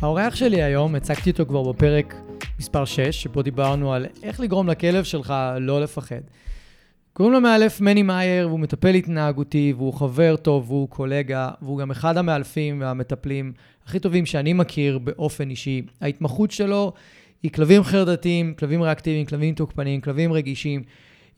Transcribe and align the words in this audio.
האורח 0.00 0.34
שלי 0.34 0.62
היום, 0.62 0.94
הצגתי 0.94 1.30
אותו 1.30 1.46
כבר 1.46 1.72
בפרק 1.72 2.14
מספר 2.58 2.84
6, 2.84 3.00
שבו 3.00 3.42
דיברנו 3.42 3.92
על 3.92 4.06
איך 4.22 4.40
לגרום 4.40 4.68
לכלב 4.68 5.04
שלך 5.04 5.34
לא 5.60 5.82
לפחד. 5.82 6.20
קוראים 7.12 7.34
לו 7.34 7.40
מאלף 7.40 7.80
מני 7.80 8.02
מאייר, 8.02 8.48
והוא 8.48 8.60
מטפל 8.60 8.94
התנהגותי, 8.94 9.74
והוא 9.76 9.94
חבר 9.94 10.36
טוב, 10.36 10.70
והוא 10.70 10.88
קולגה, 10.88 11.50
והוא 11.62 11.78
גם 11.78 11.90
אחד 11.90 12.16
המאלפים 12.16 12.80
והמטפלים 12.80 13.52
הכי 13.86 13.98
טובים 13.98 14.26
שאני 14.26 14.52
מכיר 14.52 14.98
באופן 14.98 15.50
אישי. 15.50 15.82
ההתמחות 16.00 16.50
שלו 16.50 16.92
היא 17.42 17.50
כלבים 17.50 17.82
חרדתיים, 17.82 18.54
כלבים 18.54 18.82
ריאקטיביים, 18.82 19.26
כלבים 19.26 19.54
תוקפניים, 19.54 20.00
כלבים 20.00 20.32
רגישים. 20.32 20.82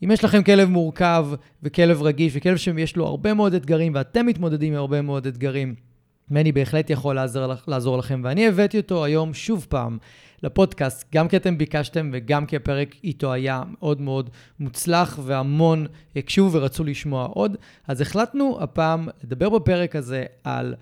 אם 0.03 0.11
יש 0.11 0.23
לכם 0.23 0.43
כלב 0.43 0.69
מורכב 0.69 1.27
וכלב 1.63 2.01
רגיש 2.01 2.33
וכלב 2.35 2.57
שיש 2.57 2.95
לו 2.95 3.07
הרבה 3.07 3.33
מאוד 3.33 3.53
אתגרים 3.53 3.91
ואתם 3.95 4.25
מתמודדים 4.25 4.73
עם 4.73 4.79
הרבה 4.79 5.01
מאוד 5.01 5.27
אתגרים, 5.27 5.88
מני 6.31 6.51
בהחלט 6.51 6.89
יכול 6.89 7.15
לעזור, 7.15 7.53
לעזור 7.67 7.97
לכם, 7.97 8.21
ואני 8.23 8.47
הבאתי 8.47 8.77
אותו 8.77 9.05
היום 9.05 9.33
שוב 9.33 9.65
פעם 9.69 9.97
לפודקאסט, 10.43 11.05
גם 11.15 11.27
כי 11.27 11.37
אתם 11.37 11.57
ביקשתם 11.57 12.09
וגם 12.13 12.45
כי 12.45 12.55
הפרק 12.55 12.95
איתו 13.03 13.33
היה 13.33 13.63
מאוד 13.79 14.01
מאוד 14.01 14.29
מוצלח 14.59 15.19
והמון 15.23 15.85
הקשיבו 16.15 16.51
ורצו 16.51 16.83
לשמוע 16.83 17.25
עוד. 17.25 17.57
אז 17.87 18.01
החלטנו 18.01 18.57
הפעם 18.61 19.07
לדבר 19.23 19.49
בפרק 19.49 19.95
הזה 19.95 20.25
על 20.43 20.75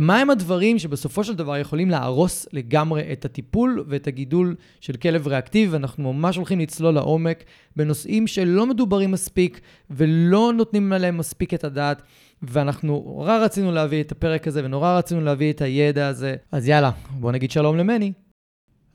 מהם 0.00 0.30
הדברים 0.30 0.78
שבסופו 0.78 1.24
של 1.24 1.34
דבר 1.34 1.56
יכולים 1.56 1.90
להרוס 1.90 2.46
לגמרי 2.52 3.12
את 3.12 3.24
הטיפול 3.24 3.84
ואת 3.88 4.06
הגידול 4.06 4.54
של 4.80 4.96
כלב 4.96 5.26
ריאקטיבי, 5.26 5.72
ואנחנו 5.72 6.12
ממש 6.12 6.36
הולכים 6.36 6.60
לצלול 6.60 6.94
לעומק 6.94 7.44
בנושאים 7.76 8.26
שלא 8.26 8.66
מדוברים 8.66 9.10
מספיק 9.10 9.60
ולא 9.90 10.52
נותנים 10.56 10.92
עליהם 10.92 11.16
מספיק 11.16 11.54
את 11.54 11.64
הדעת. 11.64 12.02
ואנחנו 12.42 12.88
נורא 12.88 13.36
רצינו 13.36 13.72
להביא 13.72 14.02
את 14.02 14.12
הפרק 14.12 14.48
הזה 14.48 14.64
ונורא 14.64 14.98
רצינו 14.98 15.20
להביא 15.20 15.52
את 15.52 15.60
הידע 15.60 16.08
הזה. 16.08 16.36
אז 16.52 16.68
יאללה, 16.68 16.90
בואו 17.10 17.32
נגיד 17.32 17.50
שלום 17.50 17.76
למני. 17.76 18.12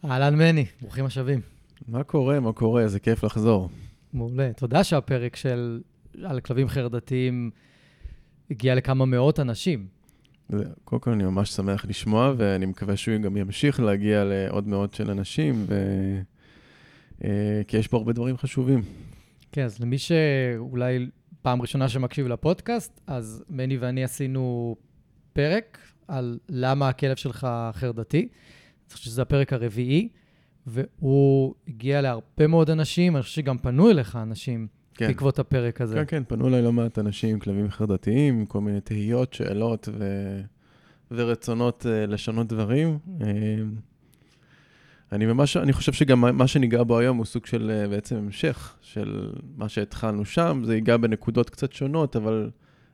אהלן 0.06 0.36
מני, 0.36 0.66
ברוכים 0.82 1.06
השבים. 1.06 1.42
מה 1.88 2.04
קורה? 2.04 2.40
מה 2.40 2.54
קורה? 2.54 2.82
איזה 2.82 3.00
כיף 3.00 3.24
לחזור. 3.24 3.70
מעולה. 4.14 4.52
תודה 4.54 4.84
שהפרק 4.84 5.36
של 5.36 5.82
על 6.24 6.40
כלבים 6.40 6.68
חרדתיים 6.68 7.52
הגיע 8.52 8.76
לכמה 8.76 9.06
מאות 9.06 9.40
אנשים. 9.40 9.88
קודם 10.84 11.02
כל, 11.02 11.12
אני 11.12 11.24
ממש 11.24 11.50
שמח 11.50 11.86
לשמוע, 11.86 12.34
ואני 12.38 12.66
מקווה 12.66 12.98
שהוא 12.98 13.18
גם 13.18 13.38
ימשיך 13.38 13.80
להגיע 13.80 14.24
לעוד 14.24 14.68
מאות 14.68 14.94
של 14.94 15.12
אנשים, 15.12 15.66
ו... 15.68 15.76
אה, 17.24 17.62
כי 17.68 17.78
יש 17.78 17.88
פה 17.88 17.98
הרבה 17.98 18.14
דברים 18.14 18.38
חשובים. 18.38 18.82
כן, 19.52 19.64
אז 19.64 19.80
למי 19.80 19.98
שאולי 19.98 21.10
פעם 21.42 21.62
ראשונה 21.62 21.90
שמקשיב 21.90 22.28
לפודקאסט, 22.28 23.02
אז 23.08 23.44
מני 23.50 23.78
ואני 23.78 24.04
עשינו 24.04 24.76
פרק 25.34 25.78
על 26.08 26.40
למה 26.50 26.90
הכלב 26.90 27.16
שלך 27.16 27.48
חרדתי. 27.74 28.20
אני 28.20 28.94
חושב 28.94 29.06
שזה 29.06 29.22
הפרק 29.22 29.54
הרביעי, 29.54 30.10
והוא 30.68 31.56
הגיע 31.68 32.02
להרבה 32.02 32.48
מאוד 32.48 32.70
אנשים, 32.70 33.16
אני 33.16 33.24
חושב 33.24 33.36
שגם 33.36 33.58
פנו 33.58 33.90
אליך 33.90 34.16
אנשים 34.16 34.68
כן. 34.94 35.08
בעקבות 35.08 35.40
הפרק 35.40 35.82
הזה. 35.82 35.96
כן, 35.96 36.06
כן, 36.08 36.24
פנו 36.28 36.48
אליי 36.48 36.62
לא 36.62 36.74
מעט 36.74 37.00
אנשים, 37.00 37.40
כלבים 37.40 37.70
חרדתיים, 37.70 38.46
כל 38.46 38.62
מיני 38.62 38.82
תהיות, 38.82 39.34
שאלות 39.34 39.90
ו... 39.94 40.04
ורצונות 41.12 41.86
uh, 41.86 42.12
לשנות 42.12 42.48
דברים. 42.48 43.00
Uh, 43.20 43.24
אני 45.12 45.26
ממש, 45.26 45.58
אני 45.58 45.74
חושב 45.74 45.94
שגם 45.94 46.38
מה 46.38 46.48
שניגע 46.48 46.84
בו 46.84 47.00
היום 47.00 47.18
הוא 47.18 47.26
סוג 47.26 47.46
של 47.46 47.72
אה, 47.72 47.88
בעצם 47.88 48.16
המשך 48.16 48.76
של 48.82 49.32
מה 49.58 49.70
שהתחלנו 49.70 50.26
שם. 50.26 50.62
זה 50.66 50.76
ייגע 50.76 50.98
בנקודות 50.98 51.50
קצת 51.50 51.74
שונות, 51.74 52.16
אבל 52.16 52.50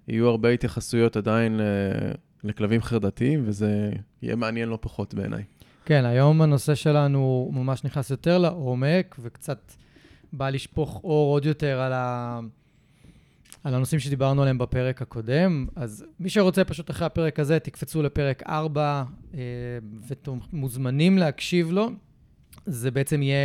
יהיו 0.08 0.28
הרבה 0.28 0.50
התייחסויות 0.50 1.18
עדיין 1.18 1.60
לכלבים 2.44 2.82
חרדתיים, 2.82 3.44
וזה 3.46 3.92
יהיה 4.22 4.36
מעניין 4.36 4.70
לא 4.70 4.78
פחות 4.82 5.14
בעיניי. 5.14 5.44
כן, 5.86 6.06
היום 6.06 6.42
הנושא 6.42 6.76
שלנו 6.76 7.50
ממש 7.54 7.84
נכנס 7.84 8.10
יותר 8.12 8.38
לעומק, 8.38 9.16
וקצת 9.20 9.74
בא 10.34 10.50
לשפוך 10.50 11.02
אור 11.04 11.34
עוד 11.34 11.46
יותר 11.46 11.80
על, 11.80 11.94
ה... 11.94 12.40
על 13.64 13.74
הנושאים 13.74 14.00
שדיברנו 14.00 14.42
עליהם 14.42 14.58
בפרק 14.58 15.02
הקודם. 15.02 15.68
אז 15.76 16.06
מי 16.20 16.30
שרוצה 16.30 16.64
פשוט 16.64 16.90
אחרי 16.90 17.06
הפרק 17.06 17.40
הזה, 17.40 17.60
תקפצו 17.60 18.04
לפרק 18.04 18.44
4, 18.44 19.04
אה, 19.34 19.40
ומוזמנים 20.54 21.18
להקשיב 21.18 21.72
לו. 21.72 21.90
זה 22.68 22.92
בעצם 22.92 23.22
יהיה... 23.22 23.38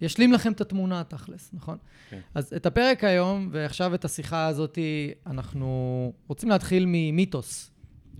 ישלים 0.00 0.32
לכם 0.32 0.52
את 0.52 0.60
התמונה, 0.60 1.04
תכלס, 1.04 1.50
נכון? 1.52 1.76
כן. 2.10 2.20
אז 2.34 2.52
את 2.56 2.66
הפרק 2.66 3.04
היום, 3.04 3.48
ועכשיו 3.52 3.94
את 3.94 4.04
השיחה 4.04 4.46
הזאת, 4.46 4.78
אנחנו 5.26 6.12
רוצים 6.28 6.48
להתחיל 6.48 6.84
ממיתוס. 6.86 7.70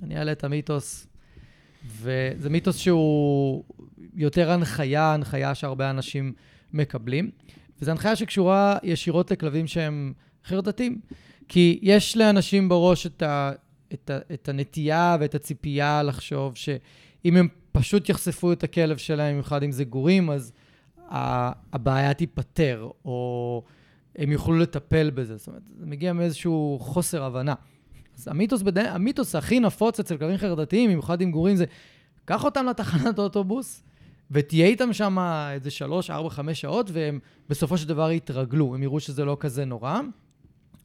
אני 0.02 0.16
אעלה 0.16 0.32
את 0.32 0.44
המיתוס, 0.44 1.06
וזה 1.86 2.50
מיתוס 2.50 2.76
שהוא 2.76 3.64
יותר 4.14 4.50
הנחיה, 4.50 5.14
הנחיה 5.14 5.54
שהרבה 5.54 5.90
אנשים 5.90 6.32
מקבלים, 6.72 7.30
וזו 7.80 7.90
הנחיה 7.90 8.16
שקשורה 8.16 8.78
ישירות 8.82 9.30
לכלבים 9.30 9.66
שהם 9.66 10.12
חרדתיים. 10.44 11.00
כי 11.48 11.78
יש 11.82 12.16
לאנשים 12.16 12.68
בראש 12.68 13.06
את, 13.06 13.22
ה, 13.22 13.52
את, 13.94 14.10
ה, 14.10 14.18
את 14.34 14.48
הנטייה 14.48 15.16
ואת 15.20 15.34
הציפייה 15.34 16.02
לחשוב 16.02 16.56
שאם 16.56 17.36
הם 17.36 17.48
פשוט 17.72 18.08
יחשפו 18.08 18.52
את 18.52 18.64
הכלב 18.64 18.96
שלהם, 18.96 19.32
במיוחד 19.32 19.62
אם 19.62 19.72
זה 19.72 19.84
גורים, 19.84 20.30
אז 20.30 20.52
הבעיה 21.72 22.14
תיפתר, 22.14 22.88
או 23.04 23.62
הם 24.16 24.32
יוכלו 24.32 24.58
לטפל 24.58 25.10
בזה. 25.10 25.36
זאת 25.36 25.46
אומרת, 25.46 25.62
זה 25.78 25.86
מגיע 25.86 26.12
מאיזשהו 26.12 26.78
חוסר 26.80 27.24
הבנה. 27.24 27.54
אז 28.18 28.28
המיתוס, 28.28 28.62
בדי... 28.62 28.80
המיתוס 28.80 29.34
הכי 29.34 29.60
נפוץ 29.60 30.00
אצל 30.00 30.16
כלבים 30.16 30.36
חרדתיים, 30.36 30.90
במיוחד 30.90 31.20
עם 31.20 31.30
גורים, 31.30 31.56
זה 31.56 31.64
קח 32.24 32.44
אותם 32.44 32.66
לתחנת 32.66 33.18
אוטובוס, 33.18 33.82
ותהיה 34.30 34.66
איתם 34.66 34.92
שם 34.92 35.18
איזה 35.52 35.70
שלוש, 35.70 36.10
ארבע, 36.10 36.30
חמש 36.30 36.60
שעות, 36.60 36.90
והם 36.92 37.18
בסופו 37.48 37.78
של 37.78 37.88
דבר 37.88 38.10
יתרגלו. 38.10 38.74
הם 38.74 38.82
יראו 38.82 39.00
שזה 39.00 39.24
לא 39.24 39.36
כזה 39.40 39.64
נורא, 39.64 40.00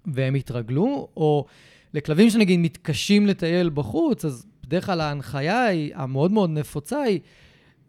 והם 0.05 0.35
יתרגלו, 0.35 1.07
או 1.17 1.45
לכלבים 1.93 2.29
שנגיד 2.29 2.59
מתקשים 2.59 3.27
לטייל 3.27 3.69
בחוץ, 3.69 4.25
אז 4.25 4.45
בדרך 4.67 4.85
כלל 4.85 5.01
ההנחיה 5.01 5.65
היא, 5.65 5.91
המאוד 5.95 6.31
מאוד 6.31 6.49
נפוצה 6.49 7.01
היא, 7.01 7.19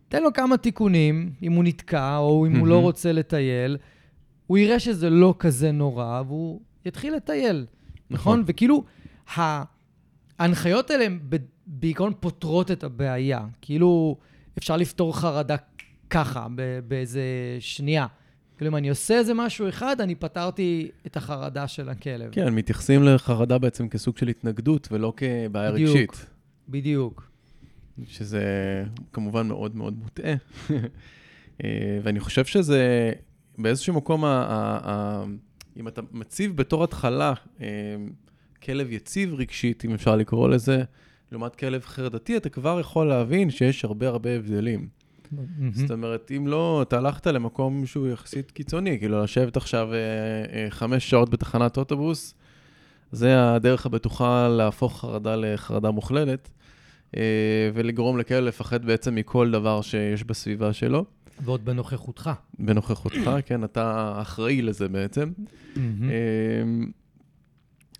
תן 0.09 0.23
לו 0.23 0.33
כמה 0.33 0.57
תיקונים, 0.57 1.33
אם 1.43 1.53
הוא 1.53 1.65
נתקע, 1.65 2.17
או 2.17 2.47
אם 2.47 2.55
mm-hmm. 2.55 2.59
הוא 2.59 2.67
לא 2.67 2.81
רוצה 2.81 3.13
לטייל, 3.13 3.77
הוא 4.47 4.59
יראה 4.59 4.79
שזה 4.79 5.11
לא 5.11 5.35
כזה 5.39 5.73
נורא, 5.73 6.23
והוא 6.27 6.61
יתחיל 6.85 7.15
לטייל, 7.15 7.67
נכון? 8.11 8.41
נכון? 8.41 8.45
וכאילו, 8.47 8.85
ההנחיות 10.39 10.91
האלה 10.91 11.05
הן 11.05 11.19
בעיקרון 11.67 12.13
פותרות 12.21 12.71
את 12.71 12.85
הבעיה. 12.85 13.47
כאילו, 13.63 14.17
אפשר 14.59 14.77
לפתור 14.77 15.17
חרדה 15.17 15.57
ככה, 16.11 16.47
באיזה 16.89 17.23
שנייה. 17.61 18.07
כאילו, 18.57 18.71
אם 18.71 18.77
אני 18.77 18.89
עושה 18.89 19.15
איזה 19.15 19.35
משהו 19.35 19.69
אחד, 19.69 20.01
אני 20.01 20.15
פתרתי 20.15 20.91
את 21.07 21.17
החרדה 21.17 21.69
של 21.69 21.89
הכלב. 21.89 22.33
כן, 22.33 22.55
מתייחסים 22.55 23.03
לחרדה 23.03 23.59
בעצם 23.59 23.89
כסוג 23.89 24.19
של 24.19 24.29
התנגדות, 24.29 24.89
ולא 24.93 25.13
כבעיה 25.17 25.71
רגשית. 25.71 26.27
בדיוק. 26.69 27.31
שזה 28.07 28.43
כמובן 29.13 29.49
מאוד 29.49 29.77
מאוד 29.77 29.99
מוטעה. 29.99 30.35
אה, 31.65 31.99
ואני 32.03 32.21
חושב 32.21 32.45
שזה 32.45 33.13
באיזשהו 33.59 33.95
מקום, 33.95 34.25
ה- 34.25 34.29
ה- 34.29 34.79
ה- 34.91 35.25
אם 35.77 35.89
אתה 35.89 36.01
מציב 36.13 36.57
בתור 36.57 36.85
התחלה 36.85 37.33
אה, 37.61 37.67
כלב 38.63 38.93
יציב 38.93 39.35
רגשית, 39.35 39.85
אם 39.85 39.95
אפשר 39.95 40.17
לקרוא 40.17 40.49
לזה, 40.49 40.83
לעומת 41.33 41.57
כלב 41.57 41.83
חרדתי, 41.85 42.37
אתה 42.37 42.49
כבר 42.49 42.81
יכול 42.81 43.09
להבין 43.09 43.51
שיש 43.51 43.85
הרבה 43.85 44.09
הרבה 44.09 44.37
הבדלים. 44.37 44.89
זאת 45.73 45.91
אומרת, 45.91 46.31
אם 46.37 46.47
לא, 46.47 46.83
אתה 46.83 46.99
הלכת 46.99 47.27
למקום 47.27 47.87
שהוא 47.87 48.09
יחסית 48.09 48.51
קיצוני, 48.51 48.99
כאילו 48.99 49.23
לשבת 49.23 49.57
עכשיו 49.57 49.89
אה, 49.93 49.99
אה, 50.53 50.67
חמש 50.71 51.11
שעות 51.11 51.31
בתחנת 51.31 51.77
אוטובוס, 51.77 52.35
זה 53.13 53.55
הדרך 53.55 53.87
הבטוחה 53.87 54.49
להפוך 54.49 55.01
חרדה 55.01 55.37
לחרדה 55.37 55.91
מוכללת, 55.91 56.51
ולגרום 57.75 58.19
לכלב 58.19 58.45
לפחד 58.45 58.85
בעצם 58.85 59.15
מכל 59.15 59.51
דבר 59.51 59.81
שיש 59.83 60.25
בסביבה 60.25 60.73
שלו. 60.73 61.05
ועוד 61.45 61.65
בנוכחותך. 61.65 62.31
בנוכחותך, 62.59 63.31
כן, 63.47 63.65
אתה 63.65 64.19
אחראי 64.23 64.63
לזה 64.63 64.89
בעצם. 64.89 65.31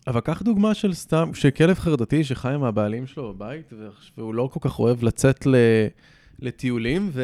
אבל 0.07 0.21
קח 0.21 0.43
דוגמה 0.43 0.75
של 0.75 0.95
סתם, 0.95 1.31
שכלב 1.35 1.79
חרדתי 1.79 2.25
שחי 2.25 2.53
עם 2.55 2.65
הבעלים 2.65 3.07
שלו 3.07 3.35
בבית, 3.35 3.73
והוא 4.19 4.35
לא 4.35 4.49
כל 4.53 4.61
כך 4.63 4.79
אוהב 4.79 5.03
לצאת. 5.03 5.47
לטיולים, 6.39 7.11
ו... 7.13 7.23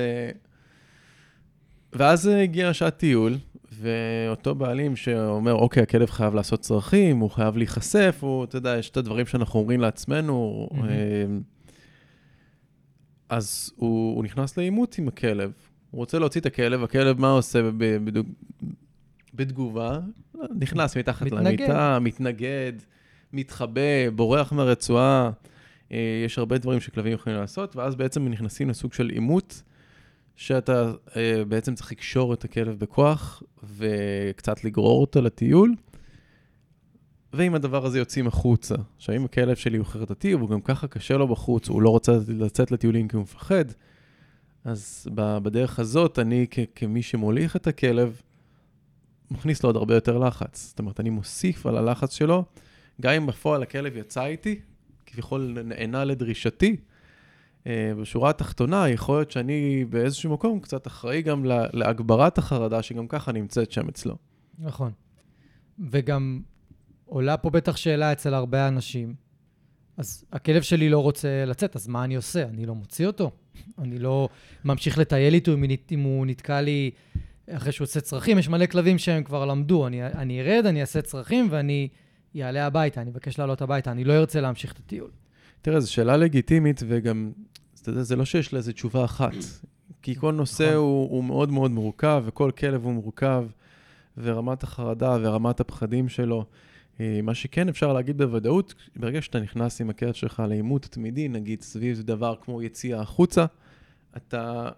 ואז 1.93 2.27
הגיעה 2.27 2.75
שעת 2.75 2.97
טיול, 2.97 3.37
ואותו 3.73 4.55
בעלים 4.55 4.97
שאומר, 4.97 5.53
אוקיי, 5.53 5.83
הכלב 5.83 6.11
חייב 6.11 6.35
לעשות 6.35 6.61
צרכים, 6.61 7.19
הוא 7.19 7.31
חייב 7.31 7.57
להיחשף, 7.57 8.19
הוא, 8.21 8.45
אתה 8.45 8.57
יודע, 8.57 8.77
יש 8.79 8.91
את 8.91 8.97
הדברים 8.97 9.27
שאנחנו 9.27 9.61
אומרים 9.61 9.81
לעצמנו. 9.81 10.69
Mm-hmm. 10.73 11.54
אז 13.37 13.73
הוא, 13.77 14.17
הוא 14.17 14.25
נכנס 14.25 14.57
לעימות 14.57 14.99
עם 14.99 15.09
הכלב. 15.09 15.53
הוא 15.91 15.99
רוצה 15.99 16.19
להוציא 16.19 16.41
את 16.41 16.47
הכלב, 16.47 16.83
הכלב, 16.83 17.21
מה 17.21 17.31
עושה 17.31 17.61
בדוג... 17.77 18.27
בתגובה? 19.35 20.01
נכנס 20.61 20.97
מתחת 20.97 21.27
מתנגד. 21.27 21.61
למיטה, 21.61 21.99
מתנגד, 22.01 22.73
מתחבא, 23.33 24.11
בורח 24.15 24.53
מהרצועה. 24.53 25.31
אה, 25.93 26.23
יש 26.27 26.39
הרבה 26.39 26.59
דברים 26.59 26.81
שכלבים 26.81 27.13
יכולים 27.13 27.39
לעשות, 27.39 27.77
ואז 27.77 27.95
בעצם 27.95 28.29
נכנסים 28.29 28.71
לסוג 28.71 28.93
של 28.93 29.09
עימות. 29.09 29.63
שאתה 30.37 30.93
uh, 31.07 31.13
בעצם 31.49 31.75
צריך 31.75 31.93
לקשור 31.93 32.35
את 32.35 32.45
הכלב 32.45 32.79
בכוח 32.79 33.43
וקצת 33.77 34.65
לגרור 34.65 35.01
אותו 35.01 35.23
לטיול, 35.23 35.75
ועם 37.37 37.55
הדבר 37.55 37.87
הזה 37.87 37.99
יוצאים 37.99 38.27
החוצה. 38.27 38.75
עכשיו, 38.97 39.17
אם 39.17 39.25
הכלב 39.25 39.57
שלי 39.57 39.79
הוא 39.79 39.87
חרדתי, 39.87 40.35
והוא 40.35 40.51
גם 40.51 40.61
ככה 40.61 40.87
קשה 40.87 41.17
לו 41.17 41.29
בחוץ, 41.29 41.69
הוא 41.69 41.83
לא 41.83 41.91
רוצה 41.91 42.13
לצאת 42.29 42.71
לטיולים 42.71 43.09
כי 43.09 43.17
הוא 43.17 43.23
מפחד, 43.23 43.65
אז 44.65 45.07
בדרך 45.15 45.79
הזאת, 45.79 46.19
אני 46.19 46.47
כ- 46.51 46.59
כמי 46.75 47.03
שמוליך 47.03 47.57
את 47.57 47.67
הכלב, 47.67 48.21
מכניס 49.31 49.63
לו 49.63 49.69
עוד 49.69 49.77
הרבה 49.77 49.95
יותר 49.95 50.19
לחץ. 50.19 50.67
זאת 50.69 50.79
אומרת, 50.79 51.01
אני 51.01 51.11
מוסיף 51.11 51.67
על 51.67 51.77
הלחץ 51.77 52.15
שלו, 52.15 52.45
גם 53.01 53.13
אם 53.13 53.27
בפועל 53.27 53.63
הכלב 53.63 53.97
יצא 53.97 54.25
איתי, 54.25 54.61
כביכול 55.07 55.57
נענה 55.65 56.05
לדרישתי, 56.05 56.77
אה, 57.67 57.93
בשורה 58.01 58.31
התחתונה, 58.31 58.89
יכול 58.89 59.17
להיות 59.17 59.31
שאני 59.31 59.85
באיזשהו 59.85 60.33
מקום 60.33 60.61
קצת 60.61 60.87
אחראי 60.87 61.23
גם 61.23 61.45
להגברת 61.73 62.39
החרדה 62.39 62.83
שגם 62.83 63.09
ככה 63.09 63.33
נמצאת 63.33 63.73
שם 63.73 63.89
אצלו. 63.89 64.17
נכון. 64.59 64.93
וגם 65.91 66.41
עולה 67.05 67.37
פה 67.37 67.51
בטח 67.51 67.77
שאלה 67.77 68.13
אצל 68.13 68.35
הרבה 68.35 68.69
אנשים. 68.69 69.15
אז 69.97 70.25
הכלב 70.33 70.63
שלי 70.63 70.89
לא 70.89 70.99
רוצה 70.99 71.45
לצאת, 71.47 71.77
אז 71.77 71.89
מה 71.89 72.05
אני 72.05 72.15
עושה? 72.15 72.43
אני 72.43 72.67
לא 72.67 72.75
מוציא 72.75 73.07
אותו? 73.07 73.31
אני 73.79 73.99
לא 73.99 74.29
ממשיך 74.65 74.99
לטייל 74.99 75.35
איתו 75.35 75.53
אם 75.93 76.01
הוא 76.01 76.27
נתקע 76.27 76.61
לי 76.61 76.91
אחרי 77.51 77.73
שהוא 77.73 77.85
עושה 77.85 78.01
צרכים? 78.01 78.39
יש 78.39 78.49
מלא 78.49 78.67
כלבים 78.67 78.99
שהם 78.99 79.25
כבר 79.25 79.45
למדו. 79.45 79.87
אני, 79.87 80.07
אני 80.07 80.41
ארד, 80.41 80.67
אני 80.67 80.81
אעשה 80.81 81.03
צרכים 81.03 81.49
ואני 81.51 81.89
אעלה 82.37 82.67
הביתה, 82.67 83.01
אני 83.01 83.11
אבקש 83.11 83.39
לעלות 83.39 83.63
הביתה, 83.63 83.91
אני 83.91 84.05
לא 84.05 84.13
ארצה 84.13 84.41
להמשיך 84.41 84.73
את 84.73 84.79
הטיול. 84.79 85.11
תראה, 85.63 85.81
זו 85.81 85.93
שאלה 85.93 86.17
לגיטימית, 86.17 86.81
וגם 86.89 87.33
אתה 87.83 87.91
יודע, 87.91 88.03
זה 88.03 88.17
לא 88.17 88.25
שיש 88.25 88.55
לזה 88.55 88.73
תשובה 88.73 89.05
אחת. 89.05 89.35
כי 90.03 90.15
כל 90.15 90.33
נושא 90.33 90.63
נכון. 90.63 90.77
הוא, 90.77 91.11
הוא 91.11 91.25
מאוד 91.25 91.51
מאוד 91.51 91.71
מורכב, 91.71 92.23
וכל 92.27 92.51
כלב 92.51 92.85
הוא 92.85 92.93
מורכב, 92.93 93.45
ורמת 94.19 94.63
החרדה 94.63 95.17
ורמת 95.21 95.61
הפחדים 95.61 96.09
שלו. 96.09 96.45
אה, 97.01 97.21
מה 97.23 97.35
שכן 97.35 97.69
אפשר 97.69 97.93
להגיד 97.93 98.19
בוודאות, 98.19 98.75
ברגע 98.97 99.23
שאתה 99.23 99.41
נכנס 99.41 99.81
עם 99.81 99.91
הכלב 99.91 100.13
שלך 100.13 100.43
לעימות 100.49 100.83
תמידי, 100.83 101.29
נגיד 101.29 101.63
סביב 101.63 102.01
דבר 102.01 102.35
כמו 102.41 102.63
יציאה 102.63 103.01
החוצה, 103.01 103.45
אתה, 104.17 104.69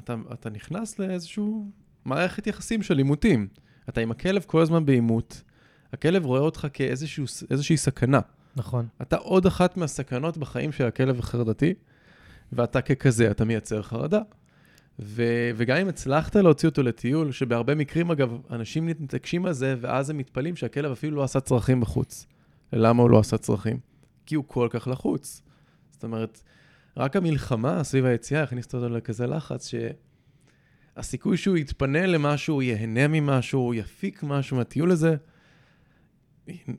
אתה, 0.00 0.14
אתה 0.32 0.50
נכנס 0.50 0.98
לאיזשהו 0.98 1.70
מערכת 2.04 2.46
יחסים 2.46 2.82
של 2.82 2.98
עימותים. 2.98 3.48
אתה 3.88 4.00
עם 4.00 4.10
הכלב 4.10 4.44
כל 4.46 4.62
הזמן 4.62 4.86
בעימות, 4.86 5.42
הכלב 5.92 6.24
רואה 6.24 6.40
אותך 6.40 6.66
כאיזושהי 6.72 7.76
סכנה. 7.76 8.20
נכון. 8.56 8.86
אתה 9.02 9.16
עוד 9.16 9.46
אחת 9.46 9.76
מהסכנות 9.76 10.36
בחיים 10.36 10.72
של 10.72 10.86
הכלב 10.86 11.18
החרדתי, 11.18 11.74
ואתה 12.52 12.80
ככזה, 12.80 13.30
אתה 13.30 13.44
מייצר 13.44 13.82
חרדה. 13.82 14.20
ו- 15.00 15.50
וגם 15.56 15.76
אם 15.76 15.88
הצלחת 15.88 16.36
להוציא 16.36 16.68
אותו 16.68 16.82
לטיול, 16.82 17.32
שבהרבה 17.32 17.74
מקרים, 17.74 18.10
אגב, 18.10 18.38
אנשים 18.50 18.86
מתעקשים 18.86 19.46
על 19.46 19.52
זה, 19.52 19.74
ואז 19.80 20.10
הם 20.10 20.18
מתפלאים 20.18 20.56
שהכלב 20.56 20.92
אפילו 20.92 21.16
לא 21.16 21.22
עשה 21.22 21.40
צרכים 21.40 21.80
בחוץ. 21.80 22.26
למה 22.72 23.02
הוא 23.02 23.10
לא 23.10 23.18
עשה 23.18 23.38
צרכים? 23.38 23.78
כי 24.26 24.34
הוא 24.34 24.44
כל 24.46 24.68
כך 24.70 24.88
לחוץ. 24.88 25.42
זאת 25.90 26.04
אומרת, 26.04 26.42
רק 26.96 27.16
המלחמה 27.16 27.84
סביב 27.84 28.04
היציאה 28.04 28.42
הכניסה 28.42 28.78
אותו 28.78 28.88
לכזה 28.88 29.26
לחץ, 29.26 29.74
שהסיכוי 30.96 31.36
שהוא 31.36 31.56
יתפנה 31.56 32.06
למשהו, 32.06 32.62
ייהנה 32.62 33.08
ממשהו, 33.08 33.74
יפיק 33.74 34.22
משהו 34.22 34.56
מהטיול 34.56 34.90
הזה, 34.90 35.16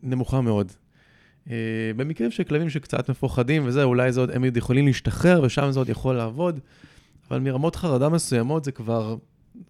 נמוכה 0.04 0.42
מאוד. 0.42 0.71
אה, 1.50 1.56
במקרים 1.95 2.31
של 2.31 2.44
כלבים 2.44 2.69
שקצת 2.69 3.10
מפוחדים 3.10 3.63
וזה, 3.66 3.83
אולי 3.83 4.12
זה 4.12 4.19
עוד, 4.19 4.31
הם 4.31 4.44
עוד 4.44 4.57
יכולים 4.57 4.86
להשתחרר 4.86 5.42
ושם 5.44 5.71
זה 5.71 5.80
עוד 5.80 5.89
יכול 5.89 6.16
לעבוד, 6.16 6.60
אבל 7.30 7.40
מרמות 7.40 7.76
חרדה 7.76 8.10
מסוימות 8.10 8.64
זה 8.64 8.72
כבר 8.72 9.16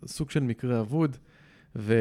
סוג 0.06 0.32
של 0.32 0.40
מקרה 0.40 0.80
אבוד. 0.80 1.18
ו... 1.76 1.94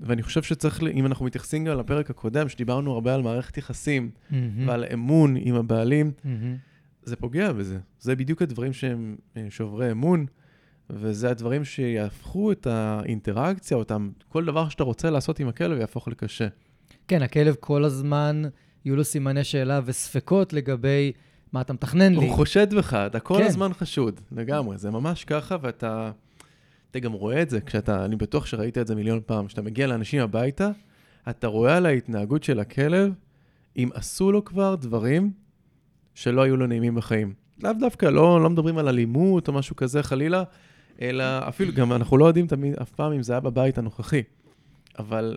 ואני 0.00 0.22
חושב 0.22 0.42
שצריך, 0.42 0.82
אם 0.82 1.06
אנחנו 1.06 1.24
מתייחסים 1.24 1.64
גם 1.64 1.78
לפרק 1.78 2.10
הקודם, 2.10 2.48
שדיברנו 2.48 2.92
הרבה 2.92 3.14
על 3.14 3.22
מערכת 3.22 3.58
יחסים 3.58 4.10
mm-hmm. 4.10 4.34
ועל 4.66 4.84
אמון 4.92 5.36
עם 5.38 5.54
הבעלים, 5.54 6.12
mm-hmm. 6.16 6.28
זה 7.02 7.16
פוגע 7.16 7.52
בזה. 7.52 7.78
זה 8.00 8.16
בדיוק 8.16 8.42
הדברים 8.42 8.72
שהם 8.72 9.16
אה, 9.36 9.46
שוברי 9.50 9.90
אמון, 9.92 10.26
וזה 10.90 11.30
הדברים 11.30 11.64
שיהפכו 11.64 12.52
את 12.52 12.66
האינטראקציה, 12.66 13.74
או 13.74 13.82
אותם, 13.82 14.10
כל 14.28 14.44
דבר 14.44 14.68
שאתה 14.68 14.84
רוצה 14.84 15.10
לעשות 15.10 15.40
עם 15.40 15.48
הכלב 15.48 15.78
יהפוך 15.78 16.08
לקשה. 16.08 16.48
כן, 17.08 17.22
הכלב 17.22 17.54
כל 17.60 17.84
הזמן 17.84 18.42
יהיו 18.84 18.96
לו 18.96 19.04
סימני 19.04 19.44
שאלה 19.44 19.80
וספקות 19.84 20.52
לגבי 20.52 21.12
מה 21.52 21.60
אתה 21.60 21.72
מתכנן 21.72 22.12
לי. 22.12 22.26
הוא 22.26 22.34
חושד 22.34 22.74
בך, 22.74 22.94
אתה 22.94 23.20
כל 23.20 23.38
כן. 23.38 23.46
הזמן 23.46 23.72
חשוד, 23.72 24.20
לגמרי. 24.32 24.78
זה 24.78 24.90
ממש 24.90 25.24
ככה, 25.24 25.56
ואתה 25.62 26.10
אתה 26.90 26.98
גם 26.98 27.12
רואה 27.12 27.42
את 27.42 27.50
זה, 27.50 27.60
כשאתה, 27.60 28.04
אני 28.04 28.16
בטוח 28.16 28.46
שראית 28.46 28.78
את 28.78 28.86
זה 28.86 28.94
מיליון 28.94 29.20
פעם, 29.26 29.46
כשאתה 29.46 29.62
מגיע 29.62 29.86
לאנשים 29.86 30.22
הביתה, 30.22 30.70
אתה 31.30 31.46
רואה 31.46 31.76
על 31.76 31.86
ההתנהגות 31.86 32.42
של 32.42 32.60
הכלב, 32.60 33.12
אם 33.76 33.88
עשו 33.94 34.32
לו 34.32 34.44
כבר 34.44 34.74
דברים 34.74 35.32
שלא 36.14 36.42
היו 36.42 36.56
לו 36.56 36.66
נעימים 36.66 36.94
בחיים. 36.94 37.34
לאו 37.62 37.72
דווקא, 37.80 38.06
לא, 38.06 38.42
לא 38.42 38.50
מדברים 38.50 38.78
על 38.78 38.88
אלימות 38.88 39.48
או 39.48 39.52
משהו 39.52 39.76
כזה 39.76 40.02
חלילה, 40.02 40.42
אלא 41.00 41.24
אפילו, 41.48 41.72
גם 41.72 41.92
אנחנו 41.92 42.18
לא 42.18 42.24
יודעים 42.24 42.46
תמיד, 42.46 42.74
אף 42.74 42.90
פעם 42.90 43.12
אם 43.12 43.22
זה 43.22 43.32
היה 43.32 43.40
בבית 43.40 43.78
הנוכחי. 43.78 44.22
אבל 44.98 45.36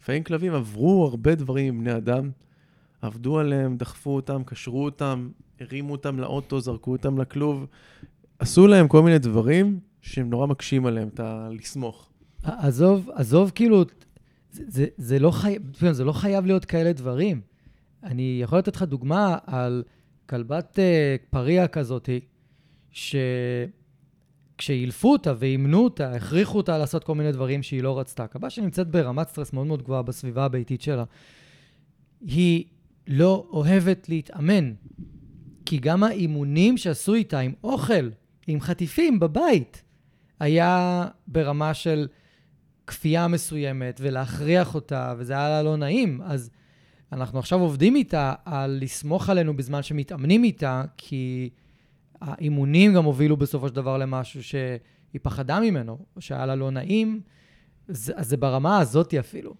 לפעמים 0.00 0.22
כלבים 0.22 0.54
עברו 0.54 1.06
הרבה 1.06 1.34
דברים 1.34 1.74
עם 1.74 1.80
בני 1.80 1.96
אדם, 1.96 2.30
עבדו 3.04 3.38
עליהם, 3.38 3.76
דחפו 3.76 4.10
אותם, 4.10 4.42
קשרו 4.44 4.84
אותם, 4.84 5.28
הרימו 5.60 5.92
אותם 5.92 6.20
לאוטו, 6.20 6.60
זרקו 6.60 6.92
אותם 6.92 7.18
לכלוב. 7.18 7.66
עשו 8.38 8.66
להם 8.66 8.88
כל 8.88 9.02
מיני 9.02 9.18
דברים 9.18 9.80
שהם 10.02 10.30
נורא 10.30 10.46
מקשים 10.46 10.86
עליהם, 10.86 11.08
את 11.08 11.20
ה... 11.20 11.48
לסמוך. 11.52 12.10
עזוב, 12.42 13.10
עזוב, 13.14 13.52
כאילו, 13.54 13.84
זה, 14.50 14.64
זה, 14.68 14.86
זה, 14.96 15.18
לא 15.18 15.30
חי... 15.30 15.56
זה 15.92 16.04
לא 16.04 16.12
חייב 16.12 16.46
להיות 16.46 16.64
כאלה 16.64 16.92
דברים. 16.92 17.40
אני 18.02 18.38
יכול 18.42 18.58
לתת 18.58 18.76
לך 18.76 18.82
דוגמה 18.82 19.38
על 19.46 19.82
כלבת 20.26 20.78
uh, 20.78 20.80
פריה 21.30 21.68
כזאת, 21.68 22.08
שכשאילפו 24.56 25.12
אותה 25.12 25.34
ואימנו 25.38 25.84
אותה, 25.84 26.12
הכריחו 26.12 26.58
אותה 26.58 26.78
לעשות 26.78 27.04
כל 27.04 27.14
מיני 27.14 27.32
דברים 27.32 27.62
שהיא 27.62 27.82
לא 27.82 27.98
רצתה. 27.98 28.26
כלבה 28.26 28.50
שנמצאת 28.50 28.88
ברמת 28.88 29.28
סטרס 29.28 29.52
מאוד 29.52 29.66
מאוד 29.66 29.82
גבוהה 29.82 30.02
בסביבה 30.02 30.44
הביתית 30.44 30.80
שלה, 30.80 31.04
היא 32.20 32.64
לא 33.06 33.46
אוהבת 33.50 34.08
להתאמן. 34.08 34.72
כי 35.66 35.78
גם 35.78 36.02
האימונים 36.02 36.76
שעשו 36.76 37.14
איתה 37.14 37.38
עם 37.38 37.52
אוכל, 37.64 38.10
עם 38.46 38.60
חטיפים 38.60 39.20
בבית, 39.20 39.82
היה 40.40 41.06
ברמה 41.26 41.74
של 41.74 42.08
כפייה 42.86 43.28
מסוימת 43.28 44.00
ולהכריח 44.02 44.74
אותה, 44.74 45.14
וזה 45.18 45.32
היה 45.32 45.48
לה 45.48 45.62
לא 45.62 45.76
נעים. 45.76 46.20
אז 46.24 46.50
אנחנו 47.12 47.38
עכשיו 47.38 47.60
עובדים 47.60 47.96
איתה 47.96 48.34
על 48.44 48.78
לסמוך 48.82 49.28
עלינו 49.28 49.56
בזמן 49.56 49.82
שמתאמנים 49.82 50.44
איתה, 50.44 50.82
כי 50.96 51.50
האימונים 52.20 52.94
גם 52.94 53.04
הובילו 53.04 53.36
בסופו 53.36 53.68
של 53.68 53.74
דבר 53.74 53.98
למשהו 53.98 54.42
שהיא 54.42 55.20
פחדה 55.22 55.60
ממנו, 55.60 55.98
שהיה 56.18 56.46
לה 56.46 56.54
לא 56.54 56.70
נעים. 56.70 57.20
אז 57.88 58.12
זה 58.20 58.36
ברמה 58.36 58.78
הזאת 58.78 59.14
אפילו. 59.14 59.54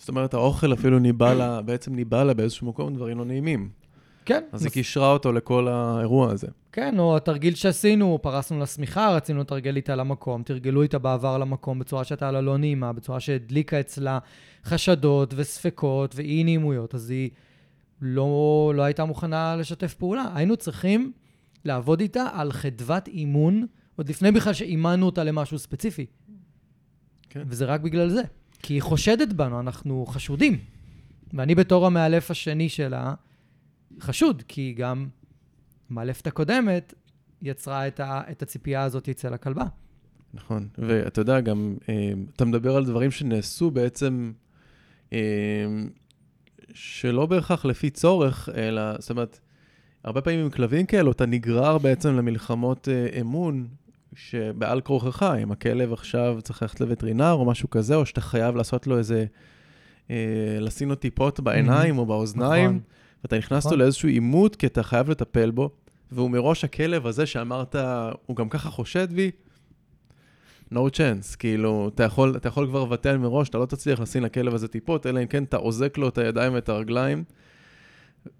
זאת 0.00 0.08
אומרת, 0.08 0.34
האוכל 0.34 0.72
אפילו 0.72 0.98
ניבא 0.98 1.34
לה, 1.34 1.62
בעצם 1.62 1.94
ניבא 1.94 2.24
לה 2.24 2.34
באיזשהו 2.34 2.66
מקום 2.66 2.94
דברים 2.94 3.18
לא 3.18 3.24
נעימים. 3.24 3.70
כן. 4.24 4.44
אז 4.52 4.64
היא 4.64 4.72
קישרה 4.72 5.12
אותו 5.12 5.32
לכל 5.32 5.68
האירוע 5.68 6.32
הזה. 6.32 6.46
כן, 6.72 6.98
או 6.98 7.16
התרגיל 7.16 7.54
שעשינו, 7.54 8.18
פרסנו 8.22 8.58
לה 8.58 8.66
שמיכה, 8.66 9.10
רצינו 9.10 9.40
לתרגל 9.40 9.76
איתה 9.76 9.96
למקום, 9.96 10.42
תרגלו 10.42 10.82
איתה 10.82 10.98
בעבר 10.98 11.38
למקום 11.38 11.78
בצורה 11.78 12.04
שהייתה 12.04 12.30
לה 12.30 12.40
לא 12.40 12.58
נעימה, 12.58 12.92
בצורה 12.92 13.20
שהדליקה 13.20 13.80
אצלה 13.80 14.18
חשדות 14.64 15.34
וספקות 15.36 16.14
ואי 16.16 16.44
נעימויות, 16.44 16.94
אז 16.94 17.10
היא 17.10 17.30
לא, 18.02 18.72
לא 18.76 18.82
הייתה 18.82 19.04
מוכנה 19.04 19.56
לשתף 19.56 19.94
פעולה. 19.94 20.24
היינו 20.34 20.56
צריכים 20.56 21.12
לעבוד 21.64 22.00
איתה 22.00 22.26
על 22.32 22.52
חדוות 22.52 23.08
אימון, 23.08 23.66
עוד 23.96 24.08
לפני 24.08 24.32
בכלל 24.32 24.52
שאימנו 24.52 25.06
אותה 25.06 25.24
למשהו 25.24 25.58
ספציפי. 25.58 26.06
כן. 27.30 27.42
וזה 27.46 27.64
רק 27.64 27.80
בגלל 27.80 28.08
זה. 28.08 28.22
כי 28.62 28.74
היא 28.74 28.82
חושדת 28.82 29.32
בנו, 29.32 29.60
אנחנו 29.60 30.06
חשודים. 30.06 30.58
ואני 31.32 31.54
בתור 31.54 31.86
המאלף 31.86 32.30
השני 32.30 32.68
שלה 32.68 33.14
חשוד, 34.00 34.42
כי 34.48 34.74
גם 34.76 35.08
המאלפת 35.90 36.26
הקודמת 36.26 36.94
יצרה 37.42 37.88
את, 37.88 38.00
ה, 38.00 38.22
את 38.30 38.42
הציפייה 38.42 38.82
הזאת 38.82 39.08
אצל 39.08 39.34
הכלבה. 39.34 39.64
נכון, 40.34 40.68
ואתה 40.78 41.20
יודע, 41.20 41.40
גם 41.40 41.76
אה, 41.88 42.12
אתה 42.36 42.44
מדבר 42.44 42.76
על 42.76 42.84
דברים 42.84 43.10
שנעשו 43.10 43.70
בעצם 43.70 44.32
אה, 45.12 45.18
שלא 46.74 47.26
בהכרח 47.26 47.64
לפי 47.64 47.90
צורך, 47.90 48.48
אלא, 48.54 48.82
זאת 48.98 49.10
אומרת, 49.10 49.40
הרבה 50.04 50.20
פעמים 50.20 50.40
עם 50.40 50.50
כלבים 50.50 50.86
כאלו, 50.86 51.12
אתה 51.12 51.26
נגרר 51.26 51.78
בעצם 51.78 52.16
למלחמות 52.16 52.88
אה, 52.88 53.20
אמון, 53.20 53.68
שבעל 54.14 54.80
כורחך, 54.80 55.34
אם 55.42 55.52
הכלב 55.52 55.92
עכשיו 55.92 56.38
צריך 56.42 56.62
ללכת 56.62 56.80
לווטרינר 56.80 57.32
או 57.32 57.44
משהו 57.44 57.70
כזה, 57.70 57.94
או 57.94 58.06
שאתה 58.06 58.20
חייב 58.20 58.56
לעשות 58.56 58.86
לו 58.86 58.98
איזה, 58.98 59.24
אה, 60.10 60.16
לשים 60.60 60.88
לו 60.88 60.94
טיפות 60.94 61.40
בעיניים 61.40 61.98
או 61.98 62.06
באוזניים, 62.06 62.70
נכון. 62.70 62.80
ואתה 63.24 63.38
נכנס 63.38 63.66
נכון. 63.66 63.78
לו 63.78 63.84
לאיזשהו 63.84 64.08
עימות, 64.08 64.56
כי 64.56 64.66
אתה 64.66 64.82
חייב 64.82 65.10
לטפל 65.10 65.50
בו, 65.50 65.70
והוא 66.12 66.30
מראש 66.30 66.64
הכלב 66.64 67.06
הזה 67.06 67.26
שאמרת, 67.26 67.76
הוא 68.26 68.36
גם 68.36 68.48
ככה 68.48 68.70
חושד 68.70 69.12
בי, 69.12 69.30
no 70.74 70.78
chance, 70.78 71.36
כאילו, 71.38 71.90
אתה 71.94 72.02
יכול, 72.02 72.36
אתה 72.36 72.48
יכול 72.48 72.66
כבר 72.66 72.84
לבטל 72.84 73.16
מראש, 73.16 73.48
אתה 73.48 73.58
לא 73.58 73.66
תצליח 73.66 74.00
לשים 74.00 74.22
לכלב 74.22 74.54
הזה 74.54 74.68
טיפות, 74.68 75.06
אלא 75.06 75.22
אם 75.22 75.26
כן 75.26 75.44
אתה 75.44 75.56
אוזק 75.56 75.98
לו 75.98 76.08
את 76.08 76.18
הידיים 76.18 76.54
ואת 76.54 76.68
הרגליים, 76.68 77.24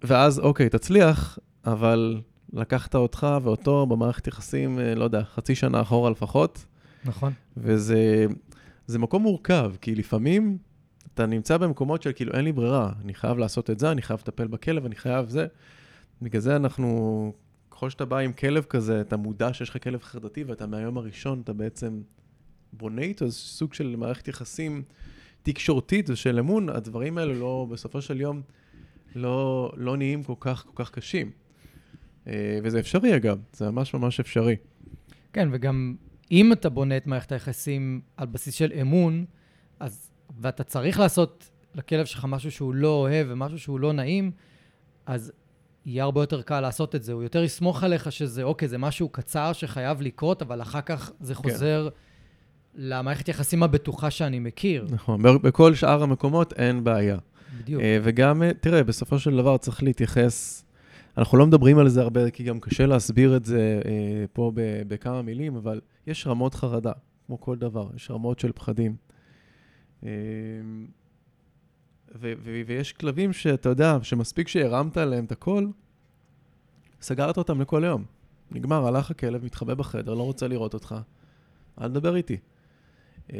ואז, 0.03 0.39
אוקיי, 0.39 0.69
תצליח, 0.69 1.39
אבל 1.65 2.21
לקחת 2.53 2.95
אותך 2.95 3.27
ואותו 3.43 3.85
במערכת 3.85 4.27
יחסים, 4.27 4.79
אה, 4.79 4.95
לא 4.95 5.03
יודע, 5.03 5.23
חצי 5.23 5.55
שנה 5.55 5.81
אחורה 5.81 6.09
לפחות, 6.09 6.65
נכון. 7.05 7.33
וזה 7.57 8.25
זה 8.87 8.99
מקום 8.99 9.23
מורכב, 9.23 9.73
כי 9.81 9.95
לפעמים 9.95 10.57
אתה 11.13 11.25
נמצא 11.25 11.57
במקומות 11.57 12.01
של 12.01 12.11
כאילו 12.11 12.33
אין 12.33 12.45
לי 12.45 12.51
ברירה, 12.51 12.91
אני 13.03 13.13
חייב 13.13 13.37
לעשות 13.37 13.69
את 13.69 13.79
זה, 13.79 13.91
אני 13.91 14.01
חייב 14.01 14.19
לטפל 14.19 14.47
בכלב, 14.47 14.85
אני 14.85 14.95
חייב 14.95 15.29
זה. 15.29 15.47
בגלל 16.21 16.41
זה 16.41 16.55
אנחנו, 16.55 17.33
ככל 17.71 17.89
שאתה 17.89 18.05
בא 18.05 18.17
עם 18.17 18.33
כלב 18.33 18.63
כזה, 18.63 19.01
אתה 19.01 19.17
מודע 19.17 19.53
שיש 19.53 19.69
לך 19.69 19.83
כלב 19.83 20.01
חרדתי, 20.01 20.43
ואתה 20.43 20.67
מהיום 20.67 20.97
הראשון, 20.97 21.41
אתה 21.41 21.53
בעצם 21.53 22.01
בונה 22.73 23.01
איתו 23.01 23.25
איזה 23.25 23.35
סוג 23.35 23.73
של 23.73 23.95
מערכת 23.95 24.27
יחסים 24.27 24.83
תקשורתית 25.43 26.09
ושל 26.09 26.39
אמון, 26.39 26.69
הדברים 26.69 27.17
האלה 27.17 27.33
לא, 27.33 27.67
בסופו 27.69 28.01
של 28.01 28.21
יום, 28.21 28.41
לא, 29.15 29.71
לא 29.77 29.97
נהיים 29.97 30.23
כל 30.23 30.33
כך, 30.39 30.65
כל 30.65 30.83
כך 30.83 30.91
קשים. 30.91 31.31
אה, 32.27 32.59
וזה 32.63 32.79
אפשרי 32.79 33.15
אגב, 33.15 33.37
זה 33.53 33.71
ממש 33.71 33.93
ממש 33.93 34.19
אפשרי. 34.19 34.55
כן, 35.33 35.49
וגם 35.51 35.95
אם 36.31 36.53
אתה 36.53 36.69
בונה 36.69 36.97
את 36.97 37.07
מערכת 37.07 37.31
היחסים 37.31 38.01
על 38.17 38.27
בסיס 38.27 38.53
של 38.53 38.71
אמון, 38.81 39.25
אז, 39.79 40.11
ואתה 40.39 40.63
צריך 40.63 40.99
לעשות 40.99 41.49
לכלב 41.75 42.05
שלך 42.05 42.25
משהו 42.25 42.51
שהוא 42.51 42.73
לא 42.73 42.87
אוהב 42.87 43.27
ומשהו 43.29 43.59
שהוא 43.59 43.79
לא 43.79 43.93
נעים, 43.93 44.31
אז 45.05 45.31
יהיה 45.85 46.03
הרבה 46.03 46.21
יותר 46.21 46.41
קל 46.41 46.59
לעשות 46.59 46.95
את 46.95 47.03
זה. 47.03 47.13
הוא 47.13 47.23
יותר 47.23 47.43
יסמוך 47.43 47.83
עליך 47.83 48.11
שזה, 48.11 48.43
אוקיי, 48.43 48.67
זה 48.67 48.77
משהו 48.77 49.09
קצר 49.09 49.53
שחייב 49.53 50.01
לקרות, 50.01 50.41
אבל 50.41 50.61
אחר 50.61 50.81
כך 50.81 51.11
זה 51.19 51.35
חוזר 51.35 51.89
למערכת 52.75 53.27
יחסים 53.27 53.63
הבטוחה 53.63 54.11
שאני 54.11 54.39
מכיר. 54.39 54.87
נכון, 54.89 55.21
בכל 55.21 55.75
שאר 55.75 56.03
המקומות 56.03 56.53
אין 56.53 56.83
בעיה. 56.83 57.17
בדיוק. 57.59 57.81
אה, 57.81 57.99
וגם, 58.03 58.43
אה, 58.43 58.51
תראה, 58.53 58.83
בסופו 58.83 59.19
של 59.19 59.37
דבר 59.37 59.57
צריך 59.57 59.83
להתייחס, 59.83 60.65
אנחנו 61.17 61.37
לא 61.37 61.47
מדברים 61.47 61.77
על 61.77 61.89
זה 61.89 62.01
הרבה, 62.01 62.29
כי 62.29 62.43
גם 62.43 62.59
קשה 62.59 62.85
להסביר 62.85 63.37
את 63.37 63.45
זה 63.45 63.81
אה, 63.85 63.91
פה 64.33 64.51
ב- 64.55 64.81
בכמה 64.87 65.21
מילים, 65.21 65.55
אבל 65.55 65.81
יש 66.07 66.27
רמות 66.27 66.53
חרדה, 66.55 66.91
כמו 67.27 67.41
כל 67.41 67.57
דבר, 67.57 67.89
יש 67.95 68.11
רמות 68.11 68.39
של 68.39 68.51
פחדים. 68.51 68.95
אה, 70.03 70.09
ו- 72.15 72.33
ו- 72.43 72.61
ויש 72.67 72.93
כלבים 72.93 73.33
שאתה 73.33 73.69
יודע, 73.69 73.97
שמספיק 74.03 74.47
שהרמת 74.47 74.97
עליהם 74.97 75.25
את 75.25 75.31
הכל, 75.31 75.67
סגרת 77.01 77.37
אותם 77.37 77.61
לכל 77.61 77.83
היום. 77.83 78.03
נגמר, 78.51 78.87
הלך 78.87 79.11
הכלב, 79.11 79.45
מתחבא 79.45 79.73
בחדר, 79.73 80.13
לא 80.13 80.23
רוצה 80.23 80.47
לראות 80.47 80.73
אותך, 80.73 80.95
אל 81.81 81.87
תדבר 81.89 82.15
איתי. 82.15 82.37
אה, 83.33 83.39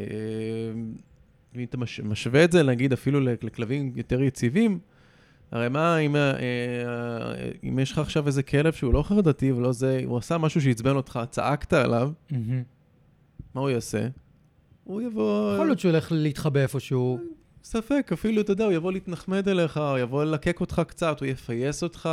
אם 1.55 1.63
אתה 1.63 1.77
מש, 1.77 1.99
משווה 1.99 2.43
את 2.43 2.51
זה, 2.51 2.63
נגיד, 2.63 2.93
אפילו 2.93 3.19
לכ- 3.19 3.43
לכלבים 3.43 3.91
יותר 3.95 4.21
יציבים, 4.23 4.79
הרי 5.51 5.69
מה, 5.69 5.97
אם, 5.97 6.15
אה, 6.15 6.31
אה, 6.31 7.49
אם 7.63 7.79
יש 7.79 7.91
לך 7.91 7.97
עכשיו 7.97 8.27
איזה 8.27 8.43
כלב 8.43 8.73
שהוא 8.73 8.93
לא 8.93 9.03
חרדתי 9.03 9.51
ולא 9.51 9.71
זה, 9.71 10.01
הוא 10.05 10.17
עשה 10.17 10.37
משהו 10.37 10.61
שעצבן 10.61 10.95
אותך, 10.95 11.19
צעקת 11.29 11.73
עליו, 11.73 12.11
מהמם. 12.31 12.63
מה 13.55 13.61
הוא 13.61 13.69
יעשה? 13.69 14.07
הוא 14.83 15.01
יבוא... 15.01 15.53
יכול 15.53 15.65
להיות 15.65 15.79
שהוא 15.79 15.89
ילך 15.89 16.07
להתחבא 16.11 16.59
איפשהו. 16.59 17.19
ספק, 17.63 18.09
אפילו, 18.13 18.41
אתה 18.41 18.51
יודע, 18.51 18.65
הוא 18.65 18.73
יבוא 18.73 18.91
להתנחמד 18.91 19.49
אליך, 19.49 19.77
הוא 19.77 19.97
יבוא 19.97 20.23
ללקק 20.23 20.61
אותך 20.61 20.81
קצת, 20.87 21.19
הוא 21.19 21.27
יפייס 21.27 21.83
אותך, 21.83 22.09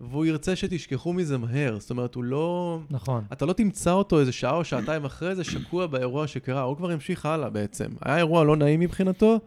והוא 0.00 0.24
ירצה 0.24 0.56
שתשכחו 0.56 1.12
מזה 1.12 1.38
מהר. 1.38 1.78
זאת 1.78 1.90
אומרת, 1.90 2.14
הוא 2.14 2.24
לא... 2.24 2.80
נכון. 2.90 3.24
אתה 3.32 3.46
לא 3.46 3.52
תמצא 3.52 3.92
אותו 3.92 4.20
איזה 4.20 4.32
שעה 4.32 4.54
או 4.54 4.64
שעתיים 4.64 5.04
אחרי 5.04 5.34
זה 5.34 5.44
שקוע 5.44 5.86
באירוע 5.86 6.26
שקרה, 6.26 6.62
הוא 6.62 6.76
כבר 6.76 6.90
המשיך 6.90 7.26
הלאה 7.26 7.50
בעצם. 7.50 7.88
היה 8.00 8.16
אירוע 8.16 8.44
לא 8.44 8.56
נעים 8.56 8.80
מבחינתו, 8.80 9.40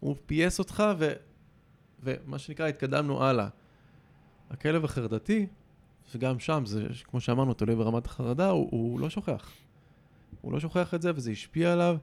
הוא 0.00 0.16
פייס 0.26 0.58
אותך, 0.58 0.84
ו... 0.98 1.12
ומה 2.04 2.38
שנקרא, 2.38 2.66
התקדמנו 2.66 3.24
הלאה. 3.24 3.48
הכלב 4.50 4.84
החרדתי, 4.84 5.46
וגם 6.14 6.38
שם, 6.38 6.62
זה, 6.66 6.86
כמו 7.04 7.20
שאמרנו, 7.20 7.54
תלוי 7.54 7.76
ברמת 7.76 8.06
החרדה, 8.06 8.50
הוא, 8.50 8.68
הוא 8.70 9.00
לא 9.00 9.10
שוכח. 9.10 9.50
הוא 10.40 10.52
לא 10.52 10.60
שוכח 10.60 10.94
את 10.94 11.02
זה, 11.02 11.10
וזה 11.14 11.30
השפיע 11.30 11.72
עליו. 11.72 11.96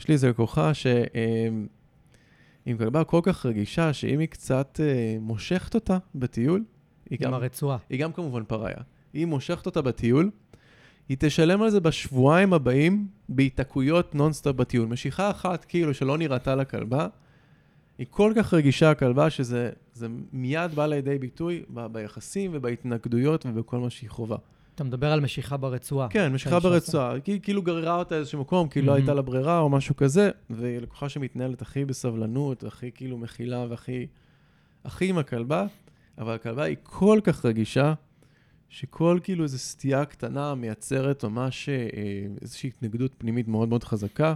יש 0.00 0.08
לי 0.08 0.14
איזה 0.14 0.28
לקוחה 0.28 0.74
שעם 0.74 1.66
כלבה 2.78 3.04
כל 3.04 3.20
כך 3.22 3.46
רגישה, 3.46 3.92
שאם 3.92 4.18
היא 4.18 4.28
קצת 4.28 4.80
אה, 4.82 5.16
מושכת 5.20 5.74
אותה 5.74 5.98
בטיול, 6.14 6.64
היא 7.10 7.18
עם 7.20 7.26
גם, 7.26 7.34
הרצועה. 7.34 7.78
היא 7.88 8.00
גם 8.00 8.12
כמובן 8.12 8.44
פריה. 8.44 8.76
היא 9.12 9.26
מושכת 9.26 9.66
אותה 9.66 9.82
בטיול, 9.82 10.30
היא 11.08 11.16
תשלם 11.20 11.62
על 11.62 11.70
זה 11.70 11.80
בשבועיים 11.80 12.52
הבאים 12.52 13.08
בהיתקעויות 13.28 14.14
נונסטופ 14.14 14.56
בטיול. 14.56 14.86
משיכה 14.86 15.30
אחת 15.30 15.64
כאילו 15.64 15.94
שלא 15.94 16.18
נראתה 16.18 16.54
לכלבה, 16.54 17.06
היא 18.00 18.06
כל 18.10 18.32
כך 18.36 18.54
רגישה 18.54 18.90
הכלבה 18.90 19.30
שזה 19.30 19.70
זה 19.92 20.06
מיד 20.32 20.74
בא 20.74 20.86
לידי 20.86 21.18
ביטוי 21.18 21.62
ב- 21.74 21.86
ביחסים 21.86 22.50
ובהתנגדויות 22.54 23.46
ובכל 23.46 23.78
מה 23.78 23.90
שהיא 23.90 24.10
חווה. 24.10 24.36
אתה 24.74 24.84
מדבר 24.84 25.12
על 25.12 25.20
משיכה 25.20 25.56
ברצועה. 25.56 26.08
כן, 26.08 26.32
משיכה 26.32 26.60
ברצועה, 26.60 27.14
היא 27.26 27.40
כאילו 27.42 27.62
גררה 27.62 27.96
אותה 27.96 28.14
איזשהו 28.14 28.40
מקום, 28.40 28.68
כי 28.68 28.80
לא 28.80 28.86
מהמם. 28.86 28.96
הייתה 28.96 29.14
לה 29.14 29.22
ברירה 29.22 29.58
או 29.58 29.68
משהו 29.68 29.96
כזה, 29.96 30.30
והיא 30.50 30.78
לקוחה 30.78 31.08
שמתנהלת 31.08 31.62
הכי 31.62 31.84
בסבלנות, 31.84 32.64
הכי 32.64 32.90
כאילו 32.94 33.18
מכילה 33.18 33.66
והכי 33.70 34.06
הכי 34.84 35.08
עם 35.08 35.18
הכלבה, 35.18 35.66
אבל 36.18 36.34
הכלבה 36.34 36.62
היא 36.64 36.76
כל 36.82 37.20
כך 37.24 37.44
רגישה, 37.44 37.94
שכל 38.68 39.18
כאילו 39.22 39.44
איזו 39.44 39.58
סטייה 39.58 40.04
קטנה 40.04 40.54
מייצרת 40.54 41.24
ממש 41.24 41.68
אה, 41.68 41.74
איזושהי 42.42 42.68
התנגדות 42.68 43.14
פנימית 43.18 43.48
מאוד 43.48 43.68
מאוד 43.68 43.84
חזקה, 43.84 44.34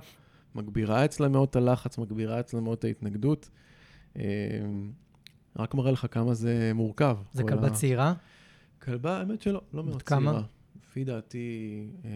מגבירה 0.55 1.05
אצלה 1.05 1.29
מאוד 1.29 1.49
את 1.51 1.57
הלחץ, 1.57 1.99
מגבירה 1.99 2.41
אצלה 2.41 2.61
מאוד 2.61 2.79
את 2.79 2.85
ההתנגדות. 2.85 3.51
אה, 4.17 4.23
רק 5.59 5.75
מראה 5.75 5.93
לך 5.93 6.07
כמה 6.11 6.35
זה 6.35 6.73
מורכב. 6.75 7.17
זה 7.33 7.43
כל 7.43 7.49
כלבה 7.49 7.67
ה- 7.67 7.71
צעירה? 7.71 8.15
כלבה, 8.83 9.19
האמת 9.19 9.43
שלא, 9.43 9.61
לא 9.75 9.85
מאוד 9.85 10.03
כמה? 10.03 10.31
צעירה. 10.31 10.47
לפי 10.83 11.05
דעתי, 11.05 11.81
אה, 12.05 12.11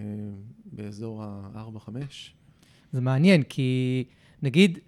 באזור 0.64 1.22
ה-4-5. 1.24 1.90
זה 2.92 3.00
מעניין, 3.00 3.42
כי 3.42 4.04
נגיד, 4.42 4.78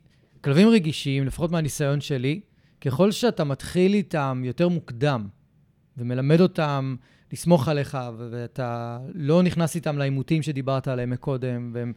כלבים 0.40 0.69
רגישים, 0.69 1.26
לפחות 1.26 1.50
מהניסיון 1.50 2.00
שלי, 2.00 2.40
ככל 2.80 3.11
שאתה 3.12 3.45
מתחיל 3.45 3.95
איתם 3.95 4.42
יותר 4.45 4.69
מוקדם, 4.69 5.28
ומלמד 5.97 6.40
אותם 6.40 6.97
לסמוך 7.33 7.69
עליך, 7.69 7.99
ואתה 8.19 8.99
לא 9.14 9.42
נכנס 9.42 9.75
איתם 9.76 9.99
לעימותים 9.99 10.42
שדיברת 10.42 10.88
עליהם 10.88 11.11
מקודם, 11.11 11.71
והם 11.75 11.92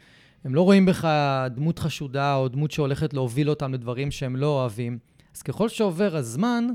הם 0.46 0.56
לא 0.56 0.62
רואים 0.62 0.86
בך 0.86 1.08
דמות 1.56 1.80
חשודה 1.80 2.36
או 2.36 2.48
דמות 2.48 2.72
שהולכת 2.72 3.14
להוביל 3.14 3.50
אותם 3.50 3.74
לדברים 3.74 4.12
שהם 4.12 4.36
לא 4.36 4.48
אוהבים, 4.48 4.98
אז 5.36 5.42
ככל 5.42 5.70
שעובר 5.70 6.16
הזמן, 6.16 6.68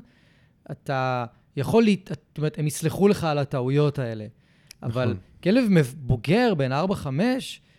אתה 0.70 1.24
יכול, 1.56 1.84
להת... 1.84 2.08
זאת 2.08 2.38
אומרת, 2.38 2.58
הם 2.58 2.66
יסלחו 2.66 3.08
לך 3.08 3.24
על 3.24 3.38
הטעויות 3.38 3.98
האלה. 3.98 4.26
אבל 4.82 5.04
נכון. 5.04 5.16
כלב 5.42 5.64
מב- 5.70 5.94
בוגר, 5.98 6.54
בן 6.54 6.72
4-5, 6.72 7.06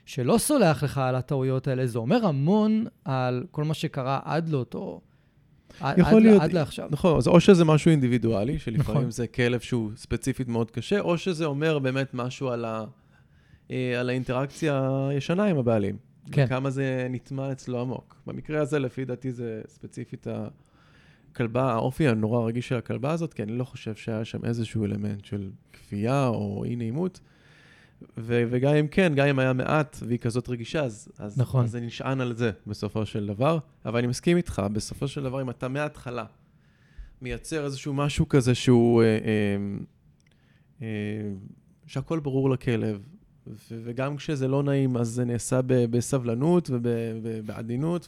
שלא 0.05 0.37
סולח 0.37 0.83
לך 0.83 0.97
על 0.97 1.15
הטעויות 1.15 1.67
האלה, 1.67 1.87
זה 1.87 1.99
אומר 1.99 2.25
המון 2.25 2.85
על 3.05 3.43
כל 3.51 3.63
מה 3.63 3.73
שקרה 3.73 4.19
עד 4.23 4.49
לאותו... 4.49 5.01
יכול 5.81 6.17
עד, 6.17 6.23
להיות- 6.23 6.41
עד 6.41 6.53
לעכשיו. 6.53 6.87
נכון, 6.91 7.17
אז 7.17 7.27
או 7.27 7.39
שזה 7.39 7.65
משהו 7.65 7.91
אינדיבידואלי, 7.91 8.59
שלפעמים 8.59 9.01
נכון. 9.01 9.11
זה 9.11 9.27
כלב 9.27 9.59
שהוא 9.59 9.91
ספציפית 9.95 10.47
מאוד 10.47 10.71
קשה, 10.71 10.99
או 10.99 11.17
שזה 11.17 11.45
אומר 11.45 11.79
באמת 11.79 12.13
משהו 12.13 12.49
על, 12.49 12.65
ה, 12.65 12.83
על 13.99 14.09
האינטראקציה 14.09 15.07
הישנה 15.09 15.45
עם 15.45 15.57
הבעלים. 15.57 15.97
כן. 16.31 16.47
כמה 16.47 16.69
זה 16.69 17.07
נטמע 17.09 17.51
אצלו 17.51 17.81
עמוק. 17.81 18.15
במקרה 18.27 18.61
הזה, 18.61 18.79
לפי 18.79 19.05
דעתי, 19.05 19.31
זה 19.31 19.61
ספציפית 19.67 20.27
הכלבה, 21.31 21.73
האופי 21.73 22.07
הנורא 22.07 22.45
רגיש 22.45 22.67
של 22.67 22.75
הכלבה 22.75 23.11
הזאת, 23.11 23.33
כי 23.33 23.43
אני 23.43 23.51
לא 23.51 23.63
חושב 23.63 23.95
שהיה 23.95 24.25
שם 24.25 24.45
איזשהו 24.45 24.85
אלמנט 24.85 25.25
של 25.25 25.49
כפייה 25.73 26.27
או 26.27 26.63
אי 26.65 26.75
נעימות. 26.75 27.19
ו- 28.17 28.43
וגם 28.49 28.73
אם 28.73 28.87
כן, 28.87 29.13
גם 29.15 29.27
אם 29.27 29.39
היה 29.39 29.53
מעט 29.53 29.97
והיא 30.07 30.19
כזאת 30.19 30.49
רגישה, 30.49 30.83
אז, 30.83 31.09
אז, 31.17 31.39
נכון. 31.39 31.63
אז 31.63 31.71
זה 31.71 31.79
נשען 31.79 32.21
על 32.21 32.35
זה 32.35 32.51
בסופו 32.67 33.05
של 33.05 33.27
דבר. 33.27 33.59
אבל 33.85 33.99
אני 33.99 34.07
מסכים 34.07 34.37
איתך, 34.37 34.61
בסופו 34.73 35.07
של 35.07 35.23
דבר, 35.23 35.41
אם 35.41 35.49
אתה 35.49 35.67
מההתחלה 35.67 36.25
מייצר 37.21 37.65
איזשהו 37.65 37.93
משהו 37.93 38.29
כזה 38.29 38.55
שהוא, 38.55 39.03
אה, 39.03 39.07
אה, 39.07 39.57
אה, 40.81 40.87
שהכל 41.87 42.19
ברור 42.19 42.49
לכלב, 42.49 43.01
ו- 43.49 43.81
וגם 43.83 44.17
כשזה 44.17 44.47
לא 44.47 44.63
נעים, 44.63 44.97
אז 44.97 45.07
זה 45.07 45.25
נעשה 45.25 45.61
ב- 45.61 45.85
בסבלנות 45.85 46.69
ובעדינות 46.73 48.07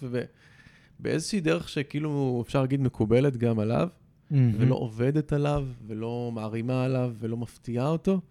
ובאיזושהי 1.00 1.42
דרך 1.42 1.70
שכאילו 1.70 2.44
אפשר 2.46 2.62
להגיד 2.62 2.82
מקובלת 2.82 3.38
גם 3.38 3.60
עליו, 3.60 3.88
מהמם. 4.32 4.52
ולא 4.58 4.76
עובדת 4.76 5.34
עליו, 5.34 5.68
ולא 5.88 6.32
מערימה 6.34 6.86
עליו, 6.86 7.14
ולא 7.20 7.38
מפתיעה 7.38 7.88
אותו, 7.88 8.22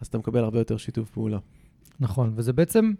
אז 0.00 0.06
אתה 0.06 0.18
מקבל 0.18 0.44
הרבה 0.44 0.58
יותר 0.58 0.76
שיתוף 0.76 1.10
פעולה. 1.10 1.38
נכון, 2.00 2.32
וזה 2.36 2.52
בעצם 2.52 2.92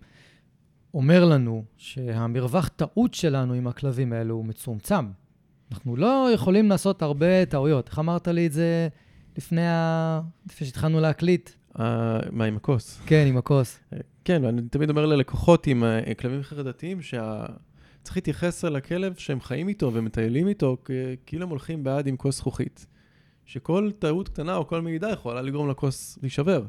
אומר 0.95 1.25
לנו 1.25 1.65
שהמרווח 1.77 2.69
טעות 2.69 3.15
שלנו 3.15 3.55
עם 3.55 3.67
הכלבים 3.67 4.13
האלו 4.13 4.35
הוא 4.35 4.45
מצומצם. 4.45 5.07
אנחנו 5.71 5.97
לא 5.97 6.29
יכולים 6.35 6.69
לעשות 6.69 7.03
הרבה 7.03 7.47
טעויות. 7.47 7.89
איך 7.89 7.99
אמרת 7.99 8.29
לי 8.29 8.47
את 8.47 8.53
זה 8.53 8.89
לפני, 9.37 9.69
ה... 9.69 10.21
לפני 10.47 10.67
שהתחלנו 10.67 11.01
להקליט? 11.01 11.51
אה, 11.81 12.19
מה 12.31 12.45
עם 12.45 12.57
הכוס? 12.57 13.01
כן, 13.07 13.25
עם 13.29 13.37
הכוס. 13.37 13.79
כן, 14.25 14.45
ואני 14.45 14.63
תמיד 14.63 14.91
אומר 14.91 15.07
ללקוחות 15.07 15.67
עם 15.67 15.85
אה, 15.85 16.15
כלבים 16.15 16.43
חרדתיים, 16.43 17.03
שצריך 17.03 18.17
להתייחס 18.17 18.65
אל 18.65 18.77
הכלב 18.77 19.15
שהם 19.19 19.41
חיים 19.41 19.69
איתו 19.69 19.95
ומטיילים 19.95 20.49
איתו, 20.49 20.77
כאילו 21.27 21.43
הם 21.43 21.49
הולכים 21.49 21.85
ביד 21.85 22.07
עם 22.07 22.17
כוס 22.17 22.37
זכוכית. 22.37 22.87
שכל 23.45 23.91
טעות 23.99 24.29
קטנה 24.29 24.57
או 24.57 24.67
כל 24.67 24.83
מעידה 24.83 25.11
יכולה 25.11 25.43
לגרום 25.43 25.71
לכוס 25.71 26.19
להישבר. 26.23 26.63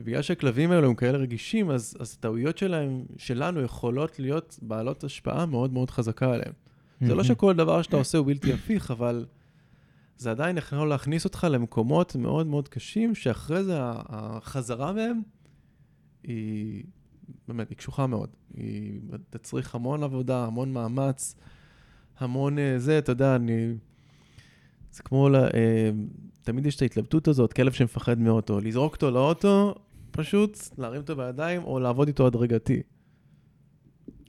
ובגלל 0.00 0.22
שהכלבים 0.22 0.70
האלו 0.70 0.88
הם 0.88 0.94
כאלה 0.94 1.18
רגישים, 1.18 1.70
אז, 1.70 1.96
אז 2.00 2.16
הטעויות 2.18 2.58
שלהם, 2.58 3.04
שלנו, 3.16 3.60
יכולות 3.60 4.18
להיות 4.18 4.58
בעלות 4.62 5.04
השפעה 5.04 5.46
מאוד 5.46 5.72
מאוד 5.72 5.90
חזקה 5.90 6.32
עליהם. 6.32 6.52
זה 7.00 7.14
לא. 7.14 7.22
שכל 7.22 7.54
דבר 7.54 7.82
שאתה 7.82 7.96
עושה 7.96 8.18
הוא 8.18 8.26
בלתי 8.26 8.52
הפיך, 8.52 8.90
אבל 8.90 9.24
זה 10.22 10.30
עדיין 10.30 10.58
יכול 10.58 10.88
להכניס 10.88 11.24
אותך 11.24 11.46
למקומות 11.50 12.16
מאוד 12.16 12.46
מאוד 12.46 12.68
קשים, 12.68 13.14
שאחרי 13.14 13.64
זה 13.64 13.76
החזרה 13.80 14.92
מהם 14.92 15.22
היא 16.22 16.84
באמת, 17.48 17.70
היא 17.70 17.76
קשוחה 17.76 18.06
מאוד. 18.06 18.28
היא 18.54 19.00
תצריך 19.30 19.74
המון 19.74 20.02
עבודה, 20.02 20.44
המון 20.44 20.72
מאמץ, 20.72 21.36
המון 22.18 22.58
אה, 22.58 22.78
זה, 22.78 22.98
אתה 22.98 23.12
יודע, 23.12 23.36
אני... 23.36 23.74
זה 24.92 25.02
כמו, 25.02 25.28
ל... 25.28 25.36
אה, 25.36 25.90
תמיד 26.42 26.66
יש 26.66 26.76
את 26.76 26.82
ההתלבטות 26.82 27.28
הזאת, 27.28 27.52
כלב 27.52 27.72
שמפחד 27.72 28.18
מאוטו, 28.18 28.60
לזרוק 28.60 28.94
אותו 28.94 29.10
לאוטו, 29.10 29.74
פשוט 30.10 30.58
להרים 30.78 31.00
אותו 31.00 31.16
בידיים 31.16 31.64
או 31.64 31.80
לעבוד 31.80 32.08
איתו 32.08 32.26
הדרגתי. 32.26 32.82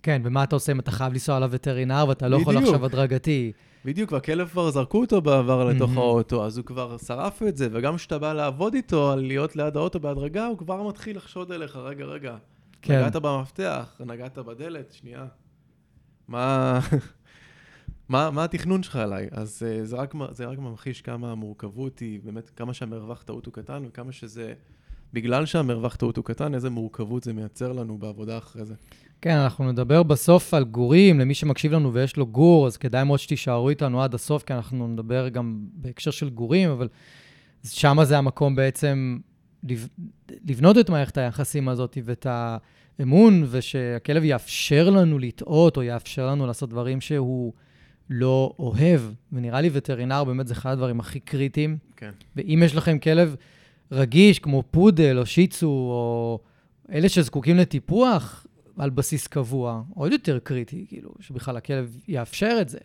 כן, 0.04 0.22
ומה 0.26 0.44
אתה 0.44 0.56
עושה 0.56 0.72
אם 0.72 0.80
אתה 0.80 0.92
חייב 0.92 1.14
לנסוע 1.14 1.40
לווטרינר 1.40 2.06
ואתה 2.08 2.28
לא 2.28 2.38
יכול 2.38 2.56
בדיוק. 2.56 2.74
עכשיו 2.74 2.86
הדרגתי? 2.86 3.52
בדיוק, 3.86 4.12
והכלב 4.12 4.48
כבר 4.48 4.72
זרקו 4.72 5.02
אותו 5.02 5.22
בעבר 5.22 5.66
לתוך 5.66 5.90
מהמם. 5.90 6.02
האוטו, 6.02 6.46
אז 6.46 6.58
הוא 6.58 6.66
כבר 6.66 6.98
שרף 6.98 7.44
את 7.44 7.58
זה, 7.58 7.68
וגם 7.72 7.96
כשאתה 7.96 8.20
בא 8.20 8.34
לעבוד 8.34 8.74
איתו, 8.74 9.12
על 9.12 9.20
להיות 9.20 9.56
ליד 9.56 9.78
האוטו 9.78 10.00
בהדרגה, 10.00 10.46
הוא 10.46 10.58
כבר 10.58 10.88
מתחיל 10.88 11.18
לחשוד 11.18 11.52
עליך, 11.52 11.76
רגע, 11.76 12.06
רגע, 12.06 12.38
כן. 12.82 13.00
נגעת 13.00 13.16
במפתח, 13.16 14.02
נגעת 14.06 14.38
בדלת, 14.38 14.92
שנייה. 14.92 15.26
מה, 16.28 16.80
מה, 18.10 18.32
מה 18.32 18.44
התכנון 18.44 18.84
שלך 18.84 18.96
עליי? 18.96 19.28
אז 19.32 19.64
uh, 19.64 19.86
זה, 19.86 19.96
רק, 19.96 20.14
זה 20.32 20.46
רק 20.46 20.58
ממחיש 20.58 21.02
כמה 21.02 21.32
המורכבות 21.32 22.00
היא, 22.00 22.20
באמת, 22.24 22.50
כמה 22.50 22.74
שהמרווח 22.74 23.24
טעות 23.24 23.46
הוא 23.46 23.54
קטן, 23.54 23.84
וכמה 23.88 24.12
שזה, 24.12 24.54
בגלל 25.14 25.46
שהמרווח 25.46 25.96
טעות 25.96 26.18
הוא 26.18 26.26
קטן, 26.26 26.56
איזה 26.56 26.70
מורכבות 26.70 27.24
זה 27.24 27.34
מייצר 27.34 27.72
לנו 27.72 27.98
בעבודה 27.98 28.38
אחרי 28.38 28.66
זה. 28.66 28.76
כן, 29.24 29.36
אנחנו 29.38 29.72
נדבר 29.72 30.04
בסוף 30.04 30.54
על 30.54 30.64
גורים, 30.64 31.20
למי 31.20 31.34
שמקשיב 31.34 31.72
לנו 31.72 31.94
ויש 31.94 32.18
לו 32.18 32.28
גור, 32.28 32.68
אז 32.68 32.78
כדאי 32.78 33.04
מאוד 33.04 33.20
שתישארו 33.20 33.70
איתנו 33.70 34.04
עד 34.04 34.14
הסוף, 34.14 34.44
כי 34.44 34.54
אנחנו 34.54 34.88
נדבר 34.88 35.30
גם 35.30 35.60
בהקשר 35.74 36.12
של 36.12 36.30
גורים, 36.30 36.70
אבל 36.70 36.88
שם 37.64 37.98
זה 38.04 38.18
המקום 38.18 38.56
בעצם 38.56 39.20
לב... 39.64 39.88
לבנות 40.50 40.78
את 40.78 40.90
מערכת 40.90 41.18
היחסים 41.18 41.70
הזאת 41.70 41.98
ואת 42.04 42.28
האמון, 43.00 43.46
ושהכלב 43.50 44.24
יאפשר 44.24 44.90
לנו 44.90 45.20
לטעות, 45.20 45.78
או 45.78 45.84
יאפשר 45.84 46.28
לנו 46.28 46.48
לעשות 46.48 46.70
דברים 46.70 47.02
שהוא 47.02 47.54
לא 48.10 48.54
אוהב. 48.60 49.02
ונראה 49.34 49.62
לי 49.62 49.70
וטרינר 49.74 50.24
באמת 50.24 50.48
זה 50.48 50.54
אחד 50.54 50.72
הדברים 50.72 51.00
הכי 51.00 51.20
קריטיים. 51.20 51.78
כן. 51.98 52.12
ואם 52.36 52.62
יש 52.66 52.76
לכם 52.76 53.00
כלב 53.00 53.36
רגיש, 53.92 54.40
כמו 54.40 54.64
פודל 54.72 55.18
או 55.20 55.26
שיצו, 55.26 55.68
או 55.68 56.40
אלה 56.92 57.10
שזקוקים 57.10 57.58
לטיפוח 57.58 58.46
על 58.78 58.90
בסיס 58.90 59.28
קבוע, 59.28 59.84
עוד 59.96 60.12
יותר 60.12 60.40
קריטי, 60.40 60.86
כאילו, 60.90 61.14
שבכלל 61.20 61.58
הכלב 61.58 61.98
יאפשר 62.08 62.58
את 62.62 62.70
זה, 62.70 62.80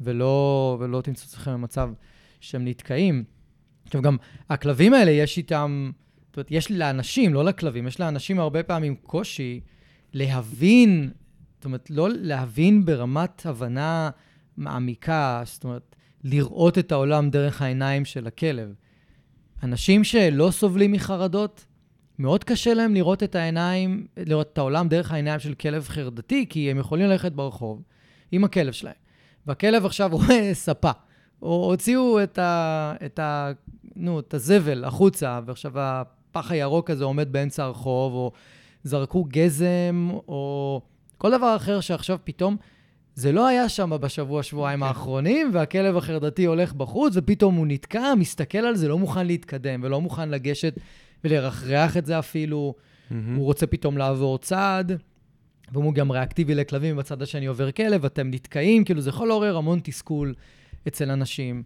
ולא, 0.00 0.76
ולא 0.80 1.00
תמצאו 1.00 1.28
אתכם 1.28 1.52
במצב 1.52 1.90
שהם 2.40 2.64
נתקעים. 2.64 3.24
עכשיו, 3.84 4.02
גם 4.02 4.16
הכלבים 4.50 4.94
האלה, 4.94 5.10
יש 5.10 5.38
איתם, 5.38 5.90
זאת 6.26 6.36
אומרת, 6.36 6.50
יש 6.50 6.70
לאנשים, 6.70 7.34
לא 7.34 7.44
לכלבים, 7.44 7.86
יש 7.86 8.00
לאנשים 8.00 8.40
הרבה 8.40 8.62
פעמים 8.62 8.96
קושי 8.96 9.60
להבין, 10.12 11.10
זאת 11.56 11.64
אומרת, 11.64 11.90
לא 11.90 12.08
להבין 12.10 12.84
ברמת 12.84 13.46
הבנה 13.46 14.10
מעמיקה, 14.56 15.42
זאת 15.44 15.64
אומרת, 15.64 15.96
לראות 16.24 16.78
את 16.78 16.92
העולם 16.92 17.30
דרך 17.30 17.62
העיניים 17.62 18.04
של 18.04 18.26
הכלב. 18.26 18.74
אנשים 19.62 20.04
שלא 20.04 20.50
סובלים 20.50 20.92
מחרדות, 20.92 21.66
מאוד 22.18 22.44
קשה 22.44 22.74
להם 22.74 22.94
לראות 22.94 23.22
את 23.22 23.34
העיניים, 23.34 24.06
לראות 24.16 24.52
את 24.52 24.58
העולם 24.58 24.88
דרך 24.88 25.12
העיניים 25.12 25.40
של 25.40 25.54
כלב 25.54 25.88
חרדתי, 25.88 26.46
כי 26.48 26.70
הם 26.70 26.78
יכולים 26.78 27.08
ללכת 27.08 27.32
ברחוב 27.32 27.82
עם 28.32 28.44
הכלב 28.44 28.72
שלהם, 28.72 28.94
והכלב 29.46 29.86
עכשיו 29.86 30.10
רואה 30.12 30.50
ספה, 30.52 30.90
או 31.42 31.64
הוציאו 31.70 32.22
את, 32.22 32.38
ה, 32.38 32.94
את, 33.04 33.18
ה, 33.18 33.52
נו, 33.96 34.20
את 34.20 34.34
הזבל 34.34 34.84
החוצה, 34.84 35.40
ועכשיו 35.46 35.72
הפח 35.80 36.50
הירוק 36.50 36.90
הזה 36.90 37.04
עומד 37.04 37.32
באמצע 37.32 37.64
הרחוב, 37.64 38.12
או 38.12 38.32
זרקו 38.84 39.24
גזם, 39.24 40.10
או 40.28 40.80
כל 41.18 41.30
דבר 41.30 41.56
אחר 41.56 41.80
שעכשיו 41.80 42.18
פתאום... 42.24 42.56
זה 43.16 43.32
לא 43.32 43.46
היה 43.46 43.68
שם 43.68 43.90
בשבוע, 44.00 44.42
שבועיים 44.42 44.82
האחרונים, 44.82 45.50
והכלב 45.52 45.96
החרדתי 45.96 46.44
הולך 46.44 46.72
בחוץ, 46.72 47.12
ופתאום 47.16 47.54
הוא 47.54 47.66
נתקע, 47.66 48.14
מסתכל 48.14 48.58
על 48.58 48.76
זה, 48.76 48.88
לא 48.88 48.98
מוכן 48.98 49.26
להתקדם, 49.26 49.80
ולא 49.82 50.00
מוכן 50.00 50.28
לגשת 50.28 50.74
ולרחרח 51.24 51.96
את 51.96 52.06
זה 52.06 52.18
אפילו. 52.18 52.74
הוא 53.36 53.44
רוצה 53.44 53.66
פתאום 53.66 53.98
לעבור 53.98 54.38
צעד, 54.38 54.92
והוא 55.72 55.94
גם 55.94 56.10
ריאקטיבי 56.10 56.54
לכלבים, 56.54 56.96
בצד 56.96 57.22
השני 57.22 57.46
עובר 57.46 57.70
כלב, 57.70 58.04
אתם 58.04 58.30
נתקעים, 58.30 58.84
כאילו 58.84 59.00
זה 59.00 59.10
יכול 59.10 59.28
לעורר 59.28 59.56
המון 59.56 59.80
תסכול 59.82 60.34
אצל 60.88 61.10
אנשים. 61.10 61.62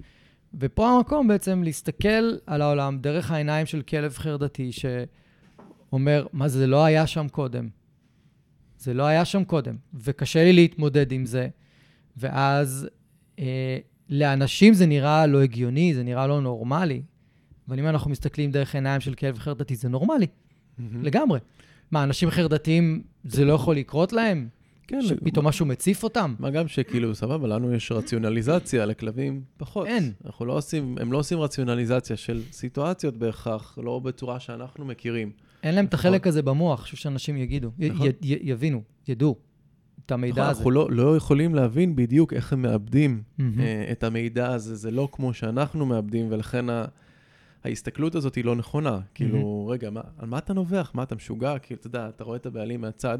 ופה 0.54 0.90
המקום 0.90 1.28
בעצם 1.28 1.62
להסתכל 1.62 2.30
על 2.46 2.62
העולם 2.62 2.98
דרך 2.98 3.30
העיניים 3.30 3.66
של 3.66 3.82
כלב 3.82 4.12
חרדתי, 4.18 4.70
שאומר, 4.72 6.26
מה 6.32 6.48
זה 6.48 6.66
לא 6.66 6.84
היה 6.84 7.06
שם 7.06 7.28
קודם? 7.28 7.68
זה 8.78 8.94
לא 8.94 9.02
היה 9.02 9.24
שם 9.24 9.44
קודם, 9.44 9.76
וקשה 9.94 10.44
לי 10.44 10.52
להתמודד 10.52 11.12
עם 11.12 11.26
זה. 11.26 11.48
ואז 12.16 12.88
אה, 13.38 13.78
לאנשים 14.08 14.74
זה 14.74 14.86
נראה 14.86 15.26
לא 15.26 15.42
הגיוני, 15.42 15.94
זה 15.94 16.02
נראה 16.02 16.26
לא 16.26 16.40
נורמלי. 16.40 17.02
אבל 17.70 17.78
אם 17.78 17.86
אנחנו 17.86 18.10
מסתכלים 18.10 18.50
דרך 18.50 18.74
עיניים 18.74 19.00
של 19.00 19.14
כלב 19.14 19.38
חרדתי, 19.38 19.76
זה 19.76 19.88
נורמלי, 19.88 20.26
לגמרי. 21.02 21.38
מה, 21.90 22.02
אנשים 22.02 22.30
חרדתיים, 22.30 23.02
זה 23.24 23.44
לא 23.44 23.52
יכול 23.52 23.76
לקרות 23.76 24.12
להם? 24.12 24.48
כן, 24.86 25.02
שפתאום 25.02 25.46
משהו 25.46 25.66
מציף 25.66 26.02
אותם? 26.04 26.34
מה 26.38 26.50
גם 26.50 26.68
שכאילו, 26.68 27.14
סבבה, 27.14 27.48
לנו 27.48 27.74
יש 27.74 27.92
רציונליזציה, 27.92 28.86
לכלבים 28.86 29.42
פחות. 29.56 29.86
אין. 29.86 30.12
אנחנו 30.26 30.44
לא 30.44 30.52
עושים, 30.52 30.96
הם 31.00 31.12
לא 31.12 31.18
עושים 31.18 31.38
רציונליזציה 31.40 32.16
של 32.16 32.42
סיטואציות 32.52 33.16
בהכרח, 33.16 33.78
לא 33.82 33.98
בצורה 33.98 34.40
שאנחנו 34.40 34.84
מכירים. 34.84 35.32
אין 35.62 35.74
להם 35.74 35.84
את 35.84 35.94
נכון. 35.94 36.08
החלק 36.10 36.26
הזה 36.26 36.42
במוח, 36.42 36.82
חשוב 36.82 36.98
שאנשים 36.98 37.36
יגידו, 37.36 37.70
נכון. 37.78 38.06
י- 38.06 38.10
י- 38.34 38.38
יבינו, 38.42 38.82
ידעו 39.08 39.36
את 40.06 40.12
המידע 40.12 40.32
נכון, 40.42 40.50
הזה. 40.50 40.58
אנחנו 40.58 40.70
לא, 40.70 40.88
לא 40.90 41.16
יכולים 41.16 41.54
להבין 41.54 41.96
בדיוק 41.96 42.32
איך 42.32 42.52
הם 42.52 42.62
מאבדים 42.62 43.22
מהמם. 43.38 43.60
אה, 43.60 43.88
את 43.92 44.04
המידע 44.04 44.52
הזה, 44.52 44.74
זה 44.76 44.90
לא 44.90 45.08
כמו 45.12 45.34
שאנחנו 45.34 45.86
מאבדים, 45.86 46.26
ולכן 46.30 46.70
ה... 46.70 46.84
ההסתכלות 47.64 48.14
הזאת 48.14 48.34
היא 48.34 48.44
לא 48.44 48.56
נכונה. 48.56 48.98
כאילו, 49.14 49.66
רגע, 49.66 49.90
מה, 49.90 50.00
על 50.18 50.28
מה 50.28 50.38
אתה 50.38 50.52
נובח? 50.52 50.90
מה, 50.94 51.02
אתה 51.02 51.14
משוגע? 51.14 51.58
כאילו, 51.58 51.80
אתה 51.80 51.86
יודע, 51.86 52.08
אתה 52.08 52.24
רואה 52.24 52.36
את 52.36 52.46
הבעלים 52.46 52.80
מהצד, 52.80 53.18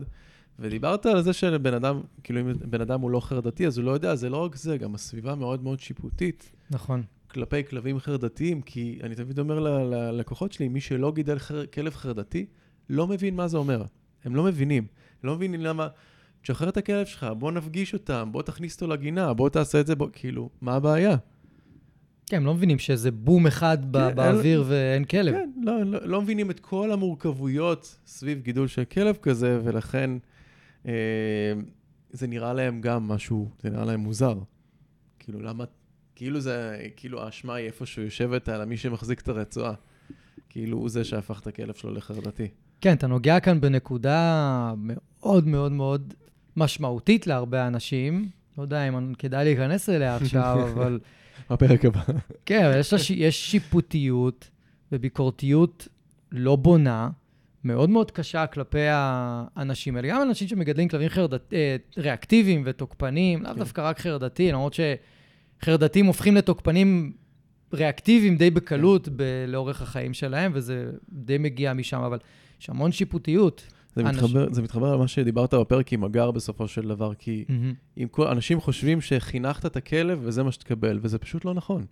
ודיברת 0.58 1.06
על 1.06 1.22
זה 1.22 1.32
שבן 1.32 1.74
אדם, 1.74 2.00
כאילו, 2.24 2.40
אם 2.40 2.52
בן 2.70 2.80
אדם 2.80 3.00
הוא 3.00 3.10
לא 3.10 3.20
חרדתי, 3.20 3.66
אז 3.66 3.78
הוא 3.78 3.84
לא 3.84 3.90
יודע, 3.90 4.14
זה 4.14 4.28
לא 4.28 4.44
רק 4.44 4.56
זה, 4.56 4.76
גם 4.76 4.94
הסביבה 4.94 5.34
מאוד 5.34 5.62
מאוד 5.62 5.80
שיפוטית 5.80 6.52
נכון. 6.70 7.02
כלפי 7.30 7.64
כלבים 7.64 7.98
חרדתיים, 7.98 8.62
כי 8.62 8.98
אני 9.02 9.14
תמיד 9.14 9.38
אומר 9.38 9.58
ללקוחות 9.60 10.52
שלי, 10.52 10.68
מי 10.68 10.80
שלא 10.80 11.12
גידל 11.12 11.38
חר... 11.38 11.66
כלב 11.66 11.94
חרדתי, 11.94 12.46
לא 12.88 13.06
מבין 13.06 13.36
מה 13.36 13.48
זה 13.48 13.56
אומר. 13.56 13.84
הם 14.24 14.36
לא 14.36 14.44
מבינים. 14.44 14.86
הם 15.22 15.28
לא 15.28 15.36
מבינים 15.36 15.60
למה... 15.60 15.88
תשחרר 16.42 16.68
את 16.68 16.76
הכלב 16.76 17.06
שלך, 17.06 17.26
בוא 17.38 17.52
נפגיש 17.52 17.94
אותם, 17.94 18.28
בוא 18.32 18.42
תכניס 18.42 18.74
אותו 18.74 18.86
לגינה, 18.86 19.34
בוא 19.34 19.48
תעשה 19.48 19.80
את 19.80 19.86
זה, 19.86 19.96
בוא... 19.96 20.08
כאילו, 20.12 20.50
מה 20.60 20.74
הבעיה? 20.74 21.16
כן, 22.30 22.36
הם 22.36 22.46
לא 22.46 22.54
מבינים 22.54 22.78
שאיזה 22.78 23.10
בום 23.10 23.46
אחד 23.46 23.78
כן, 23.82 24.14
באוויר 24.14 24.64
ואין 24.66 25.04
כלב. 25.04 25.34
כן, 25.34 25.50
לא, 25.62 25.82
לא, 25.82 25.98
לא 26.02 26.22
מבינים 26.22 26.50
את 26.50 26.60
כל 26.60 26.92
המורכבויות 26.92 27.98
סביב 28.06 28.40
גידול 28.42 28.68
של 28.68 28.84
כלב 28.84 29.16
כזה, 29.22 29.60
ולכן 29.64 30.10
אה, 30.86 30.92
זה 32.10 32.26
נראה 32.26 32.52
להם 32.52 32.80
גם 32.80 33.08
משהו, 33.08 33.50
זה 33.62 33.70
נראה 33.70 33.84
להם 33.84 34.00
מוזר. 34.00 34.38
כאילו, 35.18 35.40
למה, 35.40 35.64
כאילו 36.16 36.40
זה, 36.40 36.78
כאילו 36.96 37.22
האשמה 37.22 37.54
היא 37.54 37.66
איפשהו 37.66 38.02
יושבת 38.02 38.48
על 38.48 38.64
מי 38.64 38.76
שמחזיק 38.76 39.20
את 39.20 39.28
הרצועה. 39.28 39.72
כאילו 40.48 40.78
הוא 40.78 40.88
זה 40.88 41.04
שהפך 41.04 41.40
את 41.40 41.46
הכלב 41.46 41.74
שלו 41.74 41.94
לחרדתי. 41.94 42.48
כן, 42.80 42.92
אתה 42.92 43.06
נוגע 43.06 43.40
כאן 43.40 43.60
בנקודה 43.60 44.74
מאוד 44.76 45.46
מאוד 45.46 45.72
מאוד 45.72 46.14
משמעותית 46.56 47.26
להרבה 47.26 47.66
אנשים. 47.66 48.28
לא 48.58 48.62
יודע 48.62 48.88
אם 48.88 49.14
כדאי 49.14 49.44
להיכנס 49.44 49.88
אליה 49.88 50.16
עכשיו, 50.16 50.58
אבל 50.72 51.00
בפרק 51.50 51.84
הבא. 51.84 52.00
כן, 52.46 52.64
אבל 52.64 52.78
יש, 52.78 53.10
יש 53.10 53.50
שיפוטיות 53.50 54.50
וביקורתיות 54.92 55.88
לא 56.32 56.56
בונה, 56.56 57.10
מאוד 57.64 57.90
מאוד 57.90 58.10
קשה 58.10 58.46
כלפי 58.46 58.86
האנשים 58.90 59.96
האלה. 59.96 60.08
גם 60.08 60.22
אנשים 60.22 60.48
שמגדלים 60.48 60.88
כלבים 60.88 61.08
חרדת, 61.08 61.52
אה, 61.52 61.76
ריאקטיביים 61.98 62.62
ותוקפניים, 62.66 63.42
לאו 63.42 63.52
כן. 63.52 63.58
דווקא 63.58 63.80
רק 63.80 63.98
חרדתי, 63.98 64.52
למרות 64.52 64.76
שחרדתיים 65.60 66.06
הופכים 66.06 66.36
לתוקפנים 66.36 67.12
ריאקטיביים 67.74 68.36
די 68.36 68.50
בקלות 68.50 69.08
ב- 69.16 69.44
לאורך 69.48 69.82
החיים 69.82 70.14
שלהם, 70.14 70.52
וזה 70.54 70.90
די 71.08 71.38
מגיע 71.38 71.72
משם, 71.72 72.00
אבל 72.00 72.18
יש 72.60 72.70
המון 72.70 72.92
שיפוטיות. 72.92 73.66
זה 73.94 74.00
אנשים- 74.00 74.24
מתחבר, 74.24 74.52
זה 74.52 74.62
מתחבר 74.62 74.94
למה 74.94 75.08
שדיברת 75.08 75.54
בפרק 75.54 75.92
עם 75.92 76.04
הגר 76.04 76.30
בסופו 76.30 76.68
של 76.68 76.88
דבר, 76.88 77.14
כי. 77.14 77.44
אם 77.98 78.08
כל, 78.10 78.26
אנשים 78.26 78.60
חושבים 78.60 79.00
שחינכת 79.00 79.66
את 79.66 79.76
הכלב 79.76 80.20
וזה 80.22 80.42
מה 80.42 80.52
שתקבל, 80.52 80.98
וזה 81.02 81.18
פשוט 81.18 81.44
לא 81.44 81.54
נכון. 81.54 81.84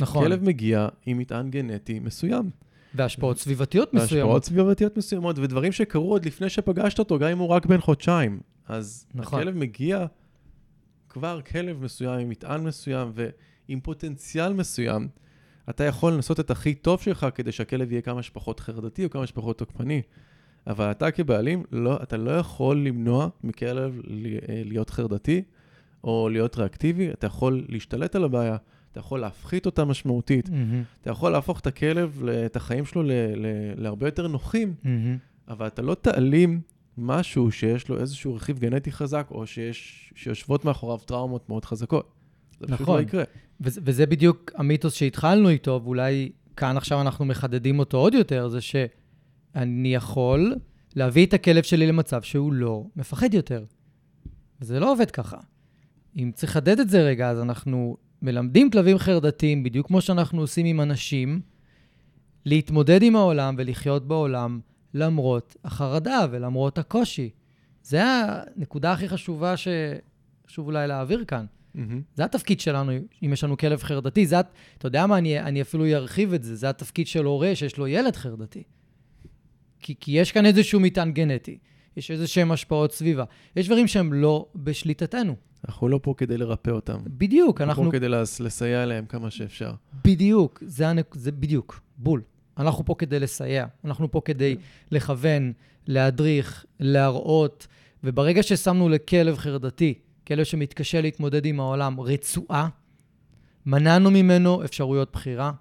נכון. 0.00 0.24
כלב 0.24 0.44
מגיע 0.44 0.88
עם 1.06 1.18
מטען 1.18 1.50
גנטי 1.50 1.98
מסוים. 1.98 2.50
והשפעות 2.94 3.38
סביבתיות 3.38 3.94
מסוימות. 3.94 4.12
והשפעות 4.12 4.44
סביבתיות 4.44 4.96
מסוימות, 4.96 5.38
ודברים 5.38 5.72
שקרו 5.72 6.10
עוד 6.10 6.24
לפני 6.24 6.48
שפגשת 6.48 6.98
אותו, 6.98 7.18
גם 7.18 7.28
אם 7.28 7.38
הוא 7.38 7.48
רק 7.48 7.66
בן 7.66 7.80
חודשיים. 7.80 8.40
אז 8.68 9.06
נכון. 9.14 9.40
הכלב 9.40 9.56
מגיע 9.56 10.06
כבר 11.08 11.40
כלב 11.40 11.82
מסוים 11.84 12.20
עם 12.20 12.28
מטען 12.28 12.64
מסוים 12.64 13.12
ועם 13.14 13.80
פוטנציאל 13.80 14.52
מסוים. 14.52 15.08
אתה 15.70 15.84
יכול 15.84 16.12
לנסות 16.12 16.40
את 16.40 16.50
הכי 16.50 16.74
טוב 16.74 17.00
שלך 17.00 17.26
כדי 17.34 17.52
שהכלב 17.52 17.92
יהיה 17.92 18.02
כמה 18.02 18.22
שפחות 18.22 18.60
חרדתי 18.60 19.04
או 19.04 19.10
כמה 19.10 19.26
שפחות 19.26 19.58
תוקפני. 19.58 20.02
אבל 20.66 20.90
אתה 20.90 21.10
כבעלים, 21.10 21.62
לא, 21.72 21.98
אתה 22.02 22.16
לא 22.16 22.30
יכול 22.30 22.78
למנוע 22.78 23.28
מכלב 23.44 24.00
אה, 24.48 24.62
להיות 24.64 24.90
חרדתי 24.90 25.42
או 26.04 26.28
להיות 26.32 26.58
ריאקטיבי, 26.58 27.10
אתה 27.10 27.26
יכול 27.26 27.64
להשתלט 27.68 28.16
על 28.16 28.24
הבעיה, 28.24 28.56
אתה 28.92 29.00
יכול 29.00 29.20
להפחית 29.20 29.66
אותה 29.66 29.84
משמעותית, 29.84 30.50
מהמם, 30.50 30.82
אתה 31.00 31.10
יכול 31.10 31.32
להפוך 31.32 31.60
את 31.60 31.66
הכלב, 31.66 32.22
את 32.46 32.56
החיים 32.56 32.84
שלו 32.84 33.02
ל- 33.02 33.12
ל- 33.12 33.46
להרבה 33.76 34.06
יותר 34.06 34.28
נוחים, 34.28 34.74
מהמם. 34.84 35.16
אבל 35.48 35.66
אתה 35.66 35.82
לא 35.82 35.94
תעלים 35.94 36.60
משהו 36.98 37.50
שיש 37.52 37.88
לו 37.88 38.00
איזשהו 38.00 38.34
רכיב 38.34 38.58
גנטי 38.58 38.92
חזק, 38.92 39.26
או 39.30 39.46
שיש, 39.46 40.12
שיושבות 40.16 40.64
מאחוריו 40.64 40.98
טראומות 40.98 41.48
מאוד 41.48 41.64
חזקות. 41.64 42.12
זה 42.60 42.66
פשוט 42.66 42.80
נכון. 42.80 42.96
לא 42.96 43.02
יקרה. 43.02 43.24
וזה, 43.60 43.80
וזה 43.84 44.06
בדיוק 44.06 44.52
המיתוס 44.54 44.94
שהתחלנו 44.94 45.48
איתו, 45.48 45.80
ואולי 45.84 46.32
כאן 46.56 46.76
עכשיו 46.76 47.00
אנחנו 47.00 47.24
מחדדים 47.24 47.78
אותו 47.78 47.98
עוד 47.98 48.14
יותר, 48.14 48.48
זה 48.48 48.60
שאני 49.54 49.94
יכול 49.94 50.54
להביא 50.96 51.26
את 51.26 51.34
הכלב 51.34 51.62
שלי 51.62 51.86
למצב 51.86 52.22
שהוא 52.22 52.52
לא 52.52 52.84
מפחד 52.96 53.34
יותר. 53.34 53.64
וזה 54.60 54.80
לא 54.80 54.92
עובד 54.92 55.10
ככה. 55.10 55.36
אם 56.16 56.30
צריך 56.34 56.52
לחדד 56.52 56.80
את 56.80 56.88
זה 56.88 57.02
רגע, 57.02 57.30
אז 57.30 57.40
אנחנו 57.40 57.96
מלמדים 58.22 58.70
כלבים 58.70 58.98
חרדתיים, 58.98 59.62
בדיוק 59.62 59.86
כמו 59.86 60.00
שאנחנו 60.00 60.40
עושים 60.40 60.66
עם 60.66 60.80
אנשים, 60.80 61.40
להתמודד 62.44 63.02
עם 63.02 63.16
העולם 63.16 63.54
ולחיות 63.58 64.08
בעולם 64.08 64.60
למרות 64.94 65.56
החרדה 65.64 66.26
ולמרות 66.30 66.78
הקושי. 66.78 67.30
זה 67.82 68.02
הנקודה 68.04 68.92
הכי 68.92 69.08
חשובה 69.08 69.54
שחשוב 69.56 70.66
אולי 70.66 70.88
להעביר 70.88 71.24
כאן. 71.24 71.44
מהמם. 71.74 72.02
זה 72.14 72.24
התפקיד 72.24 72.60
שלנו, 72.60 72.92
אם 73.24 73.32
יש 73.32 73.44
לנו 73.44 73.56
כלב 73.56 73.82
חרדתי. 73.82 74.26
זה, 74.26 74.40
אתה 74.40 74.86
יודע 74.86 75.06
מה, 75.06 75.18
אני, 75.18 75.40
אני 75.40 75.62
אפילו 75.62 75.86
ארחיב 75.86 76.32
את 76.32 76.42
זה, 76.42 76.56
זה 76.56 76.68
התפקיד 76.68 77.06
של 77.06 77.24
הורה 77.24 77.54
שיש 77.54 77.78
לו 77.78 77.86
ילד 77.86 78.16
חרדתי. 78.16 78.62
כי, 79.82 79.94
כי 80.00 80.12
יש 80.12 80.32
כאן 80.32 80.46
איזשהו 80.46 80.80
מטען 80.80 81.12
גנטי, 81.12 81.58
יש 81.96 82.10
איזה 82.10 82.26
שהם 82.26 82.52
השפעות 82.52 82.92
סביבה. 82.92 83.24
יש 83.56 83.66
דברים 83.66 83.86
שהם 83.88 84.12
לא 84.12 84.46
בשליטתנו. 84.56 85.34
אנחנו 85.68 85.88
לא 85.88 86.00
פה 86.02 86.14
כדי 86.16 86.36
לרפא 86.38 86.70
אותם. 86.70 86.98
בדיוק, 87.06 87.60
אנחנו 87.60 87.70
אנחנו... 87.82 87.84
פה 87.92 87.98
כדי 87.98 88.08
לס- 88.08 88.40
לסייע 88.40 88.86
להם 88.86 89.06
כמה 89.06 89.30
שאפשר. 89.30 89.72
בדיוק, 90.04 90.62
זה, 90.66 90.88
הנק... 90.88 91.14
זה 91.14 91.32
בדיוק, 91.32 91.80
בול. 91.96 92.22
אנחנו 92.58 92.84
פה 92.84 92.94
כדי 92.98 93.20
לסייע, 93.20 93.66
אנחנו 93.84 94.10
פה 94.10 94.20
כדי 94.24 94.56
לכוון, 94.90 95.52
להדריך, 95.86 96.64
להראות, 96.80 97.66
וברגע 98.04 98.42
ששמנו 98.42 98.88
לכלב 98.88 99.36
חרדתי, 99.36 99.94
כלב 100.26 100.44
שמתקשה 100.44 101.00
להתמודד 101.00 101.46
עם 101.46 101.60
העולם, 101.60 102.00
רצועה, 102.00 102.68
מנענו 103.66 104.10
ממנו 104.10 104.64
אפשרויות 104.64 105.12
בחירה, 105.12 105.52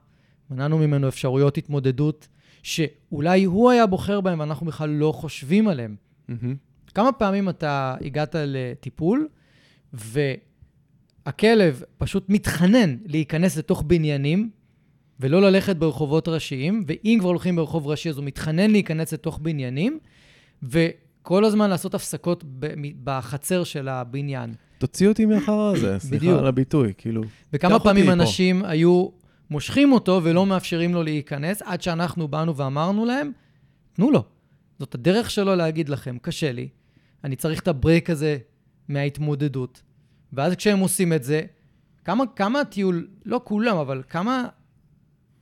מנענו 0.52 0.78
ממנו 0.78 1.08
אפשרויות 1.08 1.58
התמודדות, 1.58 2.28
שאולי 2.64 3.44
הוא 3.44 3.70
היה 3.70 3.86
בוחר 3.86 4.22
בהן 4.22 4.40
ואנחנו 4.40 4.66
בכלל 4.66 4.90
לא 4.90 5.12
חושבים 5.12 5.68
עליהן. 5.68 5.96
מהמם. 6.28 6.56
כמה 6.94 7.12
פעמים 7.12 7.50
אתה 7.50 7.96
הגעת 8.02 8.36
לטיפול, 8.40 9.28
והכלב 9.94 11.84
פשוט 11.98 12.26
מתחנן 12.30 12.96
להיכנס 13.06 13.58
לתוך 13.58 13.84
בניינים, 13.88 14.50
ולא 15.20 15.42
ללכת 15.42 15.76
ברחובות 15.76 16.28
ראשיים, 16.28 16.84
ואם 16.88 17.18
כבר 17.20 17.30
הולכים 17.30 17.56
ברחוב 17.56 17.88
ראשי, 17.88 18.10
אז 18.10 18.18
הוא 18.18 18.26
מתחנן 18.26 18.72
להיכנס 18.72 19.14
לתוך 19.14 19.40
בניינים, 19.42 20.00
וכל 20.64 21.46
הזמן 21.46 21.70
לעשות 21.70 21.94
הפסקות 21.94 22.44
בחצר 23.04 23.64
של 23.64 23.88
הבניין. 23.88 24.54
תוציא 24.78 25.08
אותי 25.08 25.26
מאחר 25.26 25.60
הזה, 25.60 26.00
סליחה. 26.00 26.40
על 26.40 26.48
הביטוי, 26.48 26.94
כאילו. 26.98 27.22
וכמה 27.54 27.80
פעמים 27.80 28.06
אותי 28.06 28.18
פה. 28.18 28.24
אנשים 28.24 28.66
היו 28.66 29.08
מושכים 29.52 29.92
אותו 29.92 30.22
ולא 30.24 30.46
מאפשרים 30.46 30.94
לו 30.94 31.04
להיכנס, 31.04 31.62
עד 31.62 31.82
שאנחנו 31.82 32.28
באנו 32.28 32.58
ואמרנו 32.58 33.06
להם, 33.06 33.32
תנו 33.94 34.12
לו. 34.12 34.24
זאת 34.80 34.96
הדרך 34.96 35.32
שלו 35.32 35.56
להגיד 35.56 35.90
לכם, 35.90 36.18
קשה 36.22 36.52
לי, 36.52 36.70
אני 37.24 37.36
צריך 37.36 37.60
את 37.60 37.68
הברייק 37.68 38.10
הזה 38.10 38.38
מההתמודדות. 38.88 39.82
ואז 40.34 40.56
כשהם 40.56 40.80
עושים 40.80 41.14
את 41.14 41.24
זה, 41.24 41.42
כמה, 42.06 42.24
כמה 42.36 42.62
הטיול, 42.62 43.08
לא 43.26 43.42
כולם, 43.44 43.78
אבל 43.78 44.04
כמה 44.10 44.48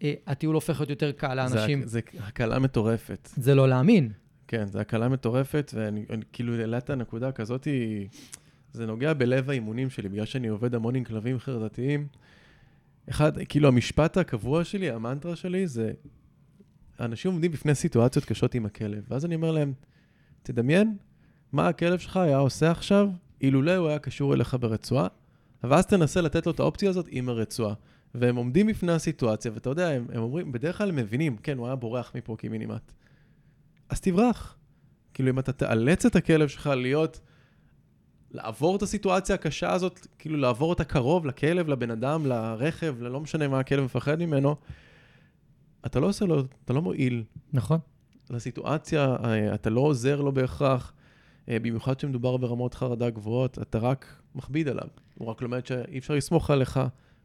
אה, 0.03 0.13
הטיול 0.27 0.55
הופך 0.55 0.79
להיות 0.79 0.89
יותר 0.89 1.11
קל 1.11 1.33
לאנשים, 1.33 1.81
זה, 1.81 1.87
זה 1.87 1.99
הקלה 2.19 2.59
מטורפת. 2.59 3.29
זה 3.35 3.55
לא 3.55 3.69
להאמין. 3.69 4.11
כן, 4.47 4.65
זו 4.65 4.79
הקלה 4.79 5.09
מטורפת, 5.09 5.71
ואני 5.75 6.05
אני, 6.09 6.23
כאילו 6.33 6.55
העלית 6.55 6.89
נקודה 6.89 7.31
כזאת, 7.31 7.67
זה 8.73 8.85
נוגע 8.85 9.13
בלב 9.13 9.49
האימונים 9.49 9.89
שלי, 9.89 10.09
בגלל 10.09 10.25
שאני 10.25 10.47
עובד 10.47 10.75
המון 10.75 10.95
עם 10.95 11.03
כלבים 11.03 11.39
חרדתיים. 11.39 12.07
אחד, 13.09 13.31
כאילו 13.49 13.67
המשפט 13.67 14.17
הקבוע 14.17 14.63
שלי, 14.63 14.91
המנטרה 14.91 15.35
שלי, 15.35 15.67
זה, 15.67 15.91
אנשים 16.99 17.31
עומדים 17.31 17.51
בפני 17.51 17.75
סיטואציות 17.75 18.25
קשות 18.25 18.55
עם 18.55 18.65
הכלב, 18.65 19.03
ואז 19.09 19.25
אני 19.25 19.35
אומר 19.35 19.51
להם, 19.51 19.73
תדמיין 20.43 20.97
מה 21.51 21.67
הכלב 21.67 21.99
שלך 21.99 22.17
היה 22.17 22.37
עושה 22.37 22.71
עכשיו, 22.71 23.09
אילולא 23.41 23.75
הוא 23.75 23.87
היה 23.87 23.99
קשור 23.99 24.33
אליך 24.33 24.57
ברצועה, 24.59 25.07
ואז 25.63 25.85
תנסה 25.85 26.21
לתת 26.21 26.45
לו 26.45 26.51
את 26.51 26.59
האופציה 26.59 26.89
הזאת 26.89 27.05
עם 27.09 27.29
הרצועה. 27.29 27.73
והם 28.15 28.35
עומדים 28.35 28.67
בפני 28.67 28.91
הסיטואציה, 28.91 29.51
ואתה 29.53 29.69
יודע, 29.69 29.89
הם, 29.89 30.07
הם 30.13 30.21
אומרים, 30.21 30.51
בדרך 30.51 30.77
כלל 30.77 30.89
הם 30.89 30.95
מבינים, 30.95 31.37
כן, 31.37 31.57
הוא 31.57 31.67
היה 31.67 31.75
בורח 31.75 32.11
מפה 32.15 32.35
קימינימט. 32.39 32.91
אז 33.89 34.01
תברח. 34.01 34.55
כאילו, 35.13 35.29
אם 35.29 35.39
אתה 35.39 35.51
תאלץ 35.51 36.05
את 36.05 36.15
הכלב 36.15 36.47
שלך 36.47 36.67
להיות, 36.67 37.19
לעבור 38.31 38.75
את 38.75 38.81
הסיטואציה 38.81 39.35
הקשה 39.35 39.73
הזאת, 39.73 40.07
כאילו 40.19 40.37
לעבור 40.37 40.69
אותה 40.69 40.83
קרוב 40.83 41.25
לכלב, 41.25 41.67
לבן 41.67 41.91
אדם, 41.91 42.25
לרכב, 42.25 42.95
ללא 43.01 43.19
משנה 43.19 43.47
מה 43.47 43.59
הכלב 43.59 43.83
מפחד 43.83 44.19
ממנו, 44.19 44.55
אתה 45.85 45.99
לא 45.99 46.07
עושה 46.07 46.25
לו, 46.25 46.43
אתה 46.65 46.73
לא 46.73 46.81
מועיל 46.81 47.23
נכון. 47.53 47.79
לסיטואציה, 48.29 49.15
אה, 49.23 49.55
אתה 49.55 49.69
לא 49.69 49.81
עוזר 49.81 50.21
לו 50.21 50.31
בהכרח, 50.31 50.93
אה, 51.49 51.59
במיוחד 51.59 51.95
כשמדובר 51.95 52.37
ברמות 52.37 52.73
חרדה 52.73 53.09
גבוהות, 53.09 53.59
אתה 53.61 53.77
רק 53.77 54.21
מכביד 54.35 54.67
עליו. 54.67 54.87
הוא 55.15 55.27
רק 55.27 55.41
לומד 55.41 55.65
שאי 55.65 55.97
אפשר 55.97 56.13
לסמוך 56.13 56.49
עליך, 56.49 56.79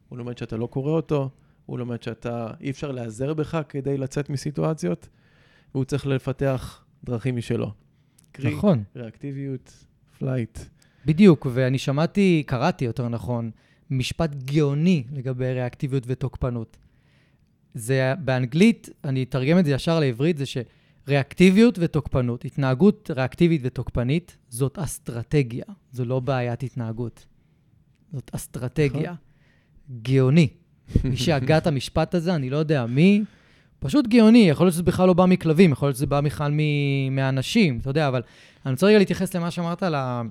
הוא 0.09 0.17
לומד 0.17 0.37
שאתה 0.37 0.57
לא 0.57 0.67
קורא 0.67 0.91
אותו, 0.91 1.29
הוא 1.65 1.79
לומד 1.79 2.03
שאתה, 2.03 2.51
אי 2.61 2.69
אפשר 2.69 2.91
להיעזר 2.91 3.33
בך 3.33 3.61
כדי 3.69 3.97
לצאת 3.97 4.29
מסיטואציות, 4.29 5.09
והוא 5.73 5.85
צריך 5.85 6.07
לפתח 6.07 6.85
דרכים 7.03 7.35
משלו. 7.35 7.71
קרי, 8.31 8.55
נכון. 8.55 8.83
ריאקטיביות, 8.95 9.85
flight. 10.19 10.59
בדיוק, 11.05 11.47
ואני 11.53 11.77
שמעתי, 11.77 12.43
קראתי 12.45 12.85
יותר 12.85 13.09
נכון, 13.09 13.51
משפט 13.89 14.35
גאוני 14.35 15.03
לגבי 15.13 15.53
ריאקטיביות 15.53 16.03
ותוקפנות. 16.07 16.77
זה 17.73 18.13
באנגלית, 18.19 18.89
אני 19.03 19.23
אתרגם 19.23 19.59
את 19.59 19.65
זה 19.65 19.71
ישר 19.71 19.99
לעברית, 19.99 20.37
זה 20.37 20.43
שריאקטיביות 20.45 21.79
ותוקפנות, 21.81 22.45
התנהגות 22.45 23.11
ריאקטיבית 23.15 23.61
ותוקפנית, 23.63 24.37
זאת 24.49 24.77
אסטרטגיה, 24.79 25.65
זו 25.91 26.05
לא 26.05 26.19
בעיית 26.19 26.63
התנהגות. 26.63 27.25
זאת 28.13 28.31
אסטרטגיה. 28.35 29.13
גאוני. 30.01 30.47
מי 31.03 31.17
שהגה 31.17 31.57
את 31.57 31.67
המשפט 31.67 32.15
הזה, 32.15 32.35
אני 32.35 32.49
לא 32.49 32.57
יודע 32.57 32.85
מי, 32.85 33.23
פשוט 33.79 34.07
גאוני, 34.07 34.49
יכול 34.49 34.65
להיות 34.65 34.73
שזה 34.73 34.83
בכלל 34.83 35.07
לא 35.07 35.13
בא 35.13 35.25
מכלבים, 35.25 35.71
יכול 35.71 35.87
להיות 35.87 35.95
שזה 35.95 36.05
בא 36.05 36.21
בכלל 36.21 36.51
מ- 36.51 37.15
מהאנשים, 37.15 37.79
אתה 37.81 37.89
יודע, 37.89 38.07
אבל 38.07 38.21
אני 38.65 38.71
רוצה 38.73 38.87
רגע 38.87 38.97
להתייחס 38.97 39.35
למה 39.35 39.51
שאמרת, 39.51 39.83
ל... 39.83 40.21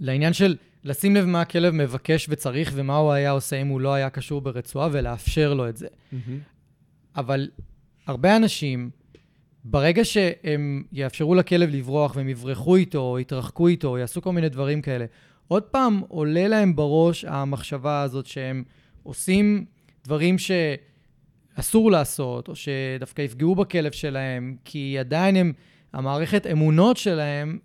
לעניין 0.00 0.32
של 0.32 0.56
לשים 0.84 1.16
לב 1.16 1.24
מה 1.24 1.40
הכלב 1.40 1.74
מבקש 1.74 2.26
וצריך 2.28 2.72
ומה 2.74 2.96
הוא 2.96 3.12
היה 3.12 3.30
עושה 3.30 3.56
אם 3.62 3.66
הוא 3.66 3.80
לא 3.80 3.94
היה 3.94 4.10
קשור 4.10 4.40
ברצועה 4.40 4.88
ולאפשר 4.92 5.54
לו 5.54 5.68
את 5.68 5.76
זה. 5.76 5.86
אבל 7.16 7.48
הרבה 8.06 8.36
אנשים, 8.36 8.90
ברגע 9.64 10.04
שהם 10.04 10.82
יאפשרו 10.92 11.34
לכלב 11.34 11.70
לברוח 11.70 12.16
והם 12.16 12.28
יברחו 12.28 12.76
איתו, 12.76 12.98
או 12.98 13.18
יתרחקו 13.20 13.68
איתו, 13.68 13.88
או 13.88 13.98
יעשו 13.98 14.22
כל 14.22 14.32
מיני 14.32 14.48
דברים 14.48 14.82
כאלה, 14.82 15.04
עוד 15.48 15.62
פעם 15.62 16.02
עולה 16.08 16.48
להם 16.48 16.76
בראש 16.76 17.24
המחשבה 17.24 18.02
הזאת 18.02 18.26
שהם 18.26 18.64
עושים 19.02 19.64
דברים 20.04 20.36
שאסור 20.38 21.90
לעשות, 21.90 22.48
או 22.48 22.52
שדווקא 22.56 23.22
יפגעו 23.22 23.54
בכלב 23.54 23.92
שלהם, 23.92 24.56
כי 24.64 24.98
עדיין 24.98 25.36
הם, 25.36 25.52
המערכת 25.92 26.46
אמונות 26.46 26.96
שלהם, 26.96 27.58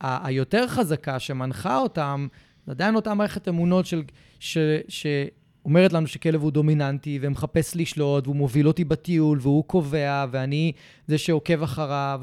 היותר 0.00 0.66
חזקה 0.66 1.18
שמנחה 1.18 1.78
אותם, 1.78 2.28
זה 2.66 2.72
עדיין 2.72 2.94
אותה 2.94 3.14
מערכת 3.14 3.48
אמונות 3.48 3.86
של, 3.86 4.02
ש, 4.40 4.58
שאומרת 4.88 5.92
לנו 5.92 6.06
שכלב 6.06 6.42
הוא 6.42 6.50
דומיננטי 6.50 7.18
ומחפש 7.22 7.76
לשלוט, 7.76 8.26
והוא 8.26 8.36
מוביל 8.36 8.68
אותי 8.68 8.84
בטיול, 8.84 9.38
והוא 9.42 9.64
קובע, 9.64 10.26
ואני 10.30 10.72
זה 11.06 11.18
שעוקב 11.18 11.62
אחריו, 11.62 12.20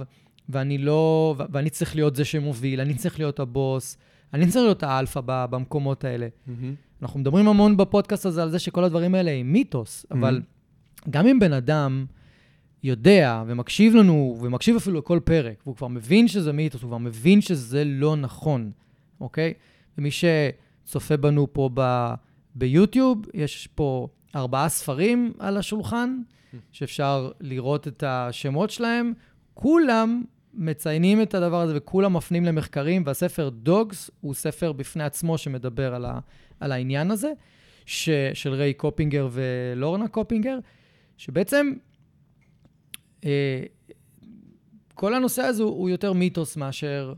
ואני 0.50 0.78
לא, 0.78 1.36
ואני 1.52 1.70
צריך 1.70 1.96
להיות 1.96 2.16
זה 2.16 2.26
שמוביל, 2.26 2.82
אני 2.82 2.94
צריך 2.94 3.20
להיות 3.20 3.40
הבוס, 3.40 3.98
אני 4.34 4.48
צריך 4.48 4.64
להיות 4.64 4.84
האלפא 4.84 5.22
ב- 5.26 5.46
במקומות 5.50 6.04
האלה. 6.04 6.28
אנחנו 7.02 7.20
מדברים 7.20 7.48
המון 7.48 7.78
בפודקאסט 7.78 8.26
הזה 8.26 8.44
על 8.44 8.50
זה 8.50 8.60
שכל 8.60 8.84
הדברים 8.84 9.16
האלה 9.16 9.32
הם 9.32 9.54
מיתוס, 9.54 10.06
אבל 10.12 10.42
גם 11.10 11.28
אם 11.28 11.40
בן 11.40 11.54
אדם 11.54 12.06
יודע 12.86 13.44
ומקשיב 13.48 13.96
לנו, 13.96 14.38
ומקשיב 14.42 14.76
אפילו 14.76 15.00
לכל 15.00 15.20
פרק, 15.24 15.56
והוא 15.64 15.76
כבר 15.76 15.88
מבין 15.88 16.28
שזה 16.28 16.54
מיתוס, 16.54 16.82
הוא 16.82 16.88
כבר 16.88 16.98
מבין 16.98 17.42
שזה 17.42 17.84
לא 17.86 18.16
נכון, 18.16 18.72
אוקיי? 19.22 19.54
ומי 19.98 20.10
שצופה 20.12 21.18
בנו 21.18 21.54
פה 21.54 21.70
ב, 21.74 22.14
ביוטיוב, 22.56 23.26
יש 23.34 23.68
פה 23.76 24.08
ארבעה 24.36 24.70
ספרים 24.70 25.34
על 25.40 25.58
השולחן, 25.58 26.20
שאפשר 26.72 27.32
לראות 27.42 27.88
את 27.88 28.04
השמות 28.08 28.70
שלהם. 28.70 29.14
כולם 29.54 30.24
מציינים 30.54 31.22
את 31.22 31.34
הדבר 31.34 31.62
הזה 31.62 31.74
וכולם 31.78 32.14
מפנים 32.14 32.46
למחקרים, 32.46 33.04
והספר 33.06 33.50
דוגס 33.50 34.12
הוא 34.22 34.34
ספר 34.34 34.72
בפני 34.72 35.04
עצמו 35.04 35.38
שמדבר 35.38 35.96
על, 35.96 36.06
ה, 36.06 36.20
על 36.60 36.72
העניין 36.72 37.12
הזה, 37.12 37.32
ש, 37.86 38.10
של 38.34 38.54
ריי 38.54 38.74
קופינגר 38.74 39.30
ולורנה 39.32 40.08
קופינגר, 40.08 40.58
שבעצם 41.18 41.74
כל 44.94 45.14
הנושא 45.14 45.42
הזה 45.42 45.64
הוא, 45.64 45.72
הוא 45.72 45.90
יותר 45.90 46.14
מיתוס 46.14 46.58
מאשר 46.58 47.14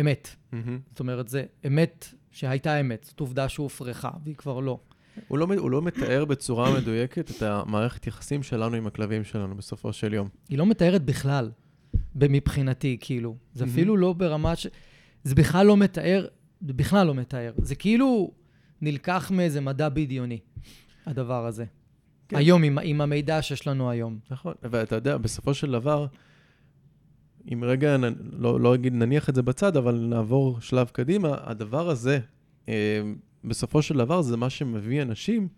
אמת. 0.00 0.28
זאת 0.90 1.00
אומרת, 1.00 1.28
זה 1.28 1.44
אמת 1.66 2.08
שהייתה 2.30 2.80
אמת, 2.80 3.04
זאת 3.04 3.20
עובדה 3.20 3.48
שהופרכה, 3.48 4.10
והיא 4.24 4.34
כבר 4.34 4.60
לא. 4.60 4.80
הוא 5.28 5.38
לא, 5.38 5.46
הוא 5.58 5.70
לא 5.70 5.82
מתאר 5.82 6.24
בצורה 6.24 6.74
מדויקת 6.80 7.30
את 7.30 7.42
המערכת 7.42 8.06
יחסים 8.06 8.42
שלנו 8.42 8.76
עם 8.76 8.86
הכלבים 8.86 9.24
שלנו 9.24 9.56
בסופו 9.56 9.92
של 9.92 10.14
יום. 10.14 10.28
היא 10.48 10.58
לא 10.58 10.66
מתארת 10.66 11.04
בכלל, 11.04 11.50
מבחינתי, 12.14 12.96
כאילו. 13.00 13.36
זה 13.54 13.64
אפילו 13.64 13.96
לא 13.96 14.12
ברמה 14.12 14.56
ש... 14.56 14.66
זה 15.24 15.34
בכלל 15.34 15.66
לא 15.66 15.76
מתאר, 15.76 16.26
זה 16.66 16.72
בכלל 16.72 17.06
לא 17.06 17.14
מתאר. 17.14 17.52
זה 17.58 17.74
כאילו 17.74 18.32
נלקח 18.80 19.30
מאיזה 19.34 19.60
מדע 19.60 19.88
בדיוני, 19.88 20.38
הדבר 21.06 21.46
הזה. 21.46 21.64
כן. 22.32 22.38
היום, 22.38 22.62
עם, 22.62 22.78
עם 22.82 23.00
המידע 23.00 23.42
שיש 23.42 23.66
לנו 23.66 23.90
היום. 23.90 24.18
נכון, 24.30 24.54
ואתה 24.62 24.94
יודע, 24.94 25.16
בסופו 25.16 25.54
של 25.54 25.70
דבר, 25.70 26.06
אם 27.52 27.64
רגע, 27.66 27.96
נ- 27.96 28.14
לא, 28.42 28.60
לא 28.60 28.74
אגיד 28.74 28.92
נניח 28.94 29.28
את 29.28 29.34
זה 29.34 29.42
בצד, 29.42 29.76
אבל 29.76 29.94
נעבור 29.94 30.60
שלב 30.60 30.86
קדימה, 30.92 31.36
הדבר 31.42 31.88
הזה, 31.90 32.18
אה, 32.68 33.02
בסופו 33.44 33.82
של 33.82 33.96
דבר 33.98 34.22
זה 34.22 34.36
מה 34.36 34.50
שמביא 34.50 35.02
אנשים 35.02 35.48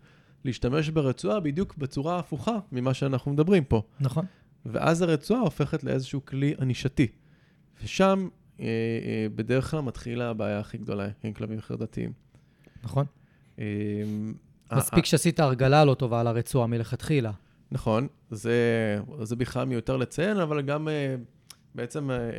להשתמש 0.45 0.89
ברצועה 0.89 1.39
בדיוק 1.39 1.77
בצורה 1.77 2.19
הפוכה 2.19 2.57
ממה 2.71 2.93
שאנחנו 2.93 3.33
מדברים 3.33 3.63
פה. 3.63 3.81
נכון. 3.99 4.25
ואז 4.65 5.01
הרצועה 5.01 5.41
הופכת 5.41 5.83
לאיזשהו 5.83 6.25
כלי 6.25 6.53
ענישתי. 6.59 7.07
ושם 7.83 8.27
אה, 8.59 8.65
אה, 8.65 9.27
בדרך 9.35 9.71
כלל 9.71 9.79
מתחילה 9.79 10.29
הבעיה 10.29 10.59
הכי 10.59 10.77
גדולה 10.77 11.07
עם 11.23 11.33
כלבים 11.33 11.61
חרדתיים. 11.61 12.11
נכון. 12.83 13.05
אה, 14.71 14.77
מספיק 14.77 15.05
שעשית 15.05 15.39
הרגלה 15.39 15.85
לא 15.85 15.93
טובה 15.93 16.19
על 16.19 16.27
הרצועה 16.27 16.67
מלכתחילה. 16.67 17.31
נכון, 17.71 18.07
זה, 18.31 18.53
זה 19.23 19.35
בכלל 19.35 19.65
מיותר 19.65 19.97
לציין, 19.97 20.37
אבל 20.37 20.61
גם 20.61 20.87
אה, 20.87 21.15
בעצם 21.75 22.11
אה, 22.11 22.17
אה, 22.17 22.31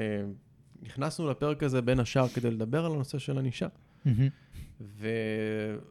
נכנסנו 0.82 1.30
לפרק 1.30 1.62
הזה 1.62 1.82
בין 1.82 2.00
השאר 2.00 2.28
כדי 2.28 2.50
לדבר 2.50 2.84
על 2.86 2.92
הנושא 2.92 3.18
של 3.18 3.38
ענישה. 3.38 3.66
ו, 4.80 5.08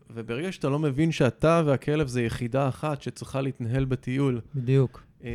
וברגע 0.09 0.51
שאתה 0.51 0.69
לא 0.69 0.79
מבין 0.79 1.11
שאתה 1.11 1.61
והכלב 1.65 2.07
זה 2.07 2.21
יחידה 2.21 2.67
אחת 2.67 3.01
שצריכה 3.01 3.41
להתנהל 3.41 3.85
בטיול, 3.85 4.41
בדיוק. 4.55 5.03
אה, 5.23 5.29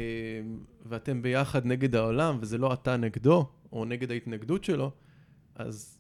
ואתם 0.87 1.23
ביחד 1.23 1.67
נגד 1.67 1.95
העולם, 1.95 2.39
וזה 2.41 2.59
לא 2.59 2.73
אתה 2.73 2.97
נגדו, 2.97 3.49
או 3.73 3.85
נגד 3.85 4.11
ההתנגדות 4.11 4.65
שלו, 4.65 4.91
אז 5.55 5.99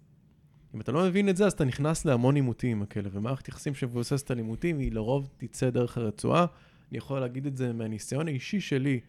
אם 0.74 0.80
אתה 0.80 0.92
לא 0.92 1.04
מבין 1.04 1.28
את 1.28 1.36
זה, 1.36 1.46
אז 1.46 1.52
אתה 1.52 1.64
נכנס 1.64 2.04
להמון 2.04 2.34
עימותים 2.34 2.76
עם 2.76 2.82
הכלב, 2.82 3.10
ומערכת 3.14 3.48
יחסים 3.48 3.74
שמבוססת 3.74 4.30
על 4.30 4.38
עימותים, 4.38 4.78
היא 4.78 4.92
לרוב 4.92 5.28
תצא 5.36 5.70
דרך 5.70 5.98
הרצועה. 5.98 6.46
אני 6.90 6.98
יכול 6.98 7.20
להגיד 7.20 7.46
את 7.46 7.56
זה 7.56 7.72
מהניסיון 7.72 8.28
האישי 8.28 8.60
שלי, 8.60 9.00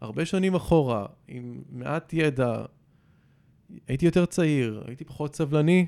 הרבה 0.00 0.24
שנים 0.24 0.54
אחורה, 0.54 1.06
עם 1.28 1.62
מעט 1.70 2.12
ידע, 2.12 2.64
הייתי 3.88 4.06
יותר 4.06 4.26
צעיר, 4.26 4.82
הייתי 4.86 5.04
פחות 5.04 5.36
סבלני, 5.36 5.86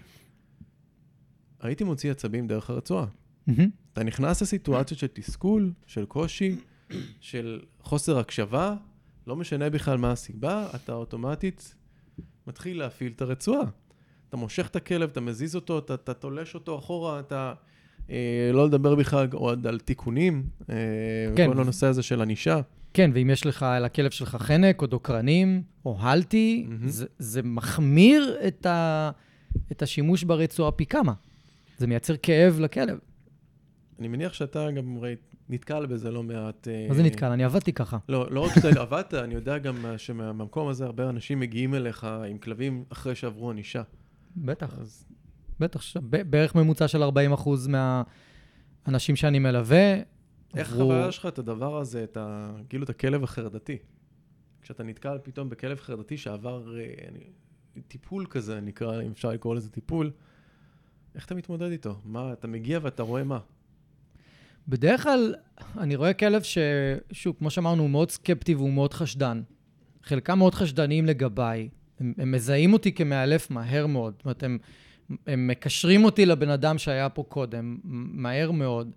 הייתי 1.60 1.84
מוציא 1.84 2.10
עצבים 2.10 2.46
דרך 2.46 2.70
הרצועה. 2.70 3.06
מהמם. 3.46 3.70
אתה 3.92 4.02
נכנס 4.02 4.42
לסיטואציות 4.42 5.00
של 5.00 5.06
תסכול, 5.06 5.72
של 5.86 6.04
קושי, 6.04 6.56
של 7.20 7.60
חוסר 7.80 8.18
הקשבה, 8.18 8.76
לא 9.26 9.36
משנה 9.36 9.70
בכלל 9.70 9.98
מה 9.98 10.12
הסיבה, 10.12 10.68
אתה 10.74 10.92
אוטומטית 10.92 11.74
מתחיל 12.46 12.78
להפעיל 12.78 13.12
את 13.12 13.22
הרצועה. 13.22 13.64
אתה 14.30 14.36
מושך 14.36 14.66
את 14.66 14.76
הכלב, 14.76 15.10
אתה 15.10 15.20
מזיז 15.20 15.56
אותו, 15.56 15.78
אתה, 15.78 15.94
אתה 15.94 16.14
תולש 16.14 16.54
אותו 16.54 16.78
אחורה, 16.78 17.20
אתה... 17.20 17.52
אה, 18.10 18.50
לא 18.52 18.66
לדבר 18.66 18.94
בכלל 18.94 19.28
עוד 19.32 19.66
על 19.66 19.78
תיקונים, 19.78 20.44
אה, 20.70 20.74
כן. 21.36 21.52
כל 21.52 21.60
הנושא 21.60 21.86
הזה 21.86 22.02
של 22.02 22.22
ענישה. 22.22 22.60
כן, 22.94 23.10
ואם 23.14 23.30
יש 23.30 23.46
לך 23.46 23.66
לכלב 23.80 24.10
שלך 24.10 24.36
חנק 24.40 24.82
או 24.82 24.86
דוקרנים 24.86 25.62
או 25.84 25.96
הלטי, 26.00 26.66
מהמם. 26.68 26.88
זה, 26.88 27.06
זה 27.18 27.42
מחמיר 27.42 28.36
את, 28.46 28.66
ה, 28.66 29.10
את 29.72 29.82
השימוש 29.82 30.24
ברצועה 30.24 30.72
פי 30.72 30.86
כמה. 30.86 31.12
זה 31.78 31.86
מייצר 31.86 32.16
כאב 32.22 32.60
לכלב. 32.60 32.98
אני 33.98 34.08
מניח 34.08 34.32
שאתה 34.32 34.70
גם 34.70 34.98
ראית, 34.98 35.34
נתקל 35.48 35.86
בזה 35.86 36.10
לא 36.10 36.22
מעט... 36.22 36.68
אה, 36.68 36.86
מה 36.88 36.94
זה 36.94 37.02
נתקל? 37.02 37.26
אני 37.26 37.44
עבדתי 37.44 37.72
ככה. 37.72 37.98
לא, 38.08 38.26
לא 38.30 38.40
רק 38.40 38.54
שאתה 38.54 38.80
עבדת, 38.80 39.14
אני 39.14 39.34
יודע 39.34 39.58
גם 39.58 39.76
שמהמקום 39.96 40.68
הזה 40.68 40.84
הרבה 40.84 41.08
אנשים 41.08 41.40
מגיעים 41.40 41.74
אליך 41.74 42.06
עם 42.30 42.38
כלבים 42.38 42.84
אחרי 42.90 43.14
שעברו 43.14 43.50
ענישה. 43.50 43.82
בטח, 44.36 44.74
אז 44.78 45.04
בטח. 45.60 45.80
ש- 45.80 45.96
בערך 46.00 46.54
ממוצע 46.54 46.88
של 46.88 47.02
40 47.02 47.32
אחוז 47.32 47.68
מהאנשים 48.86 49.16
שאני 49.16 49.38
מלווה. 49.38 49.94
איך 50.56 50.72
עברו- 50.72 50.92
החוויה 50.92 51.12
שלך 51.12 51.26
את 51.26 51.38
הדבר 51.38 51.76
הזה, 51.78 52.04
את 52.04 52.16
ה... 52.16 52.52
כאילו 52.68 52.84
את 52.84 52.90
הכלב 52.90 53.24
החרדתי? 53.24 53.76
כשאתה 54.62 54.82
נתקל 54.82 55.18
פתאום 55.22 55.48
בכלב 55.48 55.78
חרדתי 55.80 56.16
שעבר 56.16 56.78
אה, 56.78 56.84
אני, 57.08 57.20
טיפול 57.88 58.26
כזה, 58.30 58.60
נקרא, 58.60 59.02
אם 59.02 59.10
אפשר 59.10 59.30
לקרוא 59.30 59.54
לזה 59.54 59.70
טיפול, 59.70 60.10
איך 61.14 61.26
אתה 61.26 61.34
מתמודד 61.34 61.70
איתו? 61.70 61.96
מה, 62.04 62.32
אתה 62.32 62.46
מגיע 62.48 62.78
ואתה 62.82 63.02
רואה 63.02 63.24
מה? 63.24 63.38
בדרך 64.68 65.02
כלל, 65.02 65.34
אני 65.78 65.96
רואה 65.96 66.12
כלב 66.12 66.42
ש... 66.42 66.58
שוב, 67.12 67.36
כמו 67.38 67.50
שאמרנו, 67.50 67.82
הוא 67.82 67.90
מאוד 67.90 68.10
סקפטי 68.10 68.54
והוא 68.54 68.72
מאוד 68.72 68.94
חשדן. 68.94 69.42
חלקם 70.02 70.38
מאוד 70.38 70.54
חשדניים 70.54 71.06
לגביי. 71.06 71.68
הם, 72.00 72.12
הם 72.18 72.32
מזהים 72.32 72.72
אותי 72.72 72.92
כמאלף 72.92 73.50
מהר 73.50 73.86
מאוד. 73.86 74.14
זאת 74.16 74.24
אומרת, 74.24 74.42
הם, 74.42 74.58
הם 75.26 75.46
מקשרים 75.46 76.04
אותי 76.04 76.26
לבן 76.26 76.50
אדם 76.50 76.78
שהיה 76.78 77.08
פה 77.08 77.24
קודם, 77.28 77.78
מהר 77.84 78.50
מאוד. 78.50 78.90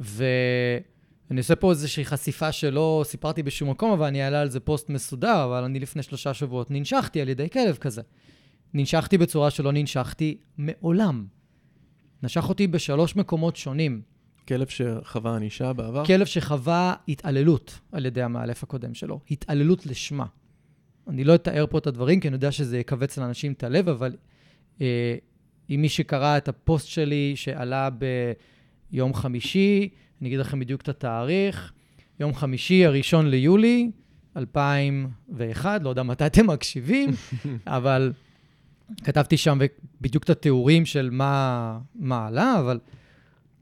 ואני 0.00 1.38
עושה 1.38 1.56
פה 1.56 1.70
איזושהי 1.70 2.04
חשיפה 2.04 2.52
שלא 2.52 3.04
סיפרתי 3.06 3.42
בשום 3.42 3.70
מקום, 3.70 3.92
אבל 3.92 4.06
אני 4.06 4.24
אעלה 4.24 4.40
על 4.40 4.50
זה 4.50 4.60
פוסט 4.60 4.90
מסודר, 4.90 5.44
אבל 5.44 5.64
אני 5.64 5.80
לפני 5.80 6.02
שלושה 6.02 6.34
שבועות 6.34 6.70
ננשכתי 6.70 7.20
על 7.20 7.28
ידי 7.28 7.50
כלב 7.50 7.76
כזה. 7.76 8.02
ננשכתי 8.74 9.18
בצורה 9.18 9.50
שלא 9.50 9.72
ננשכתי 9.72 10.36
מעולם. 10.58 11.26
נשך 12.22 12.48
אותי 12.48 12.66
בשלוש 12.66 13.16
מקומות 13.16 13.56
שונים. 13.56 14.02
כלב 14.48 14.66
שחווה 14.66 15.36
ענישה 15.36 15.72
בעבר? 15.72 16.04
כלב 16.04 16.26
שחווה 16.26 16.94
התעללות 17.08 17.78
על 17.92 18.06
ידי 18.06 18.22
המאלף 18.22 18.62
הקודם 18.62 18.94
שלו, 18.94 19.20
התעללות 19.30 19.86
לשמה. 19.86 20.26
אני 21.08 21.24
לא 21.24 21.34
אתאר 21.34 21.66
פה 21.70 21.78
את 21.78 21.86
הדברים, 21.86 22.20
כי 22.20 22.28
אני 22.28 22.34
יודע 22.36 22.52
שזה 22.52 22.78
יכווץ 22.78 23.18
לאנשים 23.18 23.52
את 23.52 23.64
הלב, 23.64 23.88
אבל 23.88 24.16
אה, 24.80 25.16
אם 25.70 25.82
מי 25.82 25.88
שקרא 25.88 26.36
את 26.36 26.48
הפוסט 26.48 26.86
שלי 26.86 27.32
שעלה 27.36 27.88
ביום 28.90 29.14
חמישי, 29.14 29.88
אני 30.20 30.28
אגיד 30.28 30.40
לכם 30.40 30.60
בדיוק 30.60 30.82
את 30.82 30.88
התאריך, 30.88 31.72
יום 32.20 32.34
חמישי, 32.34 32.86
הראשון 32.86 33.26
ליולי, 33.26 33.90
2001, 34.36 35.82
לא 35.82 35.88
יודע 35.88 36.02
מתי 36.02 36.26
אתם 36.26 36.46
מקשיבים, 36.46 37.10
אבל 37.66 38.12
כתבתי 39.04 39.36
שם 39.36 39.58
בדיוק 40.00 40.24
את 40.24 40.30
התיאורים 40.30 40.86
של 40.86 41.10
מה, 41.12 41.78
מה 41.94 42.26
עלה, 42.26 42.60
אבל 42.60 42.78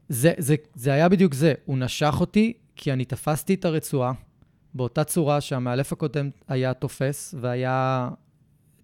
זה, 0.09 0.33
זה, 0.37 0.55
זה 0.75 0.93
היה 0.93 1.09
בדיוק 1.09 1.33
זה. 1.33 1.53
הוא 1.65 1.77
נשך 1.77 2.15
אותי 2.19 2.53
כי 2.75 2.93
אני 2.93 3.05
תפסתי 3.05 3.53
את 3.53 3.65
הרצועה 3.65 4.13
באותה 4.75 5.03
צורה 5.03 5.41
שהמאלף 5.41 5.93
הקודם 5.93 6.29
היה 6.47 6.73
תופס, 6.73 7.35
והיה, 7.39 8.09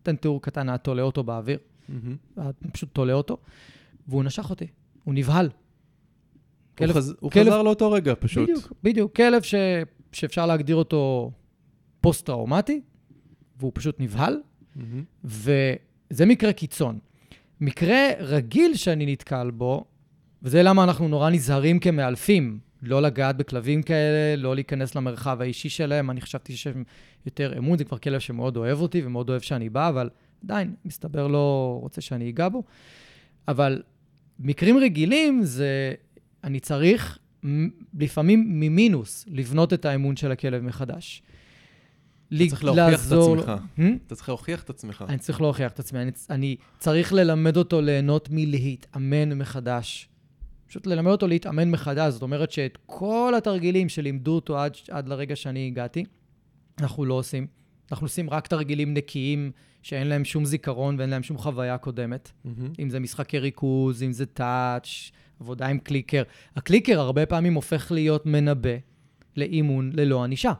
תן 0.04 0.15
תיאור 0.15 0.41
קטן, 0.41 0.69
היה 0.69 0.78
תולה 0.78 1.02
אותו 1.02 1.23
באוויר. 1.23 1.58
Mm-hmm. 1.89 2.41
פשוט 2.71 2.89
תולה 2.93 3.13
אותו, 3.13 3.38
והוא 4.08 4.23
נשך 4.23 4.49
אותי, 4.49 4.67
הוא 5.04 5.13
נבהל. 5.13 5.49
כלב, 6.78 6.89
הוא, 6.89 6.95
חז... 6.97 7.15
הוא 7.19 7.32
כלב... 7.32 7.47
חזר 7.47 7.62
לאותו 7.62 7.91
רגע 7.91 8.13
פשוט. 8.19 8.49
בדיוק, 8.49 8.73
בדיוק. 8.84 9.15
כלב 9.15 9.41
ש... 9.41 9.56
שאפשר 10.12 10.45
להגדיר 10.45 10.75
אותו 10.75 11.32
פוסט-טראומטי, 12.02 12.82
והוא 13.58 13.71
פשוט 13.75 13.95
נבהל, 13.99 14.41
mm-hmm. 14.41 14.80
וזה 15.23 16.25
מקרה 16.25 16.54
קיצון. 16.54 16.99
מקרה 17.62 17.99
רגיל 18.19 18.75
שאני 18.75 19.12
נתקל 19.12 19.52
בו, 19.52 19.86
וזה 20.43 20.63
למה 20.63 20.84
אנחנו 20.84 21.08
נורא 21.08 21.30
נזהרים 21.30 21.80
כמאלפים, 21.80 22.60
לא 22.82 23.02
לגעת 23.02 23.38
בכלבים 23.38 23.84
כאלה, 23.84 24.36
לא 24.36 24.56
להיכנס 24.56 24.96
למרחב 24.96 25.42
האישי 25.42 25.70
שלהם. 25.70 26.12
אני 26.12 26.22
חשבתי 26.22 26.56
שיש 26.56 26.74
יותר 27.26 27.58
אמון, 27.58 27.78
זה 27.78 27.84
כבר 27.84 27.98
כלב 27.98 28.20
שמאוד 28.20 28.58
אוהב 28.58 28.82
אותי 28.82 29.02
ומאוד 29.06 29.30
אוהב 29.30 29.42
שאני 29.42 29.70
בא, 29.70 29.89
אבל 29.89 30.10
עדיין, 30.44 30.76
מסתבר 30.86 31.28
לא 31.28 31.78
רוצה 31.82 32.02
שאני 32.02 32.30
אגע 32.30 32.50
בו. 32.50 32.63
אבל 33.48 33.82
מקרים 34.39 34.78
רגילים 34.78 35.44
זה, 35.44 35.94
אני 36.44 36.60
צריך 36.60 37.20
לפעמים 38.00 38.60
ממינוס 38.60 39.26
לבנות 39.28 39.74
את 39.74 39.86
האמון 39.86 40.15
של 40.15 40.32
הכלב 40.32 40.63
מחדש. 40.63 41.24
אתה 42.34 42.38
צריך 42.50 42.63
להוכיח 42.63 43.08
את 43.08 43.12
עצמך. 43.12 43.52
Hmm? 43.78 43.82
אתה 44.06 44.15
צריך 44.15 44.30
להוכיח 44.30 44.63
את 44.63 44.70
עצמך. 44.70 45.06
אני 45.10 45.18
צריך 45.18 45.42
להוכיח 45.42 45.72
את 45.72 45.80
עצמי. 45.80 46.02
אני, 46.02 46.12
אני 46.30 46.56
צריך 46.80 47.13
ללמד 47.13 47.58
אותו 47.58 47.82
ליהנות 47.82 48.30
מלהתאמן 48.32 49.34
מחדש. 49.34 50.10
פשוט 50.69 50.88
ללמד 50.88 51.12
אותו 51.12 51.27
להתאמן 51.27 51.71
מחדש. 51.71 52.13
זאת 52.13 52.21
אומרת 52.21 52.51
שאת 52.51 52.77
כל 52.86 53.34
התרגילים 53.38 53.89
שלימדו 53.89 54.36
אותו 54.36 54.60
עד, 54.60 54.73
עד 54.91 55.08
לרגע 55.08 55.36
שאני 55.36 55.67
הגעתי, 55.67 56.05
אנחנו 56.82 57.05
לא 57.05 57.13
עושים. 57.13 57.47
אנחנו 57.91 58.05
עושים 58.05 58.29
רק 58.29 58.47
תרגילים 58.47 58.93
נקיים, 58.93 59.51
שאין 59.82 60.08
להם 60.08 60.25
שום 60.25 60.45
זיכרון 60.45 60.95
ואין 60.99 61.10
להם 61.10 61.23
שום 61.23 61.38
חוויה 61.38 61.77
קודמת. 61.77 62.32
Mm-hmm. 62.45 62.49
אם 62.79 62.89
זה 62.89 62.99
משחקי 62.99 63.39
ריכוז, 63.39 64.03
אם 64.03 64.12
זה 64.12 64.25
טאץ', 64.25 65.12
עבודה 65.39 65.67
עם 65.67 65.79
קליקר. 65.79 66.23
הקליקר 66.55 66.99
הרבה 66.99 67.25
פעמים 67.25 67.53
הופך 67.53 67.91
להיות 67.91 68.25
מנבא 68.25 68.77
לאימון 69.38 69.91
ללא 69.93 70.23
ענישה. 70.23 70.53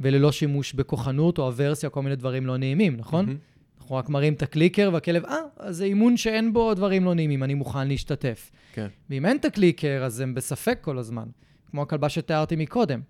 וללא 0.00 0.32
שימוש 0.32 0.72
בכוחנות 0.72 1.38
או 1.38 1.48
אברסיה, 1.48 1.90
כל 1.90 2.02
מיני 2.02 2.16
דברים 2.16 2.46
לא 2.46 2.56
נעימים, 2.56 2.96
נכון? 2.96 3.28
Mm-hmm. 3.28 3.55
אנחנו 3.86 3.96
רק 3.96 4.08
מראים 4.08 4.32
את 4.32 4.42
הקליקר, 4.42 4.90
והכלב, 4.92 5.24
אה, 5.24 5.36
אז 5.56 5.76
זה 5.76 5.84
אימון 5.84 6.16
שאין 6.16 6.52
בו 6.52 6.74
דברים 6.74 7.04
לא 7.04 7.14
נעימים, 7.14 7.42
אני 7.42 7.54
מוכן 7.54 7.88
להשתתף. 7.88 8.50
כן. 8.72 8.86
ואם 9.10 9.26
אין 9.26 9.36
את 9.36 9.44
הקליקר, 9.44 10.04
אז 10.04 10.20
הם 10.20 10.34
בספק 10.34 10.78
כל 10.80 10.98
הזמן, 10.98 11.28
כמו 11.70 11.82
הכלבה 11.82 12.08
שתיארתי 12.08 12.56
מקודם. 12.56 13.00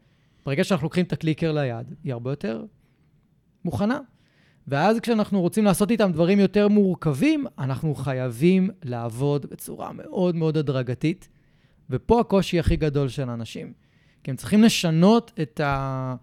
ברגע 0.47 0.65
שאנחנו 0.65 0.85
לוקחים 0.85 1.05
את 1.05 1.13
הקליקר 1.13 1.53
ליד, 1.53 1.95
היא 2.05 2.13
הרבה 2.13 2.33
יותר 2.33 2.65
מוכנה. 3.65 3.99
ואז 4.69 5.01
כשאנחנו 5.01 5.41
רוצים 5.41 5.65
לעשות 5.65 5.91
איתם 5.91 6.13
דברים 6.13 6.41
יותר 6.41 6.69
מורכבים, 6.69 7.45
אנחנו 7.59 7.95
חייבים 7.95 8.71
לעבוד 8.85 9.47
בצורה 9.47 9.93
מאוד 9.93 10.37
מאוד 10.37 10.57
הדרגתית, 10.57 11.29
ופה 11.91 12.21
הקושי 12.21 12.59
הכי 12.61 12.77
גדול 12.77 13.09
של 13.09 13.31
אנשים. 13.31 13.73
כי 14.25 14.31
הם 14.31 14.37
צריכים 14.37 14.63
לשנות 14.63 15.33
את, 15.43 15.61
ה... 15.61 16.15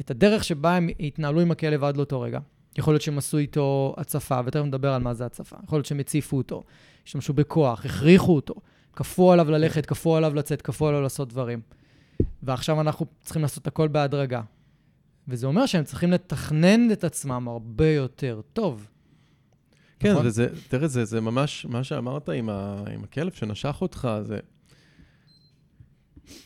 את 0.00 0.10
הדרך 0.10 0.44
שבה 0.44 0.76
הם 0.76 0.88
התנהלו 1.00 1.40
עם 1.40 1.50
הכלב 1.50 1.84
עד 1.84 1.96
לאותו 1.96 2.20
רגע. 2.20 2.38
יכול 2.78 2.94
להיות 2.94 3.02
שהם 3.02 3.18
עשו 3.18 3.38
איתו 3.38 3.94
הצפה, 3.98 4.40
ותכף 4.44 4.64
נדבר 4.64 4.92
על 4.92 5.02
מה 5.02 5.14
זה 5.14 5.26
הצפה. 5.26 5.56
יכול 5.64 5.76
להיות 5.76 5.86
שהם 5.86 6.00
הציפו 6.00 6.36
אותו, 6.36 6.62
השתמשו 7.06 7.32
בכוח, 7.32 7.86
הכריחו 7.86 8.36
אותו, 8.36 8.54
כפו 8.92 9.32
עליו 9.32 9.50
ללכת, 9.50 9.86
כפו 9.86 10.16
עליו 10.16 10.34
לצאת, 10.34 10.62
כפו 10.62 10.88
עליו 10.88 11.00
לעשות 11.00 11.28
דברים. 11.28 11.60
ועכשיו 12.42 12.80
אנחנו 12.80 13.06
צריכים 13.20 13.42
לעשות 13.42 13.66
הכל 13.66 13.88
בהדרגה. 13.88 14.42
וזה 15.28 15.46
אומר 15.46 15.66
שהם 15.66 15.84
צריכים 15.84 16.10
לתכנן 16.10 16.92
את 16.92 17.04
עצמם 17.04 17.48
הרבה 17.48 17.88
יותר 17.88 18.40
טוב. 18.52 18.86
כן, 19.98 20.12
נכון? 20.12 20.26
וזה, 20.26 20.48
תראה, 20.68 20.88
זה, 20.88 21.04
זה 21.04 21.20
ממש 21.20 21.66
מה 21.68 21.84
שאמרת 21.84 22.28
עם, 22.28 22.48
ה, 22.48 22.84
עם 22.94 23.04
הכלב 23.04 23.32
שנשך 23.32 23.76
אותך, 23.80 24.08
זה... 24.22 24.38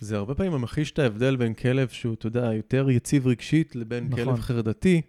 זה 0.01 0.17
הרבה 0.17 0.35
פעמים 0.35 0.53
ממחיש 0.53 0.91
את 0.91 0.99
ההבדל 0.99 1.37
בין 1.37 1.55
כלב 1.55 1.89
שהוא, 1.89 2.15
אתה 2.15 2.27
יודע, 2.27 2.55
יותר 2.55 2.91
יציב 2.91 3.27
רגשית 3.27 3.77
לבין 3.77 4.09
נכון. 4.11 4.25
כלב 4.25 4.41
חרדתי. 4.41 5.03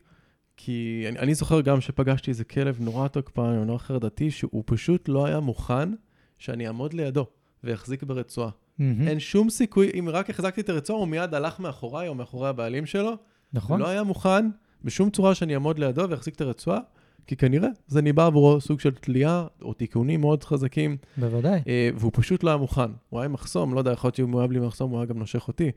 כי 0.57 1.05
אני, 1.09 1.19
אני 1.19 1.35
זוכר 1.35 1.61
גם 1.61 1.81
שפגשתי 1.81 2.31
איזה 2.31 2.43
כלב 2.43 2.77
נורא 2.81 3.07
תוקפן, 3.07 3.63
נורא 3.65 3.77
חרדתי, 3.77 4.31
שהוא 4.31 4.63
פשוט 4.65 5.09
לא 5.09 5.25
היה 5.25 5.39
מוכן 5.39 5.89
שאני 6.37 6.67
אעמוד 6.67 6.93
לידו 6.93 7.25
ויחזיק 7.63 8.03
ברצועה. 8.03 8.49
Mm-hmm. 8.49 8.81
אין 9.07 9.19
שום 9.19 9.49
סיכוי, 9.49 9.91
אם 9.99 10.09
רק 10.09 10.29
החזקתי 10.29 10.61
את 10.61 10.69
הרצועה, 10.69 10.99
הוא 10.99 11.07
מיד 11.07 11.33
הלך 11.33 11.59
מאחוריי 11.59 12.07
או 12.07 12.15
מאחורי 12.15 12.49
הבעלים 12.49 12.85
שלו. 12.85 13.17
נכון. 13.53 13.79
לא 13.79 13.87
היה 13.87 14.03
מוכן 14.03 14.49
בשום 14.83 15.09
צורה 15.09 15.35
שאני 15.35 15.53
אעמוד 15.53 15.79
לידו 15.79 16.05
ואחזיק 16.09 16.35
את 16.35 16.41
הרצועה, 16.41 16.79
כי 17.27 17.35
כנראה 17.35 17.69
זה 17.87 18.01
ניבא 18.01 18.25
עבורו 18.25 18.61
סוג 18.61 18.79
של 18.79 18.91
תלייה 18.91 19.45
או 19.61 19.73
תיקונים 19.73 20.21
מאוד 20.21 20.43
חזקים. 20.43 20.97
בוודאי. 21.17 21.61
אה, 21.67 21.89
והוא 21.95 22.11
פשוט 22.15 22.43
לא 22.43 22.49
היה 22.49 22.57
מוכן. 22.57 22.91
הוא 23.09 23.19
היה 23.19 23.25
עם 23.25 23.33
מחסום, 23.33 23.73
לא 23.73 23.79
יודע, 23.79 23.91
יכול 23.91 24.07
להיות 24.07 24.15
שאם 24.15 24.31
הוא 24.31 24.39
היה 24.39 24.47
בלי 24.47 24.59
מחסום, 24.59 24.91
הוא 24.91 24.99
היה 24.99 25.05
גם 25.05 25.19
נושך 25.19 25.47
אותי. 25.47 25.71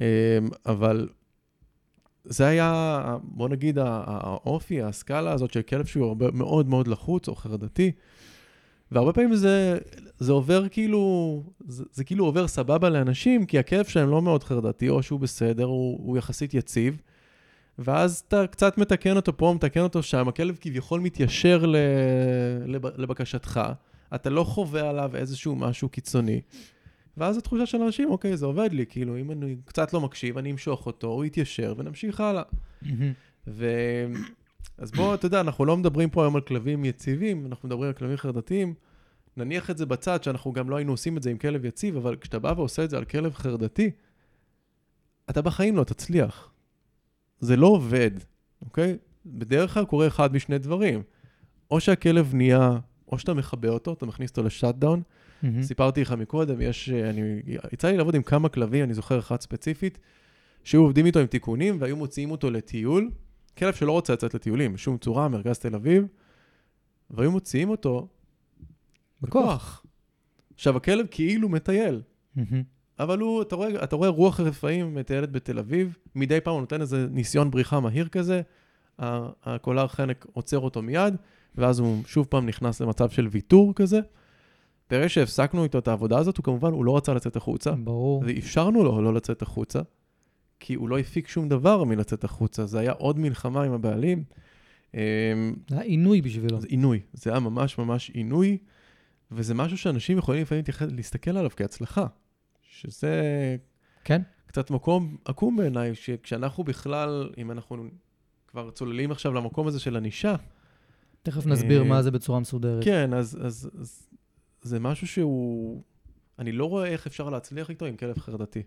אה, 0.00 0.38
אבל 0.66 1.08
זה 2.24 2.46
היה, 2.46 3.16
בוא 3.22 3.48
נגיד, 3.48 3.78
האופי, 3.80 4.82
הסקאלה 4.82 5.32
הזאת 5.32 5.52
של 5.52 5.62
כלב 5.62 5.84
שהוא 5.84 6.06
הרבה, 6.06 6.30
מאוד 6.30 6.68
מאוד 6.68 6.88
לחוץ 6.88 7.28
או 7.28 7.34
חרדתי. 7.34 7.92
והרבה 8.92 9.12
פעמים 9.12 9.34
זה, 9.34 9.78
זה 10.18 10.32
עובר 10.32 10.68
כאילו, 10.68 11.42
זה, 11.68 11.84
זה 11.92 12.04
כאילו 12.04 12.24
עובר 12.24 12.46
סבבה 12.46 12.88
לאנשים, 12.88 13.46
כי 13.46 13.58
הכאב 13.58 13.84
שלהם 13.84 14.10
לא 14.10 14.22
מאוד 14.22 14.44
חרדתי, 14.44 14.88
או 14.88 15.02
שהוא 15.02 15.20
בסדר, 15.20 15.64
הוא, 15.64 15.98
הוא 16.06 16.18
יחסית 16.18 16.54
יציב, 16.54 17.00
ואז 17.78 18.22
אתה 18.28 18.46
קצת 18.46 18.78
מתקן 18.78 19.16
אותו 19.16 19.36
פה, 19.36 19.52
מתקן 19.56 19.80
אותו 19.80 20.02
שם, 20.02 20.28
הכלב 20.28 20.56
כביכול 20.60 21.00
מתיישר 21.00 21.64
לבקשתך, 22.96 23.60
אתה 24.14 24.30
לא 24.30 24.44
חווה 24.44 24.90
עליו 24.90 25.16
איזשהו 25.16 25.56
משהו 25.56 25.88
קיצוני, 25.88 26.40
ואז 27.16 27.36
התחושה 27.36 27.66
של 27.66 27.82
אנשים, 27.82 28.10
אוקיי, 28.10 28.36
זה 28.36 28.46
עובד 28.46 28.72
לי, 28.72 28.86
כאילו, 28.86 29.18
אם 29.18 29.30
אני 29.30 29.56
קצת 29.64 29.92
לא 29.92 30.00
מקשיב, 30.00 30.38
אני 30.38 30.52
אמשוך 30.52 30.86
אותו, 30.86 31.06
הוא 31.06 31.24
יתיישר, 31.24 31.74
ונמשיך 31.78 32.20
הלאה. 32.20 32.42
ו... 33.46 33.66
אז 34.78 34.90
בוא, 34.90 35.14
אתה 35.14 35.26
יודע, 35.26 35.40
אנחנו 35.40 35.64
לא 35.64 35.76
מדברים 35.76 36.10
פה 36.10 36.22
היום 36.22 36.36
על 36.36 36.42
כלבים 36.42 36.84
יציבים, 36.84 37.46
אנחנו 37.46 37.68
מדברים 37.68 37.88
על 37.88 37.92
כלבים 37.92 38.16
חרדתיים. 38.16 38.74
נניח 39.36 39.70
את 39.70 39.78
זה 39.78 39.86
בצד, 39.86 40.22
שאנחנו 40.22 40.52
גם 40.52 40.70
לא 40.70 40.76
היינו 40.76 40.92
עושים 40.92 41.16
את 41.16 41.22
זה 41.22 41.30
עם 41.30 41.38
כלב 41.38 41.64
יציב, 41.64 41.96
אבל 41.96 42.16
כשאתה 42.16 42.38
בא 42.38 42.54
ועושה 42.56 42.84
את 42.84 42.90
זה 42.90 42.96
על 42.96 43.04
כלב 43.04 43.34
חרדתי, 43.34 43.90
אתה 45.30 45.42
בחיים 45.42 45.76
לא 45.76 45.84
תצליח. 45.84 46.50
זה 47.40 47.56
לא 47.56 47.66
עובד, 47.66 48.10
אוקיי? 48.62 48.96
בדרך 49.26 49.74
כלל 49.74 49.84
קורה 49.84 50.06
אחד 50.06 50.34
משני 50.34 50.58
דברים. 50.58 51.02
או 51.70 51.80
שהכלב 51.80 52.34
נהיה, 52.34 52.78
או 53.08 53.18
שאתה 53.18 53.34
מכבה 53.34 53.68
אותו, 53.68 53.92
אתה 53.92 54.06
מכניס 54.06 54.30
אותו 54.30 54.42
לשאט 54.42 54.74
דאון. 54.74 55.02
Mm-hmm. 55.44 55.62
סיפרתי 55.62 56.00
לך 56.00 56.12
מקודם, 56.12 56.60
יש, 56.60 56.90
אני, 56.90 57.42
יצא 57.72 57.88
לי 57.88 57.96
לעבוד 57.96 58.14
עם 58.14 58.22
כמה 58.22 58.48
כלבים, 58.48 58.84
אני 58.84 58.94
זוכר 58.94 59.18
אחת 59.18 59.40
ספציפית, 59.40 59.98
שהיו 60.64 60.82
עובדים 60.82 61.06
איתו 61.06 61.18
עם 61.18 61.26
תיקונים 61.26 61.76
והיו 61.80 61.96
מוציאים 61.96 62.30
אותו 62.30 62.50
לטיול. 62.50 63.10
כלב 63.58 63.74
שלא 63.74 63.92
רוצה 63.92 64.12
לצאת 64.12 64.34
לטיולים 64.34 64.72
בשום 64.72 64.98
צורה, 64.98 65.28
מרכז 65.28 65.58
תל 65.58 65.74
אביב, 65.74 66.06
והיו 67.10 67.30
מוציאים 67.30 67.70
אותו 67.70 68.08
בכוח. 69.22 69.84
עכשיו, 70.54 70.76
הכלב 70.76 71.06
כאילו 71.10 71.48
מטייל, 71.48 72.02
אבל 72.98 73.18
הוא, 73.18 73.42
אתה 73.42 73.56
רואה, 73.56 73.84
אתה 73.84 73.96
רואה 73.96 74.08
רוח 74.08 74.40
רפאים 74.40 74.94
מטיילת 74.94 75.32
בתל 75.32 75.58
אביב, 75.58 75.96
מדי 76.14 76.40
פעם 76.40 76.54
הוא 76.54 76.60
נותן 76.60 76.80
איזה 76.80 77.06
ניסיון 77.10 77.50
בריחה 77.50 77.80
מהיר 77.80 78.08
כזה, 78.08 78.42
הקולר 78.98 79.88
חנק 79.88 80.26
עוצר 80.32 80.58
אותו 80.58 80.82
מיד, 80.82 81.14
ואז 81.54 81.78
הוא 81.78 82.02
שוב 82.06 82.26
פעם 82.30 82.46
נכנס 82.46 82.80
למצב 82.80 83.10
של 83.10 83.28
ויתור 83.30 83.74
כזה. 83.74 84.00
ברגע 84.90 85.08
שהפסקנו 85.08 85.64
איתו 85.64 85.78
את 85.78 85.88
העבודה 85.88 86.18
הזאת, 86.18 86.36
הוא 86.36 86.44
כמובן, 86.44 86.72
הוא 86.72 86.84
לא 86.84 86.96
רצה 86.96 87.14
לצאת 87.14 87.36
החוצה. 87.36 87.72
ברור. 87.72 88.22
ואפשרנו 88.26 88.84
לו 88.84 89.02
לא 89.02 89.14
לצאת 89.14 89.42
החוצה, 89.42 89.80
כי 90.60 90.74
הוא 90.74 90.88
לא 90.88 90.98
הפיק 90.98 91.28
שום 91.28 91.48
דבר 91.48 91.84
מלצאת 91.84 92.24
החוצה. 92.24 92.66
זה 92.66 92.80
היה 92.80 92.92
עוד 92.92 93.18
מלחמה 93.18 93.62
עם 93.62 93.72
הבעלים. 93.72 94.24
אמ, 94.94 95.00
זה 95.68 95.76
היה 95.76 95.84
עינוי 95.84 96.22
בשבילו. 96.22 96.60
זה 96.60 96.66
עינוי. 96.70 97.00
זה 97.12 97.30
היה 97.30 97.40
ממש 97.40 97.78
ממש 97.78 98.10
עינוי, 98.10 98.58
וזה 99.30 99.54
משהו 99.54 99.78
שאנשים 99.78 100.18
יכולים 100.18 100.42
לפעמים 100.42 100.64
להסתכל 100.90 101.36
עליו 101.36 101.50
כהצלחה. 101.56 102.06
שזה... 102.62 103.56
כן. 104.04 104.22
קצת 104.46 104.70
מקום 104.70 105.16
עקום 105.24 105.56
בעיניי, 105.56 105.94
שכשאנחנו 105.94 106.64
בכלל, 106.64 107.30
אם 107.38 107.50
אנחנו 107.50 107.84
כבר 108.46 108.70
צוללים 108.70 109.10
עכשיו 109.10 109.32
למקום 109.32 109.66
הזה 109.66 109.80
של 109.80 109.96
ענישה... 109.96 110.34
תכף 111.24 111.46
נסביר 111.46 111.82
אה, 111.82 111.88
מה 111.88 112.02
זה 112.02 112.10
בצורה 112.10 112.40
מסודרת. 112.40 112.84
כן, 112.84 113.14
אז, 113.14 113.38
אז, 113.42 113.70
אז 113.80 114.08
זה 114.64 114.80
משהו 114.80 115.06
שהוא... 115.06 115.82
אני 116.38 116.52
לא 116.52 116.64
רואה 116.64 116.88
איך 116.88 117.06
אפשר 117.06 117.30
להצליח 117.30 117.70
איתו 117.70 117.86
עם 117.86 117.96
כלב 117.96 118.18
חרדתי. 118.18 118.62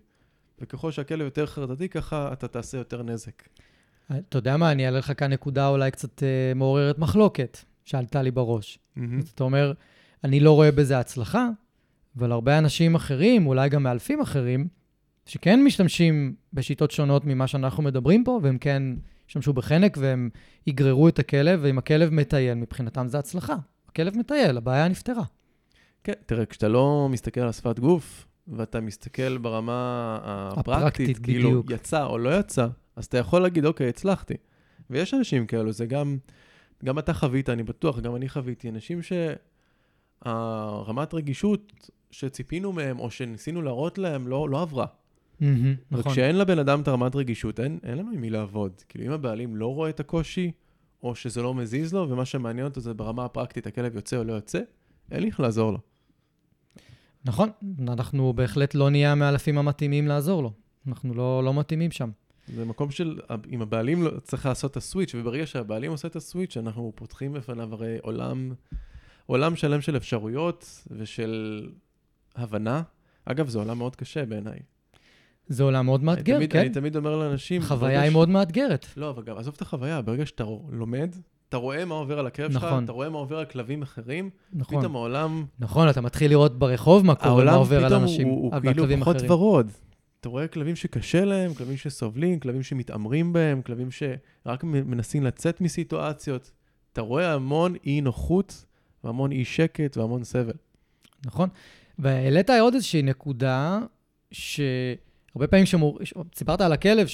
וככל 0.60 0.92
שהכלב 0.92 1.20
יותר 1.20 1.46
חרדתי, 1.46 1.88
ככה 1.88 2.32
אתה 2.32 2.48
תעשה 2.48 2.78
יותר 2.78 3.02
נזק. 3.02 3.42
אתה 4.12 4.38
יודע 4.38 4.56
מה, 4.56 4.72
אני 4.72 4.86
אעלה 4.86 4.98
לך 4.98 5.12
כאן 5.16 5.32
נקודה 5.32 5.68
אולי 5.68 5.90
קצת 5.90 6.22
אה, 6.22 6.52
מעוררת 6.54 6.98
מחלוקת, 6.98 7.58
שעלתה 7.84 8.22
לי 8.22 8.30
בראש. 8.30 8.78
אז 9.18 9.28
אתה 9.28 9.44
אומר, 9.44 9.72
אני 10.24 10.40
לא 10.40 10.52
רואה 10.52 10.72
בזה 10.72 10.98
הצלחה, 10.98 11.48
אבל 12.18 12.32
הרבה 12.32 12.58
אנשים 12.58 12.94
אחרים, 12.94 13.46
אולי 13.46 13.68
גם 13.68 13.82
מאלפים 13.82 14.20
אחרים, 14.20 14.68
שכן 15.26 15.64
משתמשים 15.64 16.34
בשיטות 16.52 16.90
שונות 16.90 17.24
ממה 17.24 17.46
שאנחנו 17.46 17.82
מדברים 17.82 18.24
פה, 18.24 18.40
והם 18.42 18.58
כן 18.58 18.82
ישתמשו 19.28 19.52
בחנק 19.52 19.96
והם 20.00 20.30
יגררו 20.66 21.08
את 21.08 21.18
הכלב, 21.18 21.60
ואם 21.62 21.78
הכלב 21.78 22.10
מטייל, 22.10 22.54
מבחינתם 22.54 23.08
זה 23.08 23.18
הצלחה. 23.18 23.56
הכלב 23.88 24.16
מטייל, 24.18 24.56
הבעיה 24.56 24.88
נפתרה. 24.88 25.24
כן, 26.04 26.12
תראה, 26.26 26.46
כשאתה 26.46 26.68
לא 26.68 27.08
מסתכל 27.10 27.40
על 27.40 27.48
השפת 27.48 27.78
גוף, 27.78 28.26
ואתה 28.48 28.80
מסתכל 28.80 29.38
ברמה 29.38 30.18
הפרקטית, 30.22 30.74
הפרקטית, 30.74 31.18
כאילו 31.18 31.48
בדיוק. 31.48 31.70
יצא 31.70 32.04
או 32.04 32.18
לא 32.18 32.38
יצא, 32.38 32.66
אז 32.96 33.04
אתה 33.04 33.18
יכול 33.18 33.42
להגיד, 33.42 33.64
אוקיי, 33.64 33.88
הצלחתי. 33.88 34.34
ויש 34.90 35.14
אנשים 35.14 35.46
כאלו, 35.46 35.72
זה 35.72 35.86
גם, 35.86 36.18
גם 36.84 36.98
אתה 36.98 37.14
חווית, 37.14 37.48
אני 37.50 37.62
בטוח, 37.62 38.00
גם 38.00 38.16
אני 38.16 38.28
חוויתי, 38.28 38.68
אנשים 38.68 39.00
שהרמת 40.22 41.14
רגישות 41.14 41.90
שציפינו 42.10 42.72
מהם, 42.72 42.98
או 42.98 43.10
שניסינו 43.10 43.62
להראות 43.62 43.98
להם, 43.98 44.28
לא, 44.28 44.48
לא 44.48 44.62
עברה. 44.62 44.86
מהמם, 45.40 45.74
נכון. 45.90 46.10
וכשאין 46.10 46.38
לבן 46.38 46.58
אדם 46.58 46.80
את 46.80 46.88
הרמת 46.88 47.16
רגישות, 47.16 47.60
אין, 47.60 47.78
אין 47.82 47.98
לנו 47.98 48.10
עם 48.10 48.20
מי 48.20 48.30
לעבוד. 48.30 48.72
כאילו, 48.88 49.04
אם 49.04 49.10
הבעלים 49.10 49.56
לא 49.56 49.74
רואה 49.74 49.90
את 49.90 50.00
הקושי, 50.00 50.50
או 51.02 51.14
שזה 51.14 51.42
לא 51.42 51.54
מזיז 51.54 51.94
לו, 51.94 52.06
ומה 52.10 52.24
שמעניין 52.24 52.66
אותו 52.66 52.80
זה 52.80 52.94
ברמה 52.94 53.24
הפרקטית, 53.24 53.66
הכלב 53.66 53.94
יוצא 53.94 54.16
או 54.16 54.24
לא 54.24 54.32
יוצא, 54.32 54.60
איך 55.12 55.40
לעזור 55.40 55.72
לו. 55.72 55.78
נכון, 57.24 57.48
אנחנו 57.88 58.32
בהחלט 58.32 58.74
לא 58.74 58.90
נהיה 58.90 59.12
המאלפים 59.12 59.58
המתאימים 59.58 60.08
לעזור 60.08 60.42
לו. 60.42 60.52
אנחנו 60.88 61.14
לא, 61.14 61.44
לא 61.44 61.54
מתאימים 61.54 61.90
שם. 61.90 62.10
זה 62.54 62.64
מקום 62.64 62.90
של, 62.90 63.20
אם 63.50 63.62
הבעלים 63.62 64.02
לא, 64.02 64.10
צריך 64.22 64.46
לעשות 64.46 64.70
את 64.70 64.76
הסוויץ', 64.76 65.14
וברגע 65.14 65.46
שהבעלים 65.46 65.90
עושה 65.90 66.08
את 66.08 66.16
הסוויץ', 66.16 66.56
אנחנו 66.56 66.92
פותחים 66.94 67.32
בפניו 67.32 67.74
הרי 67.74 67.96
עולם, 68.02 68.52
עולם 69.26 69.56
שלם 69.56 69.80
של 69.80 69.96
אפשרויות 69.96 70.86
ושל 70.90 71.66
הבנה. 72.36 72.82
אגב, 73.24 73.48
זה 73.48 73.58
עולם 73.58 73.78
מאוד 73.78 73.96
קשה 73.96 74.26
בעיניי. 74.26 74.58
זה 75.46 75.62
עולם 75.62 75.86
מאוד 75.86 76.02
מאתגר, 76.02 76.36
אני 76.36 76.46
תמיד, 76.46 76.52
כן? 76.52 76.58
אני 76.58 76.70
תמיד 76.70 76.96
אומר 76.96 77.16
לאנשים... 77.16 77.62
חוויה 77.62 78.00
היא 78.00 78.10
ש- 78.10 78.12
מאוד 78.12 78.28
מאתגרת. 78.28 78.86
לא, 78.96 79.10
אבל 79.10 79.22
גם, 79.22 79.36
עזוב 79.36 79.54
את 79.56 79.62
החוויה, 79.62 80.02
ברגע 80.02 80.26
שאתה 80.26 80.44
לומד, 80.70 81.14
אתה 81.48 81.56
רואה 81.56 81.84
מה 81.84 81.94
עובר 81.94 82.18
על 82.18 82.28
שלך, 82.52 82.64
נכון. 82.64 82.84
אתה 82.84 82.92
רואה 82.92 83.08
מה 83.08 83.18
עובר 83.18 83.38
על 83.38 83.44
כלבים 83.44 83.82
אחרים, 83.82 84.30
נכון. 84.52 84.78
פתאום 84.78 84.96
העולם, 84.96 85.44
נכון, 85.58 85.88
אתה 85.88 86.00
מתחיל 86.00 86.30
לראות 86.30 86.58
ברחוב 86.58 87.06
מה 87.06 87.14
קורה, 87.14 87.44
מה 87.44 87.54
עובר 87.54 87.84
על 87.84 87.88
פתאום 87.88 88.02
אנשים, 88.02 88.28
הוא, 88.28 88.42
הוא 88.42 88.54
על 88.54 88.60
כאילו 88.60 88.82
כלבים 88.82 89.00
פחות 89.00 89.16
אחרים. 89.16 89.30
ורוד. 89.30 89.72
אתה 90.20 90.28
רואה 90.28 90.48
כלבים 90.48 90.76
שקשה 90.76 91.24
להם, 91.24 91.54
כלבים 91.54 91.76
שסובלים, 91.76 92.40
כלבים 92.40 92.62
שמתעמרים 92.62 93.32
בהם, 93.32 93.62
כלבים 93.62 93.88
שרק 93.90 94.64
מנסים 94.64 95.24
לצאת 95.24 95.60
מסיטואציות. 95.60 96.52
אתה 96.92 97.00
רואה 97.00 97.34
המון 97.34 97.74
אי 97.86 98.00
נוחות, 98.00 98.64
והמון 99.04 99.32
אי 99.32 99.44
שקט, 99.44 99.96
והמון 99.96 100.24
סבל. 100.24 100.52
נכון. 101.26 101.48
והעלית 101.98 102.50
עוד 102.50 102.74
איזושהי 102.74 103.02
נקודה, 103.02 103.78
שהרבה 104.30 105.46
פעמים 105.50 105.66
שמור... 105.66 105.98
סיפרת 106.34 106.60
על 106.60 106.72
הכלב 106.72 107.06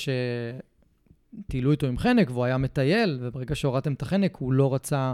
שטיילו 1.42 1.70
איתו 1.70 1.86
עם 1.86 1.98
חנק 1.98 2.30
והוא 2.30 2.44
היה 2.44 2.58
מטייל, 2.58 3.18
וברגע 3.20 3.54
שהורדתם 3.54 3.92
את 3.92 4.02
החנק 4.02 4.36
הוא 4.36 4.52
לא 4.52 4.74
רצה 4.74 5.12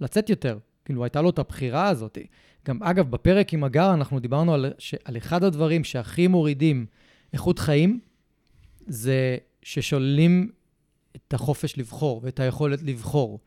לצאת 0.00 0.30
יותר. 0.30 0.58
כאילו, 0.84 1.04
הייתה 1.04 1.22
לו 1.22 1.30
את 1.30 1.38
הבחירה 1.38 1.88
הזאת. 1.88 2.18
גם, 2.66 2.82
אגב, 2.82 3.10
בפרק 3.10 3.52
עם 3.52 3.64
הגר 3.64 3.94
אנחנו 3.94 4.20
דיברנו 4.20 4.54
על, 4.54 4.72
ש... 4.78 4.94
על 5.04 5.16
אחד 5.16 5.44
הדברים 5.44 5.84
שהכי 5.84 6.26
מורידים 6.26 6.86
איכות 7.32 7.58
חיים, 7.58 8.00
זה 8.86 9.36
ששוללים 9.62 10.50
את 11.16 11.34
החופש 11.34 11.78
לבחור 11.78 12.20
ואת 12.24 12.40
היכולת 12.40 12.82
לבחור. 12.82 13.40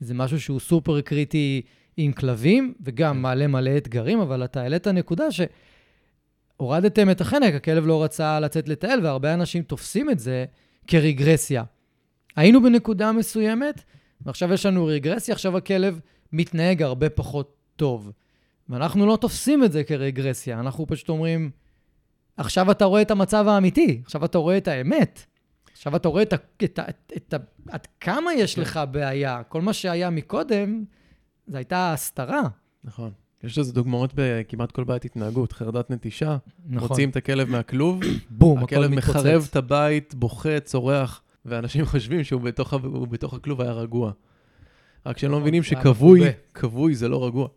זה 0.00 0.14
משהו 0.14 0.40
שהוא 0.40 0.60
סופר 0.60 1.00
קריטי 1.00 1.62
עם 1.96 2.12
כלבים, 2.12 2.74
וגם 2.80 3.14
כן. 3.14 3.20
מעלה 3.20 3.46
מלא 3.46 3.76
אתגרים, 3.76 4.20
אבל 4.20 4.44
אתה 4.44 4.60
העלית 4.62 4.86
נקודה 4.86 5.24
שהורדתם 5.30 7.10
את 7.10 7.20
החנק, 7.20 7.54
הכלב 7.54 7.86
לא 7.86 8.04
רצה 8.04 8.40
לצאת 8.40 8.68
לטייל, 8.68 9.00
והרבה 9.02 9.34
אנשים 9.34 9.62
תופסים 9.62 10.10
את 10.10 10.18
זה 10.18 10.44
כרגרסיה. 10.90 11.64
היינו 12.36 12.62
בנקודה 12.62 13.12
מסוימת, 13.12 13.82
ועכשיו 14.20 14.52
יש 14.52 14.66
לנו 14.66 14.86
רגרסיה, 14.86 15.34
עכשיו 15.34 15.56
הכלב 15.56 16.00
מתנהג 16.32 16.82
הרבה 16.82 17.10
פחות 17.10 17.56
טוב. 17.76 18.12
ואנחנו 18.68 19.06
לא 19.06 19.16
תופסים 19.16 19.64
את 19.64 19.72
זה 19.72 19.84
כרגרסיה, 19.84 20.60
אנחנו 20.60 20.86
פשוט 20.86 21.08
אומרים, 21.08 21.50
עכשיו 22.36 22.70
אתה 22.70 22.84
רואה 22.84 23.02
את 23.02 23.10
המצב 23.10 23.48
האמיתי, 23.48 24.00
עכשיו 24.04 24.24
אתה 24.24 24.38
רואה 24.38 24.56
את 24.56 24.68
האמת. 24.68 25.26
עכשיו 25.72 25.96
אתה 25.96 26.08
רואה 26.08 26.22
את 26.22 26.32
ה... 26.32 26.36
את 26.64 26.78
ה, 26.78 26.82
את, 26.88 27.12
את 27.16 27.34
ה 27.34 27.36
עד 27.68 27.86
כמה 28.00 28.34
יש 28.34 28.54
כן. 28.54 28.62
לך 28.62 28.80
בעיה. 28.90 29.42
כל 29.42 29.62
מה 29.62 29.72
שהיה 29.72 30.10
מקודם, 30.10 30.84
זו 31.46 31.56
הייתה 31.56 31.92
הסתרה. 31.92 32.42
נכון. 32.84 33.12
יש 33.44 33.58
לזה 33.58 33.72
דוגמאות 33.72 34.12
בכמעט 34.14 34.72
כל 34.72 34.84
בעיית 34.84 35.04
התנהגות, 35.04 35.52
חרדת 35.52 35.90
נטישה, 35.90 36.36
נכון. 36.66 36.88
מוציאים 36.88 37.10
את 37.10 37.16
הכלב 37.16 37.48
מהכלוב, 37.50 38.00
בום, 38.30 38.58
הכל 38.58 38.76
הכלב. 38.76 38.90
מחרב 38.90 39.46
את 39.50 39.56
הבית, 39.56 40.14
בוכה, 40.14 40.60
צורח, 40.60 41.22
ואנשים 41.44 41.86
חושבים 41.90 42.24
שהוא 42.24 42.40
בתוך, 42.40 42.74
בתוך 43.10 43.34
הכלוב 43.34 43.60
היה 43.60 43.72
רגוע. 43.72 44.12
רק 45.06 45.18
שהם 45.18 45.30
לא 45.30 45.36
נכון, 45.36 45.42
מבינים 45.42 45.62
שכבוי. 45.62 46.20
כבוי 46.54 46.94
זה 46.94 47.08
לא 47.08 47.26
רגוע. 47.26 47.48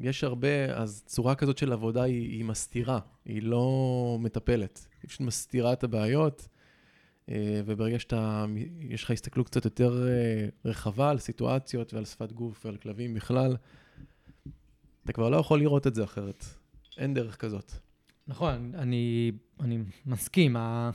יש 0.00 0.24
הרבה, 0.24 0.74
אז 0.74 1.02
צורה 1.06 1.34
כזאת 1.34 1.58
של 1.58 1.72
עבודה 1.72 2.02
היא, 2.02 2.30
היא 2.30 2.44
מסתירה, 2.44 2.98
היא 3.24 3.42
לא 3.42 4.16
מטפלת. 4.20 4.86
היא 5.02 5.08
פשוט 5.08 5.20
מסתירה 5.20 5.72
את 5.72 5.84
הבעיות, 5.84 6.48
אה, 7.28 7.60
וברגע 7.66 7.98
שאתה, 7.98 8.44
יש 8.80 9.04
לך 9.04 9.10
הסתכלות 9.10 9.46
קצת 9.46 9.64
יותר 9.64 10.08
אה, 10.08 10.46
רחבה 10.64 11.10
על 11.10 11.18
סיטואציות 11.18 11.94
ועל 11.94 12.04
שפת 12.04 12.32
גוף 12.32 12.66
ועל 12.66 12.76
כלבים 12.76 13.14
בכלל, 13.14 13.56
אתה 15.04 15.12
כבר 15.12 15.28
לא 15.28 15.36
יכול 15.36 15.58
לראות 15.60 15.86
את 15.86 15.94
זה 15.94 16.04
אחרת. 16.04 16.44
אין 16.98 17.14
דרך 17.14 17.36
כזאת. 17.36 17.72
נכון, 18.26 18.72
אני, 18.74 19.32
אני 19.60 19.78
מסכים. 20.06 20.56
ה... 20.56 20.90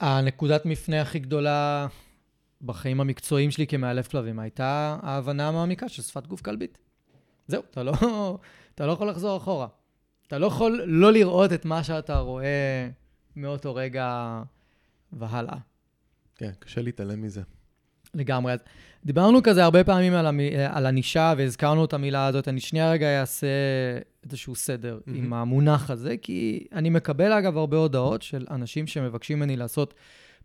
הנקודת 0.00 0.66
מפנה 0.66 1.02
הכי 1.02 1.18
גדולה 1.18 1.86
בחיים 2.62 3.00
המקצועיים 3.00 3.50
שלי 3.50 3.66
כמאלף 3.66 4.08
כלבים 4.08 4.38
הייתה 4.38 4.98
ההבנה 5.02 5.48
המעמיקה 5.48 5.88
של 5.88 6.02
שפת 6.02 6.26
גוף 6.26 6.40
כלבית. 6.40 6.78
זהו, 7.48 7.62
אתה 7.70 7.82
לא, 7.82 7.92
אתה 8.74 8.86
לא 8.86 8.92
יכול 8.92 9.08
לחזור 9.08 9.36
אחורה. 9.36 9.66
אתה 10.26 10.38
לא 10.38 10.46
יכול 10.46 10.82
לא 10.86 11.12
לראות 11.12 11.52
את 11.52 11.64
מה 11.64 11.84
שאתה 11.84 12.18
רואה 12.18 12.88
מאותו 13.36 13.74
רגע 13.74 14.42
והלאה. 15.12 15.56
כן, 16.36 16.50
קשה 16.58 16.82
להתעלם 16.82 17.22
מזה. 17.22 17.42
לגמרי. 18.14 18.52
אז 18.52 18.58
דיברנו 19.04 19.42
כזה 19.42 19.64
הרבה 19.64 19.84
פעמים 19.84 20.12
על, 20.14 20.26
המ... 20.26 20.40
על 20.68 20.86
ענישה, 20.86 21.34
והזכרנו 21.36 21.84
את 21.84 21.94
המילה 21.94 22.26
הזאת. 22.26 22.48
אני 22.48 22.60
שנייה 22.60 22.90
רגע 22.90 23.20
אעשה 23.20 23.46
איזשהו 24.24 24.54
סדר 24.54 24.98
mm-hmm. 24.98 25.10
עם 25.14 25.32
המונח 25.32 25.90
הזה, 25.90 26.14
כי 26.22 26.66
אני 26.72 26.90
מקבל, 26.90 27.32
אגב, 27.32 27.56
הרבה 27.56 27.76
הודעות 27.76 28.22
של 28.22 28.46
אנשים 28.50 28.86
שמבקשים 28.86 29.38
ממני 29.38 29.56
לעשות 29.56 29.94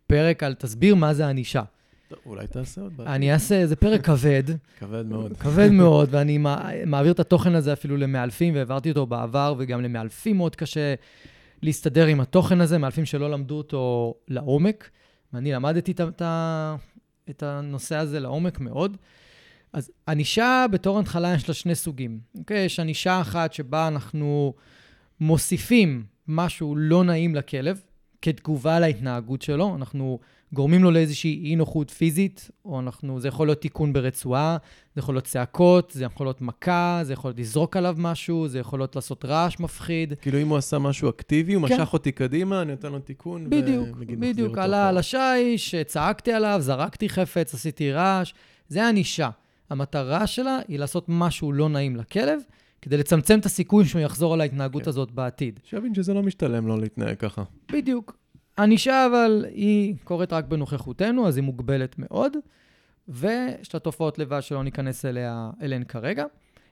פרק 0.06 0.42
על 0.42 0.54
תסביר 0.54 0.94
מה 0.94 1.14
זה 1.14 1.28
ענישה. 1.28 1.62
טוב, 2.08 2.18
אולי 2.26 2.46
תעשה 2.46 2.80
עוד 2.80 2.96
בעיה. 2.96 3.14
אני 3.14 3.32
אעשה 3.32 3.54
איזה 3.54 3.76
פרק 3.76 4.04
כבד, 4.06 4.42
כבד 4.80 5.06
מאוד. 5.06 5.36
כבד 5.36 5.68
מאוד, 5.80 6.08
ואני 6.12 6.38
מע- 6.38 6.84
מעביר 6.86 7.12
את 7.12 7.20
התוכן 7.20 7.54
הזה 7.54 7.72
אפילו 7.72 7.96
למאלפים, 7.96 8.54
והעברתי 8.54 8.88
אותו 8.88 9.06
בעבר, 9.06 9.54
וגם 9.58 9.82
למאלפים 9.82 10.36
מאוד 10.36 10.56
קשה 10.56 10.94
להסתדר 11.62 12.06
עם 12.06 12.20
התוכן 12.20 12.60
הזה, 12.60 12.78
מאלפים 12.78 13.04
שלא 13.04 13.30
למדו 13.30 13.54
אותו 13.54 14.14
לעומק. 14.28 14.90
ואני 15.32 15.52
למדתי 15.52 15.92
את, 15.92 16.22
ה- 16.22 16.76
את, 17.30 17.42
הנושא 17.42 17.96
הזה 17.96 18.20
לעומק 18.20 18.60
מאוד. 18.60 18.96
אז 19.72 19.90
ענישה 20.08 20.66
בתור 20.70 21.00
התחלה 21.00 21.34
יש 21.34 21.48
לה 21.48 21.54
שני 21.54 21.74
סוגים. 21.74 22.20
אוקיי? 22.38 22.64
יש 22.64 22.80
ענישה 22.80 23.20
אחת 23.20 23.52
שבה 23.52 23.88
אנחנו 23.88 24.54
מוסיפים 25.20 26.04
משהו 26.28 26.76
לא 26.76 27.04
נעים 27.04 27.34
לכלב, 27.34 27.82
כתגובה 28.22 28.80
להתנהגות 28.80 29.42
שלו. 29.42 29.76
אנחנו 29.76 30.18
גורמים 30.52 30.84
לו 30.84 30.90
לאיזושהי 30.90 31.44
אי-נוחות 31.44 31.90
פיזית, 31.90 32.50
או 32.64 32.80
אנחנו, 32.80 33.20
זה 33.20 33.28
יכול 33.28 33.46
להיות 33.46 33.60
תיקון 33.60 33.92
ברצועה, 33.92 34.56
זה 34.94 35.00
יכול 35.00 35.14
להיות 35.14 35.24
צעקות, 35.24 35.92
זה 35.94 36.04
יכול 36.04 36.26
להיות 36.26 36.40
מכה, 36.40 37.00
זה 37.02 37.12
יכול 37.12 37.28
להיות 37.28 37.38
לזרוק 37.38 37.76
עליו 37.76 37.94
משהו, 37.98 38.48
זה 38.48 38.58
יכול 38.58 38.78
להיות 38.78 38.96
לעשות 38.96 39.24
רעש 39.24 39.60
מפחיד. 39.60 40.14
כאילו 40.20 40.42
אם 40.42 40.48
הוא 40.48 40.58
עשה 40.58 40.78
משהו 40.78 41.10
אקטיבי, 41.10 41.54
הוא 41.54 41.68
כן. 41.68 41.74
משך 41.74 41.92
אותי 41.92 42.12
קדימה, 42.12 42.62
אני 42.62 42.70
נותן 42.70 42.92
לו 42.92 42.98
תיקון, 42.98 43.50
בדיוק, 43.50 43.88
בדיוק. 43.96 44.58
עלה 44.58 44.88
על. 44.88 44.98
השיש, 44.98 45.74
צעקתי 45.74 46.32
עליו, 46.32 46.56
זרקתי 46.60 47.08
חפץ, 47.08 47.54
עשיתי 47.54 47.92
רעש. 47.92 48.32
זה 48.68 48.88
ענישה. 48.88 49.30
המטרה 49.70 50.26
שלה 50.26 50.58
היא 50.68 50.78
לעשות 50.78 51.04
משהו 51.08 51.52
לא 51.52 51.68
נעים 51.68 51.96
לכלב, 51.96 52.40
כדי 52.82 52.96
לצמצם 52.96 53.38
את 53.38 53.46
הסיכוי 53.46 53.84
שהוא 53.84 54.00
יחזור 54.00 54.34
על 54.34 54.40
ההתנהגות 54.40 54.82
כן. 54.82 54.88
הזאת 54.88 55.10
בעתיד. 55.10 55.60
שיבין 55.64 55.94
שזה 55.94 56.14
לא 56.14 56.22
משתלם 56.22 56.66
לו 56.66 56.76
להתנהג 56.76 57.16
ככה. 57.16 57.42
בדיוק. 57.72 58.16
ענישה, 58.58 59.06
אבל 59.06 59.44
היא 59.54 59.94
קורית 60.04 60.32
רק 60.32 60.44
בנוכחותנו, 60.44 61.28
אז 61.28 61.36
היא 61.36 61.44
מוגבלת 61.44 61.94
מאוד, 61.98 62.36
ויש 63.08 63.74
לה 63.74 63.80
תופעות 63.80 64.18
לוואי 64.18 64.42
שלא 64.42 64.64
ניכנס 64.64 65.04
אליה, 65.04 65.50
אליהן 65.62 65.84
כרגע. 65.84 66.24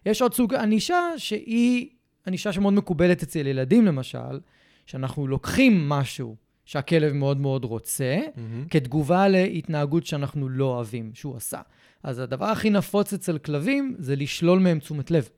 יש 0.06 0.22
עוד 0.22 0.34
סוג 0.34 0.54
ענישה 0.54 1.00
שהיא 1.16 1.88
ענישה 2.26 2.52
שמאוד 2.52 2.74
מקובלת 2.74 3.22
אצל 3.22 3.46
ילדים, 3.46 3.86
למשל, 3.86 4.40
שאנחנו 4.86 5.26
לוקחים 5.26 5.88
משהו 5.88 6.36
שהכלב 6.64 7.12
מאוד 7.12 7.40
מאוד 7.40 7.64
רוצה, 7.64 8.18
מהמם. 8.36 8.64
כתגובה 8.70 9.28
להתנהגות 9.28 10.06
שאנחנו 10.06 10.48
לא 10.48 10.64
אוהבים 10.64 11.10
שהוא 11.14 11.36
עשה. 11.36 11.60
אז 12.02 12.18
הדבר 12.18 12.46
הכי 12.46 12.70
נפוץ 12.70 13.12
אצל 13.12 13.38
כלבים 13.38 13.94
זה 13.98 14.16
לשלול 14.16 14.58
מהם 14.58 14.78
תשומת 14.78 15.10
לב, 15.10 15.28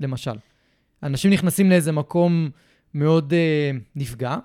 למשל. 0.00 0.34
אנשים 1.02 1.30
נכנסים 1.30 1.70
לאיזה 1.70 1.92
מקום 1.92 2.50
מאוד 2.94 3.32
אה, 3.32 3.70
נפגע, 3.96 4.36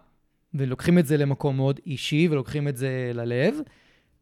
ולוקחים 0.54 1.00
את 1.00 1.06
זה 1.06 1.18
למקום 1.18 1.56
מאוד 1.56 1.80
אישי, 1.86 2.28
ולוקחים 2.32 2.68
את 2.68 2.78
זה 2.78 3.12
ללב, 3.14 3.56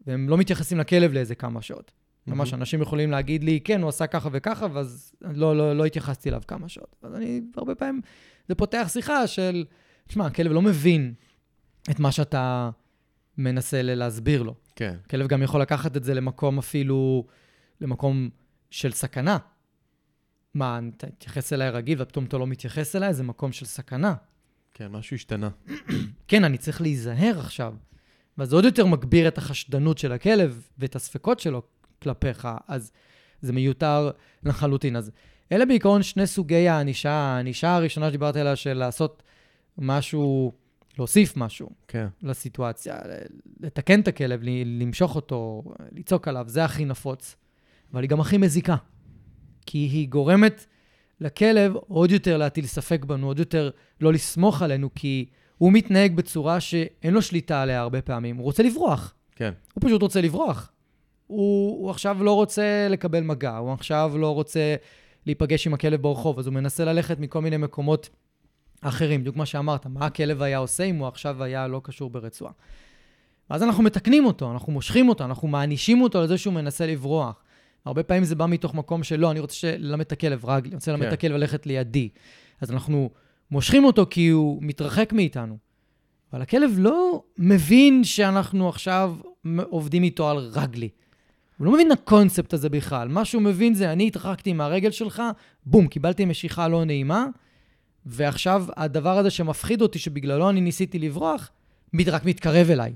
והם 0.08 0.30
לא 0.30 0.38
מתייחסים 0.38 0.78
לכלב 0.78 1.14
לאיזה 1.14 1.36
כמה 1.36 1.62
שעות. 1.62 1.92
ממש, 2.28 2.52
מהמם. 2.52 2.62
אנשים 2.62 2.82
יכולים 2.82 3.12
להגיד 3.12 3.44
לי, 3.44 3.60
כן, 3.64 3.82
הוא 3.82 3.90
עשה 3.90 4.08
ככה 4.08 4.30
וככה, 4.32 4.68
ואז 4.74 5.12
לא, 5.22 5.56
לא, 5.56 5.76
לא 5.76 5.86
התייחסתי 5.86 6.30
אליו 6.30 6.42
כמה 6.48 6.70
שעות. 6.70 6.96
אז 7.04 7.16
אני, 7.16 7.42
הרבה 7.58 7.76
פעמים, 7.76 8.02
זה 8.48 8.56
פותח 8.56 8.88
שיחה 8.94 9.28
של, 9.28 9.66
תשמע, 10.08 10.26
הכלב 10.26 10.52
לא 10.52 10.62
מבין 10.62 11.14
את 11.92 12.00
מה 12.00 12.12
שאתה 12.12 12.70
מנסה 13.38 13.82
להסביר 13.82 14.44
לו. 14.44 14.56
כן. 14.76 14.96
כלב 15.10 15.28
גם 15.28 15.44
יכול 15.44 15.62
לקחת 15.62 15.98
את 15.98 16.04
זה 16.04 16.14
למקום 16.14 16.58
אפילו, 16.58 17.26
למקום 17.82 18.30
של 18.70 18.92
סכנה. 18.92 19.38
מה, 20.54 20.80
אתה 20.98 21.08
תתייחס 21.08 21.54
אליי 21.54 21.70
רגיל 21.70 22.02
ופתאום 22.02 22.26
אתה 22.26 22.38
לא 22.38 22.48
מתייחס 22.48 22.96
אליי? 22.96 23.14
זה 23.14 23.24
מקום 23.24 23.52
של 23.52 23.66
סכנה. 23.66 24.14
כן, 24.74 24.88
משהו 24.88 25.16
השתנה. 25.16 25.50
כן, 26.28 26.44
אני 26.44 26.58
צריך 26.58 26.82
להיזהר 26.82 27.40
עכשיו. 27.40 27.74
ואז 28.38 28.54
עוד 28.54 28.66
יותר 28.66 28.86
מגביר 28.86 29.28
את 29.28 29.38
החשדנות 29.38 29.98
של 29.98 30.12
הכלב 30.12 30.68
ואת 30.78 30.96
הספקות 30.96 31.40
שלו 31.40 31.62
כלפיך, 32.02 32.48
אז 32.68 32.92
זה 33.42 33.54
מיותר 33.54 34.12
לחלוטין. 34.44 34.96
אז 34.96 35.12
אלה 35.52 35.66
בעיקרון 35.66 36.04
שני 36.04 36.28
סוגי 36.28 36.68
הענישה. 36.70 37.12
הענישה 37.12 37.76
הראשונה 37.76 38.10
שדיברתי 38.10 38.40
עליה 38.40 38.56
של 38.56 38.74
לעשות 38.74 39.24
משהו, 39.78 40.52
להוסיף 40.98 41.38
משהו 41.38 41.70
כן. 41.88 42.08
לסיטואציה, 42.24 42.98
לתקן 43.60 44.00
את 44.00 44.08
הכלב, 44.08 44.40
למשוך 44.66 45.16
אותו, 45.16 45.64
לצעוק 45.92 46.28
עליו, 46.28 46.46
זה 46.48 46.66
הכי 46.66 46.86
נפוץ. 46.86 47.36
אבל 47.94 48.02
היא 48.02 48.10
גם 48.10 48.22
הכי 48.22 48.38
מזיקה. 48.38 48.76
כי 49.66 49.78
היא 49.78 50.10
גורמת 50.10 50.66
לכלב 51.22 51.76
עוד 51.88 52.12
יותר 52.12 52.38
להטיל 52.38 52.66
ספק 52.66 53.06
בנו, 53.06 53.28
עוד 53.28 53.40
יותר 53.40 53.70
לא 54.02 54.14
לסמוך 54.14 54.62
עלינו, 54.62 54.90
כי 54.96 55.26
הוא 55.58 55.72
מתנהג 55.72 56.16
בצורה 56.16 56.60
שאין 56.60 57.14
לו 57.14 57.22
שליטה 57.22 57.62
עליה 57.62 57.82
הרבה 57.82 58.02
פעמים. 58.02 58.36
הוא 58.36 58.44
רוצה 58.44 58.64
לברוח. 58.64 59.14
כן. 59.36 59.54
הוא 59.74 59.84
פשוט 59.86 60.02
רוצה 60.02 60.22
לברוח. 60.22 60.72
הוא, 61.28 61.82
הוא 61.82 61.90
עכשיו 61.90 62.24
לא 62.24 62.34
רוצה 62.36 62.88
לקבל 62.90 63.24
מגע, 63.24 63.58
הוא 63.58 63.74
עכשיו 63.74 64.12
לא 64.18 64.34
רוצה 64.34 64.76
להיפגש 65.26 65.68
עם 65.68 65.74
הכלב 65.74 66.02
ברחוב, 66.02 66.40
אז 66.40 66.48
הוא 66.48 66.54
מנסה 66.54 66.86
ללכת 66.86 67.20
מכל 67.20 67.42
מיני 67.42 67.58
מקומות 67.58 68.10
אחרים. 68.82 69.22
בדיוק 69.22 69.36
מה 69.36 69.46
שאמרת, 69.46 69.86
מה 69.86 70.06
הכלב 70.06 70.42
היה 70.42 70.58
עושה 70.58 70.84
אם 70.84 70.96
הוא 70.96 71.08
עכשיו 71.08 71.44
היה 71.44 71.68
לא 71.68 71.82
קשור 71.84 72.10
ברצועה. 72.10 72.52
ואז 73.50 73.64
אנחנו 73.64 73.84
מתקנים 73.84 74.26
אותו, 74.26 74.52
אנחנו 74.52 74.74
מושכים 74.74 75.10
אותו, 75.10 75.26
אנחנו 75.26 75.48
מענישים 75.48 76.02
אותו 76.02 76.20
על 76.20 76.28
זה 76.28 76.38
שהוא 76.38 76.54
מנסה 76.54 76.88
לברוח. 76.88 77.44
הרבה 77.86 78.04
פעמים 78.04 78.24
זה 78.24 78.36
בא 78.36 78.46
מתוך 78.46 78.76
מקום 78.76 79.04
של 79.04 79.20
לא, 79.20 79.32
אני 79.32 79.40
רוצה 79.40 79.78
ללמד 79.78 80.02
את 80.02 80.12
הכלב 80.12 80.46
רגלי, 80.46 80.70
אני 80.70 80.76
רוצה 80.76 80.92
ללמד 80.92 81.04
כן. 81.04 81.08
את 81.08 81.14
הכלב 81.14 81.32
ללכת 81.32 81.66
לידי. 81.66 82.10
אז 82.62 82.72
אנחנו 82.72 83.10
מושכים 83.52 83.86
אותו 83.86 84.06
כי 84.10 84.30
הוא 84.30 84.60
מתרחק 84.62 85.14
מאיתנו. 85.14 85.58
אבל 86.34 86.42
הכלב 86.42 86.72
לא 86.78 87.24
מבין 87.38 88.04
שאנחנו 88.04 88.70
עכשיו 88.70 89.16
עובדים 89.70 90.04
איתו 90.04 90.30
על 90.30 90.38
רגלי. 90.38 90.90
הוא 91.58 91.66
לא 91.66 91.74
מבין 91.74 91.92
הקונספט 91.92 92.54
הזה 92.54 92.70
בכלל. 92.70 93.08
מה 93.08 93.26
שהוא 93.26 93.42
מבין 93.42 93.74
זה, 93.74 93.92
אני 93.92 94.08
התרחקתי 94.08 94.54
מהרגל 94.54 94.92
שלך, 94.92 95.24
בום, 95.66 95.88
קיבלתי 95.88 96.26
משיכה 96.26 96.68
לא 96.68 96.86
נעימה, 96.86 97.26
ועכשיו 98.06 98.66
הדבר 98.78 99.18
הזה 99.18 99.30
שמפחיד 99.30 99.82
אותי, 99.82 100.00
שבגללו 100.00 100.50
אני 100.50 100.62
ניסיתי 100.62 101.00
לברוח, 101.00 101.50
רק 102.08 102.26
מתקרב 102.26 102.70
אליי. 102.70 102.94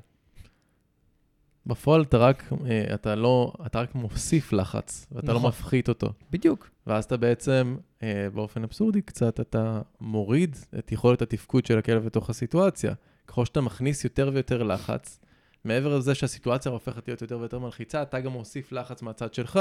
בפועל 1.66 2.01
אתה 2.01 2.18
רק, 2.18 2.53
אה, 2.66 2.93
אתה 2.93 3.16
לא, 3.16 3.53
אתה 3.66 3.82
רק 3.82 3.95
מוסיף 3.95 4.53
לחץ, 4.53 5.07
ואתה 5.11 5.34
לא 5.34 5.39
נכון. 5.39 5.49
מפחית 5.49 5.89
אותו. 5.89 6.14
בדיוק. 6.32 6.70
ואז 6.88 7.03
אתה 7.03 7.18
בעצם, 7.18 7.76
אה, 8.03 8.28
באופן 8.34 8.64
אבסורדי 8.64 9.01
קצת, 9.01 9.39
אתה 9.39 9.82
מוריד 10.01 10.55
את 10.80 10.91
יכולת 10.91 11.22
התפקוד 11.22 11.66
של 11.66 11.78
הכלב 11.78 12.05
בתוך 12.05 12.30
הסיטואציה. 12.30 12.93
ככל 13.28 13.45
שאתה 13.45 13.61
מכניס 13.61 14.03
יותר 14.03 14.32
ויותר 14.34 14.64
לחץ, 14.64 15.20
מעבר 15.66 15.97
לזה 15.97 16.16
שהסיטואציה 16.16 16.72
הופכת 16.72 17.07
להיות 17.07 17.22
יותר 17.22 17.39
ויותר 17.39 17.59
מלחיצה, 17.59 18.01
אתה 18.01 18.20
גם 18.20 18.32
מוסיף 18.32 18.72
לחץ 18.72 19.01
מהצד 19.01 19.34
שלך. 19.34 19.59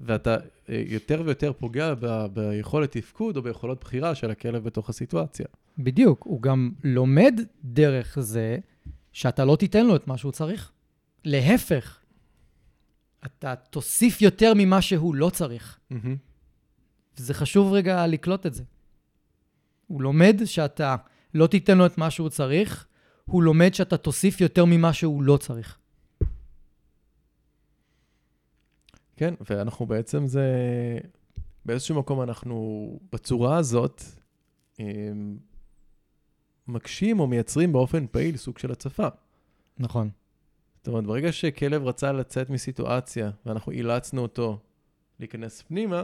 ואתה 0.00 0.36
אה, 0.68 0.82
יותר 0.86 1.22
ויותר 1.24 1.52
פוגע 1.52 1.94
ב- 2.00 2.26
ביכולת 2.32 2.96
תפקוד 2.96 3.36
או 3.36 3.42
ביכולות 3.42 3.80
בחירה 3.80 4.14
של 4.14 4.30
הכלב 4.30 4.64
בתוך 4.64 4.88
הסיטואציה. 4.88 5.46
בדיוק. 5.78 6.22
הוא 6.24 6.42
גם 6.42 6.70
לומד 6.84 7.40
דרך 7.64 8.20
זה 8.20 8.58
שאתה 9.12 9.44
לא 9.44 9.56
תיתן 9.56 9.86
לו 9.86 9.96
את 9.96 10.06
מה 10.06 10.18
שהוא 10.18 10.32
צריך. 10.32 10.72
להפך, 11.24 12.00
אתה 13.26 13.54
תוסיף 13.56 14.22
יותר 14.22 14.52
ממה 14.56 14.82
שהוא 14.82 15.14
לא 15.14 15.30
צריך. 15.30 15.78
וזה 17.18 17.34
חשוב 17.34 17.72
רגע 17.72 18.06
לקלוט 18.06 18.46
את 18.46 18.54
זה. 18.54 18.62
הוא 19.86 20.02
לומד 20.02 20.40
שאתה 20.44 20.96
לא 21.34 21.46
תיתן 21.46 21.78
לו 21.78 21.86
את 21.86 21.98
מה 21.98 22.10
שהוא 22.10 22.28
צריך, 22.28 22.86
הוא 23.24 23.42
לומד 23.42 23.74
שאתה 23.74 23.96
תוסיף 23.96 24.40
יותר 24.40 24.64
ממה 24.64 24.92
שהוא 24.92 25.22
לא 25.22 25.36
צריך. 25.36 25.78
כן, 29.16 29.34
ואנחנו 29.50 29.86
בעצם 29.86 30.26
זה... 30.26 30.44
באיזשהו 31.64 31.98
מקום 31.98 32.22
אנחנו 32.22 32.98
בצורה 33.12 33.56
הזאת 33.56 34.02
אמ, 34.80 35.38
מקשים 36.68 37.20
או 37.20 37.26
מייצרים 37.26 37.72
באופן 37.72 38.06
פעיל 38.06 38.36
סוג 38.36 38.58
של 38.58 38.72
הצפה. 38.72 39.08
נכון. 39.78 40.10
זאת 40.80 40.88
אומרת, 40.88 41.04
ברגע 41.04 41.32
שכלב 41.32 41.84
רצה 41.84 42.12
לצאת 42.12 42.50
מסיטואציה 42.50 43.30
ואנחנו 43.46 43.72
אילצנו 43.72 44.22
אותו 44.22 44.58
להיכנס 45.20 45.62
פנימה, 45.62 46.02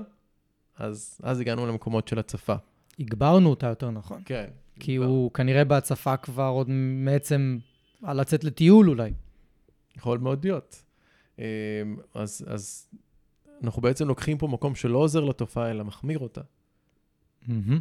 אז, 0.77 1.21
אז 1.23 1.41
הגענו 1.41 1.67
למקומות 1.67 2.09
של 2.09 2.19
הצפה. 2.19 2.55
הגברנו 2.99 3.51
אותה 3.51 3.67
יותר 3.67 3.91
נכון. 3.91 4.23
כן. 4.25 4.47
כי 4.81 4.97
הוא 4.97 5.31
כנראה 5.31 5.65
בהצפה 5.65 6.17
כבר 6.17 6.49
עוד 6.49 6.67
מעצם 6.71 7.59
על 8.03 8.21
לצאת 8.21 8.45
לטיול 8.45 8.89
אולי. 8.89 9.13
יכול 9.97 10.19
מאוד 10.19 10.45
להיות. 10.45 10.83
אמ, 11.39 11.45
אז, 12.15 12.45
אז 12.49 12.89
אנחנו 13.63 13.83
בעצם 13.83 14.09
לוקחים 14.09 14.39
פה 14.39 14.47
מקום 14.47 14.75
שלא 14.75 14.99
עוזר 14.99 15.25
לתופעה, 15.25 15.71
אלא 15.71 15.85
מחמיר 15.85 16.19
אותה. 16.19 16.41
מהמם. 17.47 17.81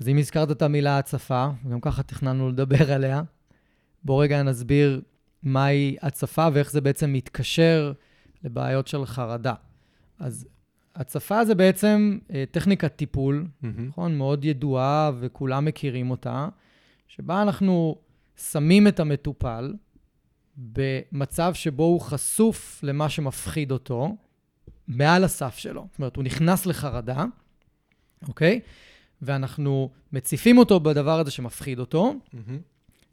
אז 0.00 0.08
אם 0.08 0.18
הזכרת 0.18 0.50
את 0.50 0.62
המילה 0.62 0.98
הצפה, 0.98 1.48
וגם 1.64 1.80
ככה 1.80 2.02
תכננו 2.02 2.48
לדבר 2.48 2.92
עליה, 2.92 3.22
בוא 4.02 4.22
רגע 4.22 4.42
נסביר 4.42 5.02
מהי 5.42 5.96
הצפה 6.02 6.48
ואיך 6.52 6.70
זה 6.70 6.80
בעצם 6.80 7.12
מתקשר 7.12 7.92
לבעיות 8.44 8.88
של 8.88 9.06
חרדה. 9.06 9.54
אז 10.18 10.46
הצפה 10.94 11.44
זה 11.44 11.54
בעצם 11.54 12.18
אה, 12.34 12.44
טכניקת 12.50 12.96
טיפול, 12.96 13.46
נכון? 13.62 14.18
מאוד 14.18 14.44
ידועה 14.44 15.10
וכולם 15.20 15.64
מכירים 15.64 16.10
אותה, 16.10 16.48
שבה 17.08 17.42
אנחנו 17.42 17.96
שמים 18.36 18.88
את 18.88 19.00
המטופל 19.00 19.74
במצב 20.56 21.54
שבו 21.54 21.82
הוא 21.82 22.00
חשוף 22.00 22.80
למה 22.82 23.08
שמפחיד 23.08 23.70
אותו, 23.70 24.16
מעל 24.88 25.24
הסף 25.24 25.58
שלו. 25.58 25.86
זאת 25.90 25.98
אומרת, 25.98 26.16
הוא 26.16 26.24
נכנס 26.24 26.66
לחרדה, 26.66 27.24
אוקיי? 28.28 28.60
ואנחנו 29.22 29.90
מציפים 30.12 30.58
אותו 30.58 30.80
בדבר 30.80 31.20
הזה 31.20 31.30
שמפחיד 31.30 31.78
אותו, 31.78 32.14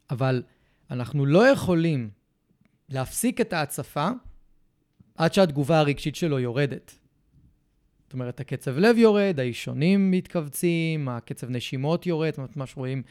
אבל 0.10 0.44
אנחנו 0.92 1.26
לא 1.26 1.48
יכולים 1.48 2.10
להפסיק 2.90 3.42
את 3.42 3.54
ההצפה 3.54 4.10
עד 5.16 5.34
שהתגובה 5.34 5.80
הרגשית 5.80 6.16
שלו 6.16 6.40
יורדת. 6.40 7.00
זאת 8.04 8.14
אומרת, 8.14 8.40
הקצב 8.40 8.78
לב 8.78 8.98
יורד, 8.98 9.40
האישונים 9.40 10.12
מתכווצים, 10.12 11.10
הקצב 11.10 11.50
נשימות 11.50 12.06
יורד, 12.06 12.30
זאת 12.30 12.38
אומרת, 12.38 12.58
מה 12.58 12.66
שרואים 12.66 13.04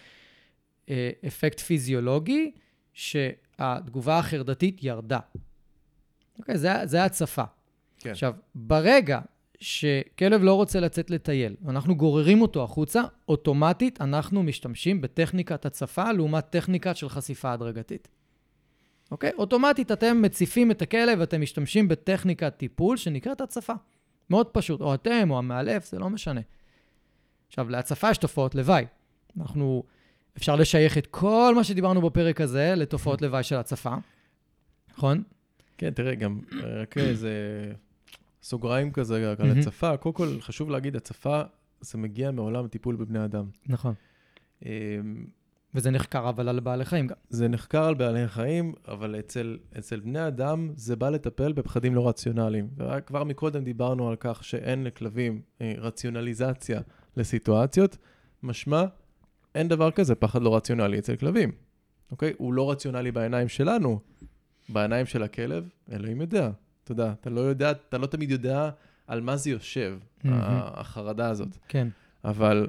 אה, 0.88 1.10
אפקט 1.26 1.60
פיזיולוגי, 1.60 2.52
שהתגובה 2.92 4.18
החרדתית 4.18 4.84
ירדה. 4.84 5.18
אוקיי, 6.38 6.58
זה, 6.58 6.72
זה 6.84 7.04
הצפה. 7.04 7.44
כן. 7.98 8.10
עכשיו, 8.10 8.34
ברגע 8.54 9.20
שכלב 9.62 10.42
לא 10.42 10.54
רוצה 10.54 10.80
לצאת 10.80 11.10
לטייל, 11.10 11.56
ואנחנו 11.64 11.96
גוררים 11.96 12.42
אותו 12.42 12.64
החוצה, 12.64 13.02
אוטומטית 13.28 14.00
אנחנו 14.00 14.42
משתמשים 14.42 15.00
בטכניקת 15.00 15.66
הצפה 15.66 16.12
לעומת 16.12 16.50
טכניקה 16.50 16.94
של 16.94 17.08
חשיפה 17.08 17.52
הדרגתית. 17.52 18.08
אוקיי? 19.10 19.30
אוטומטית 19.38 19.92
אתם 19.92 20.22
מציפים 20.22 20.70
את 20.70 20.82
הכלב 20.82 21.18
ואתם 21.20 21.40
משתמשים 21.40 21.88
בטכניקת 21.88 22.54
טיפול 22.56 22.96
שנקראת 22.96 23.40
הצפה. 23.40 23.72
מאוד 24.30 24.46
פשוט, 24.46 24.80
או 24.80 24.94
אתם 24.94 25.30
או 25.30 25.38
המאלף, 25.38 25.86
זה 25.86 25.98
לא 25.98 26.10
משנה. 26.10 26.40
עכשיו, 27.48 27.70
להצפה 27.70 28.10
יש 28.10 28.18
תופעות 28.18 28.54
לוואי. 28.54 28.84
אנחנו, 29.40 29.82
אפשר 30.36 30.56
לשייך 30.56 30.98
את 30.98 31.06
כל 31.06 31.52
מה 31.56 31.64
שדיברנו 31.64 32.02
בפרק 32.02 32.40
הזה 32.40 32.74
לתופעות 32.76 33.22
לוואי 33.22 33.42
של 33.42 33.56
הצפה, 33.56 33.94
נכון? 34.92 35.22
כן, 35.78 35.90
תראה, 35.90 36.14
גם 36.14 36.40
רק 36.62 36.98
איזה 36.98 37.32
סוגריים 38.42 38.92
כזה 38.92 39.30
על 39.30 39.36
מהמם. 39.38 39.60
הצפה. 39.60 39.96
קודם 39.96 40.14
כל, 40.14 40.40
חשוב 40.40 40.70
להגיד, 40.70 40.96
הצפה 40.96 41.42
זה 41.80 41.98
מגיע 41.98 42.30
מעולם 42.30 42.68
טיפול 42.68 42.96
בבני 42.96 43.24
אדם. 43.24 43.44
נכון. 43.66 43.94
אמ, 44.64 45.26
וזה 45.74 45.90
נחקר 45.90 46.28
אבל 46.28 46.48
על 46.48 46.60
בעלי 46.60 46.84
חיים 46.84 47.06
גם. 47.06 47.16
זה 47.28 47.48
נחקר 47.48 47.84
על 47.84 47.94
בעלי 47.94 48.28
חיים, 48.28 48.74
אבל 48.88 49.18
אצל, 49.18 49.58
אצל 49.78 50.00
בני 50.00 50.26
אדם 50.26 50.72
זה 50.76 50.96
בא 50.96 51.10
לטפל 51.10 51.52
בפחדים 51.52 51.94
לא 51.94 52.08
רציונליים. 52.08 52.68
וכבר 52.76 53.24
מקודם 53.24 53.64
דיברנו 53.64 54.08
על 54.08 54.16
כך 54.20 54.44
שאין 54.44 54.84
לכלבים 54.84 55.42
אה, 55.60 55.74
רציונליזציה 55.78 56.80
לסיטואציות, 57.16 57.96
משמע, 58.42 58.84
אין 59.54 59.68
דבר 59.68 59.90
כזה 59.90 60.14
פחד 60.14 60.42
לא 60.42 60.56
רציונלי 60.56 60.98
אצל 60.98 61.16
כלבים, 61.16 61.52
אוקיי? 62.10 62.32
הוא 62.38 62.54
לא 62.54 62.70
רציונלי 62.70 63.12
בעיניים 63.12 63.48
שלנו, 63.48 64.00
בעיניים 64.68 65.06
של 65.06 65.22
הכלב, 65.22 65.68
אלוהים 65.92 66.20
יודע. 66.20 66.50
אתה 66.92 67.02
יודע, 67.02 67.12
אתה 67.20 67.30
לא 67.30 67.40
יודע, 67.40 67.70
אתה 67.70 67.98
לא 67.98 68.06
תמיד 68.06 68.30
יודע 68.30 68.70
על 69.06 69.20
מה 69.20 69.36
זה 69.36 69.50
יושב. 69.50 69.98
ה- 70.24 70.80
החרדה 70.80 71.28
הזאת. 71.30 71.48
כן. 71.68 71.88
אבל 72.24 72.66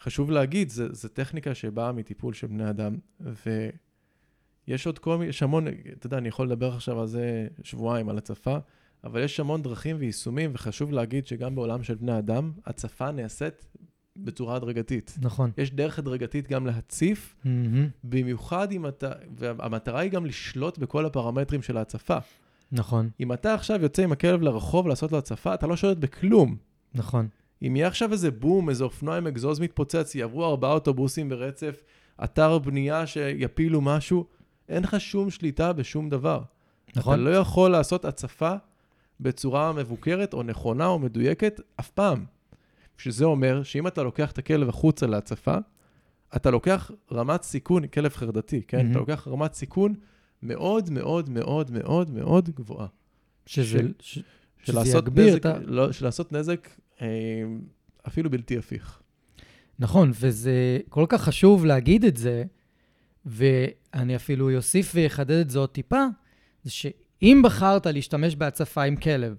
חשוב 0.00 0.30
להגיד, 0.30 0.68
זו 0.70 1.08
טכניקה 1.08 1.54
שבאה 1.54 1.92
מטיפול 1.92 2.34
של 2.34 2.46
בני 2.46 2.70
אדם, 2.70 2.96
ויש 3.20 4.86
עוד 4.86 4.98
כל 4.98 5.18
מיני, 5.18 5.30
יש 5.30 5.42
המון, 5.42 5.66
אתה 5.98 6.06
יודע, 6.06 6.18
אני 6.18 6.28
יכול 6.28 6.46
לדבר 6.46 6.74
עכשיו 6.74 7.00
על 7.00 7.06
זה 7.06 7.46
שבועיים, 7.62 8.08
על 8.08 8.18
הצפה, 8.18 8.56
אבל 9.04 9.22
יש 9.22 9.40
המון 9.40 9.62
דרכים 9.62 9.96
ויישומים, 9.98 10.50
וחשוב 10.54 10.92
להגיד 10.92 11.26
שגם 11.26 11.54
בעולם 11.54 11.82
של 11.82 11.94
בני 11.94 12.18
אדם, 12.18 12.52
הצפה 12.66 13.10
נעשית 13.10 13.66
בצורה 14.16 14.56
הדרגתית. 14.56 15.18
נכון. 15.22 15.50
יש 15.58 15.70
דרך 15.70 15.98
הדרגתית 15.98 16.48
גם 16.48 16.66
להציף, 16.66 17.36
מהמם. 17.44 17.88
במיוחד 18.04 18.72
אם 18.72 18.86
אתה, 18.86 19.12
והמטרה 19.36 20.00
היא 20.00 20.10
גם 20.10 20.26
לשלוט 20.26 20.78
בכל 20.78 21.06
הפרמטרים 21.06 21.62
של 21.62 21.76
ההצפה. 21.76 22.18
נכון, 22.74 23.10
אם 23.20 23.32
אתה 23.32 23.54
עכשיו 23.54 23.82
יוצא 23.82 24.02
עם 24.02 24.12
הכלב 24.12 24.42
לרחוב 24.42 24.88
לעשות 24.88 25.12
לו 25.12 25.18
הצפה, 25.18 25.54
אתה 25.54 25.66
לא 25.66 25.76
שולט 25.76 25.96
בכלום. 25.96 26.56
נכון. 26.94 27.28
אם 27.62 27.76
יהיה 27.76 27.88
עכשיו 27.88 28.12
איזה 28.12 28.30
בום, 28.30 28.68
איזה 28.68 28.84
אופנוע 28.84 29.16
עם 29.16 29.26
אגזוז 29.26 29.60
מתפוצץ, 29.60 30.14
יעברו 30.14 30.44
ארבעה 30.44 30.72
אוטובוסים 30.72 31.28
ברצף, 31.28 31.82
אתר 32.24 32.58
בנייה 32.58 33.06
שיפילו 33.06 33.80
משהו, 33.80 34.26
אין 34.68 34.82
לך 34.82 35.00
שום 35.00 35.30
שליטה 35.30 35.72
בשום 35.72 36.08
דבר. 36.08 36.42
אתה 36.90 37.00
נכון? 37.00 37.20
לא 37.20 37.30
יכול 37.30 37.70
לעשות 37.70 38.04
הצפה 38.04 38.54
בצורה 39.20 39.72
מבוקרת 39.72 40.34
או 40.34 40.42
נכונה 40.42 40.86
או 40.86 40.98
מדויקת 40.98 41.60
אף 41.80 41.90
פעם. 41.90 42.24
שזה 42.98 43.24
אומר 43.24 43.62
שאם 43.62 43.86
אתה 43.86 44.02
לוקח 44.02 44.32
את 44.32 44.38
הכלב 44.38 44.68
החוצה 44.68 45.06
להצפה, 45.06 45.56
אתה 46.36 46.50
לוקח 46.50 46.90
רמת 47.12 47.42
סיכון, 47.42 47.86
כלב 47.86 48.12
חרדתי, 48.12 48.62
כן? 48.68 48.76
מהמם. 48.76 48.90
אתה 48.90 48.98
לוקח 48.98 49.28
רמת 49.28 49.54
סיכון 49.54 49.94
מאוד 50.44 50.90
מאוד 50.90 51.30
מאוד 51.30 51.70
מאוד 51.70 52.10
מאוד 52.10 52.50
גבוהה. 52.50 52.86
שזה... 53.46 53.78
ש- 54.00 54.14
של 54.14 54.22
שזה 54.72 54.78
לעשות 54.78 55.08
נזק, 55.18 55.36
את 55.40 55.46
ה- 55.46 55.58
לא, 55.64 55.92
של 55.92 56.04
לעשות 56.04 56.32
נזק 56.32 56.68
אה, 57.02 57.06
אפילו 58.06 58.30
בלתי 58.30 58.58
הפיך. 58.58 59.00
נכון, 59.78 60.10
וזה 60.20 60.78
כל 60.88 61.06
כך 61.08 61.22
חשוב 61.22 61.64
להגיד 61.64 62.04
את 62.04 62.16
זה, 62.16 62.44
ואני 63.26 64.16
אפילו 64.16 64.56
אוסיף 64.56 64.92
ואחדד 64.94 65.30
את 65.40 65.50
זה 65.50 65.58
עוד 65.58 65.68
טיפה, 65.68 66.04
זה 66.62 66.70
שאם 66.70 67.42
בחרת 67.44 67.86
להשתמש 67.86 68.36
בהצפה 68.36 68.82
עם 68.82 68.96
כלב, 68.96 69.36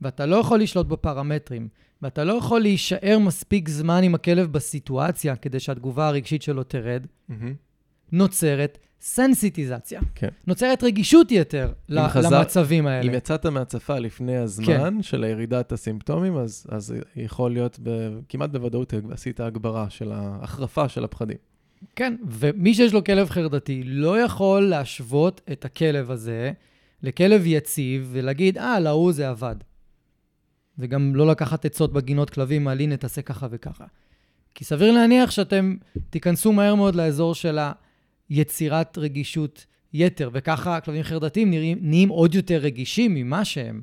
ואתה 0.00 0.26
לא 0.26 0.36
יכול 0.36 0.60
לשלוט 0.60 0.86
בפרמטרים, 0.86 1.68
ואתה 2.02 2.24
לא 2.24 2.32
יכול 2.32 2.60
להישאר 2.60 3.18
מספיק 3.18 3.68
זמן 3.68 4.02
עם 4.02 4.14
הכלב 4.14 4.52
בסיטואציה 4.52 5.36
כדי 5.36 5.60
שהתגובה 5.60 6.08
הרגשית 6.08 6.42
שלו 6.42 6.62
תרד, 6.64 7.06
נוצרת 8.12 8.78
סנסיטיזציה. 9.00 10.00
כן. 10.14 10.28
נוצרת 10.46 10.84
רגישות 10.84 11.32
יתר 11.32 11.72
ל- 11.88 12.08
חזר- 12.08 12.38
למצבים 12.38 12.86
האלה. 12.86 13.10
אם 13.10 13.14
יצאת 13.16 13.46
מהצפה 13.46 13.98
לפני 13.98 14.36
הזמן 14.36 14.66
כן. 14.66 15.02
של 15.02 15.24
ירידת 15.24 15.72
הסימפטומים, 15.72 16.36
אז, 16.36 16.66
אז 16.68 16.94
יכול 17.16 17.52
להיות 17.52 17.78
ב, 17.82 17.90
כמעט 18.28 18.50
בוודאות 18.50 18.94
עשית 19.10 19.40
הגברה 19.40 19.90
של 19.90 20.12
ההחרפה 20.12 20.88
של 20.88 21.04
הפחדים. 21.04 21.36
כן, 21.96 22.16
ומי 22.28 22.74
שיש 22.74 22.92
לו 22.92 23.04
כלב 23.04 23.30
חרדתי 23.30 23.82
לא 23.84 24.20
יכול 24.20 24.62
להשוות 24.62 25.40
את 25.52 25.64
הכלב 25.64 26.10
הזה 26.10 26.52
לכלב 27.02 27.42
יציב 27.46 28.08
ולהגיד, 28.12 28.58
אה, 28.58 28.80
להוא 28.80 29.12
זה 29.12 29.28
עבד. 29.28 29.54
וגם 30.78 31.14
לא 31.14 31.26
לקחת 31.26 31.64
עצות 31.64 31.92
בגינות 31.92 32.30
כלבים, 32.30 32.68
על 32.68 32.80
הנה 32.80 32.96
תעשה 32.96 33.22
ככה 33.22 33.46
וככה. 33.50 33.84
כי 34.54 34.64
סביר 34.64 34.92
להניח 34.92 35.30
שאתם 35.30 35.76
תיכנסו 36.10 36.52
מהר 36.52 36.74
מאוד 36.74 36.94
לאזור 36.94 37.34
של 37.34 37.58
היצירת 38.30 38.98
רגישות 38.98 39.66
יתר, 39.92 40.30
וככה 40.32 40.80
כלבים 40.80 41.02
חרדתיים 41.02 41.50
נראים, 41.50 41.78
נהיים 41.80 42.08
עוד 42.08 42.34
יותר 42.34 42.56
רגישים 42.56 43.14
ממה 43.14 43.44
שהם, 43.44 43.82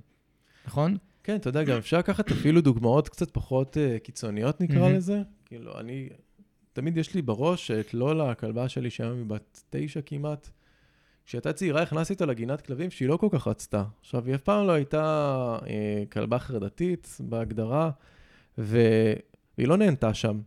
נכון? 0.68 0.98
כן, 1.24 1.36
אתה 1.36 1.50
יודע, 1.50 1.64
גם 1.64 1.78
אפשר 1.78 1.98
לקחת 1.98 2.32
אפילו 2.32 2.62
דוגמאות 2.62 3.10
קצת 3.10 3.32
פחות 3.32 3.78
uh, 3.78 4.00
קיצוניות, 4.00 4.62
נקרא. 4.62 4.90
לזה. 4.90 5.22
כאילו, 5.46 5.80
אני, 5.80 6.10
תמיד 6.74 6.98
יש 6.98 7.14
לי 7.14 7.22
בראש 7.22 7.72
את 7.72 7.94
לולה, 7.94 8.32
הכלבה 8.32 8.70
שלי, 8.70 8.90
שהיום 8.90 9.18
היא 9.18 9.26
בת 9.26 9.64
תשע 9.70 10.00
כמעט. 10.06 10.50
כשהייתה 11.26 11.54
צעירה, 11.54 11.82
הכנסתי 11.82 12.14
אותה 12.14 12.26
לגינת 12.26 12.62
כלבים 12.62 12.92
שהיא 12.92 13.10
לא 13.10 13.18
כל 13.18 13.28
כך 13.32 13.48
רצתה. 13.48 13.84
עכשיו, 14.00 14.26
היא 14.26 14.36
אף 14.36 14.42
פעם 14.42 14.68
לא 14.68 14.72
הייתה 14.72 15.04
אה, 15.68 16.04
כלבה 16.12 16.40
חרדתית 16.40 17.18
בהגדרה, 17.20 17.92
והיא 18.58 19.18
לא 19.58 19.78
נהנתה 19.78 20.14
שם. 20.14 20.40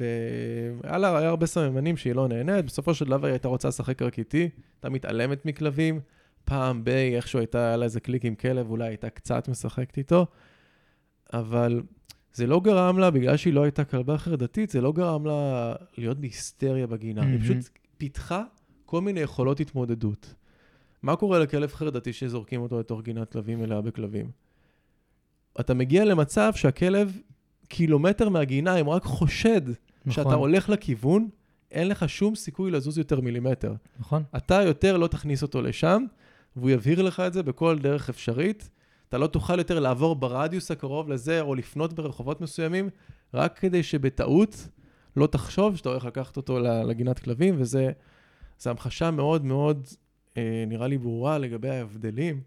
והיה 0.00 0.98
לה 0.98 1.28
הרבה 1.28 1.46
סממנים 1.46 1.96
שהיא 1.96 2.14
לא 2.14 2.28
נהנית, 2.28 2.64
בסופו 2.64 2.94
של 2.94 3.04
דבר 3.04 3.26
היא 3.26 3.32
הייתה 3.32 3.48
רוצה 3.48 3.68
לשחק 3.68 4.02
רק 4.02 4.18
איתי, 4.18 4.48
הייתה 4.74 4.88
מתעלמת 4.90 5.46
מכלבים, 5.46 6.00
פעם 6.44 6.84
ב- 6.84 6.88
איכשהו 6.88 7.38
הייתה, 7.38 7.58
היה 7.58 7.76
לה 7.76 7.84
איזה 7.84 8.00
קליק 8.00 8.24
עם 8.24 8.34
כלב, 8.34 8.70
אולי 8.70 8.88
הייתה 8.88 9.10
קצת 9.10 9.48
משחקת 9.48 9.98
איתו, 9.98 10.26
אבל 11.32 11.82
זה 12.32 12.46
לא 12.46 12.60
גרם 12.60 12.98
לה, 12.98 13.10
בגלל 13.10 13.36
שהיא 13.36 13.54
לא 13.54 13.62
הייתה 13.62 13.84
כלבה 13.84 14.18
חרדתית, 14.18 14.70
זה 14.70 14.80
לא 14.80 14.92
גרם 14.92 15.26
לה 15.26 15.74
להיות 15.98 16.18
בהיסטריה 16.18 16.86
בגינה, 16.86 17.22
היא 17.22 17.30
מהמם. 17.30 17.42
פשוט 17.42 17.78
פיתחה 17.98 18.42
כל 18.86 19.00
מיני 19.00 19.20
יכולות 19.20 19.60
התמודדות. 19.60 20.34
מה 21.02 21.16
קורה 21.16 21.38
לכלב 21.38 21.72
חרדתי 21.72 22.12
שזורקים 22.12 22.60
אותו 22.60 22.80
לתוך 22.80 23.02
גינת 23.02 23.32
כלבים 23.32 23.60
מלאה 23.60 23.80
בכלבים? 23.80 24.30
אתה 25.60 25.74
מגיע 25.74 26.04
למצב 26.04 26.52
שהכלב 26.54 27.18
קילומטר 27.70 28.28
מהגינה, 28.28 28.76
אם 28.76 28.88
רק 28.88 29.04
חושד 29.04 29.60
שאתה 30.10 30.20
נכון, 30.20 30.34
הולך 30.34 30.68
לכיוון, 30.68 31.28
אין 31.70 31.88
לך 31.88 32.08
שום 32.08 32.34
סיכוי 32.34 32.70
לזוז 32.70 32.98
יותר 32.98 33.20
מילימטר. 33.20 33.74
נכון. 34.00 34.22
אתה 34.36 34.54
יותר 34.54 34.96
לא 34.96 35.06
תכניס 35.06 35.42
אותו 35.42 35.62
לשם, 35.62 36.04
והוא 36.56 36.70
יבהיר 36.70 37.02
לך 37.02 37.20
את 37.20 37.32
זה 37.32 37.42
בכל 37.42 37.78
דרך 37.78 38.08
אפשרית. 38.08 38.70
אתה 39.08 39.18
לא 39.18 39.26
תוכל 39.26 39.58
יותר 39.58 39.80
לעבור 39.80 40.16
ברדיוס 40.16 40.70
הקרוב 40.70 41.08
לזה, 41.08 41.40
או 41.40 41.54
לפנות 41.54 41.92
ברחובות 41.92 42.40
מסוימים, 42.40 42.88
רק 43.34 43.58
כדי 43.58 43.82
שבטעות 43.82 44.68
לא 45.16 45.26
תחשוב 45.26 45.76
שאתה 45.76 45.88
הולך 45.88 46.04
לקחת 46.04 46.36
אותו 46.36 46.58
לגינת 46.60 47.18
כלבים, 47.18 47.54
וזה 47.58 47.90
זה 48.58 48.70
המחשה 48.70 49.10
מאוד 49.10 49.44
מאוד, 49.44 49.86
אה, 50.36 50.64
נראה 50.66 50.86
לי 50.86 50.98
ברורה 50.98 51.38
לגבי 51.38 51.68
ההבדלים 51.68 52.40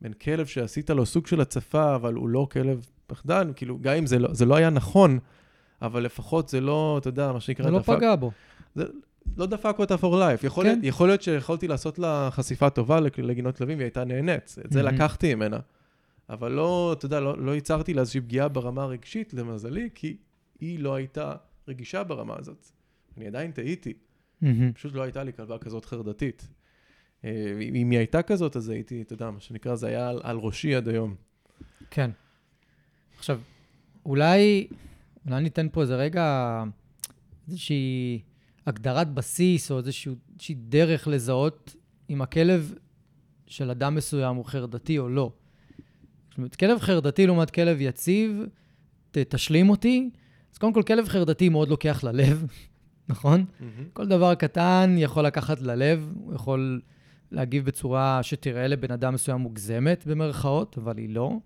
בין 0.00 0.12
כלב 0.12 0.46
שעשית 0.46 0.90
לו 0.90 1.06
סוג 1.06 1.26
של 1.26 1.40
הצפה, 1.40 1.94
אבל 1.94 2.14
הוא 2.14 2.28
לא 2.28 2.46
כלב 2.50 2.86
פחדן, 3.10 3.50
כאילו, 3.56 3.78
גם 3.80 3.94
אם 3.96 4.06
זה 4.06 4.18
לא, 4.18 4.34
זה 4.34 4.44
לא 4.44 4.56
היה 4.56 4.70
נכון, 4.70 5.18
אבל 5.82 6.02
לפחות 6.02 6.48
זה 6.48 6.60
לא, 6.60 6.96
אתה 7.00 7.08
יודע, 7.08 7.32
מה 7.32 7.40
שנקרא, 7.40 7.64
זה 7.64 7.70
לא 7.70 7.78
דפק- 7.78 7.96
פגע 7.96 8.16
בו. 8.16 8.30
לא 9.36 9.46
דפק 9.46 9.74
אותה 9.78 9.94
for 9.94 9.98
life. 10.14 10.46
יכול, 10.46 10.64
כן. 10.64 10.70
להיות, 10.70 10.84
יכול 10.84 11.08
להיות 11.08 11.22
שיכולתי 11.22 11.68
לעשות 11.68 11.98
לה 11.98 12.28
חשיפה 12.32 12.70
טובה 12.70 13.00
לג- 13.00 13.20
לגינות 13.20 13.56
כלבים 13.56 13.78
והיא 13.78 13.84
הייתה 13.86 14.04
נהנית. 14.04 14.54
את 14.66 14.72
זה 14.72 14.82
מהמם. 14.82 14.94
לקחתי 14.94 15.34
ממנה. 15.34 15.58
אבל 16.30 16.52
לא, 16.52 16.94
אתה 16.98 17.06
יודע, 17.06 17.20
לא, 17.20 17.38
לא 17.38 17.54
ייצרתי 17.54 17.94
לה 17.94 18.00
איזושהי 18.00 18.20
פגיעה 18.20 18.48
ברמה 18.48 18.82
הרגשית, 18.82 19.34
למזלי, 19.34 19.88
כי 19.94 20.16
היא 20.60 20.78
לא 20.78 20.94
הייתה 20.94 21.34
רגישה 21.68 22.04
ברמה 22.04 22.34
הזאת. 22.38 22.66
אני 23.16 23.26
עדיין 23.26 23.50
טעיתי, 23.52 23.92
מהמם. 24.42 24.72
פשוט 24.72 24.94
לא 24.94 25.02
הייתה 25.02 25.24
לי 25.24 25.32
כלבה 25.32 25.58
כזאת 25.58 25.84
חרדתית. 25.84 26.48
אה, 27.24 27.30
אם 27.72 27.90
היא 27.90 27.98
הייתה 27.98 28.22
כזאת, 28.22 28.56
אז 28.56 28.68
הייתי, 28.68 29.02
אתה 29.02 29.12
יודע, 29.12 29.30
מה 29.30 29.40
שנקרא, 29.40 29.74
זה 29.74 29.86
היה 29.86 30.08
על, 30.08 30.20
על 30.22 30.36
ראשי 30.36 30.74
עד 30.74 30.88
היום. 30.88 31.14
כן. 31.90 32.10
עכשיו, 33.20 33.40
אולי, 34.06 34.66
אולי 35.26 35.42
ניתן 35.42 35.66
פה 35.72 35.82
איזה 35.82 35.96
רגע, 35.96 36.62
איזושהי 37.48 38.20
הגדרת 38.66 39.14
בסיס, 39.14 39.70
או 39.70 39.78
איזושהי, 39.78 40.14
דרך 40.54 41.08
לזהות 41.08 41.76
אם 42.10 42.22
הכלב 42.22 42.74
של 43.46 43.70
אדם 43.70 43.94
מסוים 43.94 44.36
הוא 44.36 44.44
חרדתי 44.44 44.98
או 44.98 45.08
לא. 45.08 45.32
זאת 46.28 46.38
אומרת, 46.38 46.56
כלב 46.56 46.78
חרדתי 46.78 47.26
לעומת 47.26 47.50
כלב 47.50 47.80
יציב, 47.80 48.42
ת, 49.10 49.18
תשלים 49.18 49.70
אותי. 49.70 50.10
אז 50.52 50.58
קודם 50.58 50.72
כל, 50.72 50.82
כלב 50.82 51.08
חרדתי 51.08 51.48
מאוד 51.48 51.68
לוקח 51.68 52.04
ללב, 52.04 52.46
נכון? 53.08 53.44
כל 53.92 54.06
דבר 54.06 54.34
קטן 54.34 54.94
יכול 54.98 55.26
לקחת 55.26 55.60
ללב, 55.60 56.12
הוא 56.14 56.34
יכול 56.34 56.80
להגיב 57.30 57.64
בצורה 57.64 58.22
שתראה 58.22 58.68
לבן 58.68 58.90
אדם 58.90 59.14
מסוים 59.14 59.40
מוגזמת, 59.40 60.06
במרכאות, 60.06 60.78
אבל 60.78 60.98
היא 60.98 61.08
לא. 61.08 61.38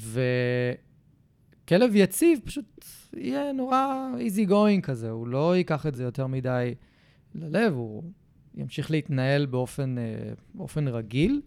וכלב 0.00 1.90
יציב 1.94 2.40
פשוט 2.44 2.84
יהיה 3.16 3.52
נורא 3.52 4.08
easy 4.18 4.48
going 4.50 4.80
כזה, 4.82 5.10
הוא 5.10 5.28
לא 5.28 5.56
ייקח 5.56 5.86
את 5.86 5.94
זה 5.94 6.04
יותר 6.04 6.26
מדי 6.26 6.74
ללב, 7.34 7.72
הוא 7.74 8.02
ימשיך 8.54 8.90
להתנהל 8.90 9.46
באופן, 9.46 9.98
אה, 9.98 10.32
באופן 10.54 10.88
רגיל. 10.88 11.40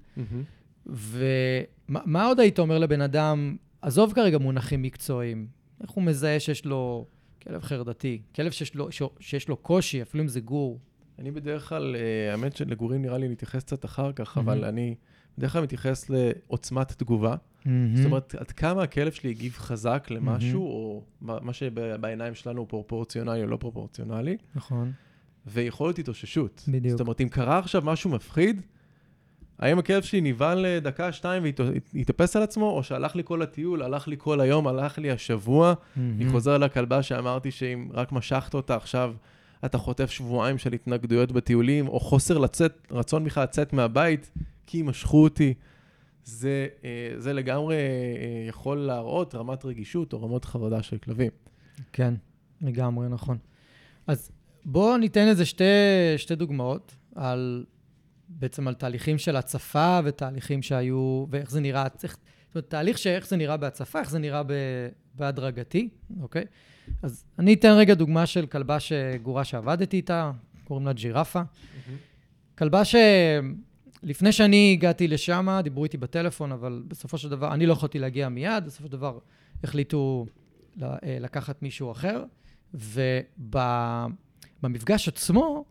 ומה 0.86 2.00
מה 2.06 2.26
עוד 2.26 2.40
היית 2.40 2.60
אומר 2.60 2.80
לבן 2.80 3.02
אדם, 3.02 3.56
עזוב 3.82 4.14
כרגע 4.14 4.38
מונחים 4.38 4.82
מקצועיים, 4.82 5.48
איך 5.82 5.90
הוא 5.90 6.04
מזהה 6.04 6.40
שיש 6.40 6.66
לו 6.66 7.06
כלב 7.44 7.62
חרדתי? 7.62 8.22
כלב 8.36 8.52
שיש 8.52 8.76
לו, 8.76 8.90
שיש 9.20 9.48
לו 9.48 9.58
קושי, 9.58 10.02
אפילו 10.02 10.24
אם 10.24 10.28
זה 10.28 10.40
גור. 10.40 10.80
אני 11.20 11.32
בדרך 11.32 11.70
כלל, 11.70 11.96
אה, 11.96 12.32
האמת 12.32 12.56
שלגורים 12.56 13.02
נראה 13.02 13.18
לי 13.18 13.28
נתייחס 13.28 13.64
קצת 13.64 13.86
אחר 13.86 14.12
כך, 14.12 14.38
מהמם. 14.38 14.50
אבל 14.50 14.66
אני 14.66 14.96
בדרך 15.38 15.54
כלל 15.54 15.64
מתייחס 15.64 16.10
לעוצמת 16.10 16.92
תגובה. 16.92 17.36
זאת 17.96 18.06
אומרת, 18.06 18.36
עד 18.36 18.52
כמה 18.52 18.84
הכלב 18.84 19.12
שלי 19.12 19.30
הגיב 19.30 19.54
חזק 19.58 20.08
למשהו, 20.10 20.62
או 20.62 21.04
מה 21.22 21.54
שבעיניים 21.54 22.36
שלנו 22.36 22.60
הוא 22.60 22.68
פרופורציונלי 22.68 23.42
או 23.42 23.48
לא 23.48 23.58
פרופורציונלי, 23.58 24.38
נכון. 24.56 24.92
ויכול 25.46 25.88
להיות 25.88 26.00
התאוששות. 26.00 26.64
בדיוק. 26.68 26.92
זאת 26.92 27.02
אומרת, 27.02 27.22
אם 27.22 27.30
קרה 27.30 27.60
עכשיו 27.60 27.82
משהו 27.86 28.10
מפחיד, 28.10 28.62
האם 29.60 29.80
הכלב 29.80 30.04
שלי 30.04 30.22
נבהל 30.22 30.66
לדקה, 30.68 31.12
שתיים 31.12 31.44
והתאפס 31.94 32.36
על 32.36 32.44
עצמו, 32.44 32.70
או 32.70 32.84
שהלך 32.84 33.16
לי 33.16 33.24
כל 33.26 33.42
הטיול, 33.42 33.82
הלך 33.82 34.08
לי 34.08 34.16
כל 34.20 34.42
היום, 34.42 34.68
הלך 34.68 34.98
לי 34.98 35.12
השבוע, 35.12 35.74
אני 35.98 36.30
חוזר 36.30 36.58
לכלבה 36.58 37.04
שאמרתי 37.04 37.52
שאם 37.52 37.90
רק 37.94 38.12
משכת 38.12 38.54
אותה 38.54 38.76
עכשיו, 38.76 39.14
אתה 39.66 39.78
חוטף 39.78 40.10
שבועיים 40.10 40.58
של 40.58 40.74
התנגדויות 40.74 41.32
בטיולים, 41.32 41.88
או 41.88 42.00
חוסר 42.00 42.38
לצאת, 42.38 42.88
רצון 42.92 43.24
בכלל 43.24 43.44
לצאת 43.44 43.74
מהבית, 43.74 44.32
כי 44.68 44.82
משכו 44.82 45.24
אותי. 45.24 45.54
זה, 46.24 46.68
אה, 46.84 47.14
זה 47.18 47.34
לגמרי 47.34 47.76
אה, 47.76 48.46
יכול 48.50 48.78
להראות 48.78 49.36
רמת 49.36 49.66
רגישות 49.66 50.14
או 50.14 50.22
רמות 50.22 50.46
חרדה 50.46 50.84
של 50.84 50.98
כלבים. 50.98 51.32
כן, 51.94 52.14
לגמרי 52.62 53.10
נכון. 53.10 53.38
אז 54.08 54.32
בואו 54.66 54.98
ניתן 54.98 55.28
איזה 55.28 55.46
שתי, 55.46 55.64
שתי 56.18 56.36
דוגמאות 56.36 56.96
על, 57.16 57.66
בעצם 58.30 58.68
על 58.68 58.74
תהליכים 58.74 59.18
של 59.18 59.36
הצפה 59.36 60.00
ותהליכים 60.04 60.62
שהיו, 60.62 61.26
ואיך 61.30 61.52
זה 61.52 61.60
נראה, 61.60 61.90
צריך, 61.90 62.18
זאת 62.48 62.56
אומרת, 62.56 62.70
תהליך 62.70 62.98
שאיך 62.98 63.28
זה 63.28 63.38
נראה 63.38 63.58
בהצפה, 63.58 64.00
איך 64.00 64.10
זה 64.10 64.20
נראה 64.20 64.44
ב, 64.44 64.52
בהדרגתי, 65.16 65.90
אוקיי? 66.22 66.46
אז 67.02 67.26
אני 67.40 67.54
אתן 67.54 67.72
רגע 67.72 67.94
דוגמה 67.94 68.26
של 68.26 68.46
כלבה 68.46 68.80
שגורה 68.80 69.44
שעבדתי 69.44 69.98
איתה, 69.98 70.32
קוראים 70.64 70.86
לה 70.86 70.94
ג'ירפה. 70.94 71.42
כלבה 72.58 72.82
שלפני 74.02 74.32
שאני 74.32 74.72
הגעתי 74.74 75.08
לשם, 75.08 75.60
דיברו 75.64 75.84
איתי 75.84 75.98
בטלפון, 75.98 76.52
אבל 76.52 76.84
בסופו 76.88 77.18
של 77.18 77.30
דבר, 77.30 77.54
אני 77.54 77.66
לא 77.66 77.74
יכולתי 77.74 78.00
להגיע 78.00 78.30
מיד, 78.30 78.66
בסופו 78.66 78.86
של 78.88 78.92
דבר 78.92 79.20
החליטו 79.64 80.26
אה, 80.82 81.18
לקחת 81.20 81.62
מישהו 81.62 81.92
אחר, 81.92 82.24
ובמפגש 84.64 85.08
עצמו, 85.08 85.66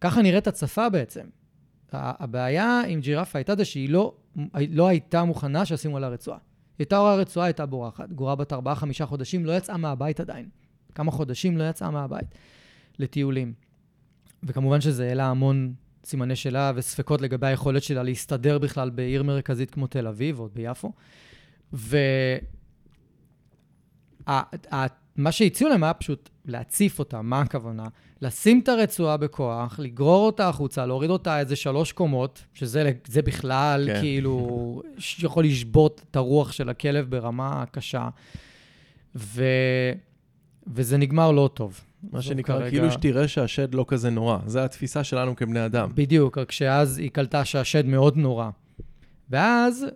ככה 0.00 0.22
נראית 0.22 0.46
הצפה 0.46 0.88
בעצם. 0.88 1.26
הבעיה 1.92 2.80
עם 2.88 3.00
ג'ירפה 3.00 3.38
הייתה 3.38 3.56
זה 3.56 3.64
שהיא 3.64 3.90
לא, 3.90 4.14
לא 4.70 4.86
הייתה 4.86 5.24
מוכנה 5.24 5.64
שישימו 5.64 5.96
עליה 5.96 6.08
רצועה. 6.08 6.38
היא 6.38 6.84
הייתה 6.84 6.98
רואה 6.98 7.14
רצועה, 7.14 7.46
הייתה 7.46 7.66
בורחת. 7.66 8.12
גורה 8.12 8.34
בת 8.34 8.52
ארבעה-חמישה 8.52 9.06
חודשים, 9.06 9.46
לא 9.46 9.56
יצאה 9.56 9.76
מהבית 9.76 10.20
עדיין. 10.20 10.48
כמה 10.94 11.10
חודשים 11.10 11.56
לא 11.56 11.68
יצאה 11.68 11.90
מהבית 11.90 12.34
לטיולים. 12.98 13.52
וכמובן 14.42 14.80
שזה 14.80 15.08
העלה 15.08 15.26
המון 15.26 15.74
סימני 16.06 16.36
שאלה 16.36 16.72
וספקות 16.74 17.20
לגבי 17.20 17.46
היכולת 17.46 17.82
שלה 17.82 18.02
להסתדר 18.02 18.58
בכלל 18.58 18.90
בעיר 18.90 19.22
מרכזית 19.22 19.70
כמו 19.70 19.86
תל 19.86 20.06
אביב, 20.06 20.40
או 20.40 20.48
ביפו. 20.54 20.92
ו... 21.72 21.98
ה- 24.26 24.74
ה- 24.74 24.86
מה 25.16 25.32
שהציעו 25.32 25.70
להם 25.70 25.84
היה 25.84 25.94
פשוט 25.94 26.30
להציף 26.44 26.98
אותה, 26.98 27.22
מה 27.22 27.40
הכוונה? 27.40 27.86
לשים 28.22 28.60
את 28.60 28.68
הרצועה 28.68 29.16
בכוח, 29.16 29.78
לגרור 29.78 30.26
אותה 30.26 30.48
החוצה, 30.48 30.86
להוריד 30.86 31.10
אותה 31.10 31.40
איזה 31.40 31.56
שלוש 31.56 31.92
קומות, 31.92 32.44
שזה 32.54 32.92
זה 33.06 33.22
בכלל. 33.22 33.84
כן. 33.86 34.00
כאילו 34.00 34.82
יכול 35.18 35.44
לשבות 35.44 36.02
את 36.10 36.16
הרוח 36.16 36.52
של 36.52 36.68
הכלב 36.68 37.10
ברמה 37.10 37.64
קשה, 37.70 38.08
ו... 39.16 39.44
וזה 40.66 40.96
נגמר 40.96 41.32
לא 41.32 41.50
טוב. 41.54 41.80
מה 42.12 42.22
שנקרא, 42.22 42.58
כרגע- 42.58 42.70
כאילו 42.70 42.92
שתראה 42.92 43.28
שהשד 43.28 43.74
לא 43.74 43.84
כזה 43.88 44.10
נורא. 44.10 44.38
זו 44.46 44.58
התפיסה 44.60 45.04
שלנו 45.04 45.36
כבני 45.36 45.66
אדם. 45.66 45.90
בדיוק, 45.94 46.38
רק 46.38 46.52
שאז 46.52 46.98
היא 46.98 47.10
קלטה 47.10 47.44
שהשד 47.44 47.86
מאוד 47.86 48.16
נורא. 48.16 48.50
ואז, 49.30 49.86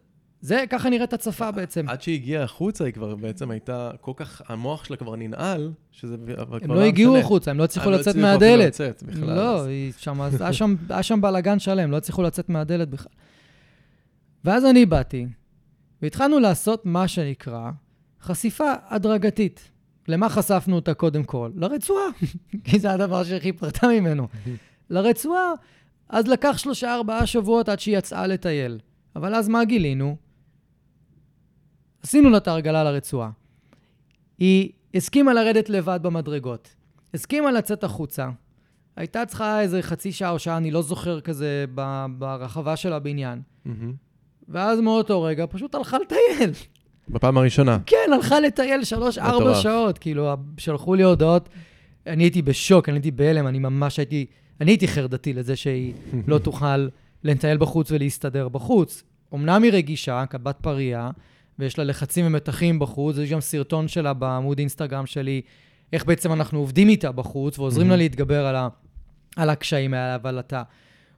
זה, 0.40 0.64
ככה 0.70 0.90
נראית 0.90 1.12
הצפה 1.12 1.50
בעצם. 1.50 1.88
עד 1.88 2.02
שהיא 2.02 2.14
הגיעה 2.14 2.44
החוצה, 2.44 2.84
היא 2.84 2.92
כבר 2.92 3.16
בעצם 3.16 3.50
הייתה 3.50 3.90
כל 4.00 4.12
כך, 4.16 4.42
המוח 4.48 4.84
שלה 4.84 4.96
כבר 4.96 5.16
ננעל, 5.16 5.72
שזה 5.92 6.14
הם 6.38 6.58
כבר 6.64 6.74
לא 6.74 6.80
הגיעו. 6.80 7.16
החוצה, 7.16 7.50
הם 7.50 7.58
לא 7.58 7.64
הצליחו 7.64 7.86
הם 7.88 7.92
לא 7.92 7.98
לצאת 7.98 8.08
הצליחו 8.14 8.28
מהדלת. 8.28 8.66
לצאת 8.66 9.02
בכלל. 9.02 9.34
לא, 9.36 9.64
שם, 9.98 10.20
היה 10.20 10.52
שם, 10.60 10.74
היה 10.88 11.02
שם 11.02 11.20
בלאגן 11.20 11.58
שלם, 11.58 11.90
לא 11.90 11.96
הצליחו 11.96 12.22
לצאת 12.22 12.48
מהדלת 12.48 12.88
בכלל. 12.88 13.12
ואז 14.44 14.64
אני 14.64 14.86
באתי, 14.86 15.26
והתחלנו 16.02 16.38
לעשות 16.38 16.86
מה 16.86 17.08
שנקרא 17.08 17.70
חשיפה 18.22 18.72
הדרגתית. 18.88 19.70
למה 20.08 20.28
חשפנו 20.28 20.76
אותה 20.76 20.94
קודם 20.94 21.24
כל? 21.24 21.50
לרצועה, 21.54 22.04
כי 22.64 22.78
זה 22.78 22.92
הדבר 22.92 23.24
שהכי 23.24 23.52
פרטה 23.52 23.88
ממנו. 23.88 24.28
לרצועה, 24.90 25.52
אז 26.08 26.26
לקח 26.28 26.58
שלושה, 26.58 26.94
ארבעה 26.94 27.26
שבועות 27.26 27.68
עד 27.68 27.80
שהיא 27.80 27.98
יצאה 27.98 28.26
לטייל. 28.26 28.78
אבל 29.16 29.34
אז 29.34 29.48
מה 29.48 29.64
גילינו? 29.64 30.16
עשינו 32.02 32.30
לה 32.30 32.36
את 32.36 32.48
ההרגלה 32.48 32.84
לרצועה. 32.84 33.30
היא 34.38 34.70
הסכימה 34.94 35.34
לרדת 35.34 35.68
לבד 35.68 36.00
במדרגות. 36.02 36.74
הסכימה 37.14 37.52
לצאת 37.52 37.84
החוצה. 37.84 38.28
הייתה 38.96 39.26
צריכה 39.26 39.60
איזה 39.60 39.82
חצי 39.82 40.12
שעה 40.12 40.30
או 40.30 40.38
שעה, 40.38 40.56
אני 40.56 40.70
לא 40.70 40.82
זוכר 40.82 41.20
כזה, 41.20 41.64
ברחבה 42.18 42.76
של 42.76 42.92
הבניין. 42.92 43.42
ואז 44.48 44.80
מאותו 44.80 45.22
רגע 45.22 45.44
פשוט 45.50 45.74
הלכה 45.74 45.98
לטייל. 45.98 46.50
בפעם 47.10 47.38
הראשונה. 47.38 47.78
כן, 47.86 48.10
הלכה 48.14 48.40
לטייל 48.40 48.84
שלוש-ארבע 48.84 49.36
מטורף. 49.36 49.62
שעות. 49.62 49.98
כאילו, 49.98 50.36
שלחו 50.58 50.94
לי 50.94 51.02
הודעות, 51.02 51.48
אני 52.06 52.22
הייתי 52.22 52.42
בשוק, 52.42 52.88
אני 52.88 52.96
הייתי 52.96 53.10
בהלם, 53.10 53.46
אני 53.46 53.58
ממש 53.58 53.98
הייתי, 53.98 54.26
אני 54.60 54.70
הייתי 54.70 54.88
חרדתי 54.88 55.32
לזה 55.32 55.56
שהיא 55.56 55.94
לא 56.26 56.38
תוכל 56.48 56.88
לטייל 57.24 57.58
בחוץ 57.58 57.90
ולהסתדר 57.90 58.48
בחוץ. 58.48 59.02
אמנם 59.34 59.62
היא 59.62 59.72
רגישה, 59.72 60.24
כבת 60.30 60.56
פרייה, 60.60 61.10
ויש 61.58 61.78
לה 61.78 61.84
לחצים 61.84 62.26
ומתחים 62.26 62.78
בחוץ, 62.78 63.16
יש 63.18 63.30
גם 63.30 63.40
סרטון 63.40 63.88
שלה 63.88 64.12
בעמוד 64.12 64.58
אינסטגרם 64.58 65.06
שלי, 65.06 65.42
איך 65.92 66.04
בעצם 66.04 66.32
אנחנו 66.32 66.58
עובדים 66.58 66.88
איתה 66.88 67.12
בחוץ, 67.12 67.58
ועוזרים 67.58 67.90
לה. 67.90 67.96
להתגבר 67.96 68.46
על, 68.46 68.56
ה, 68.56 68.68
על 69.36 69.50
הקשיים 69.50 69.94
האלה, 69.94 70.14
אבל 70.14 70.38
אתה 70.38 70.62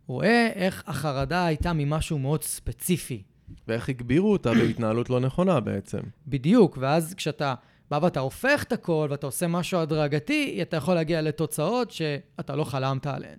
רואה 0.06 0.48
איך 0.54 0.82
החרדה 0.86 1.46
הייתה 1.46 1.72
ממשהו 1.72 2.18
מאוד 2.18 2.44
ספציפי. 2.44 3.22
ואיך 3.68 3.88
הגבירו 3.88 4.32
אותה 4.32 4.54
בהתנהלות 4.54 5.10
לא 5.10 5.20
נכונה 5.20 5.60
בעצם. 5.60 5.98
בדיוק, 6.26 6.78
ואז 6.80 7.14
כשאתה 7.14 7.54
בא 7.90 7.98
ואתה 8.02 8.20
הופך 8.20 8.62
את 8.62 8.72
הכל 8.72 9.08
ואתה 9.10 9.26
עושה 9.26 9.46
משהו 9.46 9.78
הדרגתי, 9.80 10.58
אתה 10.62 10.76
יכול 10.76 10.94
להגיע 10.94 11.22
לתוצאות 11.22 11.90
שאתה 11.90 12.56
לא 12.56 12.64
חלמת 12.64 13.06
עליהן. 13.06 13.38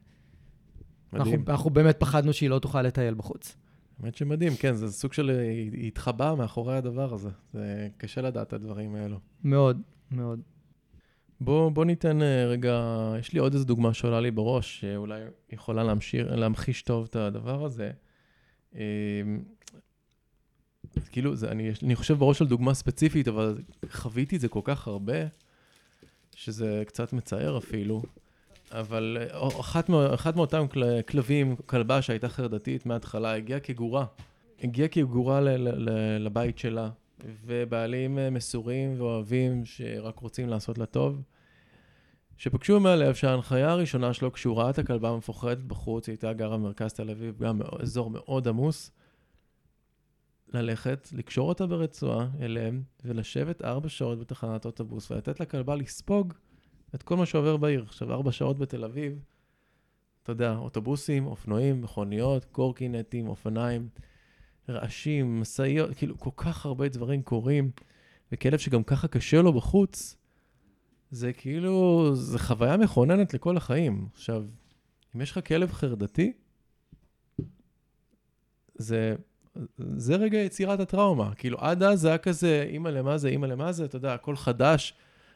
אנחנו, 1.13 1.31
מדהים. 1.31 1.45
אנחנו 1.47 1.69
באמת 1.69 1.99
פחדנו 1.99 2.33
שהיא 2.33 2.49
לא 2.49 2.59
תוכל 2.59 2.81
לטייל 2.81 3.13
בחוץ. 3.13 3.55
האמת 3.99 4.15
שמדהים, 4.15 4.55
כן, 4.55 4.73
זה 4.73 4.91
סוג 4.91 5.13
של... 5.13 5.29
היא 5.73 5.87
התחבאה 5.87 6.35
מאחורי 6.35 6.77
הדבר 6.77 7.13
הזה. 7.13 7.29
זה 7.53 7.87
קשה 7.97 8.21
לדעת 8.21 8.47
את 8.47 8.53
הדברים 8.53 8.95
האלו. 8.95 9.19
מאוד, 9.43 9.81
מאוד. 10.11 10.39
בוא, 11.41 11.69
בוא 11.69 11.85
ניתן 11.85 12.21
אה, 12.21 12.45
רגע, 12.45 12.79
יש 13.19 13.33
לי 13.33 13.39
עוד 13.39 13.53
איזו 13.53 13.65
דוגמה 13.65 13.93
שעולה 13.93 14.21
לי 14.21 14.31
בראש, 14.31 14.79
שאולי 14.79 15.21
יכולה 15.51 15.83
להמשיר, 15.83 16.35
להמחיש 16.35 16.81
טוב 16.81 17.07
את 17.09 17.15
הדבר 17.15 17.65
הזה. 17.65 17.91
כאילו, 21.11 21.35
זה, 21.35 21.51
אני, 21.51 21.71
אני 21.83 21.95
חושב 21.95 22.13
בראש 22.13 22.41
על 22.41 22.47
דוגמה 22.47 22.73
ספציפית, 22.73 23.27
אבל 23.27 23.57
חוויתי 23.91 24.35
את 24.35 24.41
זה 24.41 24.47
כל 24.47 24.61
כך 24.63 24.87
הרבה, 24.87 25.17
שזה 26.35 26.83
קצת 26.87 27.13
מצער 27.13 27.57
אפילו. 27.57 28.03
אבל 28.71 29.17
אה, 29.19 29.59
אחת, 29.59 29.89
אחת 30.13 30.35
מאותם 30.35 30.67
כל, 30.67 31.01
כלבים, 31.01 31.55
כלבה 31.65 32.01
שהייתה 32.01 32.29
חרדתית 32.29 32.85
מההתחלה, 32.85 33.35
הגיעה 33.35 33.59
כגורה. 33.59 34.05
הגיעה 34.63 34.87
כגורה 34.87 35.41
ל, 35.41 35.49
ל, 35.49 35.89
ל, 35.89 36.17
לבית 36.25 36.57
שלה, 36.57 36.89
ובעלים 37.45 38.19
אה, 38.19 38.29
מסורים 38.29 38.95
ואוהבים 38.97 39.65
שרק 39.65 40.19
רוצים 40.19 40.49
לעשות 40.49 40.77
לה 40.77 40.85
טוב. 40.85 41.21
שפגשו 42.37 42.79
מהלב 42.79 43.13
שההנחיה 43.13 43.71
הראשונה 43.71 44.13
שלו, 44.13 44.31
כשהוא 44.31 44.57
ראה 44.57 44.69
את 44.69 44.79
הכלבה 44.79 45.09
המפוחדת 45.09 45.57
בחוץ, 45.57 46.07
היא 46.07 46.13
הייתה 46.13 46.33
גרה 46.33 46.57
במרכז 46.57 46.93
תל 46.93 47.09
אביב, 47.09 47.43
גם 47.43 47.61
אזור 47.79 48.09
מאוד 48.09 48.47
עמוס, 48.47 48.91
ללכת, 50.53 51.09
לקשור 51.11 51.49
אותה 51.49 51.67
ברצועה 51.67 52.27
אליהם, 52.39 52.83
ולשבת 53.05 53.61
ארבע 53.61 53.89
שעות 53.89 54.19
בתחנת 54.19 54.65
אוטובוס, 54.65 55.11
ולתת 55.11 55.39
לכלבה 55.39 55.75
לספוג 55.75 56.33
את 56.95 57.03
כל 57.03 57.17
מה 57.17 57.25
שעובר 57.25 57.57
בעיר. 57.57 57.83
עכשיו, 57.83 58.13
ארבע 58.13 58.31
שעות 58.31 58.59
בתל 58.59 58.83
אביב, 58.83 59.19
אתה 60.23 60.31
יודע, 60.31 60.55
אוטובוסים, 60.55 61.25
אופנועים, 61.27 61.81
מכוניות, 61.81 62.45
קורקינטים, 62.45 63.27
אופניים, 63.27 63.89
רעשים, 64.69 65.41
משאיות, 65.41 65.95
כאילו, 65.95 66.19
כל 66.19 66.29
כך 66.37 66.65
הרבה 66.65 66.89
דברים 66.89 67.21
קורים, 67.21 67.71
וכלב 68.31 68.57
שגם 68.57 68.83
ככה 68.83 69.07
קשה 69.07 69.41
לו 69.41 69.53
בחוץ, 69.53 70.17
זה 71.11 71.33
כאילו, 71.33 72.09
זה 72.15 72.39
חוויה 72.39 72.77
מכוננת 72.77 73.33
לכל 73.33 73.57
החיים. 73.57 74.07
עכשיו, 74.13 74.45
אם 75.15 75.21
יש 75.21 75.31
לך 75.31 75.39
כלב 75.47 75.71
חרדתי, 75.71 76.33
זה 78.75 79.15
זה 79.77 80.15
רגע 80.15 80.37
יצירת 80.37 80.79
הטראומה. 80.79 81.35
כאילו, 81.35 81.57
עד 81.59 81.83
אז 81.83 82.01
זה 82.01 82.07
היה 82.07 82.17
כזה, 82.17 82.65
אימא 82.69 82.89
למה 82.89 83.17
זה, 83.17 83.27
אימא 83.27 83.45
למה 83.45 83.71
זה, 83.71 83.85
אתה 83.85 83.95
יודע, 83.95 84.13
הכל 84.13 84.35
חדש, 84.35 84.93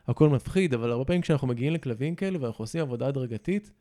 הכל 0.08 0.30
מפחיד, 0.30 0.74
אבל 0.74 0.92
הרבה 0.92 1.06
פעמים 1.06 1.22
כשאנחנו 1.22 1.48
מגיעים 1.48 1.74
לכלבים 1.74 2.16
כאלה 2.16 2.38
ואנחנו 2.42 2.64
עושים 2.64 2.82
עבודה 2.82 3.08
הדרגתית, 3.08 3.72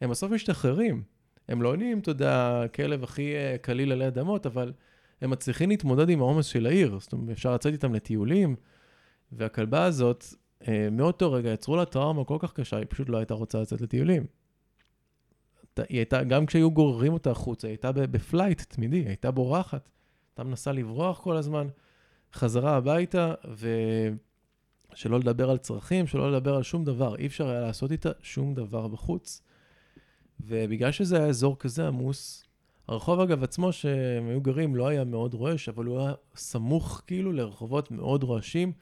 הם 0.00 0.10
בסוף 0.10 0.30
משתחררים. 0.30 1.02
הם 1.48 1.62
לא 1.62 1.76
נהיים, 1.76 1.98
אתה 1.98 2.10
יודע, 2.10 2.62
הכלב 2.64 3.04
הכי 3.04 3.34
אה, 3.34 3.56
קליל 3.58 3.92
עלי 3.92 4.06
אדמות, 4.06 4.46
אבל 4.46 4.72
הם 5.20 5.30
מצליחים 5.30 5.68
להתמודד 5.68 6.08
עם 6.08 6.20
העומס 6.20 6.46
של 6.46 6.66
העיר. 6.66 6.98
זאת 7.00 7.12
אומרת, 7.12 7.30
אפשר 7.30 7.54
לצאת 7.54 7.72
איתם 7.72 7.94
לטיולים, 7.94 8.56
והכלבה 9.32 9.84
הזאת, 9.84 10.24
אה, 10.68 10.88
מאותו 10.92 11.32
רגע 11.32 11.50
יצרו 11.50 11.76
לה 11.76 11.84
טראומה 11.84 12.24
כל 12.24 12.36
כך 12.40 12.52
קשה, 12.52 12.76
היא 12.76 12.86
פשוט 12.88 13.08
לא 13.08 13.16
הייתה 13.16 13.34
רוצה 13.34 13.60
לצאת 13.60 13.80
לטיולים. 13.80 14.26
היא 15.88 15.98
הייתה, 15.98 16.24
גם 16.24 16.46
כשהיו 16.46 16.70
גוררים 16.70 17.12
אותה 17.12 17.30
החוצה, 17.30 17.66
היא 17.68 17.72
הייתה 17.72 17.92
בפלייט 17.92 18.62
תמידי, 18.62 18.96
היא 18.96 19.06
הייתה 19.06 19.30
בורחת. 19.30 19.90
הייתה 20.30 20.44
מנסה 20.44 20.72
לברוח 20.72 21.20
כל 21.20 21.36
הזמן, 21.36 21.66
חזרה 22.32 22.76
הביתה, 22.76 23.34
ושלא 24.92 25.20
לדבר 25.20 25.50
על 25.50 25.58
צרכים, 25.58 26.06
שלא 26.06 26.32
לדבר 26.32 26.54
על 26.54 26.62
שום 26.62 26.84
דבר. 26.84 27.16
אי 27.16 27.26
אפשר 27.26 27.48
היה 27.48 27.60
לעשות 27.60 27.92
איתה 27.92 28.10
שום 28.22 28.54
דבר 28.54 28.88
בחוץ. 28.88 29.42
ובגלל 30.40 30.92
שזה 30.92 31.16
היה 31.16 31.26
אזור 31.26 31.58
כזה 31.58 31.88
עמוס, 31.88 32.44
הרחוב 32.88 33.20
אגב 33.20 33.42
עצמו 33.42 33.72
שהם 33.72 34.28
היו 34.28 34.40
גרים 34.40 34.76
לא 34.76 34.88
היה 34.88 35.04
מאוד 35.04 35.34
רועש, 35.34 35.68
אבל 35.68 35.84
הוא 35.84 36.00
היה 36.00 36.12
סמוך 36.36 37.02
כאילו 37.06 37.32
לרחובות 37.32 37.90
מאוד 37.90 38.22
רועשים. 38.22 38.72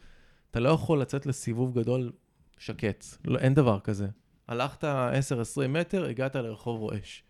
אתה 0.51 0.61
לא 0.61 0.69
יכול 0.69 1.01
לצאת 1.01 1.27
לסיבוב 1.27 1.79
גדול 1.79 2.13
שקט, 2.59 3.05
לא, 3.25 3.39
אין 3.39 3.55
דבר 3.55 3.81
כזה. 3.81 4.09
הלכת 4.53 4.85
10-20 4.85 4.89
מטר, 5.69 6.05
הגעת 6.05 6.37
לרחוב 6.37 6.81
רועש. 6.81 7.25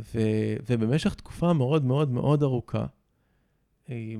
ו, 0.00 0.18
ובמשך 0.66 1.14
תקופה 1.14 1.52
מאוד 1.52 1.84
מאוד 1.84 2.10
מאוד 2.10 2.42
ארוכה, 2.42 2.86
אה, 3.90 4.14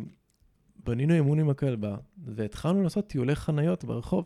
בנינו 0.85 1.19
אמון 1.19 1.39
עם 1.39 1.51
הכלבה, 1.51 1.97
והתחלנו 2.25 2.83
לעשות 2.83 3.07
טיולי 3.07 3.35
חניות 3.35 3.85
ברחוב. 3.85 4.25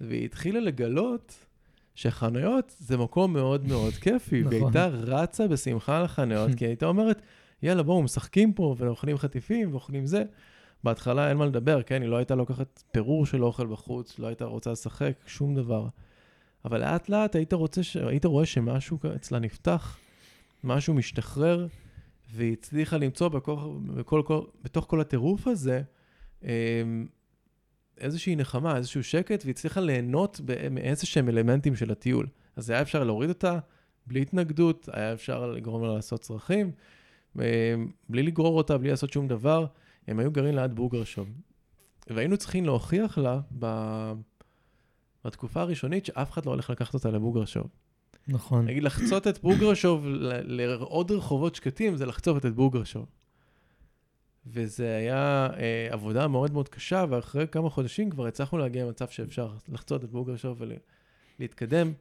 והיא 0.00 0.24
התחילה 0.24 0.60
לגלות 0.60 1.46
שחניות 1.94 2.74
זה 2.78 2.96
מקום 2.96 3.32
מאוד 3.32 3.68
מאוד 3.68 3.92
כיפי, 3.92 4.40
נכון. 4.40 4.52
והיא 4.52 4.64
הייתה 4.64 4.86
רצה 4.86 5.48
בשמחה 5.48 6.02
לחניות, 6.02 6.50
כי 6.56 6.64
היא 6.64 6.68
הייתה 6.68 6.86
אומרת, 6.86 7.22
יאללה, 7.62 7.82
בואו, 7.82 8.02
משחקים 8.02 8.52
פה, 8.52 8.74
ואוכלים 8.78 9.18
חטיפים, 9.18 9.72
ואוכלים 9.72 10.06
זה. 10.06 10.24
בהתחלה 10.84 11.28
אין 11.28 11.36
מה 11.36 11.46
לדבר, 11.46 11.82
כן? 11.82 12.02
היא 12.02 12.10
לא 12.10 12.16
הייתה 12.16 12.34
לוקחת 12.34 12.82
פירור 12.92 13.26
של 13.26 13.44
אוכל 13.44 13.66
בחוץ, 13.66 14.18
לא 14.18 14.26
הייתה 14.26 14.44
רוצה 14.44 14.72
לשחק, 14.72 15.12
שום 15.26 15.54
דבר. 15.54 15.86
אבל 16.64 16.80
לאט 16.80 17.08
לאט 17.08 17.36
היית 17.36 17.52
רוצה. 17.52 17.80
היית 18.08 18.24
רואה 18.24 18.46
שמשהו 18.46 18.98
אצלה 19.16 19.38
נפתח, 19.38 19.98
משהו 20.64 20.94
משתחרר, 20.94 21.66
והיא 22.32 22.52
הצליחה 22.52 22.96
למצוא 22.96 23.28
בכל, 23.28 23.56
בכל, 23.86 24.22
בתוך 24.62 24.84
כל 24.88 25.00
הטירוף 25.00 25.46
הזה 25.46 25.82
אמ, 26.44 26.48
איזושהי 27.98 28.36
נחמה, 28.36 28.76
איזשהו 28.76 29.04
שקט, 29.04 29.42
והיא 29.44 29.54
הצליחה 29.54 29.80
ליהנות 29.80 30.40
מאיזה 30.70 31.06
שהם 31.06 31.28
אלמנטים 31.28 31.76
של 31.76 31.90
הטיול. 31.92 32.26
אז 32.56 32.70
היה 32.70 32.82
אפשר 32.82 33.04
להוריד 33.04 33.28
אותה 33.28 33.58
בלי 34.06 34.22
התנגדות, 34.22 34.88
היה 34.92 35.12
אפשר 35.12 35.46
לגרום 35.46 35.84
לה 35.84 35.94
לעשות 35.94 36.20
צרכים, 36.20 36.70
אמ, 37.36 37.42
בלי 38.08 38.22
לגרור 38.22 38.56
אותה, 38.56 38.78
בלי 38.78 38.90
לעשות 38.90 39.12
שום 39.12 39.28
דבר. 39.28 39.66
הם 40.08 40.18
היו 40.18 40.32
גרים 40.32 40.54
ליד 40.54 40.74
בוגרשוב. 40.74 41.28
והיינו 42.10 42.36
צריכים 42.36 42.64
להוכיח 42.64 43.18
לה 43.18 43.40
ב... 43.58 43.66
בתקופה 45.24 45.60
הראשונית 45.60 46.06
שאף 46.06 46.30
אחד 46.30 46.46
לא 46.46 46.50
הולך 46.50 46.70
לקחת 46.70 46.94
אותה 46.94 47.10
לבוגרשוב. 47.10 47.66
נכון. 48.28 48.64
נגיד, 48.64 48.82
לחצות 48.82 49.26
את 49.26 49.38
בוגרשוב 49.42 50.04
לעוד 50.44 51.12
רחובות 51.12 51.54
שקטים, 51.54 51.96
זה 51.96 52.06
לחצות 52.06 52.46
את 52.46 52.54
בוגרשוב. 52.54 53.06
וזה 54.46 54.96
היה 54.96 55.48
אה, 55.56 55.88
עבודה 55.90 56.28
מאוד 56.28 56.52
מאוד 56.52 56.68
קשה, 56.68 57.04
ואחרי 57.08 57.46
כמה 57.48 57.70
חודשים 57.70 58.10
כבר 58.10 58.26
הצלחנו 58.26 58.58
להגיע 58.58 58.84
למצב 58.84 59.08
שאפשר 59.08 59.50
לחצות 59.68 60.04
את 60.04 60.10
בוגרשוב 60.10 60.62
ולהתקדם. 61.38 61.92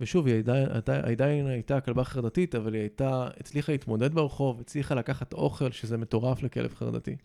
ושוב, 0.00 0.26
היא 0.26 0.42
עדיין 0.86 1.46
הייתה 1.46 1.80
כלבה 1.80 2.04
חרדתית, 2.04 2.54
אבל 2.54 2.74
היא 2.74 2.80
הייתה, 2.80 3.28
הצליחה 3.40 3.72
להתמודד 3.72 4.14
ברחוב, 4.14 4.60
הצליחה 4.60 4.94
לקחת 4.94 5.32
אוכל, 5.32 5.70
שזה 5.70 5.98
מטורף 5.98 6.42
לכלב 6.42 6.74
חרדתי. 6.74 7.16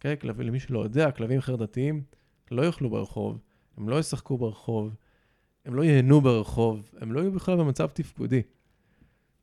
כן, 0.00 0.14
כלב, 0.16 0.40
למי 0.40 0.60
שלא 0.60 0.78
יודע, 0.78 1.10
כלבים 1.10 1.40
חרדתיים 1.40 2.02
לא 2.50 2.62
יאכלו 2.62 2.90
ברחוב, 2.90 3.38
הם 3.76 3.88
לא 3.88 3.98
ישחקו 3.98 4.38
ברחוב, 4.38 4.94
הם 5.64 5.74
לא 5.74 5.82
ייהנו 5.82 6.20
ברחוב, 6.20 6.90
הם 7.00 7.12
לא 7.12 7.20
יהיו 7.20 7.32
בכלל 7.32 7.58
במצב 7.58 7.86
תפקודי. 7.86 8.42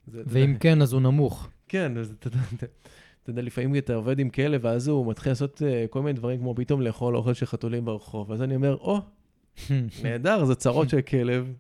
זה, 0.08 0.24
ואם 0.26 0.56
כן, 0.60 0.82
אז 0.82 0.94
הוא 0.94 1.02
נמוך. 1.02 1.50
כן, 1.68 1.98
אז 1.98 2.14
אתה 2.20 3.30
יודע, 3.30 3.42
לפעמים 3.42 3.76
אתה 3.76 3.96
עובד 3.96 4.20
עם 4.20 4.30
כלב, 4.30 4.62
ואז 4.64 4.88
הוא 4.88 5.10
מתחיל 5.10 5.32
לעשות 5.32 5.62
uh, 5.62 5.88
כל 5.88 6.02
מיני 6.02 6.14
דברים, 6.14 6.40
כמו 6.40 6.56
פתאום 6.56 6.82
לאכול 6.82 7.16
אוכל 7.16 7.34
של 7.34 7.46
חתולים 7.46 7.86
ברחוב. 7.86 8.32
אז 8.32 8.42
אני 8.42 8.56
אומר, 8.56 8.76
או, 8.76 8.98
oh, 8.98 9.72
נהדר, 10.04 10.46
זה 10.46 10.56
צרות 10.56 10.90
של 10.90 11.02
כלב 11.02 11.54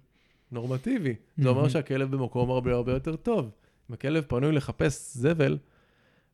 נורמטיבי. 0.52 1.16
זה 1.38 1.50
אומר 1.50 1.70
שהכלב 1.70 2.12
במקום 2.12 2.52
הרבה 2.52 2.74
הרבה 2.74 2.94
יותר 2.94 3.16
טוב. 3.16 3.50
אם 3.90 3.94
הכלב 3.94 4.24
פנוי 4.28 4.52
לחפש 4.52 5.18
זבל, 5.18 5.58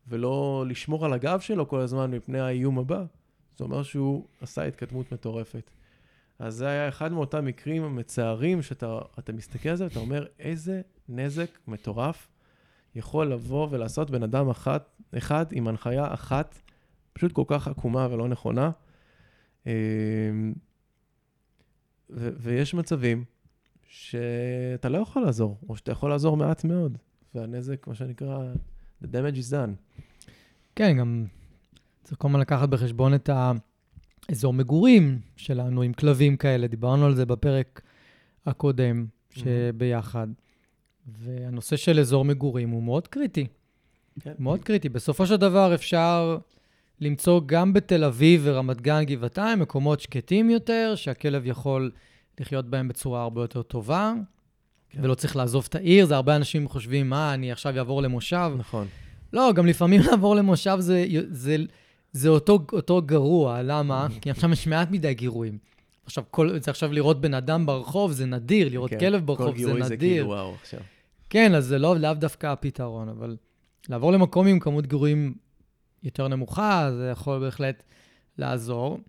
ולא 0.07 0.65
לשמור 0.67 1.05
על 1.05 1.13
הגב 1.13 1.39
שלו 1.39 1.67
כל 1.67 1.79
הזמן 1.79 2.11
מפני 2.11 2.39
האיום 2.39 2.79
הבא, 2.79 3.03
זה 3.57 3.63
אומר 3.63 3.83
שהוא 3.83 4.25
עשה 4.41 4.63
התקדמות 4.63 5.11
מטורפת. 5.11 5.71
אז 6.39 6.55
זה 6.55 6.67
היה 6.67 6.89
אחד 6.89 7.11
מאותם 7.11 7.45
מקרים 7.45 7.83
המצערים, 7.83 8.61
שאתה 8.61 9.33
מסתכל 9.33 9.69
על 9.69 9.75
זה 9.75 9.83
ואתה 9.83 9.99
אומר, 9.99 10.25
איזה 10.39 10.81
נזק 11.09 11.49
מטורף 11.67 12.27
יכול 12.95 13.31
לבוא 13.31 13.67
ולעשות 13.71 14.11
בן 14.11 14.23
אדם 14.23 14.49
אחת, 14.49 14.89
אחד 15.17 15.45
עם 15.51 15.67
הנחיה 15.67 16.13
אחת, 16.13 16.59
פשוט 17.13 17.31
כל 17.31 17.43
כך 17.47 17.67
עקומה 17.67 18.07
ולא 18.11 18.27
נכונה. 18.27 18.71
אמ, 19.65 19.71
ו- 22.09 22.33
ויש 22.38 22.73
מצבים 22.73 23.25
שאתה 23.83 24.89
לא 24.89 24.97
יכול 24.97 25.21
לעזור, 25.21 25.57
או 25.69 25.77
שאתה 25.77 25.91
יכול 25.91 26.09
לעזור 26.09 26.38
מעט 26.38 26.63
מאוד, 26.63 26.97
והנזק, 27.35 27.88
מה 27.88 27.95
שנקרא, 27.95 28.53
the 29.03 29.07
damage 29.07 29.35
is 29.35 29.51
done. 29.51 29.99
כן, 30.75 30.97
גם 30.97 31.25
צריך 32.03 32.21
כל 32.21 32.27
הזמן 32.27 32.39
לקחת 32.39 32.69
בחשבון 32.69 33.13
את 33.13 33.29
האזור 34.30 34.53
מגורים 34.53 35.19
שלנו 35.36 35.82
עם 35.82 35.93
כלבים 35.93 36.38
כאלה, 36.38 36.67
דיברנו 36.67 37.05
על 37.05 37.15
זה 37.15 37.25
בפרק 37.25 37.82
הקודם 38.45 39.05
שביחד. 39.30 40.28
והנושא 41.07 41.75
של 41.75 41.99
אזור 41.99 42.25
מגורים 42.25 42.69
הוא 42.69 42.84
מאוד 42.84 43.07
קריטי. 43.07 43.47
כן. 44.19 44.34
מאוד 44.39 44.63
קריטי. 44.63 44.89
בסופו 44.89 45.28
של 45.28 45.36
דבר 45.36 45.75
אפשר 45.75 46.38
למצוא 47.01 47.41
גם 47.45 47.73
בתל 47.73 48.03
אביב 48.03 48.41
ורמת 48.43 48.82
גן, 48.82 49.03
גבעתיים, 49.03 49.59
מקומות 49.59 49.99
שקטים 49.99 50.49
יותר, 50.49 50.93
שהכלב 50.95 51.45
יכול 51.45 51.91
לחיות 52.39 52.65
בהם 52.65 52.88
בצורה 52.88 53.21
הרבה 53.21 53.41
יותר 53.41 53.61
טובה, 53.61 54.13
כן. 54.89 54.99
ולא 55.03 55.15
צריך 55.15 55.36
לעזוב 55.36 55.65
את 55.69 55.75
העיר. 55.75 56.05
זה 56.05 56.15
הרבה 56.15 56.36
אנשים 56.36 56.67
חושבים, 56.67 57.09
מה, 57.09 57.34
אני 57.34 57.51
עכשיו 57.51 57.78
אעבור 57.78 58.01
למושב. 58.01 58.51
נכון. 58.57 58.88
לא, 59.34 59.53
גם 59.55 59.65
לפעמים 59.65 60.01
לעבור 60.11 60.36
למושב 60.36 60.78
זה, 60.80 61.05
זה, 61.30 61.55
זה 62.18 62.30
אותו, 62.30 62.59
אותו 62.74 63.01
גרוע. 63.01 63.61
למה? 63.63 64.07
כי 64.22 64.32
עכשיו 64.32 64.51
יש 64.51 64.68
מעט 64.68 64.91
מדי 64.91 65.13
גירויים. 65.13 65.57
עכשיו, 66.05 66.24
כל, 66.32 66.59
זה 66.59 66.72
עכשיו 66.72 66.93
לראות 66.93 67.22
בן 67.22 67.34
אדם 67.34 67.65
ברחוב, 67.65 68.11
זה 68.11 68.26
נדיר, 68.26 68.70
לראות 68.70 68.89
כן, 68.89 68.99
כלב 68.99 69.26
ברחוב 69.26 69.45
זה 69.45 69.51
נדיר. 69.51 69.68
כל 69.68 69.74
גירוי 69.74 69.88
זה 69.88 69.97
כאילו 69.97 70.28
וואו 70.28 70.53
עכשיו. 70.61 70.80
כן, 71.30 71.55
אז 71.55 71.65
זה 71.65 71.80
לא, 71.80 71.97
לאו 71.97 72.13
דווקא 72.13 72.47
הפתרון, 72.47 73.09
אבל 73.09 73.38
לעבור 73.89 74.11
למקום 74.11 74.47
עם 74.47 74.59
כמות 74.59 74.88
גירויים 74.88 75.36
יותר 76.03 76.28
נמוכה, 76.28 76.89
זה 76.97 77.09
יכול 77.11 77.39
בהחלט 77.39 77.84
לעזור. 78.38 78.99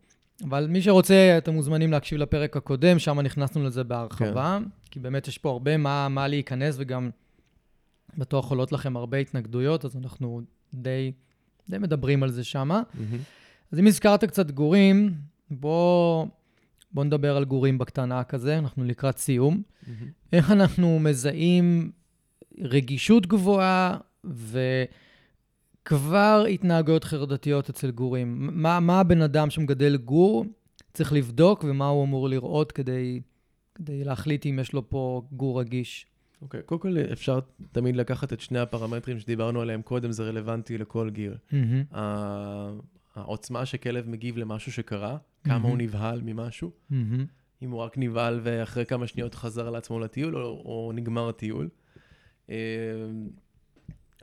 אבל 0.44 0.66
מי 0.66 0.82
שרוצה, 0.82 1.34
אתם 1.38 1.54
מוזמנים 1.54 1.92
להקשיב 1.92 2.18
לפרק 2.18 2.56
הקודם, 2.56 2.98
שם 2.98 3.20
נכנסנו 3.20 3.64
לזה 3.64 3.84
בהרחבה, 3.84 4.58
כן. 4.62 4.68
כי 4.90 5.00
באמת 5.00 5.28
יש 5.28 5.38
פה 5.38 5.50
הרבה 5.50 5.76
מה, 5.76 6.08
מה 6.08 6.28
להיכנס, 6.28 6.76
וגם 6.78 7.10
בטוח 8.18 8.50
עולות 8.50 8.72
לכם 8.72 8.96
הרבה 8.96 9.18
התנגדויות, 9.18 9.84
אז 9.84 9.96
אנחנו 9.96 10.40
די, 10.74 11.12
די 11.70 11.78
מדברים 11.78 12.22
על 12.22 12.30
זה 12.30 12.44
שם. 12.44 12.70
Mm-hmm. 12.70 13.16
אז 13.72 13.78
אם 13.78 13.86
הזכרת 13.86 14.24
קצת 14.24 14.50
גורים, 14.50 15.14
בוא, 15.50 16.26
בוא 16.92 17.04
נדבר 17.04 17.36
על 17.36 17.44
גורים 17.44 17.78
בקטנה 17.78 18.24
כזה, 18.24 18.58
אנחנו 18.58 18.84
לקראת 18.84 19.18
סיום. 19.18 19.62
Mm-hmm. 19.62 19.88
איך 20.32 20.50
אנחנו 20.50 20.98
מזהים 20.98 21.90
רגישות 22.60 23.26
גבוהה 23.26 23.96
וכבר 25.84 26.44
התנהגויות 26.50 27.04
חרדתיות 27.04 27.70
אצל 27.70 27.90
גורים? 27.90 28.48
מה, 28.52 28.80
מה 28.80 29.00
הבן 29.00 29.22
אדם 29.22 29.50
שמגדל 29.50 29.96
גור 29.96 30.44
צריך 30.94 31.12
לבדוק 31.12 31.64
ומה 31.64 31.88
הוא 31.88 32.04
אמור 32.04 32.28
לראות 32.28 32.72
כדי, 32.72 33.20
כדי 33.74 34.04
להחליט 34.04 34.46
אם 34.46 34.58
יש 34.62 34.72
לו 34.72 34.90
פה 34.90 35.22
גור 35.32 35.60
רגיש? 35.60 36.06
אוקיי, 36.42 36.60
okay, 36.60 36.62
קודם 36.62 36.80
כל 36.80 36.96
אפשר 37.12 37.40
תמיד 37.72 37.96
לקחת 37.96 38.32
את 38.32 38.40
שני 38.40 38.58
הפרמטרים 38.58 39.18
שדיברנו 39.18 39.60
עליהם 39.60 39.82
קודם, 39.82 40.12
זה 40.12 40.22
רלוונטי 40.22 40.78
לכל 40.78 41.10
גיר. 41.10 41.36
Mm-hmm. 41.50 41.96
העוצמה 43.14 43.66
שכלב 43.66 44.08
מגיב 44.08 44.38
למשהו 44.38 44.72
שקרה, 44.72 45.16
mm-hmm. 45.16 45.48
כמה 45.48 45.68
הוא 45.68 45.78
נבהל 45.78 46.20
ממשהו, 46.24 46.70
mm-hmm. 46.70 46.94
אם 47.62 47.70
הוא 47.70 47.80
רק 47.80 47.98
נבהל 47.98 48.40
ואחרי 48.42 48.86
כמה 48.86 49.06
שניות 49.06 49.34
חזר 49.34 49.70
לעצמו 49.70 50.00
לטיול, 50.00 50.36
או, 50.36 50.40
או 50.42 50.92
נגמר 50.94 51.28
הטיול. 51.28 51.68
אמ, 52.48 52.54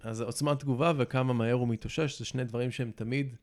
אז 0.04 0.22
עוצמת 0.22 0.60
תגובה 0.60 0.94
וכמה 0.98 1.34
מהר 1.34 1.54
הוא 1.54 1.68
מתאושש, 1.68 2.20
זה 2.20 2.26
שני 2.26 2.44
דברים 2.44 2.72
שהם 2.72 2.92
תמיד 2.96 3.36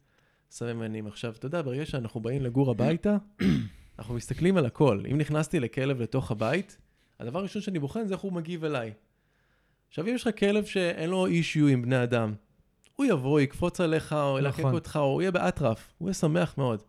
סממנים. 0.51 1.07
עכשיו, 1.07 1.33
אתה 1.39 1.47
יודע, 1.47 1.63
ברגע 1.63 1.87
שאנחנו 1.87 2.21
באים 2.21 2.43
לגור 2.43 2.71
הביתה, 2.71 3.17
אנחנו 3.99 4.15
מסתכלים 4.15 4.57
על 4.57 4.67
הכל. 4.67 5.03
אם 5.11 5.19
נכנסתי 5.19 5.61
לכלב 5.61 6.01
לתוך 6.01 6.31
הבית, 6.31 6.79
הדבר 7.23 7.39
הראשון 7.39 7.63
שאני 7.63 7.79
בוחן 7.79 8.07
זה 8.07 8.15
איך 8.15 8.23
הוא 8.23 8.33
מגיב 8.33 8.65
אליי. 8.65 8.93
עכשיו, 9.89 10.07
אם 10.09 10.15
יש 10.15 10.27
לך 10.27 10.39
כלב 10.39 10.65
שאין 10.65 11.11
לו 11.11 11.27
אישיו 11.27 11.67
עם 11.67 11.83
בני 11.83 12.03
אדם, 12.03 12.35
הוא 12.97 13.07
יבוא, 13.07 13.41
יקפוץ 13.41 13.81
עליך, 13.81 14.13
או 14.13 14.39
ילקק 14.39 14.59
נכון. 14.59 14.75
אותך, 14.75 14.97
או 14.97 15.07
הוא 15.13 15.23
יהיה 15.23 15.31
באטרף, 15.31 15.93
הוא 15.99 16.09
יהיה 16.09 16.15
שמח 16.15 16.55
מאוד. 16.59 16.83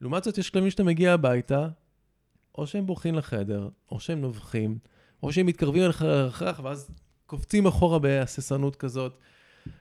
לעומת 0.00 0.24
זאת, 0.24 0.38
יש 0.38 0.50
כלבים 0.50 0.70
שאתה 0.70 0.84
מגיע 0.84 1.12
הביתה, 1.12 1.68
או 2.58 2.66
שהם 2.66 2.86
בורחים 2.86 3.14
לחדר, 3.14 3.68
או 3.90 4.00
שהם 4.00 4.20
נובחים, 4.20 4.78
או 5.22 5.32
שהם 5.32 5.46
מתקרבים 5.46 5.82
אליך 5.82 6.02
לרחח, 6.02 6.60
ואז 6.64 6.90
קופצים 7.26 7.66
אחורה 7.66 7.98
בהססנות 7.98 8.76
כזאת. 8.76 9.18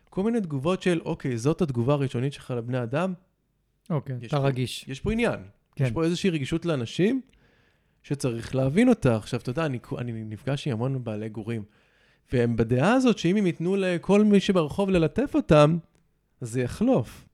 כל 0.10 0.24
מיני 0.24 0.42
תגובות 0.42 0.82
של, 0.82 1.02
אוקיי, 1.06 1.38
זאת 1.38 1.62
התגובה 1.62 1.94
הראשונית 1.94 2.34
שלך 2.34 2.52
לבני 2.52 2.84
אדם, 2.84 3.14
אוקיי, 3.90 4.16
אתה 4.26 4.38
פה- 4.38 4.48
רגיש. 4.48 4.86
יש 4.88 5.00
פה 5.00 5.12
עניין. 5.12 5.40
כן. 5.76 5.84
יש 5.86 5.92
פה 5.92 6.04
איזושהי 6.04 6.30
רגישות 6.30 6.66
לאנשים 6.66 7.22
שצריך 8.06 8.56
להבין 8.56 8.90
אותה. 8.90 9.16
עכשיו, 9.16 9.40
אתה 9.40 9.50
יודע, 9.50 9.66
אני, 9.66 9.80
אני 9.98 10.24
נפגש 10.24 10.68
עם 10.68 10.74
המון 10.74 11.04
בעלי 11.04 11.30
גורים, 11.30 11.64
והם 12.34 12.56
בדעה 12.56 12.94
הזאת 12.94 13.18
שאם 13.18 13.36
הם 13.36 13.46
ייתנו 13.46 13.76
לכל 13.76 14.24
מי 14.24 14.40
שברחוב 14.40 14.90
ללטף 14.90 15.32
אותם, 15.36 15.78
זה 16.42 16.62
יחלוף. 16.62 17.26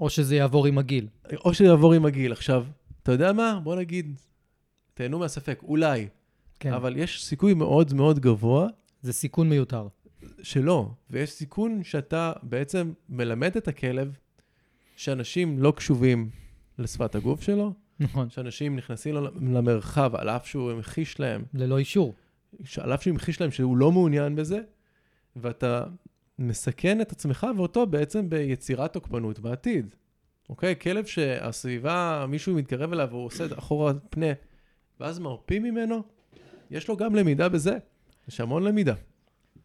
או 0.00 0.10
שזה 0.10 0.36
יעבור 0.36 0.66
עם 0.66 0.78
הגיל. 0.78 1.08
או 1.44 1.54
שזה 1.54 1.64
יעבור 1.64 1.92
עם 1.92 2.06
הגיל. 2.06 2.32
עכשיו, 2.32 2.66
אתה 3.02 3.12
יודע 3.12 3.32
מה? 3.32 3.60
בוא 3.62 3.76
נגיד, 3.76 4.20
תהנו 4.94 5.18
מהספק, 5.18 5.60
אולי. 5.62 6.08
כן. 6.60 6.72
אבל 6.72 6.96
יש 6.96 7.24
סיכוי 7.24 7.54
מאוד 7.54 7.94
מאוד 7.94 8.20
גבוה 8.20 8.68
זה 9.02 9.12
סיכון 9.12 9.48
מיותר. 9.48 9.88
שלא. 10.42 10.90
ויש 11.10 11.30
סיכון 11.30 11.84
שאתה 11.84 12.32
בעצם 12.42 12.92
מלמד 13.08 13.56
את 13.56 13.68
הכלב 13.68 14.16
שאנשים 14.96 15.58
לא 15.58 15.72
קשובים 15.76 16.30
לשפת 16.78 17.14
הגוף 17.14 17.42
שלו, 17.42 17.72
נכון. 18.02 18.30
שאנשים 18.30 18.76
נכנסים 18.76 19.14
למרחב 19.42 20.14
על 20.14 20.28
אף 20.28 20.46
שהוא 20.46 20.70
המחיש 20.70 21.20
להם, 21.20 21.44
ללא 21.54 21.78
אישור. 21.78 22.14
על 22.80 22.94
אף 22.94 23.02
שהוא 23.02 23.12
המחיש 23.12 23.40
להם 23.40 23.50
שהוא 23.50 23.76
לא 23.76 23.92
מעוניין 23.92 24.36
בזה, 24.36 24.60
ואתה 25.36 25.84
מסכן 26.38 27.00
את 27.00 27.12
עצמך 27.12 27.46
ואותו 27.56 27.86
בעצם 27.86 28.30
ביצירת 28.30 28.92
תוקפנות 28.92 29.38
בעתיד. 29.38 29.94
אוקיי? 30.48 30.74
כלב 30.80 31.04
שהסביבה, 31.04 32.26
מישהו 32.28 32.54
מתקרב 32.54 32.92
אליו 32.92 33.08
והוא 33.10 33.26
עושה 33.26 33.46
אחורה 33.58 33.92
פנה, 34.10 34.32
ואז 35.00 35.18
מרפים 35.18 35.62
ממנו, 35.62 36.02
יש 36.70 36.88
לו 36.88 36.96
גם 36.96 37.14
למידה 37.14 37.48
בזה. 37.48 37.78
יש 38.28 38.40
המון 38.40 38.62
למידה. 38.62 38.94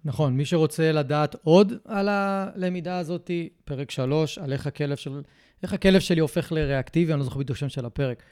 נכון, 0.06 0.38
מי 0.38 0.46
שרוצה 0.46 0.92
לדעת 0.92 1.36
עוד 1.44 1.74
על 1.86 2.10
הלמידה 2.10 2.98
הזאת, 2.98 3.32
פרק 3.66 3.92
3, 3.92 4.38
על 4.38 4.54
איך 4.54 4.68
הכלב, 4.68 4.98
של... 4.98 5.22
איך 5.64 5.74
הכלב 5.74 5.99
שלי 5.99 6.20
הופך 6.20 6.51
לריאקטיבי, 6.51 7.12
אני 7.14 7.20
לא 7.20 7.26
זוכר 7.26 7.39
בדיוק 7.39 7.58
שם 7.58 7.70
של 7.70 7.86
הפרק. 7.86 8.24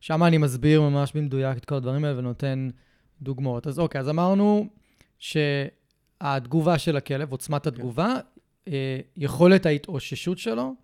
שם 0.00 0.22
אני 0.22 0.38
מסביר 0.38 0.80
ממש 0.80 1.12
במדויק 1.14 1.56
את 1.56 1.64
כל 1.64 1.74
הדברים 1.74 2.04
האלה 2.04 2.18
ונותן 2.18 2.68
דוגמאות. 3.22 3.66
אז 3.66 3.78
אוקיי, 3.78 4.00
אז 4.00 4.08
אמרנו 4.08 4.68
שהתגובה 5.18 6.78
של 6.78 6.96
הכלב, 6.96 7.32
עוצמת 7.32 7.66
התגובה, 7.66 8.16
אה, 8.68 9.00
יכולת 9.16 9.66
ההתאוששות 9.66 10.38
שלו, 10.38 10.74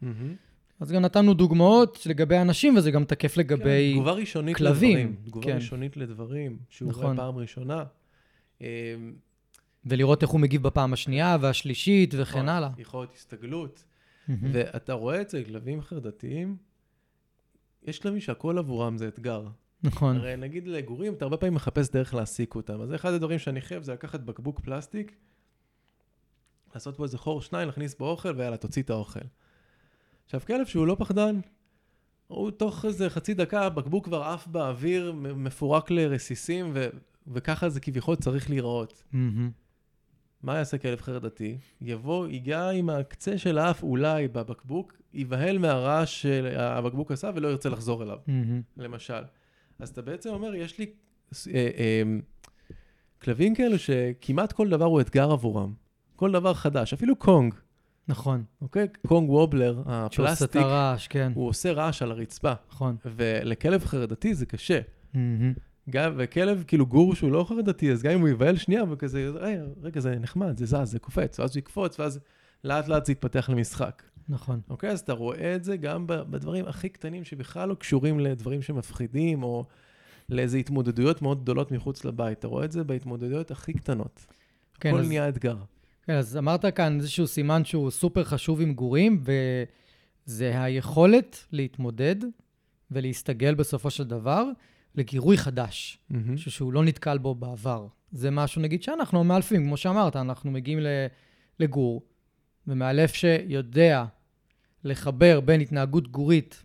אז 0.81 0.93
גם 0.93 1.03
נתנו 1.03 1.35
דוגמאות 1.35 2.07
לגבי 2.07 2.39
אנשים, 2.39 2.77
וזה 2.77 2.91
גם 2.91 3.05
תקף 3.05 3.37
לגבי... 3.37 3.91
כן, 3.91 3.97
תגובה 3.97 4.13
ראשונית 4.13 4.57
כלבים, 4.57 4.99
לדברים. 4.99 5.17
תגובה 5.25 5.47
כן. 5.47 5.55
ראשונית 5.55 5.97
לדברים, 5.97 6.59
שהוא 6.71 6.93
רואה 6.93 7.05
נכון. 7.05 7.17
פעם 7.17 7.37
ראשונה. 7.37 7.85
אמ, 8.61 8.67
ולראות 9.85 10.23
איך 10.23 10.31
הוא 10.31 10.41
מגיב 10.41 10.63
בפעם 10.63 10.93
השנייה 10.93 11.37
והשלישית 11.41 12.15
וכן 12.19 12.23
נכון, 12.39 12.49
הלאה. 12.49 12.69
יכול 12.79 13.01
להיות 13.01 13.15
הסתגלות. 13.15 13.85
מהמם. 14.29 14.51
ואתה 14.53 14.93
רואה 14.93 15.21
את 15.21 15.31
זה, 15.31 15.45
כלבים 15.45 15.83
חרדתיים, 15.83 16.57
יש 17.83 17.99
כלבים 17.99 18.21
שהכל 18.21 18.59
עבורם 18.59 18.99
זה 18.99 19.09
אתגר. 19.09 19.47
נכון. 19.83 20.17
הרי 20.17 20.37
נגיד 20.37 20.69
לגורים, 20.69 21.15
אתה 21.15 21.25
הרבה 21.25 21.37
פעמים 21.37 21.55
מחפש 21.55 21.91
דרך 21.91 22.15
להעסיק 22.15 22.55
אותם. 22.55 22.81
אז 22.81 22.95
אחד 22.95 23.13
הדברים 23.13 23.39
שאני 23.39 23.61
חייב 23.61 23.83
זה 23.83 23.93
לקחת 23.93 24.21
בקבוק 24.21 24.61
פלסטיק, 24.61 25.17
לעשות 26.75 26.97
בו 26.97 27.05
איזה 27.05 27.19
חור 27.19 27.43
שניים, 27.43 27.69
להכניס 27.69 27.95
בו 27.95 28.11
אוכל, 28.11 28.35
ויאללה, 28.37 28.57
תוציא 28.57 28.83
את 28.83 28.91
האוכל. 28.91 29.21
עכשיו, 30.25 30.41
כלב 30.47 30.67
שהוא 30.67 30.87
לא 30.87 30.97
פחדן, 30.99 31.41
הוא 32.27 32.51
תוך 32.51 32.85
איזה 32.85 33.11
חצי 33.11 33.35
דקה, 33.35 33.63
הבקבוק 33.67 34.05
כבר 34.05 34.23
עף 34.23 34.47
באוויר, 34.47 35.13
מפורק 35.13 35.91
לרסיסים, 35.91 36.71
ו- 36.75 36.89
וככה 37.27 37.69
זה 37.69 37.81
כביכול 37.81 38.17
צריך 38.17 38.51
להיראות. 38.51 39.03
מהמם. 39.13 39.51
מה 40.43 40.57
יעשה 40.57 40.79
כלב 40.79 41.01
חרדתי? 41.01 41.59
יבוא, 41.81 42.29
ייגע 42.29 42.71
עם 42.71 42.91
הקצה 42.91 43.39
של 43.39 43.59
האף 43.59 43.83
אולי 43.83 44.29
בבקבוק, 44.29 44.93
ייבהל 45.15 45.59
מהרעש 45.59 46.23
שהבקבוק 46.23 47.13
עשה 47.13 47.31
ולא 47.35 47.49
ירצה 47.49 47.69
לחזור 47.69 48.03
אליו. 48.03 48.19
מהמם. 48.27 48.63
למשל. 48.77 49.23
אז 49.79 49.89
אתה 49.89 50.03
בעצם 50.03 50.31
אומר, 50.31 50.55
יש 50.55 50.79
לי 50.79 50.87
אה, 51.55 51.69
אה, 51.79 52.03
כלבים 53.23 53.55
כאלו 53.55 53.79
שכמעט 53.79 54.53
כל 54.53 54.69
דבר 54.69 54.85
הוא 54.85 55.01
אתגר 55.01 55.33
עבורם. 55.33 55.73
כל 56.17 56.33
דבר 56.33 56.55
חדש, 56.55 56.93
אפילו 56.93 57.17
קונג, 57.17 57.55
נכון. 58.09 58.45
אוקיי? 58.63 58.89
קונג 59.07 59.31
וובלר, 59.31 59.83
שעושה 60.11 60.33
את 60.33 60.37
הפלסטיק, 60.37 60.63
הרעש, 60.63 61.09
כן. 61.09 61.33
הוא 61.35 61.49
עושה 61.49 61.73
רעש 61.73 62.03
על 62.03 62.11
הרצפה. 62.11 62.53
נכון. 62.71 62.97
ולכלב 63.05 63.85
חרדתי 63.85 64.35
זה 64.35 64.47
קשה. 64.47 64.81
מהמם. 65.15 65.53
גם, 65.91 66.13
וכלב, 66.17 66.65
כאילו 66.67 66.87
גור 66.87 67.15
שהוא 67.15 67.33
לא 67.33 67.45
חרדתי, 67.49 67.93
אז 67.93 68.03
גם 68.03 68.13
אם 68.13 68.21
הוא 68.21 68.29
ייבהל 68.29 68.57
שנייה 68.57 68.83
וכזה, 68.91 69.31
רגע, 69.35 69.63
רגע, 69.83 70.01
זה 70.01 70.19
נחמד, 70.19 70.57
זה 70.59 70.67
זז, 70.67 70.91
זה 70.91 70.99
קופץ, 70.99 71.41
ואז 71.41 71.51
הוא 71.51 71.59
יקפוץ, 71.59 72.01
ואז 72.01 72.21
לאט 72.65 72.89
לאט 72.89 73.05
זה 73.07 73.13
יתפתח 73.13 73.51
למשחק. 73.53 74.03
נכון. 74.29 74.61
אוקיי? 74.71 74.91
אז 74.91 75.01
אתה 75.01 75.13
רואה 75.13 75.57
את 75.57 75.65
זה 75.65 75.77
גם 75.77 76.05
בדברים 76.07 76.65
הכי 76.67 76.89
קטנים 76.89 77.25
שבכלל 77.25 77.69
לא 77.69 77.75
קשורים 77.75 78.21
לדברים 78.21 78.63
שמפחידים, 78.63 79.43
או 79.43 79.65
לאיזה 80.29 80.59
התמודדויות 80.59 81.23
מאוד 81.23 81.43
גדולות 81.43 81.73
מחוץ 81.73 82.05
לבית. 82.05 82.39
אתה 82.39 82.47
רואה 82.49 82.65
את 82.65 82.73
זה 82.73 82.85
בהתמודדויות 82.85 83.51
הכי 83.51 83.73
קטנות. 83.73 84.27
כן, 84.81 84.89
הכל 84.89 84.99
אז- 85.01 85.09
נהיה 85.09 85.29
אתגר. 85.29 85.57
כן, 86.03 86.13
אז 86.17 86.37
אמרת 86.37 86.67
כאן 86.75 86.97
איזשהו 86.97 87.27
סימן 87.27 87.65
שהוא 87.65 87.91
סופר 87.91 88.25
חשוב 88.25 88.61
עם 88.61 88.75
גורים, 88.75 89.23
וזה 90.27 90.63
היכולת 90.63 91.47
להתמודד 91.53 92.17
ולהסתגל 92.91 93.55
בסופו 93.55 93.91
של 93.91 94.05
דבר 94.05 94.45
לגירוי 94.95 95.37
חדש. 95.37 95.99
משהו 96.11 96.51
שהוא 96.51 96.73
לא 96.73 96.85
נתקל 96.85 97.19
בו 97.19 97.35
בעבר. 97.35 97.87
זה 98.13 98.31
משהו, 98.31 98.63
נגיד, 98.63 98.83
שאנחנו 98.83 99.25
מאלפים, 99.25 99.65
כמו 99.65 99.77
שאמרת, 99.77 100.17
אנחנו 100.17 100.51
מגיעים 100.51 100.79
לגור, 101.61 102.03
ומאלף 102.67 103.15
שיודע 103.15 104.05
לחבר 104.85 105.41
בין 105.41 105.61
התנהגות 105.61 106.09
גורית 106.09 106.65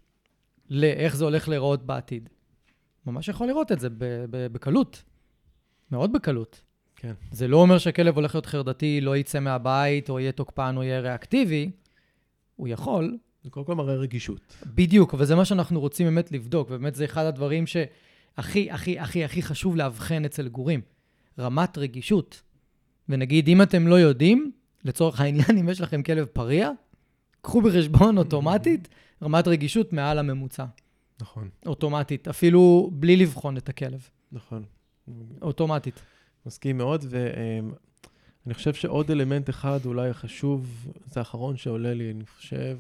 לאיך 0.70 1.16
זה 1.16 1.24
הולך 1.24 1.50
להיראות 1.50 1.86
בעתיד. 1.86 2.30
ממש 3.06 3.28
יכול 3.28 3.48
לראות 3.48 3.72
את 3.72 3.80
זה 3.80 3.88
בקלות, 4.32 5.04
מאוד 5.92 6.14
בקלות. 6.14 6.62
כן. 6.96 7.14
זה 7.32 7.48
לא 7.48 7.58
אומר 7.58 7.78
שהכלב 7.78 8.16
הולך 8.16 8.36
להיות 8.36 8.46
חרדתי, 8.46 9.02
לא 9.02 9.18
יצא 9.18 9.40
מהבית, 9.40 10.10
או 10.10 10.20
יהיה 10.20 10.32
תוקפן, 10.32 10.78
או 10.78 10.84
יהיה 10.84 11.00
ריאקטיבי. 11.00 11.72
הוא 12.56 12.68
יכול, 12.68 13.18
זה 13.44 13.50
קודם 13.50 13.66
כל 13.66 13.76
מראה 13.76 13.96
רגישות. 13.96 14.64
בדיוק, 14.66 15.16
וזה 15.18 15.36
מה 15.36 15.46
שאנחנו 15.46 15.80
רוצים 15.80 16.08
באמת 16.08 16.32
לבדוק, 16.32 16.68
ובאמת 16.68 16.96
זה 16.96 17.06
אחד 17.06 17.26
הדברים 17.26 17.68
שהכי, 17.68 17.90
הכי, 18.38 18.72
הכי, 18.72 19.24
הכי 19.24 19.42
חשוב 19.42 19.76
לאבחן 19.76 20.26
אצל 20.26 20.48
גורים. 20.48 20.82
רמת 21.40 21.78
רגישות. 21.78 22.42
ונגיד, 23.10 23.48
אם 23.48 23.62
אתם 23.62 23.88
לא 23.88 23.96
יודעים, 23.96 24.52
לצורך 24.84 25.22
העניין, 25.22 25.58
אם 25.60 25.70
יש 25.70 25.82
לכם 25.82 26.04
כלב 26.04 26.26
פריע, 26.26 26.70
קחו 27.42 27.62
בחשבון 27.62 28.18
אוטומטית 28.18 28.88
רמת 29.24 29.48
רגישות 29.48 29.94
מעל 29.94 30.20
הממוצע. 30.20 30.66
נכון, 31.22 31.50
אוטומטית, 31.66 32.28
אפילו 32.28 32.90
בלי 32.94 33.16
לבחון 33.16 33.58
את 33.58 33.70
הכלב. 33.70 34.10
נכון. 34.32 34.64
אוטומטית. 35.42 36.02
מסכים 36.46 36.78
מאוד, 36.78 37.06
ואני 37.10 38.54
חושב 38.54 38.74
שעוד 38.74 39.12
אלמנט 39.12 39.50
אחד 39.50 39.80
אולי 39.86 40.14
חשוב, 40.14 40.88
זה 41.06 41.20
האחרון 41.20 41.58
שעולה 41.58 41.94
לי, 41.94 42.12
אני 42.12 42.26
חושב, 42.26 42.78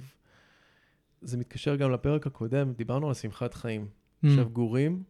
זה 1.21 1.37
מתקשר 1.37 1.75
גם 1.75 1.91
לפרק 1.91 2.27
הקודם, 2.27 2.73
דיברנו 2.73 3.07
על 3.07 3.13
שמחת 3.13 3.53
חיים. 3.53 3.87
Mm, 3.87 4.27
עכשיו, 4.27 4.49
גורים, 4.49 5.03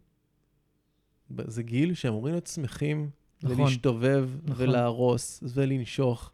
זה 1.48 1.64
גיל 1.64 1.94
שאמורים 1.94 2.34
להיות 2.34 2.48
שמחים, 2.48 3.10
נכון. 3.44 3.60
ולהשתובב, 3.60 4.30
נכון. 4.44 4.70
ולהרוס, 4.70 5.44
ולנשוך. 5.54 6.32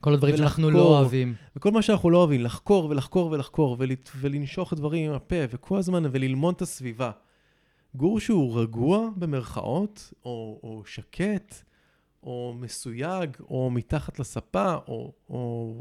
כל 0.00 0.14
הדברים 0.14 0.36
שאנחנו 0.36 0.70
לא 0.70 0.76
ולחקור. 0.78 0.98
אוהבים. 0.98 1.34
וכל 1.56 1.70
מה 1.70 1.82
שאנחנו 1.82 2.10
לא 2.10 2.18
אוהבים, 2.18 2.40
לחקור 2.40 2.84
ולחקור 2.90 3.30
ולחקור, 3.30 3.76
ולת- 3.78 4.10
ולנשוך 4.20 4.74
דברים 4.74 5.10
עם 5.10 5.16
הפה, 5.16 5.36
וכל 5.50 5.78
הזמן, 5.78 6.02
וללמוד 6.12 6.54
את 6.54 6.62
הסביבה. 6.62 7.10
גור 7.94 8.20
שהוא 8.20 8.60
רגוע, 8.60 9.08
במרכאות, 9.16 10.12
או, 10.24 10.60
או 10.62 10.82
שקט, 10.86 11.54
או 12.22 12.54
מסויג, 12.60 13.30
או 13.50 13.70
מתחת 13.70 14.18
לספה, 14.18 14.74
או, 14.88 15.12
או 15.30 15.74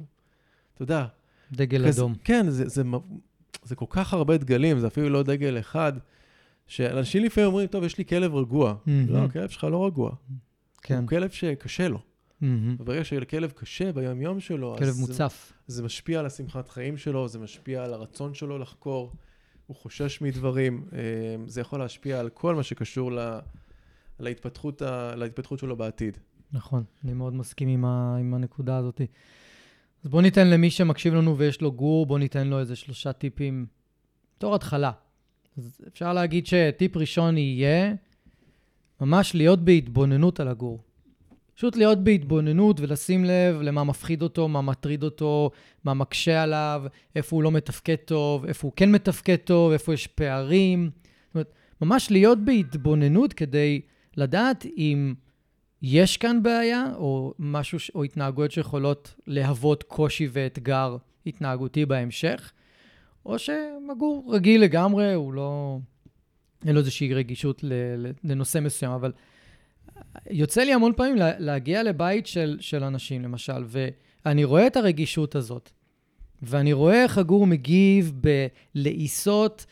אתה 0.73 0.83
יודע, 0.83 1.05
דגל 1.51 1.87
כזה- 1.87 2.01
אדום. 2.01 2.13
כן, 2.23 2.45
זה, 2.49 2.67
זה, 2.67 2.83
מ- 2.83 3.17
זה 3.63 3.75
כל 3.75 3.85
כך 3.89 4.13
הרבה 4.13 4.37
דגלים, 4.37 4.79
זה 4.79 4.87
אפילו 4.87 5.09
לא 5.09 5.23
דגל 5.23 5.59
אחד, 5.59 5.93
שאנשים 6.67 7.23
לפעמים 7.23 7.47
אומרים, 7.47 7.67
טוב, 7.67 7.83
יש 7.83 7.97
לי 7.97 8.05
כלב 8.05 8.35
רגוע. 8.35 8.75
לא, 8.87 9.17
הכלב 9.23 9.49
שלך 9.49 9.63
לא 9.63 9.85
רגוע. 9.85 10.11
כן. 10.81 10.97
הוא 10.97 11.07
כלב 11.07 11.29
שקשה 11.29 11.87
לו. 11.87 11.99
מהמם. 12.41 12.75
וברגע 12.79 13.03
שלכלב 13.03 13.51
קשה 13.51 13.91
ביום-יום 13.91 14.39
שלו, 14.39 14.75
כלב 14.77 14.95
מוצף. 14.99 15.53
זה, 15.67 15.75
זה 15.75 15.83
משפיע 15.83 16.19
על 16.19 16.25
השמחת 16.25 16.69
חיים 16.69 16.97
שלו, 16.97 17.27
זה 17.27 17.39
משפיע 17.39 17.83
על 17.83 17.93
הרצון 17.93 18.33
שלו 18.33 18.57
לחקור, 18.57 19.13
הוא 19.67 19.75
חושש 19.75 20.21
מדברים, 20.21 20.85
אה, 20.93 20.99
זה 21.47 21.61
יכול 21.61 21.79
להשפיע 21.79 22.19
על 22.19 22.29
כל 22.29 22.55
מה 22.55 22.63
שקשור 22.63 23.11
ל, 23.11 23.39
להתפתחות, 24.19 24.81
ה, 24.81 25.15
להתפתחות 25.15 25.59
שלו 25.59 25.75
בעתיד. 25.75 26.17
נכון, 26.51 26.83
אני 27.03 27.13
מאוד 27.13 27.33
מסכים 27.33 27.67
עם, 27.67 27.85
ה, 27.85 28.17
עם 28.19 28.33
הנקודה 28.33 28.77
הזאת. 28.77 29.01
אז 30.03 30.09
בוא 30.09 30.21
ניתן 30.21 30.47
למי 30.47 30.71
שמקשיב 30.71 31.13
לנו 31.13 31.37
ויש 31.37 31.61
לו 31.61 31.71
גור, 31.71 32.05
בוא 32.05 32.19
ניתן 32.19 32.47
לו 32.47 32.59
איזה 32.59 32.75
שלושה 32.75 33.13
טיפים 33.13 33.65
בתור 34.37 34.55
התחלה. 34.55 34.91
אז 35.57 35.81
אפשר 35.87 36.13
להגיד 36.13 36.47
שטיפ 36.47 36.97
ראשון 36.97 37.37
יהיה 37.37 37.93
ממש 39.01 39.35
להיות 39.35 39.59
בהתבוננות 39.59 40.39
על 40.39 40.47
הגור. 40.47 40.83
פשוט 41.55 41.75
להיות 41.75 42.03
בהתבוננות 42.03 42.79
ולשים 42.79 43.25
לב 43.25 43.61
למה 43.61 43.83
מפחיד 43.83 44.21
אותו, 44.21 44.47
מה 44.47 44.61
מטריד 44.61 45.03
אותו, 45.03 45.51
מה 45.83 45.93
מקשה 45.93 46.43
עליו, 46.43 46.83
איפה 47.15 47.35
הוא 47.35 47.43
לא 47.43 47.51
מתפקד 47.51 47.95
טוב, 47.95 48.45
איפה 48.45 48.67
הוא 48.67 48.73
כן 48.75 48.91
מתפקד 48.91 49.35
טוב, 49.35 49.71
איפה 49.71 49.93
יש 49.93 50.07
פערים. 50.07 50.89
זאת 50.93 51.35
אומרת, 51.35 51.53
ממש 51.81 52.11
להיות 52.11 52.37
בהתבוננות 52.45 53.33
כדי 53.33 53.81
לדעת 54.17 54.65
אם 54.77 55.13
יש 55.81 56.17
כאן 56.17 56.43
בעיה, 56.43 56.85
או 56.95 57.33
משהו, 57.39 57.77
או 57.95 58.03
התנהגויות 58.03 58.51
שיכולות 58.51 59.15
להוות 59.27 59.83
קושי 59.83 60.27
ואתגר 60.31 60.97
התנהגותי 61.25 61.85
בהמשך, 61.85 62.51
או 63.27 63.39
שמגור 63.39 64.29
רגיל 64.35 64.61
לגמרי, 64.61 65.13
הוא 65.13 65.33
לא... 65.33 65.77
אין 66.65 66.73
לו 66.73 66.79
איזושהי 66.79 67.13
רגישות 67.13 67.63
לנושא 68.23 68.59
מסוים, 68.59 68.91
אבל 68.91 69.11
יוצא 70.29 70.61
לי 70.63 70.73
המון 70.73 70.93
פעמים 70.95 71.15
לה- 71.15 71.39
להגיע 71.39 71.83
לבית 71.83 72.27
של, 72.27 72.57
של 72.59 72.83
אנשים, 72.83 73.21
למשל, 73.21 73.63
ואני 74.25 74.43
רואה 74.43 74.67
את 74.67 74.77
הרגישות 74.77 75.35
הזאת, 75.35 75.69
ואני 76.41 76.73
רואה 76.73 77.03
איך 77.03 77.17
הגור 77.17 77.47
מגיב 77.47 78.13
בלעיסות 78.75 79.65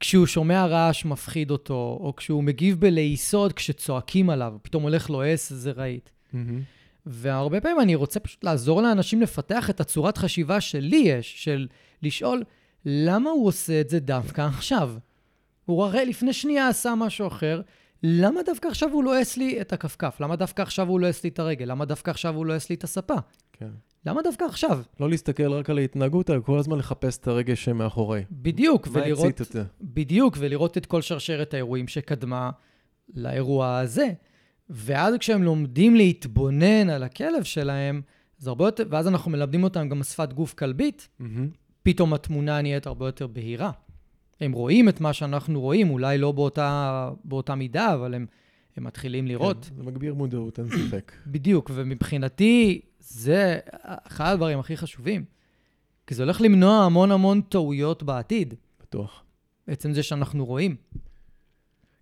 כשהוא 0.00 0.26
שומע 0.26 0.66
רעש 0.66 1.04
מפחיד 1.04 1.50
אותו, 1.50 1.98
או 2.00 2.16
כשהוא 2.16 2.44
מגיב 2.44 2.80
בלעיסות 2.80 3.52
כשצועקים 3.52 4.30
עליו, 4.30 4.54
פתאום 4.62 4.82
הולך 4.82 5.10
לועס, 5.10 5.52
זה 5.52 5.70
רהיט. 5.70 6.10
והרבה 7.06 7.60
פעמים 7.60 7.80
אני 7.80 7.94
רוצה 7.94 8.20
פשוט 8.20 8.44
לעזור 8.44 8.82
לאנשים 8.82 9.22
לפתח 9.22 9.70
את 9.70 9.80
הצורת 9.80 10.18
חשיבה 10.18 10.60
שלי 10.60 10.96
יש, 10.96 11.44
של 11.44 11.66
לשאול, 12.02 12.42
למה 12.84 13.30
הוא 13.30 13.46
עושה 13.46 13.80
את 13.80 13.88
זה 13.88 14.00
דווקא 14.00 14.40
עכשיו? 14.40 14.94
הוא 15.64 15.84
הרי 15.84 16.06
לפני 16.06 16.32
שנייה 16.32 16.68
עשה 16.68 16.94
משהו 16.94 17.26
אחר, 17.26 17.60
למה 18.02 18.40
דווקא 18.46 18.68
עכשיו 18.68 18.90
הוא 18.92 19.04
לועס 19.04 19.36
לי 19.36 19.60
את 19.60 19.72
הכפכף? 19.72 20.16
למה 20.20 20.36
דווקא 20.36 20.62
עכשיו 20.62 20.88
הוא 20.88 21.00
לועס 21.00 21.24
לי 21.24 21.30
את 21.30 21.38
הרגל? 21.38 21.64
למה 21.70 21.84
דווקא 21.84 22.10
עכשיו 22.10 22.34
הוא 22.34 22.46
לועס 22.46 22.70
לי 22.70 22.76
את 22.76 22.84
הספה? 22.84 23.14
כן. 23.52 23.70
למה 24.06 24.22
דווקא 24.22 24.44
עכשיו? 24.44 24.82
לא 25.00 25.10
להסתכל 25.10 25.52
רק 25.52 25.70
על 25.70 25.78
ההתנהגות, 25.78 26.30
אלא 26.30 26.40
כל 26.40 26.58
הזמן 26.58 26.78
לחפש 26.78 27.18
את 27.18 27.26
הרגש 27.26 27.64
שמאחורי. 27.64 28.24
בדיוק, 28.30 28.88
מה 28.88 29.00
ולראות... 29.00 29.24
הצית 29.26 29.40
את 29.40 29.52
זה? 29.52 29.64
בדיוק, 29.80 30.36
ולראות 30.38 30.78
את 30.78 30.86
כל 30.86 31.02
שרשרת 31.02 31.54
האירועים 31.54 31.88
שקדמה 31.88 32.50
לאירוע 33.14 33.78
הזה. 33.78 34.08
ואז 34.70 35.14
כשהם 35.18 35.42
לומדים 35.42 35.96
להתבונן 35.96 36.90
על 36.90 37.02
הכלב 37.02 37.42
שלהם, 37.42 38.02
אז 38.40 38.46
הרבה 38.46 38.64
יותר, 38.64 38.84
ואז 38.90 39.08
אנחנו 39.08 39.30
מלמדים 39.30 39.64
אותם 39.64 39.88
גם 39.88 40.02
שפת 40.02 40.32
גוף 40.32 40.54
כלבית, 40.54 41.08
מהמם. 41.18 41.48
פתאום 41.82 42.14
התמונה 42.14 42.62
נהיית 42.62 42.86
הרבה 42.86 43.06
יותר 43.06 43.26
בהירה. 43.26 43.70
הם 44.40 44.52
רואים 44.52 44.88
את 44.88 45.00
מה 45.00 45.12
שאנחנו 45.12 45.60
רואים, 45.60 45.90
אולי 45.90 46.18
לא 46.18 46.32
באותה, 46.32 47.10
באותה 47.24 47.54
מידה, 47.54 47.94
אבל 47.94 48.14
הם, 48.14 48.26
הם 48.76 48.84
מתחילים 48.84 49.26
לראות. 49.26 49.64
כן, 49.64 49.74
זה 49.76 49.82
מגביר 49.82 50.14
מודעות, 50.14 50.58
אין 50.58 50.68
ספק. 50.68 51.12
בדיוק, 51.26 51.70
ומבחינתי 51.74 52.80
זה 52.98 53.58
אחד 54.06 54.32
הדברים 54.32 54.58
הכי 54.58 54.76
חשובים. 54.76 55.24
כי 56.06 56.14
זה 56.14 56.22
הולך 56.22 56.40
למנוע 56.40 56.84
המון 56.84 57.10
המון 57.10 57.40
טעויות 57.40 58.02
בעתיד, 58.02 58.54
בטוח. 58.82 59.24
עצם 59.66 59.92
זה 59.92 60.02
שאנחנו 60.02 60.46
רואים. 60.46 60.76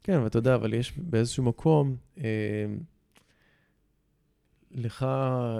כן, 0.03 0.21
ואתה 0.23 0.39
יודע, 0.39 0.55
אבל 0.55 0.75
יש 0.75 0.93
באיזשהו 0.97 1.45
מקום, 1.45 1.97
אה, 2.19 2.25
לך, 4.71 5.07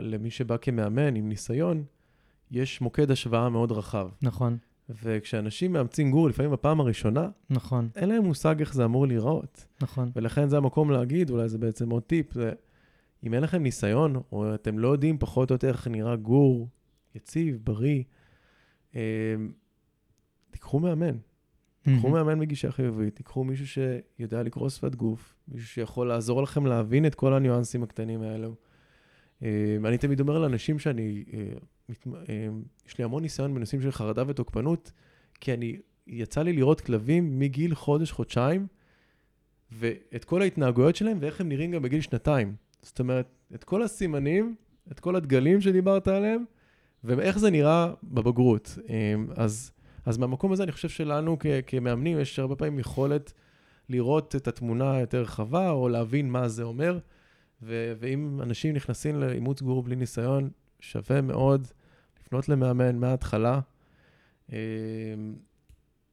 למי 0.01 0.31
שבא 0.31 0.57
כמאמן 0.57 1.17
עם 1.17 1.29
ניסיון, 1.29 1.85
יש 2.51 2.81
מוקד 2.81 3.11
השוואה 3.11 3.49
מאוד 3.49 3.73
רחב. 3.73 4.09
נכון, 4.23 4.57
וכשאנשים 5.03 5.73
מאמצים 5.73 6.11
גור, 6.11 6.29
לפעמים 6.29 6.51
בפעם 6.51 6.81
הראשונה, 6.81 7.29
נכון, 7.51 7.89
אין 7.97 8.09
להם 8.09 8.25
מושג 8.25 8.61
איך 8.61 8.75
זה 8.75 8.85
אמור 8.85 9.07
להיראות. 9.07 9.67
נכון. 9.81 10.11
ולכן 10.17 10.49
זה 10.49 10.57
המקום 10.57 10.91
להגיד, 10.91 11.31
אולי 11.31 11.49
זה 11.49 11.59
בעצם 11.59 11.91
עוד 11.91 12.03
טיפ, 12.03 12.33
זה 12.35 12.53
אם 13.25 13.35
אין 13.35 13.43
לכם 13.43 13.63
ניסיון, 13.63 14.17
או 14.33 14.55
אתם 14.55 14.79
לא 14.79 14.89
יודעים 14.89 15.19
פחות 15.19 15.51
או 15.51 15.55
יותר 15.55 15.69
איך 15.69 15.89
נראה 15.89 16.17
גור 16.17 16.69
יציב, 17.15 17.59
בריא, 17.65 18.03
אה, 18.95 19.01
תיקחו 20.51 20.81
מאמן. 20.81 21.17
תיקחו 21.83 22.09
מהמם. 22.09 22.27
מאמן 22.27 22.39
מגישה 22.39 22.73
חיובית, 22.73 23.17
תיקחו 23.17 23.45
מישהו 23.45 23.67
שיודע 23.67 24.43
לקרוא 24.43 24.69
שפת 24.69 24.95
גוף, 24.95 25.35
מישהו 25.49 25.69
שיכול 25.69 26.09
לעזור 26.09 26.43
לכם 26.43 26.67
להבין 26.67 27.07
את 27.07 27.15
כל 27.15 27.35
הניואנסים 27.35 27.83
הקטנים 27.83 28.23
האלו. 28.23 28.55
אה, 29.43 29.77
אני 29.85 29.99
תמיד 29.99 30.21
אומר 30.21 30.39
לאנשים 30.39 30.79
שאני, 30.79 31.25
אה, 31.33 31.39
יש 32.87 32.99
לי 32.99 33.05
המון 33.05 33.23
ניסיון 33.23 33.55
בנושאים 33.55 33.83
של 33.83 33.93
חרדה 33.93 34.23
ותוקפנות, 34.27 34.93
כי 35.41 35.55
אני, 35.55 35.77
יצא 36.07 36.43
לי 36.43 36.53
לראות 36.53 36.81
כלבים 36.81 37.39
מגיל 37.39 37.75
חודש, 37.75 38.11
חודשיים, 38.11 38.67
ואת 39.73 40.25
כל 40.25 40.43
ההתנהגויות 40.43 40.97
שלהם 40.97 41.19
ואיך 41.21 41.41
הם 41.41 41.49
נראים 41.49 41.71
גם 41.71 41.83
בגיל 41.83 42.01
שנתיים. 42.01 42.55
זאת 42.83 43.01
אומרת, 43.01 43.27
את 43.55 43.65
כל 43.65 43.83
הסימנים, 43.83 44.55
את 44.93 45.01
כל 45.01 45.17
הדגלים 45.17 45.61
שדיברת 45.61 46.09
עליהם, 46.09 46.45
ואיך 47.05 47.39
זה 47.39 47.51
נראה 47.51 47.93
בבגרות. 48.03 48.79
אה, 48.89 49.15
אז, 49.37 49.73
אז 50.07 50.19
מהמקום 50.19 50.53
הזה 50.53 50.63
אני 50.63 50.73
חושב 50.73 50.89
שלנו 50.89 51.37
כ- 51.41 51.47
כמאמנים 51.67 52.19
יש 52.19 52.39
הרבה 52.39 52.57
פעמים 52.57 52.79
יכולת 52.79 53.33
לראות 53.89 54.37
את 54.37 54.49
התמונה 54.49 54.93
היותר 54.93 55.23
רחבה, 55.23 55.71
או 55.71 55.89
להבין 55.89 56.31
מה 56.31 56.49
זה 56.49 56.63
אומר. 56.63 56.99
ו- 57.63 57.93
ואם 57.99 58.41
אנשים 58.43 58.75
נכנסים 58.75 59.17
לאימוץ 59.17 59.63
גור 59.63 59.83
בלי 59.83 59.97
ניסיון, 59.97 60.51
שווה 60.81 61.21
מאוד 61.21 61.67
לפנות 62.31 62.49
למאמן 62.49 62.97
מההתחלה, 62.97 63.61
אה, 64.53 64.59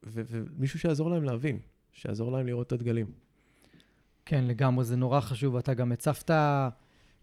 ומישהו 0.03 0.79
שיעזור 0.79 1.09
להם 1.09 1.23
להבין, 1.23 1.59
שיעזור 1.91 2.31
להם 2.31 2.47
לראות 2.47 2.67
את 2.67 2.71
הדגלים. 2.71 3.11
כן, 4.25 4.43
לגמרי, 4.47 4.85
זה 4.85 4.95
נורא 4.95 5.19
חשוב. 5.19 5.55
אתה 5.55 5.73
גם 5.73 5.91
הצפת, 5.91 6.31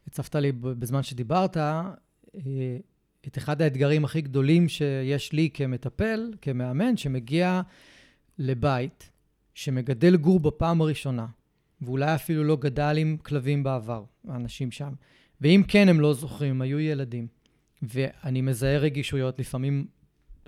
הצפת 0.06 0.34
לי 0.34 0.52
בזמן 0.52 1.02
שדיברת, 1.02 1.56
אה, 1.56 1.92
את 3.26 3.38
אחד 3.38 3.62
האתגרים 3.62 4.04
הכי 4.04 4.20
גדולים 4.20 4.68
שיש 4.68 5.32
לי 5.32 5.50
כמטפל, 5.54 6.32
כמאמן, 6.42 6.96
שמגיע 6.96 7.62
לבית, 8.38 9.10
שמגדל 9.54 10.16
גור 10.16 10.40
בפעם 10.40 10.80
הראשונה, 10.80 11.26
ואולי 11.82 12.14
אפילו 12.14 12.44
לא 12.44 12.56
גדל 12.56 12.96
עם 12.98 13.16
כלבים 13.22 13.62
בעבר, 13.62 14.04
האנשים 14.28 14.70
שם. 14.70 14.92
ואם 15.40 15.62
כן, 15.68 15.88
הם 15.88 16.00
לא 16.00 16.14
זוכרים, 16.14 16.62
היו 16.62 16.80
ילדים. 16.80 17.33
ואני 17.88 18.40
מזהה 18.40 18.78
רגישויות, 18.78 19.38
לפעמים 19.38 19.86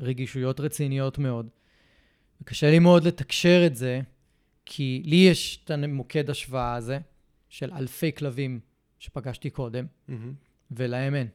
רגישויות 0.00 0.60
רציניות 0.60 1.18
מאוד. 1.18 1.48
וקשה 2.40 2.70
לי 2.70 2.78
מאוד 2.78 3.04
לתקשר 3.04 3.62
את 3.66 3.76
זה, 3.76 4.00
כי 4.64 5.02
לי 5.04 5.16
יש 5.16 5.60
את 5.64 5.70
המוקד 5.70 6.30
השוואה 6.30 6.74
הזה, 6.74 6.98
של 7.48 7.70
אלפי 7.72 8.12
כלבים 8.12 8.60
שפגשתי 8.98 9.50
קודם, 9.50 9.86
ולהם 10.70 11.14
אין. 11.14 11.28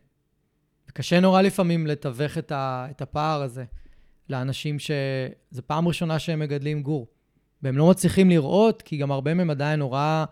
וקשה 0.89 1.19
נורא 1.19 1.41
לפעמים 1.41 1.87
לתווך 1.87 2.37
את, 2.37 2.51
ה, 2.51 2.87
את 2.91 3.01
הפער 3.01 3.41
הזה 3.41 3.65
לאנשים 4.29 4.77
שזו 4.79 5.61
פעם 5.65 5.87
ראשונה 5.87 6.19
שהם 6.19 6.39
מגדלים 6.39 6.83
גור. 6.83 7.07
והם 7.61 7.77
לא 7.77 7.89
מצליחים 7.89 8.29
לראות, 8.29 8.81
כי 8.81 8.97
גם 8.97 9.11
הרבה 9.11 9.33
מהם 9.33 9.49
עדיין 9.49 9.79
נורא... 9.79 10.25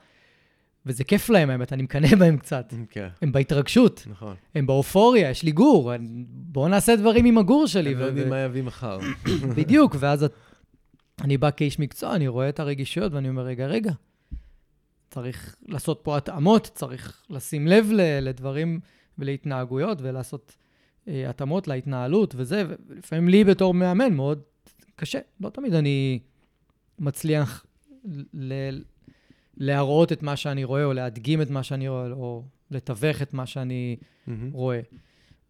וזה 0.86 1.04
כיף 1.04 1.30
להם, 1.30 1.50
האמת, 1.50 1.74
אני 1.74 1.84
מקנא 1.84 2.16
בהם 2.16 2.38
קצת. 2.38 2.74
כן, 2.90 3.08
הם 3.22 3.32
בהתרגשות, 3.32 4.08
נכון. 4.10 4.36
הם 4.56 4.68
באופוריה, 4.68 5.30
יש 5.30 5.44
לי 5.44 5.52
גור, 5.52 5.92
בואו 6.30 6.68
נעשה 6.68 6.96
דברים 6.96 7.26
עם 7.26 7.38
הגור 7.38 7.68
שלי. 7.68 7.94
הם 7.94 8.00
לא 8.00 8.06
יודעים 8.06 8.30
מה 8.30 8.38
יביא 8.40 8.64
מחר. 8.64 9.00
בדיוק, 9.58 9.96
ואז 10.00 10.24
את- 10.24 10.34
אני 11.22 11.38
בא 11.38 11.50
כאיש 11.58 11.80
מקצוע, 11.80 12.16
אני 12.16 12.28
רואה 12.28 12.50
את 12.50 12.60
הרגישויות 12.60 13.14
ואני 13.14 13.30
אומר, 13.30 13.42
רגע, 13.44 13.68
רגע, 13.68 13.92
צריך 15.10 15.56
לעשות 15.68 16.00
פה 16.04 16.18
התאמות, 16.18 16.72
צריך 16.76 17.24
לשים 17.30 17.68
לב 17.68 17.90
ל- 17.92 18.20
לדברים 18.22 18.80
ולהתנהגויות 19.18 19.98
ולעשות 20.02 20.56
אה, 21.08 21.30
התאמות 21.30 21.68
להתנהלות 21.68 22.34
וזה, 22.38 22.64
ולפעמים 22.88 23.30
לי 23.30 23.44
בתור 23.44 23.74
מאמן 23.74 24.14
מאוד 24.14 24.42
קשה. 24.96 25.20
לא 25.42 25.50
תמיד 25.50 25.74
אני 25.74 26.20
מצליח 27.00 27.66
ל- 28.34 28.80
להראות 29.58 30.12
את 30.12 30.24
מה 30.24 30.36
שאני 30.36 30.64
רואה, 30.64 30.84
או 30.84 30.94
להדגים 30.94 31.42
את 31.42 31.50
מה 31.50 31.64
שאני 31.64 31.88
רואה, 31.88 32.12
או 32.12 32.44
לתווך 32.72 33.22
את 33.22 33.34
מה 33.34 33.46
שאני 33.46 33.96
מהמם. 34.28 34.52
רואה. 34.52 34.80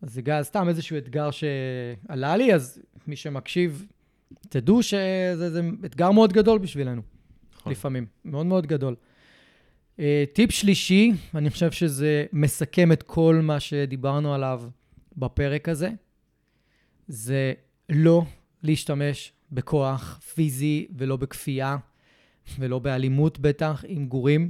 אז 0.01 0.13
זה 0.13 0.21
גם 0.21 0.43
סתם 0.43 0.69
איזשהו 0.69 0.97
אתגר 0.97 1.29
שעלה 1.31 2.37
לי, 2.37 2.53
אז 2.53 2.81
מי 3.07 3.15
שמקשיב, 3.15 3.85
תדעו 4.49 4.83
שזה 4.83 5.49
זה 5.49 5.61
אתגר 5.85 6.11
מאוד 6.11 6.33
גדול 6.33 6.59
בשבילנו, 6.59 7.01
נכון. 7.57 7.71
לפעמים, 7.71 8.05
מאוד 8.25 8.45
מאוד 8.45 8.67
גדול. 8.67 8.95
אה, 9.99 10.23
טיפ 10.33 10.51
שלישי, 10.51 11.11
אני 11.35 11.49
חושב 11.49 11.71
שזה 11.71 12.25
מסכם 12.33 12.91
את 12.91 13.03
כל 13.03 13.39
מה 13.43 13.59
שדיברנו 13.59 14.33
עליו 14.33 14.63
בפרק 15.17 15.69
הזה, 15.69 15.89
זה 17.07 17.53
לא 17.89 18.25
להשתמש 18.63 19.33
בכוח 19.51 20.19
פיזי 20.33 20.87
ולא 20.97 21.17
בכפייה 21.17 21.77
ולא 22.59 22.79
באלימות 22.79 23.39
בטח 23.39 23.83
עם 23.87 24.07
גורים. 24.07 24.49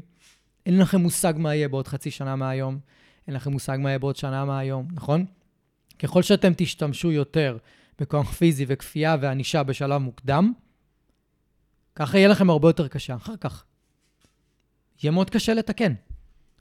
אין 0.65 0.79
לכם 0.79 1.01
מושג 1.01 1.33
מה 1.37 1.55
יהיה 1.55 1.67
בעוד 1.67 1.87
חצי 1.87 2.11
שנה 2.11 2.35
מהיום, 2.35 2.79
אין 3.27 3.35
לכם 3.35 3.51
מושג 3.51 3.77
מה 3.81 3.89
יהיה 3.89 3.99
בעוד 3.99 4.15
שנה 4.15 4.45
מהיום, 4.45 4.87
נכון? 4.91 5.25
ככל 5.99 6.21
שאתם 6.21 6.51
תשתמשו 6.57 7.11
יותר 7.11 7.57
בכוח 7.99 8.31
פיזי 8.31 8.65
וכפייה 8.67 9.17
וענישה 9.21 9.63
בשלב 9.63 10.01
מוקדם, 10.01 10.53
ככה 11.95 12.17
יהיה 12.17 12.27
לכם 12.27 12.49
הרבה 12.49 12.69
יותר 12.69 12.87
קשה 12.87 13.15
אחר 13.15 13.37
כך. 13.37 13.65
יהיה 15.03 15.11
מאוד 15.11 15.29
קשה 15.29 15.53
לתקן. 15.53 15.93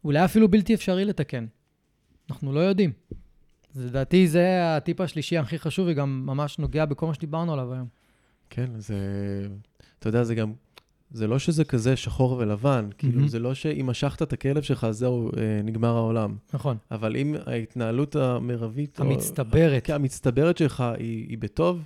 אולי 0.04 0.24
אפילו 0.24 0.48
בלתי 0.48 0.74
אפשרי 0.74 1.04
לתקן. 1.04 1.46
אנחנו 2.30 2.52
לא 2.52 2.60
יודעים. 2.60 2.92
לדעתי 3.76 4.28
זה 4.28 4.76
הטיפ 4.76 5.00
השלישי 5.00 5.38
הכי 5.38 5.58
חשוב, 5.58 5.86
וגם 5.90 6.26
ממש 6.26 6.58
נוגע 6.58 6.84
בכל 6.84 7.06
מה 7.06 7.14
שדיברנו 7.14 7.52
עליו 7.52 7.72
היום. 7.72 7.88
כן, 8.50 8.70
זה... 8.78 8.96
אתה 9.98 10.08
יודע, 10.08 10.24
זה 10.24 10.34
גם... 10.34 10.52
זה 11.10 11.26
לא 11.26 11.38
שזה 11.38 11.64
כזה 11.64 11.96
שחור 11.96 12.32
ולבן, 12.32 12.88
כאילו, 12.98 13.28
זה 13.28 13.38
לא 13.38 13.54
שאם 13.54 13.86
משכת 13.86 14.22
את 14.22 14.32
הכלב 14.32 14.62
שלך, 14.62 14.86
זהו, 14.90 15.30
אה, 15.36 15.60
נגמר 15.64 15.96
העולם. 15.96 16.36
נכון. 16.54 16.76
אבל 16.90 17.16
אם 17.16 17.34
ההתנהלות 17.46 18.16
המרבית... 18.16 19.00
המצטברת. 19.00 19.84
כן, 19.86 19.94
המצטברת 19.94 20.56
שלך 20.56 20.80
היא, 20.80 21.28
היא 21.28 21.38
בטוב, 21.38 21.84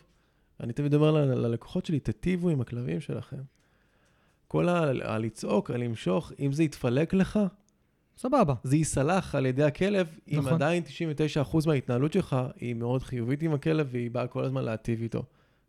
אני 0.61 0.73
תמיד 0.73 0.95
אומר 0.95 1.11
ללקוחות 1.11 1.87
שלי, 1.87 2.01
תטיבו 2.01 2.49
עם 2.49 2.61
הכלבים 2.61 3.01
שלכם. 3.01 3.43
כל 4.49 4.69
הלצעוק, 4.69 5.71
הלמשוך, 5.71 6.33
אם 6.41 6.53
זה 6.53 6.63
יתפלק 6.63 7.15
לך, 7.15 7.39
סבבה. 8.17 8.55
זה 8.65 8.77
ייסלח 8.77 9.35
על 9.35 9.47
ידי 9.47 9.63
הכלב, 9.63 10.07
נכון. 10.27 10.49
אם 10.49 10.55
עדיין 10.55 10.83
99% 11.53 11.67
מההתנהלות 11.67 12.13
שלך 12.13 12.37
היא 12.57 12.75
מאוד 12.75 13.03
חיובית 13.03 13.43
עם 13.43 13.55
הכלב, 13.55 13.89
והיא 13.91 14.11
באה 14.11 14.27
כל 14.27 14.45
הזמן 14.45 14.65
להטיב 14.65 15.03
איתו. 15.03 15.23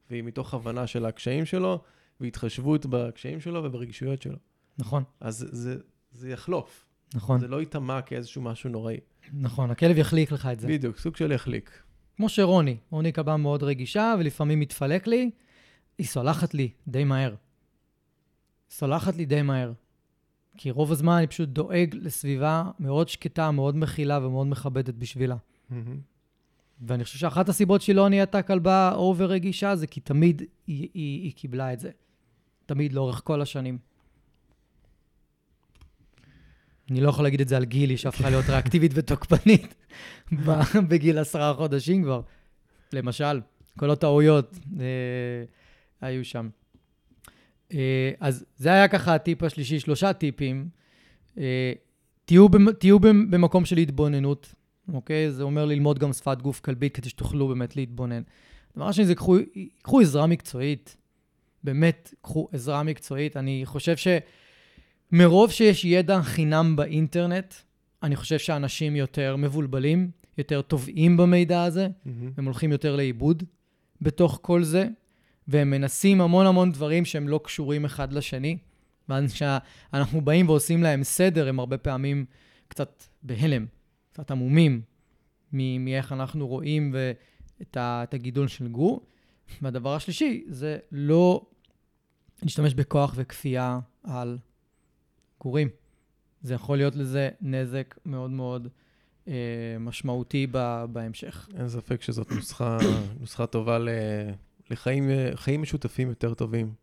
והיא 0.09 0.23
מתוך 0.23 0.53
הבנה 0.53 0.88
של 0.88 1.05
הקשיים 1.05 1.45
שלו, 1.45 1.81
והתחשבות 2.22 2.85
בקשיים 2.85 3.40
שלו 3.40 3.64
וברגישויות 3.64 4.22
שלו. 4.22 4.38
נכון. 4.77 5.03
אז 5.19 5.48
זה, 5.52 5.77
זה 6.11 6.30
יחלוף. 6.30 6.85
נכון. 7.14 7.40
זה 7.40 7.48
לא 7.48 7.60
ייטמע 7.60 8.02
כאיזשהו 8.02 8.41
משהו 8.41 8.69
נוראי. 8.69 8.98
נכון, 9.34 9.72
הכלב 9.72 9.98
יחליק 9.98 10.31
לך 10.31 10.49
את 10.53 10.60
זה. 10.60 10.68
בדיוק, 10.68 10.98
סוג 10.98 11.15
של 11.15 11.31
יחליק. 11.31 11.84
כמו 12.15 12.30
שרוני, 12.30 12.77
רוני 12.90 13.11
קבעה 13.11 13.38
מאוד 13.38 13.64
רגישה, 13.64 14.15
ולפעמים 14.19 14.60
מתפלק 14.60 15.07
לי, 15.07 15.31
היא 15.98 16.07
סולחת 16.07 16.53
לי 16.53 16.69
די 16.88 17.03
מהר. 17.03 17.35
סולחת 18.69 19.15
לי 19.15 19.26
די 19.26 19.41
מהר. 19.41 19.73
כי 20.57 20.72
רוב 20.72 20.91
הזמן 20.91 21.18
אני 21.18 21.27
פשוט 21.27 21.49
דואג 21.49 21.95
לסביבה 22.02 22.72
מאוד 22.80 23.10
שקטה, 23.10 23.52
מאוד 23.52 23.77
מכילה 23.77 24.26
ומאוד 24.26 24.48
מכבדת 24.48 24.94
בשבילה. 24.95 25.35
Mm-hmm. 25.35 25.73
ואני 26.81 27.03
חושב 27.03 27.18
שאחת 27.18 27.49
הסיבות 27.49 27.81
שהיא 27.81 27.95
לא 27.95 28.10
נהייתה 28.10 28.41
כלבה 28.41 28.91
אובר 28.95 29.26
רגישה, 29.26 29.76
זה 29.76 29.88
כי 29.88 29.99
תמיד 29.99 30.41
היא, 30.68 30.90
היא, 30.94 31.23
היא 31.23 31.34
קיבלה 31.34 31.73
את 31.73 31.80
זה. 31.80 31.91
תמיד, 32.65 32.94
לאורך 32.94 33.22
כל 33.23 33.41
השנים. 33.41 33.77
אני 36.91 37.02
לא 37.02 37.10
יכול 37.10 37.23
להגיד 37.23 37.41
את 37.41 37.48
זה 37.48 37.57
על 37.57 37.65
גילי, 37.65 37.98
שהפכה 37.98 38.30
להיות 38.30 38.45
ריאקטיבית 38.49 38.91
ותוקפנית 38.95 39.76
בגיל 40.90 41.18
עשרה 41.18 41.53
חודשים 41.53 42.03
כבר. 42.03 42.22
למשל, 42.94 43.41
כל 43.80 43.91
הטעויות 43.91 44.57
אה, 44.80 44.85
היו 46.02 46.26
שם. 46.26 46.49
אה, 47.73 48.11
אז 48.19 48.45
זה 48.56 48.69
היה 48.69 48.88
ככה 48.88 49.15
הטיפ 49.15 49.44
השלישי, 49.44 49.80
שלושה 49.80 50.14
טיפים. 50.14 50.69
אה, 51.38 51.73
תהיו, 52.26 52.48
תהיו 52.80 52.99
במקום 52.99 53.65
של 53.65 53.77
התבוננות, 53.77 54.56
אוקיי? 54.94 55.31
זה 55.31 55.44
אומר 55.44 55.65
ללמוד 55.65 55.99
גם 55.99 56.14
שפת 56.14 56.41
גוף 56.41 56.60
כלבית 56.60 56.95
כדי 56.95 57.10
שתוכלו 57.10 57.48
באמת 57.48 57.76
להתבונן. 57.76 58.22
דבר 58.76 58.91
שני 58.91 59.06
זה 59.06 59.15
קחו, 59.15 59.38
קחו 59.81 60.02
עזרה 60.02 60.27
מקצועית. 60.27 60.98
באמת, 61.64 62.14
קחו 62.22 62.48
עזרה 62.52 62.84
מקצועית. 62.84 63.38
אני 63.38 63.61
חושב 63.65 63.95
שמרוב 65.11 65.52
שיש 65.52 65.85
ידע 65.85 66.22
חינם 66.22 66.76
באינטרנט, 66.76 67.53
אני 68.03 68.15
חושב 68.15 68.40
שאנשים 68.40 68.95
יותר 68.95 69.35
מבולבלים, 69.35 70.11
יותר 70.38 70.61
טובעים 70.61 71.18
במידע 71.18 71.64
הזה, 71.64 71.88
mm-hmm. 71.88 72.10
הם 72.38 72.45
הולכים 72.45 72.72
יותר 72.72 72.95
לאיבוד 72.95 73.44
בתוך 74.02 74.40
כל 74.41 74.64
זה. 74.64 74.88
והם 75.48 75.69
מנסים 75.69 76.22
המון 76.22 76.45
המון 76.45 76.72
דברים 76.72 77.06
שהם 77.06 77.27
לא 77.27 77.40
קשורים 77.44 77.85
אחד 77.85 78.14
לשני. 78.14 78.57
ואז 79.10 79.34
כשאנחנו 79.34 80.22
באים 80.22 80.49
ועושים 80.49 80.84
להם 80.84 81.03
סדר, 81.03 81.49
הם 81.49 81.60
הרבה 81.60 81.77
פעמים 81.77 82.26
קצת 82.68 83.03
בהלם, 83.23 83.65
קצת 84.14 84.31
עמומים 84.31 84.81
מאיך 85.53 86.11
אנחנו 86.11 86.48
רואים 86.48 86.95
את, 87.61 87.77
את 87.81 88.14
הגידול 88.14 88.48
של 88.48 88.68
גור. 88.68 89.06
והדבר 89.61 89.95
השלישי 89.95 90.44
זה 90.48 90.77
לא 90.91 91.45
להשתמש 92.44 92.74
בכוח 92.74 93.14
וכפייה 93.15 93.80
על 94.03 94.38
גורים. 95.41 95.70
זה 96.41 96.53
יכול 96.53 96.78
להיות 96.78 96.95
לזה 96.95 97.30
נזק 97.41 97.95
מאוד 98.06 98.32
מאוד 98.32 98.68
אה, 99.28 99.34
משמעותי 99.80 100.48
בהמשך. 100.91 101.49
אין 101.57 101.70
ספק 101.70 102.02
שזאת 102.02 102.32
נוסחה, 102.32 102.78
נוסחה 103.20 103.45
טובה 103.45 103.80
ל... 103.80 103.90
לחיים 104.70 105.61
משותפים 105.61 106.10
יותר 106.10 106.34
טובים, 106.34 106.74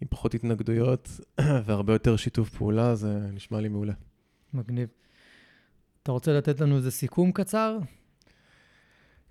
עם 0.00 0.08
פחות 0.10 0.34
התנגדויות 0.34 1.08
והרבה 1.66 1.92
יותר 1.92 2.16
שיתוף 2.16 2.50
פעולה, 2.50 2.94
זה 2.94 3.18
נשמע 3.32 3.60
לי 3.60 3.68
מעולה. 3.68 3.92
מגניב. 4.54 4.88
אתה 6.02 6.12
רוצה 6.12 6.32
לתת 6.32 6.60
לנו 6.60 6.76
איזה 6.76 6.90
סיכום 6.90 7.32
קצר? 7.32 7.78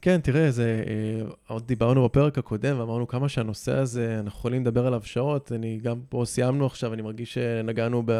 כן, 0.05 0.21
תראה, 0.21 0.51
זה, 0.51 0.83
אה, 0.87 1.27
עוד 1.47 1.67
דיברנו 1.67 2.05
בפרק 2.05 2.37
הקודם 2.37 2.79
ואמרנו 2.79 3.07
כמה 3.07 3.29
שהנושא 3.29 3.77
הזה, 3.77 4.19
אנחנו 4.19 4.39
יכולים 4.39 4.61
לדבר 4.61 4.87
עליו 4.87 5.01
שעות. 5.03 5.51
אני 5.51 5.79
גם 5.83 6.01
פה 6.09 6.23
סיימנו 6.25 6.65
עכשיו, 6.65 6.93
אני 6.93 7.01
מרגיש 7.01 7.33
שנגענו 7.33 8.03
ב... 8.05 8.11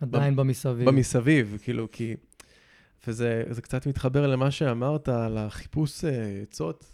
עדיין 0.00 0.36
ב... 0.36 0.40
במסביב. 0.40 0.88
במסביב, 0.88 1.58
כאילו, 1.62 1.88
כי... 1.92 2.16
וזה 3.06 3.62
קצת 3.62 3.86
מתחבר 3.86 4.26
למה 4.26 4.50
שאמרת 4.50 5.08
על 5.08 5.38
החיפוש 5.38 6.04
אה, 6.04 6.42
עצות. 6.42 6.84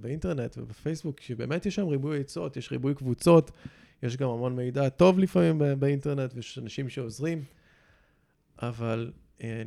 באינטרנט 0.00 0.58
ובפייסבוק, 0.58 1.20
שבאמת 1.20 1.66
יש 1.66 1.74
שם 1.74 1.86
ריבוי 1.86 2.20
עצות, 2.20 2.56
יש 2.56 2.72
ריבוי 2.72 2.94
קבוצות, 2.94 3.50
יש 4.02 4.16
גם 4.16 4.28
המון 4.28 4.56
מידע 4.56 4.88
טוב 4.88 5.18
לפעמים 5.18 5.62
באינטרנט, 5.78 6.32
ויש 6.34 6.58
אנשים 6.58 6.88
שעוזרים, 6.88 7.44
אבל 8.62 9.12
אה, 9.42 9.62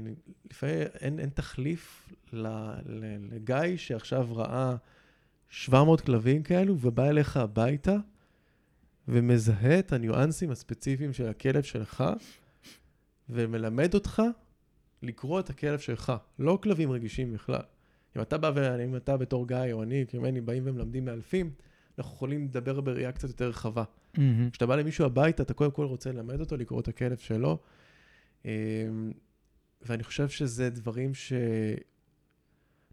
לפעמים 0.52 0.76
אין, 1.00 1.20
אין 1.20 1.30
תחליף 1.30 2.10
לגיא 2.34 3.78
שעכשיו 3.78 4.28
ראה 4.36 4.76
700 5.50 6.02
כלבים 6.02 6.44
כאלו 6.44 6.78
ובא 6.80 7.10
אליך 7.10 7.38
הביתה 7.38 7.96
ומזהה 9.08 9.80
את 9.80 9.94
הניואנסים 9.94 10.52
הספציפיים 10.52 11.14
של 11.14 11.28
הכלב 11.28 11.64
שלך 11.64 12.04
ומלמד 13.30 13.94
אותך 13.94 14.22
לקרוא 15.02 15.40
את 15.40 15.50
הכלב 15.50 15.80
שלך, 15.80 16.14
לא 16.40 16.60
כלבים 16.64 16.92
רגישים 16.92 17.34
בכלל. 17.34 17.62
אם 18.18 18.22
אתה 18.22 18.38
בא 18.38 18.52
ואם 18.56 18.96
אתה 18.96 19.18
בתור 19.18 19.48
גיא 19.48 19.58
או 19.72 19.84
אני, 19.84 20.06
כמני, 20.08 20.42
באים 20.42 20.64
ומלמדים 20.66 21.06
מאלפים, 21.06 21.52
אנחנו 21.98 22.16
יכולים 22.16 22.46
לדבר 22.46 22.82
בראייה 22.82 23.12
קצת 23.12 23.28
יותר 23.28 23.50
רחבה. 23.50 23.84
כשאתה 24.52 24.66
בא 24.66 24.76
למישהו 24.76 25.06
הביתה, 25.06 25.44
אתה 25.44 25.54
קודם 25.54 25.72
כל 25.72 25.86
רוצה 25.86 26.12
ללמד 26.12 26.40
אותו 26.40 26.58
לקרוא 26.58 26.82
את 26.82 26.88
הכלב 26.88 27.18
שלו. 27.18 27.58
אמ, 28.46 28.50
ואני 29.82 30.04
חושב 30.04 30.30
שזה 30.30 30.70
דברים 30.70 31.14
ש... 31.14 31.34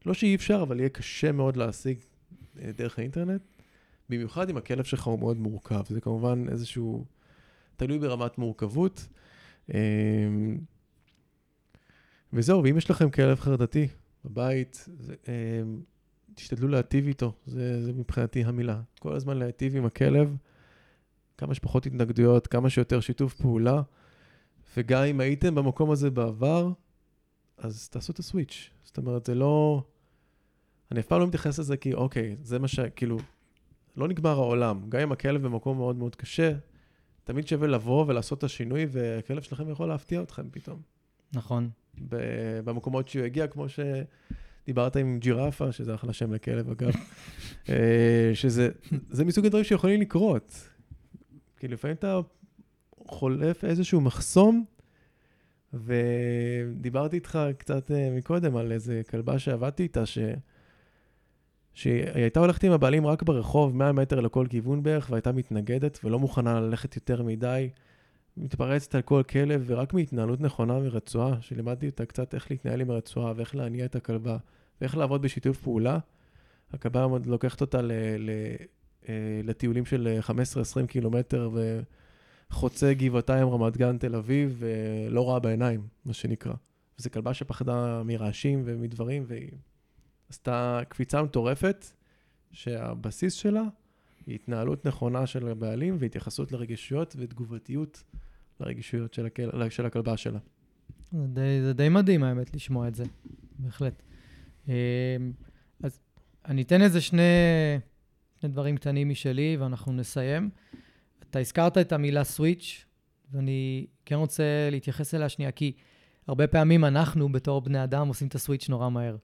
לא 0.07 0.15
שאי 0.15 0.35
אפשר, 0.35 0.63
אבל 0.63 0.81
יהיה 0.81 0.89
קשה 0.89 1.33
מאוד 1.33 1.57
להשיג 1.57 1.99
אה, 2.63 2.71
דרך 2.77 2.99
האינטרנט. 2.99 3.41
במיוחד 4.09 4.51
אם 4.51 4.57
הכלב 4.57 4.85
שלך 4.85 5.07
הוא 5.07 5.19
מאוד 5.19 5.37
מורכב. 5.37 5.83
זה 5.89 6.01
כמובן 6.01 6.49
איזשהו... 6.49 7.05
תלוי 7.77 7.99
ברמת 7.99 8.39
מורכבות. 8.39 9.09
אמ, 9.75 10.59
וזהו, 12.33 12.63
ואם 12.65 12.79
יש 12.79 12.91
לכם 12.91 13.11
כלב 13.11 13.41
חרדתי, 13.41 13.89
בבית, 14.25 14.89
זה, 14.99 15.15
אה, 15.29 15.63
תשתדלו 16.35 16.69
להטיב 16.69 17.07
איתו, 17.07 17.33
זה, 17.47 17.85
זה 17.85 17.93
מבחינתי 17.93 18.45
המילה. 18.45 18.81
כל 18.99 19.13
הזמן 19.13 19.37
להטיב 19.37 19.77
עם 19.77 19.87
הכלב, 19.87 20.37
כמה 21.39 21.55
שפחות 21.55 21.87
התנגדויות, 21.87 22.47
כמה 22.47 22.71
שיותר 22.71 23.01
שיתוף 23.01 23.35
פעולה, 23.35 23.83
וגם 24.77 25.03
אם 25.03 25.21
הייתם 25.21 25.55
במקום 25.55 25.91
הזה 25.91 26.11
בעבר, 26.11 26.73
אז 27.59 27.89
תעשו 27.89 28.13
את 28.13 28.19
הסוויץ'. 28.19 28.71
זאת 28.85 28.97
אומרת, 28.97 29.27
זה 29.27 29.35
לא... 29.35 29.85
אני 30.93 31.01
אף 31.01 31.07
פעם 31.07 31.21
לא 31.21 31.27
מתייחס 31.27 31.59
לזה 31.59 31.77
כי, 31.77 31.95
אוקיי, 31.95 32.37
זה 32.43 32.59
מה 32.59 32.69
ש... 32.69 32.81
כאילו, 32.81 33.19
לא 33.97 34.09
נגמר 34.09 34.31
העולם. 34.31 34.81
גם 34.89 35.01
אם 35.01 35.13
הכלב 35.13 35.43
במקום 35.43 35.77
מאוד 35.77 35.97
מאוד 35.97 36.17
קשה, 36.17 36.53
תמיד 37.25 37.49
שווה 37.49 37.69
לבוא 37.69 38.05
ולעשות 38.09 38.39
את 38.39 38.45
השינוי, 38.45 38.87
והכלב 38.91 39.43
שלכם 39.43 39.71
יכול 39.71 39.89
להפתיע 39.89 40.23
אתכם 40.23 40.51
פתאום. 40.51 40.81
נכון. 41.33 41.71
במקומות 42.65 43.09
שהוא 43.09 43.25
הגיע, 43.25 43.47
כמו 43.47 43.67
שדיברת 43.69 44.97
עם 44.97 45.19
ג'ירפה, 45.19 45.73
שזה 45.73 45.95
אחלה 45.95 46.13
שם 46.13 46.33
לכלב 46.33 46.71
אגב, 46.71 46.93
אה, 47.69 48.31
שזה 48.35 49.25
מסוג 49.25 49.47
הדברים 49.47 49.65
שיכולים 49.65 50.01
לקרות. 50.01 50.69
כי 51.57 51.69
לפעמים 51.69 51.97
אתה 51.97 52.21
חולף 53.07 53.65
איזשהו 53.65 54.01
מחסום, 54.01 54.65
ודיברתי 55.73 57.17
איתך 57.17 57.39
קצת 57.59 57.91
אה, 57.91 58.11
מקודם 58.17 58.57
על 58.57 58.73
איזה 58.73 59.03
כלבה 59.11 59.39
שעבדתי 59.39 59.83
איתה, 59.83 60.07
ש... 60.07 60.19
שהיא 61.77 62.05
הייתה 62.15 62.41
הולכת 62.41 62.65
עם 62.65 62.73
הבעלים 62.73 63.07
רק 63.07 63.23
ברחוב, 63.23 63.77
100 63.77 63.93
מטר 63.93 64.21
לכל 64.21 64.47
כיוון 64.51 64.83
בערך, 64.83 65.09
והייתה 65.11 65.33
מתנגדת 65.33 65.99
ולא 66.05 66.19
מוכנה 66.19 66.61
ללכת 66.61 66.97
יותר 66.97 67.23
מדי. 67.23 67.69
מתפרצת 68.37 68.95
על 68.95 69.03
כל 69.03 69.23
כלב, 69.23 69.65
ורק 69.67 69.95
מהתנהלות 69.95 70.41
נכונה 70.41 70.79
מרצועה, 70.79 71.37
שלימדתי 71.41 71.87
אותה 71.87 72.07
קצת 72.07 72.35
איך 72.35 72.51
להתנהל 72.51 72.81
עם 72.81 72.91
הרצועה, 72.91 73.33
ואיך 73.37 73.55
להניע 73.57 73.85
את 73.85 73.97
הכלבה, 73.97 74.37
ואיך 74.81 74.97
לעבוד 74.97 75.23
בשיתוף 75.23 75.63
פעולה. 75.63 75.99
הכלבה 76.73 77.07
לוקחת 77.27 77.61
אותה 77.61 77.83
ל, 77.83 77.93
ל, 78.19 78.31
אה, 79.09 79.41
לטיולים 79.45 79.85
של 79.85 80.19
15-20 80.21 80.87
קילומטר, 80.87 81.51
וחוצה 82.51 82.95
גבעתיים, 82.95 83.49
רמת 83.49 83.77
גן, 83.77 83.99
תל 83.99 84.15
אביב, 84.15 84.57
ולא 84.59 85.21
רואה 85.21 85.39
בעיניים, 85.39 85.81
מה 86.05 86.13
שנקרא. 86.13 86.55
וזו 86.99 87.11
כלבה 87.11 87.35
שפחדה 87.35 88.03
מרעשים 88.05 88.63
ומדברים, 88.65 89.25
והיא 89.27 89.51
עשתה 90.29 90.81
קפיצה 90.89 91.23
מטורפת, 91.23 91.87
שהבסיס 92.53 93.35
שלה 93.35 93.63
היא 94.27 94.35
התנהלות 94.35 94.87
נכונה 94.87 95.27
של 95.27 95.49
הבעלים 95.49 95.97
והתייחסות 95.99 96.53
לרגישויות 96.53 97.17
ותגובתיות 97.19 98.05
לרגישויות 98.61 99.15
של, 99.15 99.27
הכל, 99.27 99.71
של 99.71 99.87
הכלבה 99.87 100.17
שלה. 100.17 100.39
זה 101.13 101.27
די, 101.27 101.61
זה 101.63 101.73
די 101.73 101.89
מדהים, 101.89 102.23
האמת, 102.23 102.55
לשמוע 102.55 102.89
את 102.89 102.95
זה, 102.95 103.05
בהחלט. 103.59 104.03
אמ, 104.69 104.73
אז 105.83 106.01
אני 106.47 106.63
אתן 106.63 106.83
איזה 106.83 107.01
שני, 107.01 107.23
שני 108.41 108.49
דברים 108.49 108.77
קטנים 108.77 109.09
משלי, 109.09 109.57
ואנחנו 109.61 109.93
נסיים. 109.93 110.51
אתה 111.31 111.39
הזכרת 111.39 111.79
את 111.79 111.93
המילה 111.93 112.25
סוויץ', 112.25 112.85
ואני 113.33 113.87
כן 114.05 114.15
רוצה 114.15 114.69
להתייחס 114.71 115.15
אליה 115.15 115.29
שנייה, 115.29 115.53
כי 115.53 115.73
הרבה 116.27 116.47
פעמים 116.47 116.85
אנחנו, 116.85 117.33
בתור 117.33 117.61
בני 117.61 117.85
אדם, 117.85 118.09
עושים 118.09 118.29
את 118.29 118.35
הסוויץ' 118.35 118.69
נורא 118.69 118.89
מהר. 118.89 119.17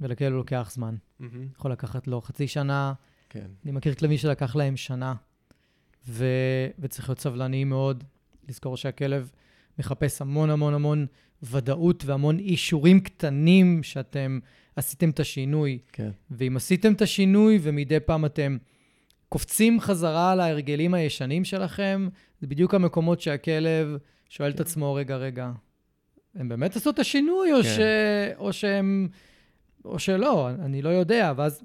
ולכאילו 0.00 0.36
לוקח 0.36 0.70
זמן. 0.72 0.96
Mm-hmm. 1.20 1.24
יכול 1.56 1.72
לקחת 1.72 2.06
לו 2.06 2.20
חצי 2.20 2.48
שנה. 2.48 2.92
כן. 3.28 3.46
אני 3.64 3.72
מכיר 3.72 3.94
כלבים 3.94 4.18
שלקח 4.18 4.56
להם 4.56 4.76
שנה, 4.76 5.14
ו... 6.08 6.26
וצריך 6.78 7.08
להיות 7.08 7.20
סבלני 7.20 7.64
מאוד, 7.64 8.04
לזכור 8.48 8.76
שהכלב 8.76 9.30
מחפש 9.78 10.22
המון 10.22 10.50
המון 10.50 10.74
המון 10.74 11.06
ודאות 11.42 12.04
והמון 12.04 12.38
אישורים 12.38 13.00
קטנים 13.00 13.82
שאתם 13.82 14.38
עשיתם 14.76 15.10
את 15.10 15.20
השינוי. 15.20 15.78
כן. 15.92 16.10
ואם 16.30 16.56
עשיתם 16.56 16.92
את 16.92 17.02
השינוי 17.02 17.58
ומדי 17.62 18.00
פעם 18.00 18.24
אתם 18.24 18.56
קופצים 19.28 19.80
חזרה 19.80 20.32
על 20.32 20.40
ההרגלים 20.40 20.94
הישנים 20.94 21.44
שלכם, 21.44 22.08
זה 22.40 22.46
בדיוק 22.46 22.74
המקומות 22.74 23.20
שהכלב 23.20 23.96
שואל 24.28 24.50
כן. 24.50 24.54
את 24.54 24.60
עצמו, 24.60 24.94
רגע, 24.94 25.16
רגע, 25.16 25.50
הם 26.34 26.48
באמת 26.48 26.76
עשו 26.76 26.90
את 26.90 26.98
השינוי, 26.98 27.52
או, 27.52 27.62
כן. 27.62 27.68
ש... 27.68 27.78
או 28.36 28.52
שהם... 28.52 29.08
או 29.84 29.98
שלא, 29.98 30.50
אני 30.50 30.82
לא 30.82 30.88
יודע, 30.88 31.32
ואז 31.36 31.62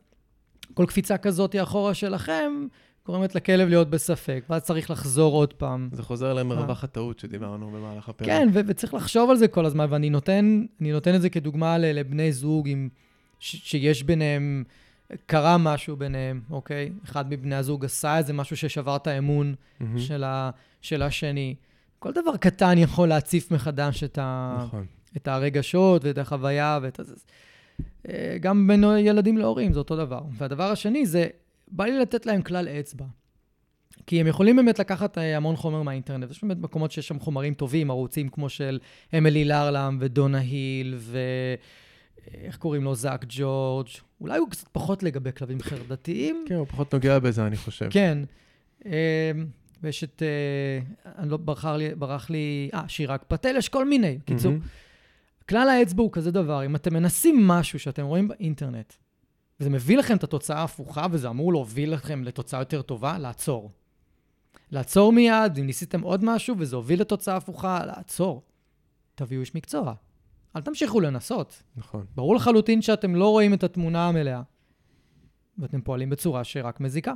כל 0.73 0.85
קפיצה 0.85 1.18
כזאת 1.18 1.56
אחורה 1.64 1.94
שלכם, 1.94 2.68
גורמת 3.06 3.35
לכלב 3.35 3.68
להיות 3.69 3.90
בספק, 3.90 4.44
ואז 4.49 4.64
צריך 4.64 4.91
לחזור 4.91 5.34
עוד 5.34 5.53
פעם. 5.53 5.90
זה 5.91 6.03
חוזר 6.03 6.34
למרווח 6.34 6.84
הטעות 6.84 7.19
שדיברנו 7.19 7.72
במהלך 7.72 8.10
הפרק. 8.10 8.27
כן, 8.27 8.48
ו- 8.53 8.60
וצריך 8.68 8.94
לחשוב 8.94 9.30
על 9.30 9.38
זה 9.38 9.48
כל 9.48 9.65
הזמן, 9.65 9.85
ואני 9.90 10.10
נותן, 10.10 10.65
נותן 10.80 11.15
את 11.15 11.22
זה 11.22 11.30
כדוגמה 11.30 11.77
לבני 11.77 12.31
זוג 12.31 12.69
עם, 12.69 12.90
ש- 13.40 13.72
שיש 13.72 14.03
ביניהם, 14.03 14.64
קרה 15.26 15.57
משהו 15.57 15.95
ביניהם, 15.95 16.41
אוקיי? 16.52 16.91
אחד 17.03 17.30
מבני 17.30 17.56
הזוג 17.56 17.85
עשה 17.85 18.18
איזה 18.18 18.34
משהו 18.34 18.57
ששבר 18.57 18.95
את 18.95 19.07
האמון 19.07 19.53
mm-hmm. 19.53 19.84
של, 19.98 20.23
ה- 20.23 20.49
של 20.81 21.02
השני. 21.02 21.56
כל 21.99 22.11
דבר 22.11 22.38
קטן 22.38 22.77
יכול 22.77 23.07
להציף 23.07 23.52
מחדש 23.52 24.03
את, 24.03 24.18
ה- 24.22 24.57
נכון. 24.60 24.85
את 25.18 25.27
הרגשות 25.27 26.06
ואת 26.06 26.18
החוויה 26.18 26.80
ואת... 26.81 26.99
הזה. 26.99 27.15
אה, 28.10 28.38
גם 28.40 28.68
בין 28.68 28.84
ילדים 28.98 29.38
להורים 29.38 29.74
זה 29.74 29.80
אותו 29.80 29.96
דבר. 29.96 30.22
והדבר 30.38 30.72
השני 30.72 31.06
זה, 31.06 31.28
בא 31.72 31.86
לי 31.86 32.00
לתת 32.00 32.26
להם 32.26 32.42
כלל 32.42 32.68
אצבע. 32.68 33.06
כי 34.08 34.22
הם 34.22 34.28
יכולים 34.28 34.56
באמת 34.56 34.80
לקחת 34.80 35.18
אה, 35.18 35.38
המון 35.38 35.56
חומר 35.56 35.82
מהאינטרנט. 35.82 36.32
יש 36.32 36.44
באמת 36.44 36.58
מקומות 36.58 36.92
שיש 36.92 37.08
שם 37.08 37.20
חומרים 37.20 37.54
טובים, 37.54 37.92
ערוצים 37.92 38.30
כמו 38.30 38.50
של 38.50 38.80
אמילי 39.18 39.46
לארלם 39.46 39.98
ודונה 40.02 40.38
היל 40.38 40.96
ו... 40.98 41.20
איך 42.34 42.58
קוראים 42.58 42.84
לו? 42.84 42.96
זאק 42.96 43.26
ג'ורג'. 43.30 43.88
אולי 44.22 44.38
הוא 44.38 44.50
קצת 44.50 44.68
פחות 44.72 45.04
לגבי 45.04 45.32
כלבים 45.32 45.62
חרדתיים. 45.62 46.46
כן, 46.48 46.56
הוא 46.56 46.68
פחות 46.68 46.94
נוגע 46.94 47.20
בזה, 47.20 47.48
אני 47.48 47.56
חושב. 47.56 47.88
כן. 47.90 48.18
אה, 48.86 49.32
ויש 49.84 50.04
את... 50.04 50.24
אני 51.18 51.30
לא, 51.30 51.38
ברח 51.38 51.66
לי... 51.66 51.96
ברח 51.96 52.30
לי... 52.30 52.70
אה, 52.74 52.84
שירק 52.88 53.24
פטל, 53.28 53.56
יש 53.58 53.70
כל 53.70 53.90
מיני. 53.90 54.18
קיצור. 54.26 54.52
Mm-hmm. 54.54 54.83
כלל 55.49 55.70
האצבע 55.70 56.03
הוא 56.03 56.11
כזה 56.11 56.32
דבר, 56.32 56.65
אם 56.65 56.76
אתם 56.76 56.94
מנסים 56.94 57.48
משהו 57.48 57.80
שאתם 57.80 58.06
רואים 58.06 58.28
באינטרנט, 58.28 58.94
וזה 59.60 59.70
מביא 59.70 59.98
לכם 59.98 60.18
את 60.18 60.24
התוצאה 60.24 60.60
ההפוכה, 60.60 61.07
וזה 61.11 61.30
אמור 61.30 61.53
להוביל 61.53 61.94
לכם 61.94 62.24
לתוצאה 62.24 62.61
יותר 62.61 62.82
טובה, 62.82 63.18
לעצור. 63.18 63.72
לעצור 64.72 65.14
מיד, 65.14 65.57
אם 65.57 65.65
ניסיתם 65.65 66.02
עוד 66.02 66.26
משהו 66.26 66.56
וזה 66.60 66.76
הוביל 66.76 67.02
לתוצאה 67.02 67.36
הפוכה, 67.36 67.86
לעצור. 67.86 68.44
תביאו 69.15 69.41
איש 69.41 69.56
מקצוע. 69.56 69.94
אל 70.56 70.61
תמשיכו 70.61 70.99
לנסות. 70.99 71.64
נכון. 71.76 72.06
ברור 72.15 72.36
לחלוטין 72.36 72.82
שאתם 72.82 73.15
לא 73.15 73.30
רואים 73.30 73.53
את 73.53 73.64
התמונה 73.64 74.07
המלאה, 74.07 74.41
ואתם 75.57 75.82
פועלים 75.82 76.10
בצורה 76.10 76.44
שרק 76.44 76.80
מזיקה. 76.80 77.14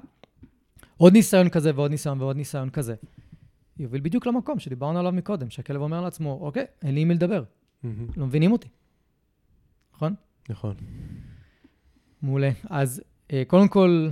עוד 0.98 1.14
ניסיון 1.14 1.50
כזה 1.50 1.72
ועוד 1.76 1.92
ניסיון 1.92 2.22
ועוד 2.22 2.36
ניסיון 2.36 2.70
כזה. 2.70 2.96
יוביל 3.80 4.02
בדיוק 4.02 4.26
למקום 4.26 4.60
שדיברנו 4.60 5.00
עליו 5.00 5.12
מקודם, 5.12 5.50
שהכלב 5.50 5.82
אומר 5.82 6.02
לעצמו, 6.02 6.40
אוקיי, 6.42 6.66
אין 6.82 6.96
לי 6.96 7.02
עם 7.02 7.08
מי 7.08 7.14
לדבר. 7.14 7.44
לא 8.18 8.26
מבינים 8.26 8.52
אותי. 8.52 8.68
נכון? 9.96 10.14
נכון. 10.50 10.76
מעולה. 12.22 12.50
אז 12.70 13.02
אה, 13.34 13.44
קודם 13.48 13.68
כל, 13.68 14.10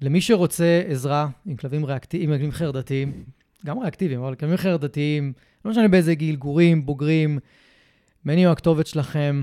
למי 0.00 0.20
שרוצה 0.20 0.82
עזרה 0.86 1.28
עם 1.46 1.56
כלבים 1.56 1.84
ריאקטיביים, 1.84 2.30
עם 2.30 2.36
כלבים 2.36 2.52
חרדתיים, 2.52 3.24
גם 3.66 3.78
ריאקטיביים, 3.78 4.20
אבל 4.20 4.34
כלבים 4.34 4.56
חרדתיים, 4.56 5.32
לא 5.64 5.70
משנה 5.70 5.88
באיזה 5.88 6.14
גיל, 6.14 6.36
גורים, 6.36 6.86
בוגרים, 6.86 7.38
מני 8.24 8.44
הוא 8.44 8.52
הכתובת 8.52 8.86
שלכם. 8.86 9.42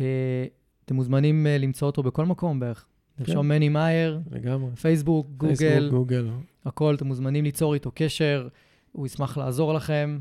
אה, 0.00 0.46
אתם 0.84 0.94
מוזמנים 0.94 1.46
אה, 1.46 1.58
למצוא 1.58 1.86
אותו 1.86 2.02
בכל 2.02 2.26
מקום 2.26 2.60
בערך. 2.60 2.86
לרשום 3.18 3.42
כן. 3.42 3.48
מני 3.48 3.68
מאייר, 3.68 4.20
לגמרי. 4.30 4.76
פייסבוק, 4.76 5.26
גוגל, 5.36 5.56
פייסבוק, 5.56 5.90
גוגל. 5.90 6.28
הכל, 6.64 6.94
אתם 6.94 7.06
מוזמנים 7.06 7.44
ליצור 7.44 7.74
איתו 7.74 7.90
קשר, 7.94 8.48
הוא 8.92 9.06
ישמח 9.06 9.38
לעזור 9.38 9.74
לכם. 9.74 10.18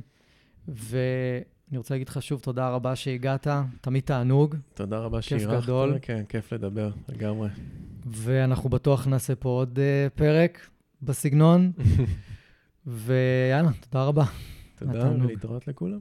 ו... 0.67 0.97
אני 1.69 1.77
רוצה 1.77 1.93
להגיד 1.93 2.09
לך 2.09 2.21
שוב 2.21 2.41
תודה 2.41 2.69
רבה 2.69 2.95
שהגעת, 2.95 3.47
תמיד 3.81 4.03
תענוג. 4.03 4.55
תודה 4.73 4.99
רבה 4.99 5.21
שאירחת. 5.21 5.55
כיף 5.55 5.63
גדול. 5.63 5.97
כן, 6.01 6.23
כיף 6.29 6.53
לדבר, 6.53 6.89
לגמרי. 7.09 7.49
ואנחנו 8.05 8.69
בטוח 8.69 9.07
נעשה 9.07 9.35
פה 9.35 9.49
עוד 9.49 9.79
uh, 9.79 10.17
פרק 10.17 10.67
בסגנון. 11.01 11.71
ויאללה, 12.87 13.69
תודה 13.89 14.03
רבה. 14.03 14.23
תודה, 14.75 15.11
ולהתראות 15.11 15.67
לכולם. 15.67 15.99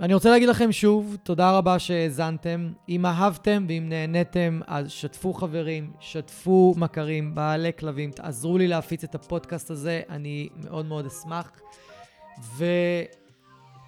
אני 0.00 0.14
רוצה 0.14 0.30
להגיד 0.30 0.48
לכם 0.48 0.72
שוב, 0.72 1.16
תודה 1.22 1.50
רבה 1.58 1.78
שהאזנתם. 1.78 2.72
אם 2.88 3.06
אהבתם 3.06 3.66
ואם 3.68 3.88
נהניתם, 3.88 4.60
אז 4.66 4.90
שתפו 4.90 5.32
חברים, 5.32 5.92
שתפו 6.00 6.74
מכרים, 6.76 7.34
בעלי 7.34 7.70
כלבים, 7.78 8.10
תעזרו 8.10 8.58
לי 8.58 8.68
להפיץ 8.68 9.04
את 9.04 9.14
הפודקאסט 9.14 9.70
הזה, 9.70 10.02
אני 10.08 10.48
מאוד 10.64 10.86
מאוד 10.86 11.06
אשמח. 11.06 11.50
ו... 12.56 12.64